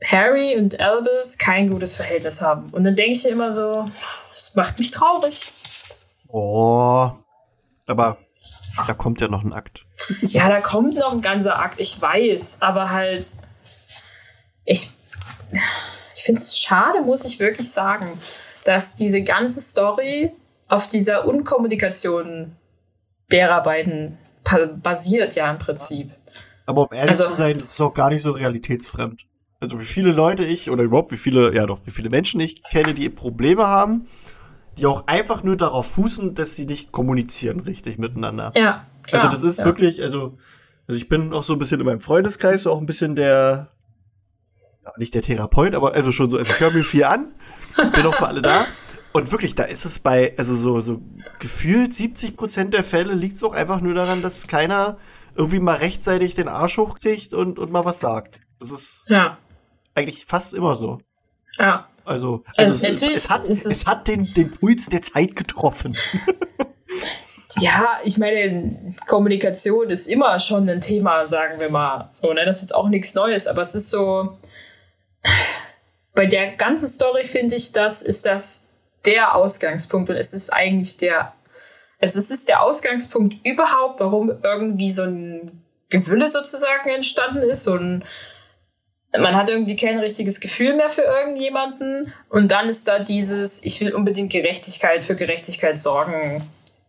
Harry 0.04 0.56
und 0.56 0.80
Albus 0.80 1.38
kein 1.38 1.70
gutes 1.70 1.94
Verhältnis 1.94 2.40
haben. 2.40 2.70
Und 2.70 2.82
dann 2.82 2.96
denke 2.96 3.12
ich 3.12 3.28
immer 3.28 3.52
so, 3.52 3.84
das 4.32 4.54
macht 4.56 4.80
mich 4.80 4.90
traurig. 4.90 5.46
Oh. 6.28 7.12
Aber 7.86 8.18
da 8.86 8.94
kommt 8.94 9.20
ja 9.20 9.28
noch 9.28 9.44
ein 9.44 9.52
Akt. 9.52 9.86
Ja, 10.22 10.48
da 10.48 10.60
kommt 10.60 10.94
noch 10.94 11.12
ein 11.12 11.22
ganzer 11.22 11.58
Akt, 11.58 11.80
ich 11.80 12.00
weiß, 12.00 12.58
aber 12.60 12.90
halt, 12.90 13.32
ich, 14.64 14.90
ich 16.14 16.22
finde 16.22 16.40
es 16.40 16.58
schade, 16.58 17.02
muss 17.02 17.24
ich 17.24 17.38
wirklich 17.38 17.70
sagen, 17.70 18.18
dass 18.64 18.96
diese 18.96 19.22
ganze 19.22 19.60
Story 19.60 20.32
auf 20.68 20.88
dieser 20.88 21.26
Unkommunikation 21.26 22.56
derer 23.30 23.62
beiden 23.62 24.18
basiert, 24.82 25.34
ja 25.34 25.50
im 25.50 25.58
Prinzip. 25.58 26.10
Aber 26.66 26.82
um 26.82 26.96
ehrlich 26.96 27.10
also, 27.10 27.24
zu 27.24 27.34
sein, 27.34 27.58
das 27.58 27.72
ist 27.72 27.80
auch 27.80 27.94
gar 27.94 28.10
nicht 28.10 28.22
so 28.22 28.32
realitätsfremd. 28.32 29.26
Also 29.60 29.80
wie 29.80 29.84
viele 29.84 30.12
Leute 30.12 30.44
ich, 30.44 30.70
oder 30.70 30.82
überhaupt 30.82 31.12
wie 31.12 31.16
viele, 31.16 31.54
ja 31.54 31.66
doch, 31.66 31.86
wie 31.86 31.90
viele 31.90 32.10
Menschen 32.10 32.40
ich 32.40 32.62
kenne, 32.64 32.94
die 32.94 33.08
Probleme 33.08 33.66
haben, 33.66 34.06
die 34.78 34.86
auch 34.86 35.06
einfach 35.06 35.42
nur 35.42 35.56
darauf 35.56 35.86
fußen, 35.92 36.34
dass 36.34 36.54
sie 36.56 36.66
nicht 36.66 36.92
kommunizieren 36.92 37.60
richtig 37.60 37.98
miteinander. 37.98 38.50
Ja. 38.54 38.86
Klar, 39.02 39.22
also 39.22 39.28
das 39.28 39.42
ist 39.42 39.60
ja. 39.60 39.64
wirklich, 39.64 40.02
also, 40.02 40.38
also 40.88 40.98
ich 40.98 41.08
bin 41.08 41.32
auch 41.32 41.42
so 41.42 41.52
ein 41.52 41.58
bisschen 41.58 41.80
in 41.80 41.86
meinem 41.86 42.00
Freundeskreis 42.00 42.62
so 42.62 42.72
auch 42.72 42.80
ein 42.80 42.86
bisschen 42.86 43.14
der, 43.14 43.68
ja, 44.84 44.92
nicht 44.96 45.14
der 45.14 45.22
Therapeut, 45.22 45.74
aber 45.74 45.94
also 45.94 46.12
schon 46.12 46.30
so, 46.30 46.38
also 46.38 46.50
ich 46.50 46.60
höre 46.60 46.72
mir 46.72 46.84
viel 46.84 47.04
an, 47.04 47.32
bin 47.94 48.06
auch 48.06 48.14
für 48.14 48.26
alle 48.26 48.42
da. 48.42 48.66
Und 49.12 49.30
wirklich, 49.30 49.54
da 49.54 49.62
ist 49.62 49.84
es 49.84 50.00
bei, 50.00 50.34
also 50.36 50.56
so, 50.56 50.80
so 50.80 51.00
gefühlt 51.38 51.94
70 51.94 52.36
Prozent 52.36 52.74
der 52.74 52.82
Fälle 52.82 53.14
liegt 53.14 53.36
es 53.36 53.44
auch 53.44 53.54
einfach 53.54 53.80
nur 53.80 53.94
daran, 53.94 54.22
dass 54.22 54.48
keiner 54.48 54.98
irgendwie 55.36 55.60
mal 55.60 55.76
rechtzeitig 55.76 56.34
den 56.34 56.48
Arsch 56.48 56.78
hochkriegt 56.78 57.32
und, 57.32 57.58
und 57.58 57.70
mal 57.70 57.84
was 57.84 58.00
sagt. 58.00 58.40
Das 58.58 58.72
ist 58.72 59.04
ja. 59.08 59.38
eigentlich 59.94 60.24
fast 60.24 60.54
immer 60.54 60.74
so. 60.74 60.98
Ja. 61.58 61.88
Also, 62.04 62.44
also, 62.56 62.86
also 62.86 63.06
es, 63.06 63.30
hat, 63.30 63.48
es, 63.48 63.64
es 63.64 63.86
hat 63.86 64.08
den, 64.08 64.32
den 64.34 64.52
Puls 64.52 64.88
der 64.88 65.02
Zeit 65.02 65.36
getroffen. 65.36 65.96
ja, 67.60 67.98
ich 68.04 68.18
meine, 68.18 68.94
Kommunikation 69.06 69.90
ist 69.90 70.06
immer 70.06 70.38
schon 70.38 70.68
ein 70.68 70.80
Thema, 70.80 71.26
sagen 71.26 71.60
wir 71.60 71.70
mal. 71.70 72.08
So, 72.12 72.32
ne? 72.32 72.44
Das 72.44 72.56
ist 72.56 72.62
jetzt 72.62 72.74
auch 72.74 72.88
nichts 72.88 73.14
Neues, 73.14 73.46
aber 73.46 73.62
es 73.62 73.74
ist 73.74 73.90
so. 73.90 74.38
Bei 76.14 76.26
der 76.26 76.52
ganzen 76.52 76.88
Story 76.88 77.24
finde 77.24 77.56
ich, 77.56 77.72
das 77.72 78.02
ist 78.02 78.26
das 78.26 78.70
der 79.04 79.34
Ausgangspunkt 79.34 80.10
und 80.10 80.16
es 80.16 80.32
ist 80.32 80.52
eigentlich 80.52 80.96
der. 80.98 81.32
Also 82.00 82.18
es 82.18 82.30
ist 82.30 82.48
der 82.48 82.62
Ausgangspunkt 82.62 83.36
überhaupt, 83.46 84.00
warum 84.00 84.30
irgendwie 84.42 84.90
so 84.90 85.04
ein 85.04 85.62
Gewülle 85.88 86.28
sozusagen 86.28 86.90
entstanden 86.90 87.42
ist, 87.42 87.64
so 87.64 87.74
ein 87.74 88.04
man 89.18 89.36
hat 89.36 89.48
irgendwie 89.48 89.76
kein 89.76 89.98
richtiges 89.98 90.40
Gefühl 90.40 90.74
mehr 90.74 90.88
für 90.88 91.02
irgendjemanden. 91.02 92.12
Und 92.28 92.50
dann 92.50 92.68
ist 92.68 92.88
da 92.88 92.98
dieses, 92.98 93.64
ich 93.64 93.80
will 93.80 93.94
unbedingt 93.94 94.32
Gerechtigkeit 94.32 95.04
für 95.04 95.14
Gerechtigkeit 95.14 95.78
sorgen, 95.78 96.42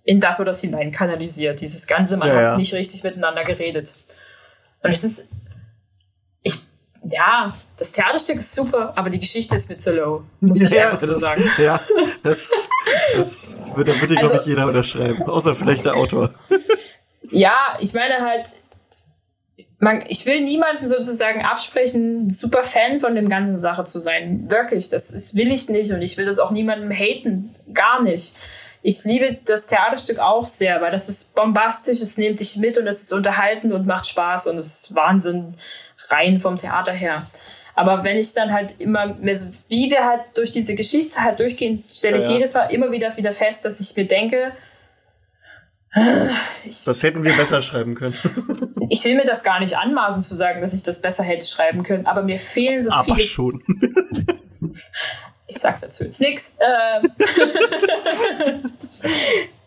in 0.04 0.20
das 0.20 0.40
oder 0.40 0.48
das 0.48 0.62
hinein 0.62 0.92
kanalisiert. 0.92 1.62
Dieses 1.62 1.88
Ganze, 1.88 2.18
man 2.18 2.28
ja, 2.28 2.36
hat 2.36 2.42
ja. 2.42 2.58
nicht 2.58 2.74
richtig 2.74 3.04
miteinander 3.04 3.44
geredet. 3.44 3.94
Und 4.84 4.92
es 4.92 5.04
ist, 5.04 5.30
ich, 6.44 6.58
ja, 7.04 7.54
das 7.78 7.92
Theaterstück 7.92 8.38
ist 8.38 8.54
super, 8.54 8.94
aber 8.96 9.10
die 9.10 9.20
Geschichte 9.20 9.56
ist 9.56 9.70
mir 9.70 9.78
zu 9.78 9.94
low, 9.94 10.24
muss 10.40 10.62
ich 10.62 10.70
ja, 10.70 10.86
einfach 10.86 11.00
so 11.00 11.16
sagen. 11.16 11.44
Ja, 11.58 11.80
das, 12.24 12.50
das 13.16 13.66
würde, 13.76 14.00
würde 14.00 14.16
also, 14.18 14.30
glaube 14.30 14.42
ich, 14.42 14.48
jeder 14.48 14.68
unterschreiben, 14.68 15.24
außer 15.24 15.56
vielleicht 15.56 15.86
der 15.86 15.96
Autor. 15.96 16.34
Ja, 17.32 17.78
ich 17.80 17.94
meine 17.94 18.22
halt, 18.22 18.52
man, 19.80 20.04
ich 20.08 20.26
will 20.26 20.42
niemanden 20.42 20.88
sozusagen 20.88 21.44
absprechen, 21.44 22.30
super 22.30 22.64
Fan 22.64 23.00
von 23.00 23.16
dem 23.16 23.30
ganzen 23.30 23.58
Sache 23.58 23.84
zu 23.84 24.00
sein. 24.00 24.50
Wirklich, 24.50 24.90
das 24.90 25.12
ist, 25.12 25.36
will 25.36 25.52
ich 25.52 25.70
nicht 25.70 25.92
und 25.92 26.02
ich 26.02 26.18
will 26.18 26.26
das 26.26 26.40
auch 26.40 26.52
niemandem 26.52 26.92
haten. 26.92 27.56
Gar 27.74 28.02
nicht. 28.02 28.36
Ich 28.82 29.04
liebe 29.04 29.40
das 29.46 29.68
Theaterstück 29.68 30.20
auch 30.20 30.46
sehr, 30.46 30.80
weil 30.80 30.92
das 30.92 31.10
ist 31.10 31.36
bombastisch, 31.36 32.02
es 32.02 32.18
nimmt 32.18 32.40
dich 32.40 32.56
mit 32.58 32.78
und 32.78 32.88
es 32.88 33.02
ist 33.02 33.14
unterhaltend 33.14 33.74
und 33.74 33.88
macht 33.88 34.08
Spaß 34.08 34.48
und 34.48 34.58
es 34.58 34.68
ist 34.68 34.96
Wahnsinn 34.96 35.56
rein 36.10 36.40
vom 36.40 36.56
Theater 36.56 36.94
her. 36.94 37.26
Aber 37.74 38.06
wenn 38.06 38.18
ich 38.18 38.34
dann 38.34 38.54
halt 38.54 38.76
immer 38.80 39.16
mehr 39.16 39.36
so, 39.36 39.54
wie 39.68 39.90
wir 39.92 40.06
halt 40.06 40.22
durch 40.36 40.52
diese 40.52 40.76
Geschichte 40.76 41.20
halt 41.22 41.40
durchgehen, 41.40 41.84
stelle 41.92 42.18
ich 42.18 42.24
ja, 42.24 42.30
ja. 42.30 42.36
jedes 42.36 42.54
Mal 42.54 42.68
immer 42.68 42.92
wieder 42.92 43.16
wieder 43.18 43.34
fest, 43.34 43.66
dass 43.66 43.80
ich 43.82 43.96
mir 43.96 44.06
denke, 44.06 44.54
ich, 46.66 46.84
das 46.84 47.04
hätten 47.04 47.24
wir 47.24 47.36
besser 47.36 47.62
schreiben 47.62 47.96
können. 47.96 48.16
ich 48.90 49.04
will 49.06 49.16
mir 49.16 49.26
das 49.26 49.44
gar 49.44 49.60
nicht 49.60 49.78
anmaßen 49.78 50.22
zu 50.24 50.36
sagen, 50.36 50.62
dass 50.62 50.74
ich 50.74 50.84
das 50.84 51.02
besser 51.02 51.24
hätte 51.24 51.46
schreiben 51.46 51.84
können, 51.84 52.06
aber 52.06 52.24
mir 52.24 52.40
fehlen 52.40 52.84
so 52.84 52.92
aber 52.92 53.16
viele. 53.16 53.20
schon. 53.22 53.64
ich 55.48 55.58
sag 55.58 55.80
dazu 55.82 56.04
jetzt 56.04 56.20
nichts. 56.20 56.58
Ähm, 56.60 57.12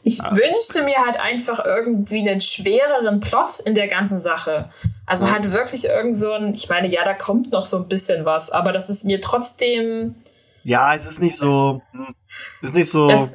ich 0.03 0.23
ah. 0.23 0.33
wünschte 0.33 0.83
mir 0.83 0.99
halt 0.99 1.19
einfach 1.19 1.65
irgendwie 1.65 2.29
einen 2.29 2.43
schwereren 2.43 3.21
Plot 3.21 3.61
in 3.65 3.75
der 3.75 3.89
ganzen 3.89 4.19
Sache. 4.19 4.71
Also 5.07 5.27
ja. 5.27 5.33
halt 5.33 5.53
wirklich 5.53 5.87
irgend 5.87 6.17
so 6.17 6.33
ein, 6.33 6.53
ich 6.53 6.69
meine, 6.69 6.89
ja, 6.89 7.05
da 7.05 7.15
kommt 7.15 7.53
noch 7.53 7.65
so 7.65 7.79
ein 7.79 7.89
bisschen 7.89 8.27
was, 8.27 8.51
aber 8.51 8.73
das 8.73 8.91
ist 8.91 9.05
mir 9.05 9.23
trotzdem. 9.23 10.17
Ja, 10.63 10.95
es 10.95 11.07
ist 11.07 11.23
nicht 11.23 11.39
so. 11.39 11.81
Hm, 11.93 12.15
es 12.61 12.71
ist 12.71 12.77
nicht 12.77 12.91
so 12.91 13.07
das, 13.07 13.33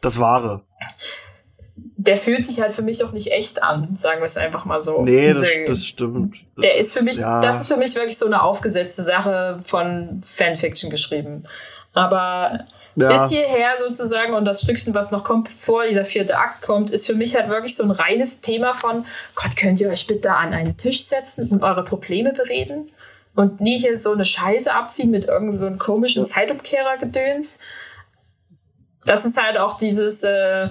das 0.00 0.18
Wahre 0.18 0.64
der 2.06 2.16
fühlt 2.16 2.46
sich 2.46 2.60
halt 2.60 2.72
für 2.72 2.82
mich 2.82 3.02
auch 3.04 3.12
nicht 3.12 3.32
echt 3.32 3.62
an, 3.62 3.94
sagen 3.96 4.20
wir 4.20 4.26
es 4.26 4.36
einfach 4.36 4.64
mal 4.64 4.80
so. 4.80 5.02
Nee, 5.02 5.28
Diese, 5.28 5.42
das, 5.42 5.52
das, 5.66 5.86
stimmt. 5.86 6.36
Der 6.62 6.76
ist 6.76 6.96
für 6.96 7.02
mich, 7.02 7.16
ja. 7.16 7.40
das 7.40 7.62
ist 7.62 7.68
für 7.68 7.76
mich 7.76 7.94
wirklich 7.94 8.16
so 8.16 8.26
eine 8.26 8.42
aufgesetzte 8.42 9.02
Sache 9.02 9.58
von 9.64 10.22
Fanfiction 10.24 10.90
geschrieben. 10.90 11.44
Aber 11.92 12.66
ja. 12.94 13.08
bis 13.08 13.30
hierher 13.30 13.74
sozusagen 13.78 14.34
und 14.34 14.44
das 14.44 14.62
Stückchen, 14.62 14.94
was 14.94 15.10
noch 15.10 15.24
kommt, 15.24 15.44
bevor 15.44 15.86
dieser 15.86 16.04
vierte 16.04 16.38
Akt 16.38 16.62
kommt, 16.62 16.90
ist 16.90 17.06
für 17.06 17.14
mich 17.14 17.34
halt 17.34 17.48
wirklich 17.48 17.74
so 17.74 17.82
ein 17.82 17.90
reines 17.90 18.40
Thema 18.40 18.72
von, 18.74 19.04
Gott, 19.34 19.56
könnt 19.56 19.80
ihr 19.80 19.88
euch 19.88 20.06
bitte 20.06 20.32
an 20.32 20.52
einen 20.52 20.76
Tisch 20.76 21.06
setzen 21.06 21.48
und 21.48 21.62
eure 21.62 21.84
Probleme 21.84 22.32
bereden? 22.32 22.90
Und 23.34 23.60
nie 23.60 23.78
hier 23.78 23.98
so 23.98 24.12
eine 24.12 24.24
Scheiße 24.24 24.72
abziehen 24.72 25.10
mit 25.10 25.26
irgendeinem 25.26 25.52
so 25.52 25.70
komischen 25.72 26.24
Zeitumkehrer-Gedöns. 26.24 27.58
Das 29.04 29.26
ist 29.26 29.40
halt 29.40 29.58
auch 29.58 29.76
dieses, 29.76 30.22
äh, 30.22 30.68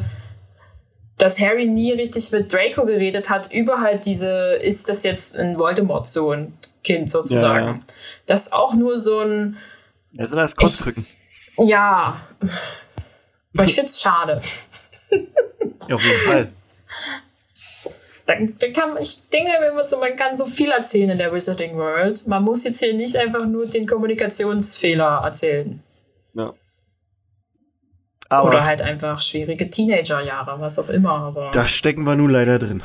dass 1.17 1.39
Harry 1.39 1.65
nie 1.65 1.93
richtig 1.93 2.31
mit 2.31 2.51
Draco 2.51 2.85
geredet 2.85 3.29
hat 3.29 3.51
über 3.51 3.81
halt 3.81 4.05
diese, 4.05 4.55
ist 4.55 4.89
das 4.89 5.03
jetzt 5.03 5.37
ein 5.37 5.57
Voldemort-Sohn-Kind 5.57 7.09
sozusagen. 7.09 7.65
Ja, 7.65 7.71
ja. 7.73 7.79
Das 8.25 8.47
ist 8.47 8.53
auch 8.53 8.73
nur 8.73 8.97
so 8.97 9.19
ein. 9.21 9.57
Ja, 10.11 10.27
sind 10.27 10.37
das 10.37 10.55
Kotzkrücken. 10.55 11.05
Ja. 11.57 12.21
Aber 13.53 13.65
ich 13.65 13.75
find's 13.75 14.01
schade. 14.01 14.41
Ja, 15.09 15.95
auf 15.95 16.03
jeden 16.03 16.21
Fall. 16.21 16.51
Dann, 18.25 18.55
dann 18.57 18.73
kann, 18.73 18.97
ich 18.99 19.29
denke, 19.29 19.51
man 19.73 19.85
so, 19.85 19.99
man 19.99 20.15
kann 20.15 20.35
so 20.35 20.45
viel 20.45 20.71
erzählen 20.71 21.11
in 21.11 21.17
der 21.17 21.31
Wizarding 21.31 21.77
World. 21.77 22.25
Man 22.27 22.43
muss 22.43 22.63
jetzt 22.63 22.79
hier 22.79 22.93
nicht 22.93 23.15
einfach 23.17 23.45
nur 23.45 23.67
den 23.67 23.85
Kommunikationsfehler 23.85 25.21
erzählen. 25.23 25.81
Ja. 26.33 26.51
Aber 28.29 28.49
Oder 28.49 28.65
halt 28.65 28.81
einfach 28.81 29.21
schwierige 29.21 29.69
Teenagerjahre, 29.69 30.59
was 30.59 30.79
auch 30.79 30.89
immer. 30.89 31.11
Aber 31.11 31.51
da 31.51 31.67
stecken 31.67 32.03
wir 32.05 32.15
nun 32.15 32.31
leider 32.31 32.57
drin. 32.57 32.81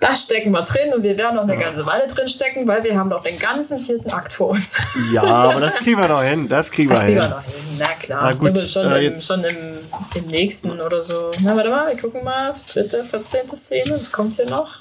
Da 0.00 0.14
stecken 0.14 0.52
wir 0.52 0.62
drin 0.62 0.92
und 0.92 1.02
wir 1.02 1.16
werden 1.16 1.36
noch 1.36 1.44
eine 1.44 1.56
ganze 1.56 1.86
Weile 1.86 2.06
drin 2.06 2.28
stecken, 2.28 2.68
weil 2.68 2.84
wir 2.84 2.98
haben 2.98 3.08
noch 3.08 3.22
den 3.22 3.38
ganzen 3.38 3.78
vierten 3.78 4.10
Akt 4.10 4.34
vor 4.34 4.48
uns. 4.48 4.74
Ja, 5.10 5.22
aber 5.22 5.60
das 5.60 5.74
kriegen 5.78 5.98
wir 5.98 6.08
noch 6.08 6.22
hin. 6.22 6.48
Das 6.48 6.70
kriegen 6.70 6.90
das 6.90 7.00
wir 7.00 7.06
kriegen 7.06 7.22
hin. 7.22 7.30
Wir 7.30 7.36
noch 7.36 7.44
hin. 7.44 7.76
Na 7.78 7.86
klar, 7.98 8.22
Na 8.22 8.32
gut, 8.32 8.58
ich 8.58 8.72
glaube 8.72 8.88
schon, 8.88 8.92
äh, 8.92 9.06
im, 9.06 9.20
schon 9.20 9.44
im, 9.44 9.78
im, 10.14 10.26
nächsten 10.26 10.80
oder 10.80 11.00
so. 11.02 11.30
Na, 11.40 11.56
warte 11.56 11.70
mal, 11.70 11.88
wir 11.88 12.00
gucken 12.00 12.22
mal. 12.22 12.54
Dritte, 12.70 13.04
14. 13.04 13.56
Szene, 13.56 13.98
was 13.98 14.12
kommt 14.12 14.34
hier 14.34 14.50
noch? 14.50 14.80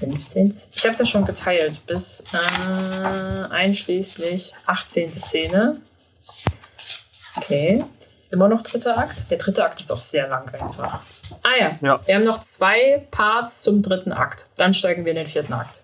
15. 0.00 0.54
Ich 0.74 0.84
habe 0.84 0.92
es 0.92 0.98
ja 0.98 1.06
schon 1.06 1.24
geteilt, 1.24 1.86
bis 1.86 2.24
äh, 2.32 3.52
einschließlich 3.52 4.54
18. 4.66 5.12
Szene. 5.12 5.80
Okay, 7.36 7.84
das 7.98 8.17
ist 8.28 8.34
immer 8.34 8.48
noch 8.48 8.62
dritter 8.62 8.98
Akt. 8.98 9.30
Der 9.30 9.38
dritte 9.38 9.64
Akt 9.64 9.80
ist 9.80 9.90
auch 9.90 9.98
sehr 9.98 10.28
lang 10.28 10.48
einfach. 10.52 11.00
Ah 11.42 11.56
ja. 11.58 11.78
ja. 11.80 12.00
wir 12.04 12.14
haben 12.14 12.24
noch 12.24 12.38
zwei 12.40 13.06
Parts 13.10 13.62
zum 13.62 13.80
dritten 13.80 14.12
Akt. 14.12 14.48
Dann 14.56 14.74
steigen 14.74 15.04
wir 15.06 15.12
in 15.12 15.16
den 15.16 15.26
vierten 15.26 15.54
Akt. 15.54 15.80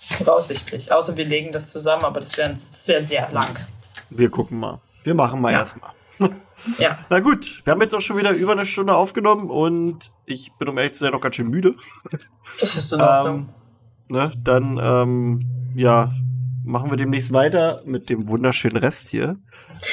Voraussichtlich. 0.00 0.90
Außer 0.92 1.16
wir 1.16 1.26
legen 1.26 1.52
das 1.52 1.70
zusammen, 1.70 2.04
aber 2.04 2.20
das 2.20 2.36
wäre 2.38 2.54
wär 2.86 3.04
sehr 3.04 3.30
lang. 3.32 3.54
Wir 4.08 4.30
gucken 4.30 4.58
mal. 4.60 4.80
Wir 5.04 5.14
machen 5.14 5.40
mal 5.40 5.52
Ja. 5.52 5.58
erstmal. 5.60 5.90
Ja. 6.78 6.98
Na 7.10 7.18
gut, 7.18 7.62
wir 7.64 7.72
haben 7.72 7.80
jetzt 7.80 7.92
auch 7.92 8.00
schon 8.00 8.16
wieder 8.18 8.30
über 8.30 8.52
eine 8.52 8.64
Stunde 8.64 8.94
aufgenommen 8.94 9.50
und 9.50 10.12
ich 10.26 10.52
bin 10.58 10.68
um 10.68 10.78
ehrlich 10.78 10.92
zu 10.92 11.00
sein 11.00 11.10
noch 11.10 11.20
ganz 11.20 11.34
schön 11.34 11.48
müde. 11.48 11.74
Das 12.60 12.76
ist 12.76 12.92
in 12.92 13.00
Ordnung. 13.00 13.48
Ähm, 14.10 14.16
ne, 14.16 14.30
dann, 14.44 14.78
ähm, 14.80 15.72
ja, 15.74 16.12
machen 16.64 16.90
wir 16.90 16.96
demnächst 16.96 17.32
weiter 17.32 17.82
mit 17.84 18.08
dem 18.10 18.28
wunderschönen 18.28 18.76
Rest 18.76 19.08
hier. 19.08 19.36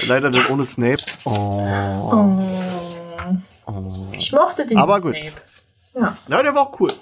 Leider 0.07 0.29
dann 0.29 0.45
ohne 0.47 0.65
Snape. 0.65 1.03
Oh. 1.25 1.29
Oh. 1.31 2.39
oh. 3.67 4.07
Ich 4.13 4.31
mochte 4.31 4.63
diesen 4.65 4.77
Aber 4.79 5.01
gut. 5.01 5.15
Snape. 5.15 5.33
Ja, 5.95 6.17
Ja, 6.27 6.43
der 6.43 6.53
war 6.55 6.63
auch 6.63 6.79
cool. 6.79 6.93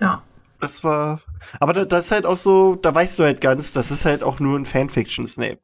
ja. 0.00 0.22
Das 0.60 0.82
war. 0.82 1.20
Aber 1.60 1.74
da- 1.74 1.84
das 1.84 2.06
ist 2.06 2.10
halt 2.12 2.24
auch 2.24 2.38
so, 2.38 2.74
da 2.76 2.94
weißt 2.94 3.18
du 3.18 3.24
halt 3.24 3.40
ganz, 3.42 3.72
das 3.72 3.90
ist 3.90 4.06
halt 4.06 4.22
auch 4.22 4.40
nur 4.40 4.58
ein 4.58 4.64
Fanfiction 4.64 5.26
Snape. 5.26 5.58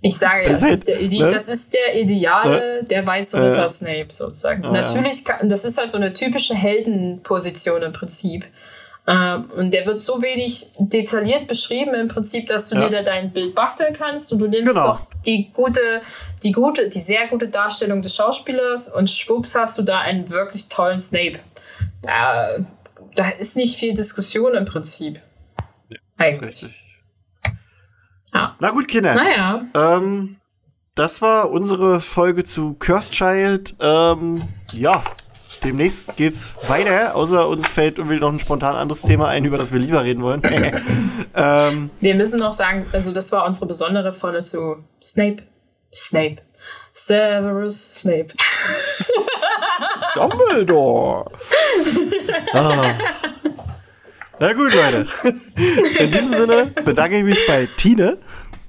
Ich 0.00 0.18
sage, 0.18 0.48
Das 0.48 0.60
das, 0.60 0.68
ist 0.68 0.74
ist, 0.80 0.88
der, 0.88 1.00
Ide 1.00 1.18
ne? 1.26 1.30
das 1.30 1.48
ist 1.48 1.72
der 1.74 2.00
ideale, 2.00 2.82
der 2.84 3.06
weiße 3.06 3.38
Ja. 3.38 3.44
Ritter 3.44 3.68
Snape 3.68 4.08
sozusagen. 4.10 4.64
Ja. 4.64 4.72
Natürlich, 4.72 5.24
kann, 5.24 5.48
das 5.48 5.64
ist 5.64 5.78
halt 5.78 5.90
so 5.92 5.96
eine 5.96 6.12
typische 6.12 6.54
Heldenposition 6.54 7.82
im 7.82 7.92
Prinzip. 7.92 8.44
Ähm, 9.06 9.50
und 9.54 9.74
der 9.74 9.84
wird 9.86 10.00
so 10.00 10.22
wenig 10.22 10.66
detailliert 10.78 11.46
beschrieben 11.46 11.92
im 11.94 12.08
Prinzip, 12.08 12.46
dass 12.46 12.68
du 12.70 12.76
Ja. 12.76 12.88
dir 12.88 12.98
da 12.98 13.02
dein 13.02 13.32
Bild 13.32 13.54
basteln 13.54 13.92
kannst 13.94 14.32
und 14.32 14.38
du 14.38 14.46
nimmst 14.48 14.72
Genau. 14.74 14.86
noch 14.86 15.06
die 15.26 15.50
gute, 15.52 16.00
die 16.42 16.52
gute, 16.52 16.88
die 16.88 16.98
sehr 16.98 17.26
gute 17.28 17.48
Darstellung 17.48 18.00
des 18.00 18.14
Schauspielers 18.16 18.88
und 18.88 19.10
schwupps 19.10 19.54
hast 19.54 19.76
du 19.76 19.82
da 19.82 19.98
einen 20.00 20.30
wirklich 20.30 20.68
tollen 20.70 20.98
Snape. 21.00 21.38
Da, 22.02 22.56
da 23.14 23.28
ist 23.30 23.56
nicht 23.56 23.78
viel 23.78 23.92
Diskussion 23.94 24.54
im 24.54 24.64
Prinzip. 24.64 25.20
Ist 25.90 26.00
Eigentlich. 26.16 26.42
richtig. 26.64 26.84
Ja. 28.32 28.56
Na 28.58 28.70
gut, 28.70 28.88
Kinders. 28.88 29.22
Naja. 29.22 29.64
Ähm, 29.74 30.36
das 30.94 31.20
war 31.22 31.50
unsere 31.50 32.00
Folge 32.00 32.44
zu 32.44 32.74
Cursed 32.74 33.12
Child. 33.12 33.74
Ähm, 33.80 34.48
ja, 34.72 35.04
demnächst 35.64 36.16
geht's 36.16 36.54
weiter. 36.68 37.14
Außer 37.14 37.48
uns 37.48 37.66
fällt 37.66 37.98
irgendwie 37.98 38.18
noch 38.18 38.32
ein 38.32 38.38
spontan 38.38 38.76
anderes 38.76 39.02
Thema 39.02 39.28
ein, 39.28 39.44
über 39.44 39.58
das 39.58 39.72
wir 39.72 39.80
lieber 39.80 40.04
reden 40.04 40.22
wollen. 40.22 40.42
ähm, 41.34 41.90
Wir 42.00 42.14
müssen 42.14 42.38
noch 42.38 42.52
sagen, 42.52 42.86
also 42.92 43.12
das 43.12 43.32
war 43.32 43.46
unsere 43.46 43.66
besondere 43.66 44.12
Folge 44.12 44.42
zu 44.42 44.76
Snape. 45.02 45.42
Snape. 45.92 46.36
Severus 46.92 47.96
Snape. 47.96 48.28
Dumbledore. 50.14 51.30
ah. 52.52 52.94
Na 54.38 54.52
gut, 54.52 54.72
Leute. 54.74 55.06
In 55.98 56.12
diesem 56.12 56.34
Sinne 56.34 56.66
bedanke 56.84 57.18
ich 57.18 57.24
mich 57.24 57.38
bei 57.46 57.68
Tine. 57.76 58.18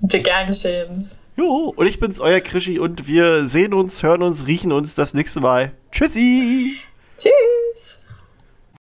Gern 0.01 0.47
geschehen. 0.47 1.11
Jo, 1.37 1.73
und 1.75 1.85
ich 1.85 1.99
bin's, 1.99 2.21
euer 2.21 2.39
Krischi, 2.39 2.79
und 2.79 3.07
wir 3.07 3.45
sehen 3.45 3.73
uns, 3.73 4.03
hören 4.03 4.21
uns, 4.21 4.47
riechen 4.47 4.71
uns 4.71 4.95
das 4.95 5.13
nächste 5.13 5.41
Mal. 5.41 5.73
Tschüssi! 5.91 6.77
Tschüss. 7.17 7.99